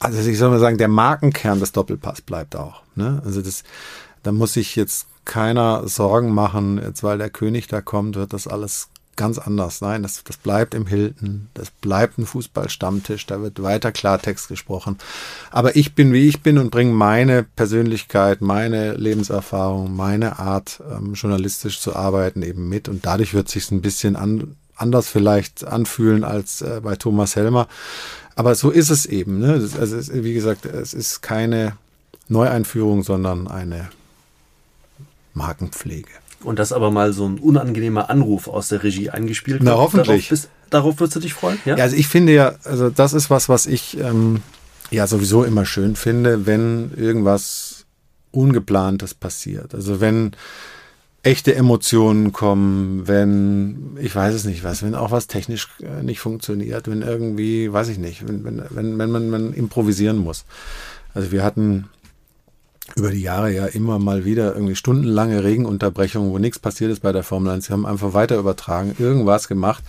also 0.02 0.28
ich 0.28 0.38
soll 0.38 0.50
mal 0.50 0.58
sagen, 0.58 0.78
der 0.78 0.88
Markenkern 0.88 1.60
des 1.60 1.72
Doppelpass 1.72 2.20
bleibt 2.20 2.56
auch. 2.56 2.82
Ne? 2.94 3.22
Also 3.24 3.42
das, 3.42 3.64
da 4.22 4.32
muss 4.32 4.54
sich 4.54 4.76
jetzt 4.76 5.06
keiner 5.24 5.86
Sorgen 5.88 6.32
machen, 6.32 6.80
jetzt 6.82 7.02
weil 7.02 7.18
der 7.18 7.30
König 7.30 7.68
da 7.68 7.80
kommt, 7.80 8.16
wird 8.16 8.32
das 8.32 8.46
alles 8.46 8.88
ganz 9.16 9.38
anders. 9.38 9.80
Nein, 9.80 10.02
das, 10.02 10.24
das 10.24 10.36
bleibt 10.36 10.74
im 10.74 10.86
Hilton, 10.86 11.48
das 11.54 11.70
bleibt 11.70 12.18
ein 12.18 12.26
Fußballstammtisch, 12.26 13.26
da 13.26 13.42
wird 13.42 13.62
weiter 13.62 13.92
Klartext 13.92 14.48
gesprochen. 14.48 14.98
Aber 15.50 15.76
ich 15.76 15.94
bin, 15.94 16.12
wie 16.12 16.28
ich 16.28 16.42
bin 16.42 16.58
und 16.58 16.70
bringe 16.70 16.92
meine 16.92 17.42
Persönlichkeit, 17.42 18.40
meine 18.40 18.94
Lebenserfahrung, 18.94 19.94
meine 19.94 20.38
Art, 20.38 20.82
ähm, 20.90 21.14
journalistisch 21.14 21.80
zu 21.80 21.94
arbeiten 21.94 22.42
eben 22.42 22.68
mit. 22.68 22.88
Und 22.88 23.04
dadurch 23.04 23.34
wird 23.34 23.48
sich 23.48 23.70
ein 23.70 23.82
bisschen 23.82 24.16
an, 24.16 24.56
anders 24.76 25.08
vielleicht 25.08 25.64
anfühlen 25.64 26.24
als 26.24 26.62
äh, 26.62 26.80
bei 26.82 26.96
Thomas 26.96 27.36
Helmer. 27.36 27.68
Aber 28.34 28.54
so 28.54 28.70
ist 28.70 28.90
es 28.90 29.06
eben. 29.06 29.38
Ne? 29.38 29.52
Also 29.78 29.96
es, 29.96 30.12
wie 30.12 30.34
gesagt, 30.34 30.64
es 30.66 30.94
ist 30.94 31.20
keine 31.22 31.76
Neueinführung, 32.28 33.02
sondern 33.02 33.48
eine 33.48 33.90
Markenpflege. 35.34 36.10
Und 36.42 36.58
das 36.58 36.72
aber 36.72 36.90
mal 36.90 37.12
so 37.12 37.26
ein 37.28 37.38
unangenehmer 37.38 38.10
Anruf 38.10 38.48
aus 38.48 38.68
der 38.68 38.82
Regie 38.82 39.10
eingespielt 39.10 39.60
Na, 39.62 39.72
hoffentlich. 39.72 40.06
Darauf, 40.06 40.28
bist, 40.28 40.48
darauf 40.70 41.00
würdest 41.00 41.16
du 41.16 41.20
dich 41.20 41.34
freuen? 41.34 41.58
Ja? 41.64 41.76
ja? 41.76 41.84
also 41.84 41.96
ich 41.96 42.08
finde 42.08 42.32
ja, 42.32 42.54
also 42.64 42.90
das 42.90 43.12
ist 43.12 43.30
was, 43.30 43.48
was 43.48 43.66
ich 43.66 43.98
ähm, 43.98 44.42
ja 44.90 45.06
sowieso 45.06 45.44
immer 45.44 45.64
schön 45.64 45.94
finde, 45.94 46.46
wenn 46.46 46.92
irgendwas 46.96 47.86
Ungeplantes 48.32 49.14
passiert. 49.14 49.74
Also 49.74 50.00
wenn 50.00 50.32
echte 51.22 51.54
Emotionen 51.54 52.32
kommen, 52.32 53.06
wenn, 53.06 53.96
ich 54.00 54.14
weiß 54.14 54.34
es 54.34 54.44
nicht 54.44 54.64
was, 54.64 54.82
wenn 54.82 54.94
auch 54.94 55.12
was 55.12 55.28
technisch 55.28 55.68
äh, 55.80 56.02
nicht 56.02 56.20
funktioniert, 56.20 56.88
wenn 56.88 57.02
irgendwie, 57.02 57.72
weiß 57.72 57.88
ich 57.88 57.98
nicht, 57.98 58.26
wenn, 58.26 58.44
wenn, 58.44 58.62
wenn, 58.70 58.98
wenn 58.98 59.10
man, 59.10 59.30
man 59.30 59.52
improvisieren 59.52 60.18
muss. 60.18 60.44
Also 61.14 61.30
wir 61.30 61.44
hatten 61.44 61.88
über 62.96 63.10
die 63.10 63.22
Jahre 63.22 63.52
ja 63.52 63.66
immer 63.66 64.00
mal 64.00 64.24
wieder 64.24 64.54
irgendwie 64.54 64.74
stundenlange 64.74 65.44
Regenunterbrechungen, 65.44 66.32
wo 66.32 66.38
nichts 66.38 66.58
passiert 66.58 66.90
ist 66.90 67.00
bei 67.00 67.12
der 67.12 67.22
Formel 67.22 67.52
1. 67.52 67.66
Sie 67.66 67.72
haben 67.72 67.86
einfach 67.86 68.14
weiter 68.14 68.36
übertragen, 68.36 68.96
irgendwas 68.98 69.46
gemacht 69.46 69.84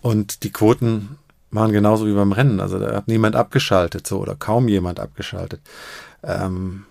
und 0.00 0.42
die 0.42 0.50
Quoten 0.50 1.16
waren 1.52 1.70
genauso 1.70 2.06
wie 2.06 2.14
beim 2.14 2.32
Rennen. 2.32 2.60
Also 2.60 2.80
da 2.80 2.96
hat 2.96 3.06
niemand 3.06 3.36
abgeschaltet, 3.36 4.06
so 4.06 4.18
oder 4.18 4.34
kaum 4.34 4.66
jemand 4.66 4.98
abgeschaltet. 4.98 5.60
Ähm, 6.24 6.84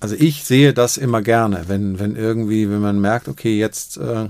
also 0.00 0.16
ich 0.18 0.44
sehe 0.44 0.72
das 0.72 0.96
immer 0.96 1.22
gerne, 1.22 1.64
wenn, 1.68 1.98
wenn 1.98 2.16
irgendwie, 2.16 2.70
wenn 2.70 2.80
man 2.80 3.00
merkt, 3.00 3.28
okay, 3.28 3.58
jetzt 3.58 3.98
äh, 3.98 4.28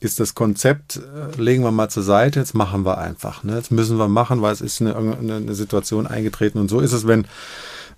ist 0.00 0.18
das 0.18 0.34
Konzept, 0.34 0.96
äh, 0.96 1.40
legen 1.40 1.62
wir 1.62 1.70
mal 1.70 1.90
zur 1.90 2.02
Seite, 2.02 2.40
jetzt 2.40 2.54
machen 2.54 2.86
wir 2.86 2.98
einfach. 2.98 3.44
Ne? 3.44 3.56
Jetzt 3.56 3.70
müssen 3.70 3.98
wir 3.98 4.08
machen, 4.08 4.40
weil 4.40 4.54
es 4.54 4.62
ist 4.62 4.80
eine, 4.80 4.96
eine, 4.96 5.54
Situation 5.54 6.06
eingetreten. 6.06 6.58
Und 6.58 6.68
so 6.68 6.80
ist 6.80 6.92
es, 6.92 7.06
wenn, 7.06 7.26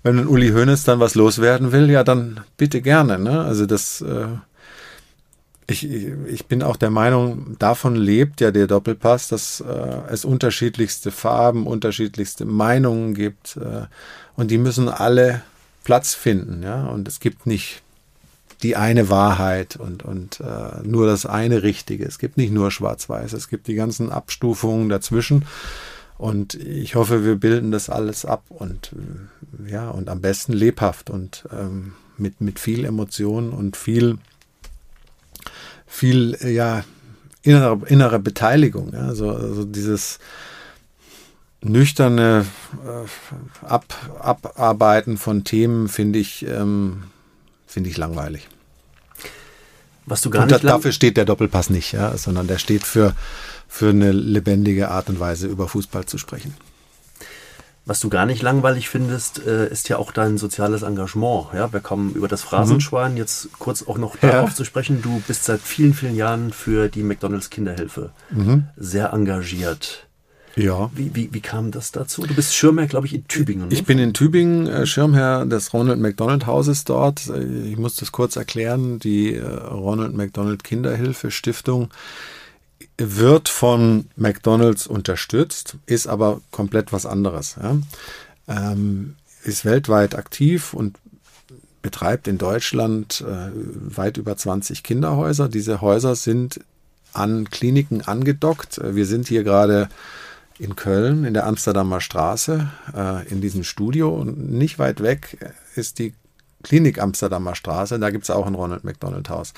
wenn 0.03 0.19
ein 0.19 0.27
Uli 0.27 0.49
Hoeneß 0.51 0.83
dann 0.83 0.99
was 0.99 1.15
loswerden 1.15 1.71
will, 1.71 1.89
ja, 1.89 2.03
dann 2.03 2.41
bitte 2.57 2.81
gerne. 2.81 3.17
Ne? 3.17 3.41
Also 3.41 3.65
das, 3.65 4.01
äh, 4.01 4.27
ich, 5.67 5.87
ich 5.87 6.45
bin 6.47 6.61
auch 6.61 6.75
der 6.75 6.89
Meinung, 6.89 7.55
davon 7.57 7.95
lebt 7.95 8.41
ja 8.41 8.51
der 8.51 8.67
Doppelpass, 8.67 9.29
dass 9.29 9.61
äh, 9.61 10.11
es 10.11 10.25
unterschiedlichste 10.25 11.09
Farben, 11.09 11.67
unterschiedlichste 11.67 12.43
Meinungen 12.43 13.13
gibt. 13.13 13.55
Äh, 13.55 13.85
und 14.35 14.51
die 14.51 14.57
müssen 14.57 14.89
alle 14.89 15.41
Platz 15.83 16.13
finden. 16.13 16.63
Ja? 16.63 16.85
Und 16.87 17.07
es 17.07 17.19
gibt 17.19 17.45
nicht 17.45 17.81
die 18.63 18.75
eine 18.77 19.09
Wahrheit 19.09 19.75
und, 19.75 20.03
und 20.03 20.39
äh, 20.39 20.81
nur 20.83 21.05
das 21.05 21.25
eine 21.25 21.63
Richtige. 21.63 22.05
Es 22.05 22.17
gibt 22.17 22.37
nicht 22.37 22.53
nur 22.53 22.71
Schwarz-Weiß, 22.71 23.33
es 23.33 23.49
gibt 23.49 23.67
die 23.67 23.75
ganzen 23.75 24.09
Abstufungen 24.09 24.89
dazwischen. 24.89 25.45
Und 26.17 26.55
ich 26.55 26.95
hoffe, 26.95 27.25
wir 27.25 27.35
bilden 27.35 27.71
das 27.71 27.89
alles 27.89 28.23
ab 28.23 28.45
und 28.49 28.93
äh, 29.67 29.71
ja, 29.71 29.89
und 29.89 30.09
am 30.09 30.21
besten 30.21 30.53
lebhaft 30.53 31.09
und 31.09 31.45
ähm, 31.51 31.93
mit, 32.17 32.39
mit 32.39 32.59
viel 32.59 32.85
Emotion 32.85 33.51
und 33.51 33.75
viel, 33.75 34.17
viel, 35.85 36.37
ja, 36.41 36.85
innerer, 37.41 37.81
innerer 37.87 38.19
Beteiligung. 38.19 38.93
Ja? 38.93 39.07
Also, 39.07 39.31
also 39.31 39.65
dieses, 39.65 40.19
nüchterne 41.63 42.45
äh, 42.85 43.65
Ab, 43.65 43.85
Abarbeiten 44.19 45.17
von 45.17 45.43
Themen 45.43 45.87
finde 45.87 46.19
ich, 46.19 46.45
ähm, 46.47 47.03
finde 47.67 47.89
ich 47.89 47.97
langweilig. 47.97 48.47
Was 50.05 50.21
du 50.21 50.29
gar 50.29 50.43
und 50.43 50.51
nicht 50.51 50.63
dafür 50.63 50.91
steht 50.91 51.15
der 51.17 51.25
Doppelpass 51.25 51.69
nicht, 51.69 51.93
ja, 51.93 52.17
sondern 52.17 52.47
der 52.47 52.57
steht 52.57 52.83
für, 52.83 53.13
für 53.67 53.89
eine 53.89 54.11
lebendige 54.11 54.89
Art 54.89 55.09
und 55.09 55.19
Weise 55.19 55.47
über 55.47 55.67
Fußball 55.69 56.05
zu 56.05 56.17
sprechen. 56.17 56.53
Was 57.85 57.99
du 57.99 58.07
gar 58.09 58.25
nicht 58.25 58.41
langweilig 58.41 58.87
findest, 58.87 59.45
äh, 59.45 59.67
ist 59.67 59.89
ja 59.89 59.97
auch 59.97 60.13
dein 60.13 60.37
soziales 60.37 60.83
Engagement. 60.83 61.47
Ja, 61.53 61.73
wir 61.73 61.81
kommen 61.81 62.13
über 62.13 62.29
das 62.29 62.41
Phrasenschwein 62.41 63.17
jetzt 63.17 63.49
kurz 63.59 63.83
auch 63.83 63.97
noch 63.97 64.15
darauf 64.15 64.49
Ja. 64.51 64.55
zu 64.55 64.63
sprechen. 64.63 65.01
Du 65.01 65.21
bist 65.27 65.43
seit 65.43 65.59
vielen, 65.61 65.93
vielen 65.93 66.15
Jahren 66.15 66.53
für 66.53 66.87
die 66.87 67.03
McDonalds 67.03 67.49
Kinderhilfe 67.49 68.11
sehr 68.77 69.11
engagiert. 69.11 70.07
Ja. 70.55 70.91
Wie, 70.93 71.15
wie, 71.15 71.33
wie 71.33 71.41
kam 71.41 71.71
das 71.71 71.91
dazu? 71.91 72.25
Du 72.25 72.33
bist 72.35 72.53
Schirmherr, 72.53 72.87
glaube 72.87 73.07
ich, 73.07 73.15
in 73.15 73.27
Tübingen. 73.27 73.69
Ne? 73.69 73.73
Ich 73.73 73.85
bin 73.85 73.97
in 73.97 74.13
Tübingen 74.13 74.67
äh, 74.67 74.85
Schirmherr 74.85 75.45
des 75.45 75.73
Ronald 75.73 75.99
McDonald 75.99 76.45
Hauses 76.45 76.83
dort. 76.83 77.27
Ich 77.65 77.77
muss 77.77 77.95
das 77.95 78.11
kurz 78.11 78.35
erklären. 78.35 78.99
Die 78.99 79.35
äh, 79.35 79.43
Ronald 79.43 80.13
McDonald 80.13 80.63
Kinderhilfe 80.63 81.31
Stiftung 81.31 81.89
wird 82.97 83.49
von 83.49 84.05
McDonald's 84.15 84.85
unterstützt, 84.85 85.77
ist 85.87 86.07
aber 86.07 86.41
komplett 86.51 86.93
was 86.93 87.05
anderes. 87.05 87.55
Ja? 87.61 87.77
Ähm, 88.47 89.15
ist 89.43 89.65
weltweit 89.65 90.15
aktiv 90.15 90.73
und 90.73 90.97
betreibt 91.81 92.27
in 92.27 92.37
Deutschland 92.37 93.25
äh, 93.27 93.51
weit 93.97 94.17
über 94.17 94.37
20 94.37 94.83
Kinderhäuser. 94.83 95.49
Diese 95.49 95.81
Häuser 95.81 96.15
sind 96.15 96.59
an 97.11 97.49
Kliniken 97.49 98.01
angedockt. 98.01 98.79
Wir 98.83 99.05
sind 99.05 99.27
hier 99.27 99.43
gerade 99.43 99.89
in 100.59 100.75
Köln, 100.75 101.23
in 101.23 101.33
der 101.33 101.45
Amsterdamer 101.45 102.01
Straße, 102.01 102.69
äh, 102.95 103.27
in 103.27 103.41
diesem 103.41 103.63
Studio. 103.63 104.09
Und 104.09 104.51
nicht 104.51 104.79
weit 104.79 105.01
weg 105.01 105.37
ist 105.75 105.99
die 105.99 106.13
Klinik 106.63 107.01
Amsterdamer 107.01 107.55
Straße. 107.55 107.99
Da 107.99 108.09
gibt 108.09 108.23
es 108.23 108.29
auch 108.29 108.47
ein 108.47 108.55
Ronald 108.55 108.83
McDonald 108.83 109.29
Haus. 109.29 109.53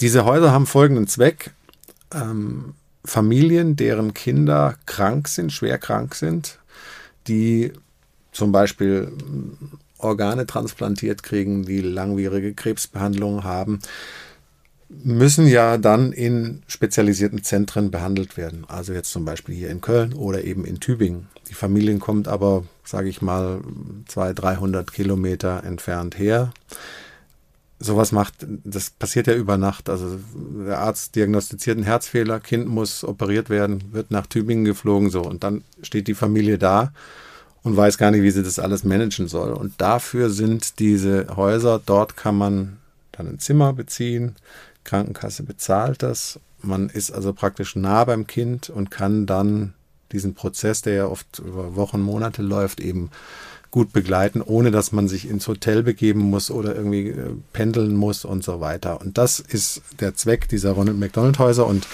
Diese 0.00 0.24
Häuser 0.24 0.52
haben 0.52 0.66
folgenden 0.66 1.06
Zweck. 1.06 1.52
Ähm, 2.12 2.74
Familien, 3.04 3.76
deren 3.76 4.14
Kinder 4.14 4.76
krank 4.86 5.28
sind, 5.28 5.52
schwer 5.52 5.78
krank 5.78 6.14
sind, 6.14 6.58
die 7.26 7.72
zum 8.32 8.52
Beispiel 8.52 9.06
mm, 9.06 9.78
Organe 9.98 10.46
transplantiert 10.46 11.22
kriegen, 11.22 11.64
die 11.64 11.80
langwierige 11.80 12.54
Krebsbehandlungen 12.54 13.44
haben, 13.44 13.80
müssen 14.88 15.46
ja 15.46 15.76
dann 15.76 16.12
in 16.12 16.62
spezialisierten 16.66 17.44
Zentren 17.44 17.90
behandelt 17.90 18.36
werden. 18.36 18.64
Also 18.68 18.92
jetzt 18.92 19.10
zum 19.10 19.24
Beispiel 19.24 19.54
hier 19.54 19.70
in 19.70 19.80
Köln 19.80 20.14
oder 20.14 20.44
eben 20.44 20.64
in 20.64 20.80
Tübingen. 20.80 21.28
Die 21.48 21.54
Familien 21.54 21.98
kommt 21.98 22.26
aber, 22.26 22.64
sage 22.84 23.08
ich 23.08 23.20
mal, 23.20 23.60
200, 24.06 24.42
300 24.42 24.92
Kilometer 24.92 25.62
entfernt 25.64 26.18
her. 26.18 26.52
Sowas 27.80 28.12
macht, 28.12 28.34
das 28.64 28.90
passiert 28.90 29.28
ja 29.28 29.34
über 29.34 29.56
Nacht. 29.56 29.88
Also 29.88 30.18
der 30.66 30.78
Arzt 30.78 31.14
diagnostiziert 31.14 31.76
einen 31.76 31.84
Herzfehler, 31.84 32.40
Kind 32.40 32.66
muss 32.66 33.04
operiert 33.04 33.50
werden, 33.50 33.92
wird 33.92 34.10
nach 34.10 34.26
Tübingen 34.26 34.64
geflogen, 34.64 35.10
so. 35.10 35.22
Und 35.22 35.44
dann 35.44 35.62
steht 35.82 36.08
die 36.08 36.14
Familie 36.14 36.58
da 36.58 36.92
und 37.62 37.76
weiß 37.76 37.98
gar 37.98 38.10
nicht, 38.10 38.22
wie 38.22 38.30
sie 38.30 38.42
das 38.42 38.58
alles 38.58 38.84
managen 38.84 39.28
soll. 39.28 39.52
Und 39.52 39.74
dafür 39.78 40.30
sind 40.30 40.80
diese 40.80 41.36
Häuser, 41.36 41.80
dort 41.84 42.16
kann 42.16 42.36
man 42.36 42.78
dann 43.12 43.28
ein 43.28 43.38
Zimmer 43.38 43.72
beziehen, 43.72 44.36
Krankenkasse 44.88 45.42
bezahlt 45.42 46.02
das. 46.02 46.40
Man 46.62 46.88
ist 46.88 47.10
also 47.10 47.32
praktisch 47.32 47.76
nah 47.76 48.04
beim 48.04 48.26
Kind 48.26 48.70
und 48.70 48.90
kann 48.90 49.26
dann 49.26 49.74
diesen 50.12 50.34
Prozess, 50.34 50.80
der 50.82 50.94
ja 50.94 51.06
oft 51.06 51.40
über 51.40 51.76
Wochen, 51.76 52.00
Monate 52.00 52.42
läuft, 52.42 52.80
eben 52.80 53.10
gut 53.70 53.92
begleiten, 53.92 54.40
ohne 54.40 54.70
dass 54.70 54.92
man 54.92 55.08
sich 55.08 55.28
ins 55.28 55.46
Hotel 55.46 55.82
begeben 55.82 56.20
muss 56.20 56.50
oder 56.50 56.74
irgendwie 56.74 57.08
äh, 57.08 57.34
pendeln 57.52 57.94
muss 57.94 58.24
und 58.24 58.42
so 58.42 58.60
weiter. 58.60 59.00
Und 59.00 59.18
das 59.18 59.40
ist 59.40 59.82
der 60.00 60.14
Zweck 60.14 60.48
dieser 60.48 60.72
Ronald 60.72 60.98
McDonald 60.98 61.38
Häuser 61.38 61.66
und 61.66 61.86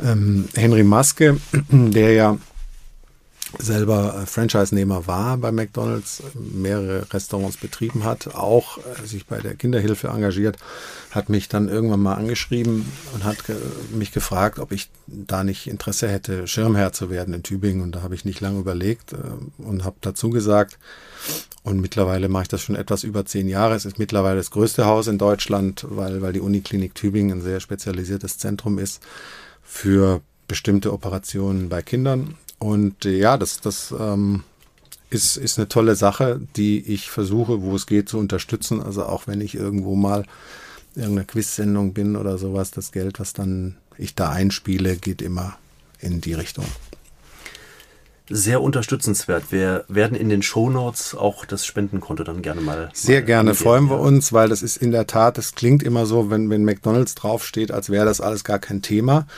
ähm, 0.00 0.48
Henry 0.54 0.84
Maske, 0.84 1.38
der 1.70 2.12
ja 2.12 2.38
selber 3.58 4.22
äh, 4.22 4.26
Franchise-Nehmer 4.26 5.06
war 5.06 5.36
bei 5.38 5.52
McDonald's, 5.52 6.22
mehrere 6.34 7.06
Restaurants 7.12 7.56
betrieben 7.56 8.04
hat, 8.04 8.34
auch 8.34 8.78
äh, 8.78 9.06
sich 9.06 9.26
bei 9.26 9.38
der 9.38 9.54
Kinderhilfe 9.54 10.08
engagiert, 10.08 10.56
hat 11.10 11.28
mich 11.28 11.48
dann 11.48 11.68
irgendwann 11.68 12.00
mal 12.00 12.14
angeschrieben 12.14 12.90
und 13.14 13.24
hat 13.24 13.44
ge 13.44 13.56
mich 13.92 14.12
gefragt, 14.12 14.58
ob 14.58 14.72
ich 14.72 14.90
da 15.06 15.44
nicht 15.44 15.66
Interesse 15.66 16.08
hätte, 16.08 16.46
Schirmherr 16.46 16.92
zu 16.92 17.10
werden 17.10 17.34
in 17.34 17.42
Tübingen. 17.42 17.82
Und 17.82 17.92
da 17.94 18.02
habe 18.02 18.14
ich 18.14 18.24
nicht 18.24 18.40
lange 18.40 18.58
überlegt 18.58 19.12
äh, 19.12 19.62
und 19.62 19.84
habe 19.84 19.96
dazu 20.00 20.30
gesagt. 20.30 20.78
Und 21.62 21.80
mittlerweile 21.80 22.28
mache 22.28 22.42
ich 22.42 22.48
das 22.48 22.60
schon 22.60 22.76
etwas 22.76 23.02
über 23.02 23.26
zehn 23.26 23.48
Jahre. 23.48 23.74
Es 23.74 23.84
ist 23.84 23.98
mittlerweile 23.98 24.36
das 24.36 24.52
größte 24.52 24.86
Haus 24.86 25.08
in 25.08 25.18
Deutschland, 25.18 25.84
weil, 25.88 26.22
weil 26.22 26.32
die 26.32 26.40
Uniklinik 26.40 26.94
Tübingen 26.94 27.38
ein 27.38 27.42
sehr 27.42 27.58
spezialisiertes 27.58 28.38
Zentrum 28.38 28.78
ist 28.78 29.02
für 29.62 30.20
bestimmte 30.46 30.92
Operationen 30.92 31.68
bei 31.68 31.82
Kindern. 31.82 32.36
Und 32.58 33.04
äh, 33.04 33.18
ja, 33.18 33.36
das, 33.36 33.60
das 33.60 33.94
ähm, 33.98 34.44
ist, 35.10 35.36
ist 35.36 35.58
eine 35.58 35.68
tolle 35.68 35.94
Sache, 35.96 36.40
die 36.56 36.80
ich 36.80 37.10
versuche, 37.10 37.62
wo 37.62 37.76
es 37.76 37.86
geht, 37.86 38.08
zu 38.08 38.18
unterstützen. 38.18 38.82
Also 38.82 39.04
auch 39.04 39.26
wenn 39.26 39.40
ich 39.40 39.54
irgendwo 39.54 39.94
mal 39.94 40.24
irgendeine 40.94 41.26
Quiz-Sendung 41.26 41.92
bin 41.92 42.16
oder 42.16 42.38
sowas, 42.38 42.70
das 42.70 42.92
Geld, 42.92 43.20
was 43.20 43.32
dann 43.32 43.76
ich 43.98 44.14
da 44.14 44.30
einspiele, 44.30 44.96
geht 44.96 45.22
immer 45.22 45.56
in 46.00 46.20
die 46.20 46.34
Richtung. 46.34 46.64
Sehr 48.28 48.60
unterstützenswert. 48.60 49.52
Wir 49.52 49.84
werden 49.86 50.16
in 50.16 50.28
den 50.28 50.42
Shownotes 50.42 51.14
auch 51.14 51.44
das 51.44 51.64
Spendenkonto 51.64 52.24
dann 52.24 52.42
gerne 52.42 52.60
mal. 52.60 52.90
Sehr 52.92 53.20
mal 53.20 53.26
gerne 53.26 53.54
freuen 53.54 53.88
wir 53.88 54.00
uns, 54.00 54.32
weil 54.32 54.48
das 54.48 54.62
ist 54.62 54.78
in 54.78 54.90
der 54.90 55.06
Tat, 55.06 55.38
das 55.38 55.54
klingt 55.54 55.84
immer 55.84 56.06
so, 56.06 56.28
wenn, 56.28 56.50
wenn 56.50 56.64
McDonalds 56.64 57.14
draufsteht, 57.14 57.70
als 57.70 57.88
wäre 57.88 58.04
das 58.04 58.20
alles 58.20 58.42
gar 58.42 58.58
kein 58.58 58.82
Thema. 58.82 59.28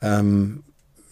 Ähm, 0.00 0.62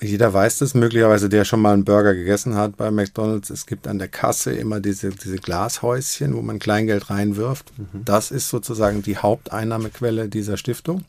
jeder 0.01 0.33
weiß 0.33 0.59
das 0.59 0.75
möglicherweise, 0.75 1.29
der 1.29 1.45
schon 1.45 1.61
mal 1.61 1.73
einen 1.75 1.85
Burger 1.85 2.15
gegessen 2.15 2.55
hat 2.55 2.77
bei 2.77 2.91
McDonalds. 2.91 3.51
Es 3.51 3.67
gibt 3.67 3.87
an 3.87 3.99
der 3.99 4.09
Kasse 4.09 4.53
immer 4.53 4.81
diese, 4.81 5.11
diese 5.11 5.37
Glashäuschen, 5.37 6.35
wo 6.35 6.43
man 6.43 6.59
Kleingeld 6.59 7.11
reinwirft. 7.11 7.73
Das 8.05 8.31
ist 8.31 8.49
sozusagen 8.49 9.03
die 9.03 9.19
Haupteinnahmequelle 9.19 10.29
dieser 10.29 10.57
Stiftung. 10.57 11.05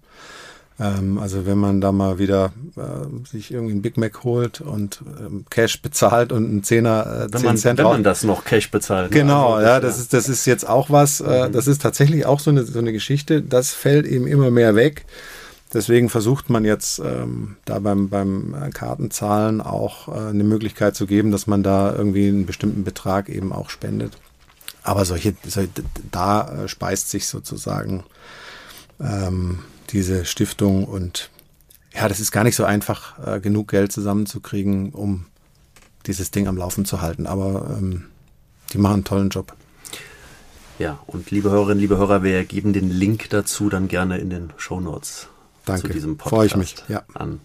Ähm, 0.80 1.20
also 1.20 1.46
wenn 1.46 1.58
man 1.58 1.80
da 1.80 1.92
mal 1.92 2.18
wieder 2.18 2.54
äh, 2.76 3.28
sich 3.30 3.52
irgendwie 3.54 3.74
einen 3.74 3.82
Big 3.82 3.98
Mac 3.98 4.24
holt 4.24 4.62
und 4.62 5.02
ähm, 5.20 5.46
Cash 5.50 5.82
bezahlt 5.82 6.32
und 6.32 6.46
einen 6.46 6.64
Zehner, 6.64 7.28
äh, 7.30 7.34
Wenn 7.34 7.40
10 7.42 7.44
man, 7.46 7.58
Cent 7.58 7.80
wenn 7.80 7.86
man 7.86 8.04
das 8.04 8.24
noch 8.24 8.46
Cash 8.46 8.72
bezahlt. 8.72 9.12
ne? 9.12 9.18
Genau, 9.18 9.54
Also 9.54 9.68
ja, 9.68 9.80
das 9.80 10.00
ist, 10.00 10.14
das 10.14 10.28
ist 10.28 10.46
jetzt 10.46 10.68
auch 10.68 10.90
was, 10.90 11.22
äh, 11.22 11.50
das 11.52 11.68
ist 11.68 11.82
tatsächlich 11.82 12.26
auch 12.26 12.40
so 12.40 12.50
eine, 12.52 12.64
so 12.64 12.80
eine 12.80 12.94
Geschichte, 12.94 13.42
das 13.42 13.72
fällt 13.74 14.06
eben 14.08 14.28
immer 14.28 14.50
mehr 14.50 14.76
weg. 14.76 15.06
Deswegen 15.74 16.10
versucht 16.10 16.50
man 16.50 16.66
jetzt 16.66 17.00
ähm, 17.00 17.56
da 17.64 17.80
beim, 17.80 18.10
beim 18.10 18.54
äh, 18.54 18.70
Kartenzahlen 18.72 19.62
auch 19.62 20.10
äh, 20.10 20.30
eine 20.30 20.44
Möglichkeit 20.44 20.96
zu 20.96 21.08
geben, 21.08 21.32
dass 21.32 21.48
man 21.48 21.64
da 21.64 21.96
irgendwie 21.96 22.28
einen 22.28 22.46
bestimmten 22.46 22.84
Betrag 22.84 23.30
eben 23.30 23.54
auch 23.54 23.70
spendet. 23.70 24.18
Aber 24.84 25.06
solche, 25.06 25.34
solche 25.48 25.70
da 26.12 26.64
äh, 26.64 26.68
speist 26.68 27.10
sich 27.10 27.28
sozusagen 27.28 28.04
ähm, 29.00 29.60
diese 29.92 30.26
Stiftung 30.26 30.84
und 30.84 31.30
ja, 31.94 32.08
das 32.08 32.20
ist 32.20 32.32
gar 32.32 32.44
nicht 32.44 32.56
so 32.56 32.66
einfach, 32.66 33.20
äh, 33.26 33.40
genug 33.40 33.70
Geld 33.70 33.92
zusammenzukriegen, 33.92 34.92
um 34.92 35.26
dieses 36.06 36.32
Ding 36.32 36.48
am 36.48 36.58
Laufen 36.58 36.84
zu 36.86 37.02
halten. 37.02 37.28
Aber 37.28 37.78
ähm, 37.78 38.06
die 38.74 38.78
machen 38.78 38.96
einen 38.96 39.04
tollen 39.04 39.30
Job. 39.30 39.56
Ja, 40.80 41.00
und 41.08 41.32
liebe 41.32 41.50
Hörerinnen, 41.52 41.80
liebe 41.80 41.98
Hörer, 41.98 42.24
wir 42.24 42.44
geben 42.44 42.74
den 42.74 42.90
Link 42.90 43.30
dazu 43.30 43.70
dann 43.70 43.88
gerne 43.88 44.18
in 44.18 44.30
den 44.30 44.52
Shownotes 44.58 45.31
Danke. 45.66 45.84
zu 45.84 45.88
diesem 45.90 46.18
Podcast 46.18 46.30
Freue 46.30 46.48
ich 46.48 46.56
mich, 46.56 46.76
ja. 46.88 47.04
an. 47.14 47.40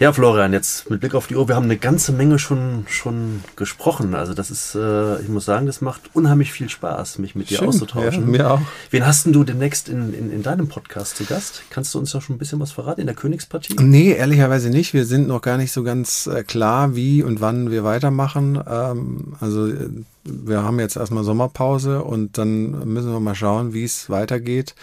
Ja, 0.00 0.12
Florian, 0.12 0.52
jetzt 0.52 0.90
mit 0.90 1.00
Blick 1.00 1.14
auf 1.14 1.28
die 1.28 1.36
Uhr, 1.36 1.46
wir 1.46 1.54
haben 1.54 1.64
eine 1.64 1.76
ganze 1.76 2.10
Menge 2.12 2.40
schon, 2.40 2.84
schon 2.88 3.44
gesprochen. 3.54 4.14
Also 4.14 4.34
das 4.34 4.50
ist, 4.50 4.74
äh, 4.74 5.20
ich 5.20 5.28
muss 5.28 5.44
sagen, 5.44 5.66
das 5.66 5.80
macht 5.80 6.10
unheimlich 6.14 6.52
viel 6.52 6.68
Spaß, 6.68 7.18
mich 7.18 7.36
mit 7.36 7.48
dir 7.48 7.58
Schön, 7.58 7.68
auszutauschen. 7.68 8.24
ja, 8.24 8.30
mir 8.30 8.50
auch. 8.50 8.60
Wen 8.90 9.06
hast 9.06 9.26
denn 9.26 9.32
du 9.32 9.44
demnächst 9.44 9.88
in, 9.88 10.12
in, 10.12 10.32
in 10.32 10.42
deinem 10.42 10.68
Podcast 10.68 11.16
zu 11.16 11.24
Gast? 11.24 11.62
Kannst 11.70 11.94
du 11.94 12.00
uns 12.00 12.10
da 12.10 12.20
schon 12.20 12.34
ein 12.34 12.38
bisschen 12.38 12.58
was 12.58 12.72
verraten 12.72 13.02
in 13.02 13.06
der 13.06 13.14
Königspartie? 13.14 13.76
Nee, 13.80 14.12
ehrlicherweise 14.12 14.68
nicht. 14.68 14.94
Wir 14.94 15.04
sind 15.04 15.28
noch 15.28 15.42
gar 15.42 15.58
nicht 15.58 15.70
so 15.70 15.84
ganz 15.84 16.26
äh, 16.26 16.42
klar, 16.42 16.96
wie 16.96 17.22
und 17.22 17.40
wann 17.40 17.70
wir 17.70 17.84
weitermachen. 17.84 18.60
Ähm, 18.68 19.36
also 19.38 19.68
äh, 19.68 19.90
wir 20.24 20.64
haben 20.64 20.80
jetzt 20.80 20.96
erstmal 20.96 21.22
Sommerpause 21.22 22.02
und 22.02 22.36
dann 22.36 22.92
müssen 22.92 23.12
wir 23.12 23.20
mal 23.20 23.36
schauen, 23.36 23.74
wie 23.74 23.84
es 23.84 24.10
weitergeht. 24.10 24.74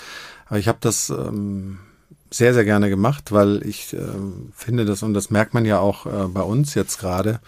Aber 0.48 0.58
ich 0.58 0.70
habe 0.70 0.78
das 0.80 1.10
ähm, 1.10 1.80
sehr, 2.32 2.54
sehr 2.54 2.64
gerne 2.66 2.90
gemacht, 2.90 3.32
weil 3.32 3.62
ich 3.68 3.94
ähm, 3.94 4.52
finde 4.56 4.86
das, 4.86 5.04
und 5.04 5.14
das 5.14 5.30
merkt 5.30 5.54
man 5.54 5.66
ja 5.66 5.80
auch 5.80 6.06
äh, 6.06 6.28
bei 6.28 6.42
uns 6.42 6.74
jetzt 6.74 7.00
gerade, 7.00 7.40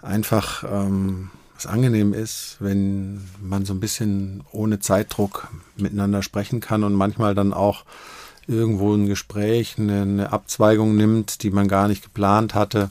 einfach 0.00 0.64
ähm, 0.64 1.30
was 1.54 1.66
angenehm 1.66 2.12
ist, 2.14 2.56
wenn 2.60 3.28
man 3.40 3.64
so 3.64 3.74
ein 3.74 3.80
bisschen 3.80 4.42
ohne 4.52 4.80
Zeitdruck 4.80 5.48
miteinander 5.76 6.22
sprechen 6.22 6.60
kann 6.60 6.84
und 6.84 6.94
manchmal 6.94 7.34
dann 7.34 7.52
auch 7.52 7.84
irgendwo 8.46 8.94
ein 8.94 9.06
Gespräch, 9.06 9.76
eine, 9.78 10.02
eine 10.02 10.32
Abzweigung 10.32 10.96
nimmt, 10.96 11.42
die 11.42 11.50
man 11.50 11.68
gar 11.68 11.88
nicht 11.88 12.02
geplant 12.02 12.54
hatte. 12.54 12.90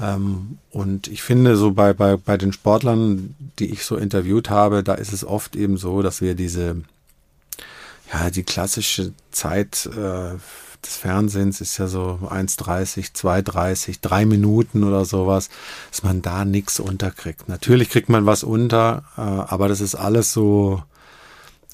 Ähm, 0.00 0.58
und 0.70 1.08
ich 1.08 1.22
finde, 1.22 1.56
so 1.56 1.72
bei, 1.72 1.92
bei, 1.92 2.16
bei 2.16 2.36
den 2.36 2.52
Sportlern, 2.52 3.34
die 3.58 3.72
ich 3.72 3.84
so 3.84 3.96
interviewt 3.96 4.50
habe, 4.50 4.82
da 4.82 4.94
ist 4.94 5.12
es 5.12 5.24
oft 5.24 5.56
eben 5.56 5.76
so, 5.76 6.02
dass 6.02 6.20
wir 6.20 6.34
diese, 6.34 6.76
ja, 8.12 8.30
die 8.30 8.44
klassische 8.44 9.12
Zeit 9.30 9.86
äh, 9.86 10.36
des 10.84 10.96
Fernsehens 10.96 11.60
ist 11.60 11.78
ja 11.78 11.88
so 11.88 12.18
1,30, 12.30 13.12
2,30, 13.14 13.98
drei 14.00 14.24
Minuten 14.24 14.84
oder 14.84 15.04
sowas, 15.04 15.48
dass 15.90 16.02
man 16.02 16.22
da 16.22 16.44
nichts 16.44 16.80
unterkriegt. 16.80 17.48
Natürlich 17.48 17.90
kriegt 17.90 18.08
man 18.08 18.26
was 18.26 18.44
unter, 18.44 19.04
äh, 19.16 19.20
aber 19.20 19.68
das 19.68 19.80
ist 19.80 19.94
alles 19.94 20.32
so 20.32 20.82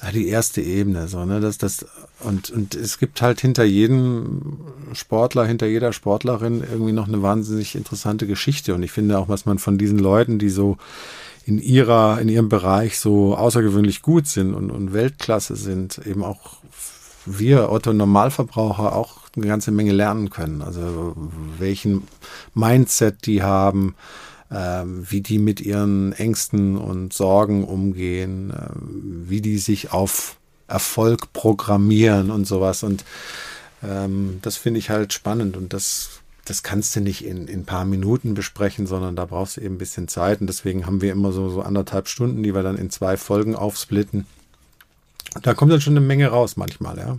ja, 0.02 0.10
die 0.10 0.28
erste 0.28 0.60
Ebene, 0.60 1.06
so, 1.06 1.24
ne, 1.24 1.40
das, 1.40 1.58
das, 1.58 1.86
und, 2.20 2.50
und 2.50 2.74
es 2.74 2.98
gibt 2.98 3.22
halt 3.22 3.40
hinter 3.40 3.62
jedem 3.62 4.58
Sportler, 4.94 5.44
hinter 5.44 5.66
jeder 5.66 5.92
Sportlerin 5.92 6.64
irgendwie 6.68 6.92
noch 6.92 7.06
eine 7.06 7.22
wahnsinnig 7.22 7.76
interessante 7.76 8.26
Geschichte. 8.26 8.74
Und 8.74 8.82
ich 8.82 8.90
finde 8.90 9.18
auch, 9.18 9.28
was 9.28 9.46
man 9.46 9.58
von 9.58 9.78
diesen 9.78 9.98
Leuten, 9.98 10.38
die 10.38 10.50
so 10.50 10.76
in 11.44 11.58
ihrer, 11.58 12.20
in 12.20 12.28
ihrem 12.28 12.48
Bereich 12.48 12.98
so 12.98 13.36
außergewöhnlich 13.36 14.02
gut 14.02 14.26
sind 14.26 14.54
und, 14.54 14.70
und 14.70 14.92
Weltklasse 14.92 15.56
sind, 15.56 15.98
eben 16.06 16.24
auch 16.24 16.58
wir 17.24 17.70
Otto 17.70 17.92
Normalverbraucher 17.92 18.94
auch 18.94 19.18
eine 19.36 19.46
ganze 19.46 19.70
Menge 19.70 19.92
lernen 19.92 20.30
können. 20.30 20.62
Also 20.62 21.14
welchen 21.58 22.06
Mindset 22.54 23.26
die 23.26 23.42
haben, 23.42 23.94
äh, 24.50 24.82
wie 24.84 25.20
die 25.20 25.38
mit 25.38 25.60
ihren 25.60 26.12
Ängsten 26.12 26.76
und 26.76 27.12
Sorgen 27.12 27.64
umgehen, 27.64 28.50
äh, 28.50 28.70
wie 29.28 29.40
die 29.40 29.58
sich 29.58 29.92
auf 29.92 30.36
Erfolg 30.68 31.32
programmieren 31.32 32.30
und 32.30 32.46
sowas. 32.46 32.82
Und 32.82 33.04
ähm, 33.82 34.38
das 34.42 34.56
finde 34.56 34.78
ich 34.78 34.90
halt 34.90 35.12
spannend 35.12 35.56
und 35.56 35.72
das 35.72 36.21
das 36.44 36.62
kannst 36.62 36.96
du 36.96 37.00
nicht 37.00 37.24
in, 37.24 37.46
in 37.46 37.60
ein 37.60 37.64
paar 37.64 37.84
Minuten 37.84 38.34
besprechen, 38.34 38.86
sondern 38.86 39.14
da 39.14 39.26
brauchst 39.26 39.56
du 39.56 39.60
eben 39.60 39.76
ein 39.76 39.78
bisschen 39.78 40.08
Zeit. 40.08 40.40
Und 40.40 40.48
deswegen 40.48 40.86
haben 40.86 41.00
wir 41.00 41.12
immer 41.12 41.32
so, 41.32 41.48
so 41.50 41.62
anderthalb 41.62 42.08
Stunden, 42.08 42.42
die 42.42 42.54
wir 42.54 42.62
dann 42.62 42.76
in 42.76 42.90
zwei 42.90 43.16
Folgen 43.16 43.54
aufsplitten. 43.54 44.26
Da 45.42 45.54
kommt 45.54 45.72
dann 45.72 45.80
schon 45.80 45.96
eine 45.96 46.04
Menge 46.04 46.28
raus 46.28 46.56
manchmal, 46.56 46.98
ja. 46.98 47.18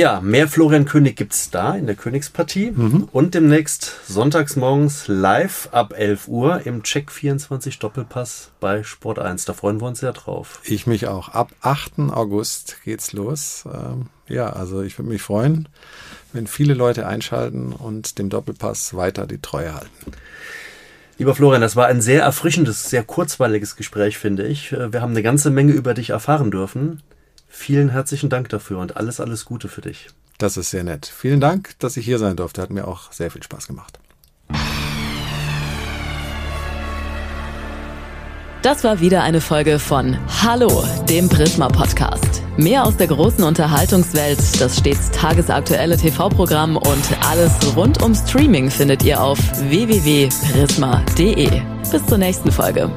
Ja, 0.00 0.22
mehr 0.22 0.48
Florian 0.48 0.86
König 0.86 1.16
gibt's 1.16 1.50
da 1.50 1.74
in 1.74 1.84
der 1.84 1.94
Königspartie 1.94 2.70
mhm. 2.70 3.10
und 3.12 3.34
demnächst 3.34 4.00
sonntags 4.08 4.56
morgens 4.56 5.08
live 5.08 5.68
ab 5.72 5.92
11 5.94 6.26
Uhr 6.26 6.62
im 6.64 6.82
Check 6.84 7.10
24 7.10 7.78
Doppelpass 7.78 8.50
bei 8.60 8.82
Sport 8.82 9.18
1. 9.18 9.44
Da 9.44 9.52
freuen 9.52 9.78
wir 9.78 9.88
uns 9.88 10.00
sehr 10.00 10.14
drauf. 10.14 10.62
Ich 10.64 10.86
mich 10.86 11.06
auch. 11.06 11.28
Ab 11.28 11.50
8. 11.60 12.12
August 12.14 12.78
geht's 12.82 13.12
los. 13.12 13.64
Ähm, 13.70 14.06
ja, 14.26 14.50
also 14.50 14.80
ich 14.80 14.98
würde 14.98 15.10
mich 15.10 15.20
freuen, 15.20 15.68
wenn 16.32 16.46
viele 16.46 16.72
Leute 16.72 17.06
einschalten 17.06 17.74
und 17.74 18.18
dem 18.18 18.30
Doppelpass 18.30 18.94
weiter 18.94 19.26
die 19.26 19.42
Treue 19.42 19.74
halten. 19.74 20.12
Lieber 21.18 21.34
Florian, 21.34 21.60
das 21.60 21.76
war 21.76 21.88
ein 21.88 22.00
sehr 22.00 22.22
erfrischendes, 22.22 22.88
sehr 22.88 23.04
kurzweiliges 23.04 23.76
Gespräch, 23.76 24.16
finde 24.16 24.46
ich. 24.46 24.72
Äh, 24.72 24.94
wir 24.94 25.02
haben 25.02 25.10
eine 25.10 25.22
ganze 25.22 25.50
Menge 25.50 25.72
über 25.72 25.92
dich 25.92 26.08
erfahren 26.08 26.50
dürfen. 26.50 27.02
Vielen 27.52 27.90
herzlichen 27.90 28.30
Dank 28.30 28.48
dafür 28.48 28.78
und 28.78 28.96
alles, 28.96 29.20
alles 29.20 29.44
Gute 29.44 29.68
für 29.68 29.80
dich. 29.80 30.06
Das 30.38 30.56
ist 30.56 30.70
sehr 30.70 30.84
nett. 30.84 31.04
Vielen 31.06 31.40
Dank, 31.40 31.74
dass 31.80 31.96
ich 31.98 32.04
hier 32.06 32.18
sein 32.18 32.36
durfte. 32.36 32.62
Hat 32.62 32.70
mir 32.70 32.86
auch 32.88 33.12
sehr 33.12 33.30
viel 33.30 33.42
Spaß 33.42 33.66
gemacht. 33.66 33.98
Das 38.62 38.84
war 38.84 39.00
wieder 39.00 39.22
eine 39.22 39.40
Folge 39.40 39.78
von 39.78 40.16
Hallo, 40.42 40.84
dem 41.08 41.28
Prisma 41.28 41.68
Podcast. 41.68 42.42
Mehr 42.56 42.84
aus 42.84 42.96
der 42.96 43.06
großen 43.08 43.42
Unterhaltungswelt, 43.42 44.38
das 44.60 44.78
stets 44.78 45.10
tagesaktuelle 45.10 45.96
TV-Programm 45.96 46.76
und 46.76 47.26
alles 47.28 47.52
rund 47.74 48.02
um 48.02 48.14
Streaming 48.14 48.70
findet 48.70 49.02
ihr 49.02 49.20
auf 49.20 49.38
www.prisma.de. 49.70 51.62
Bis 51.90 52.06
zur 52.06 52.18
nächsten 52.18 52.52
Folge. 52.52 52.90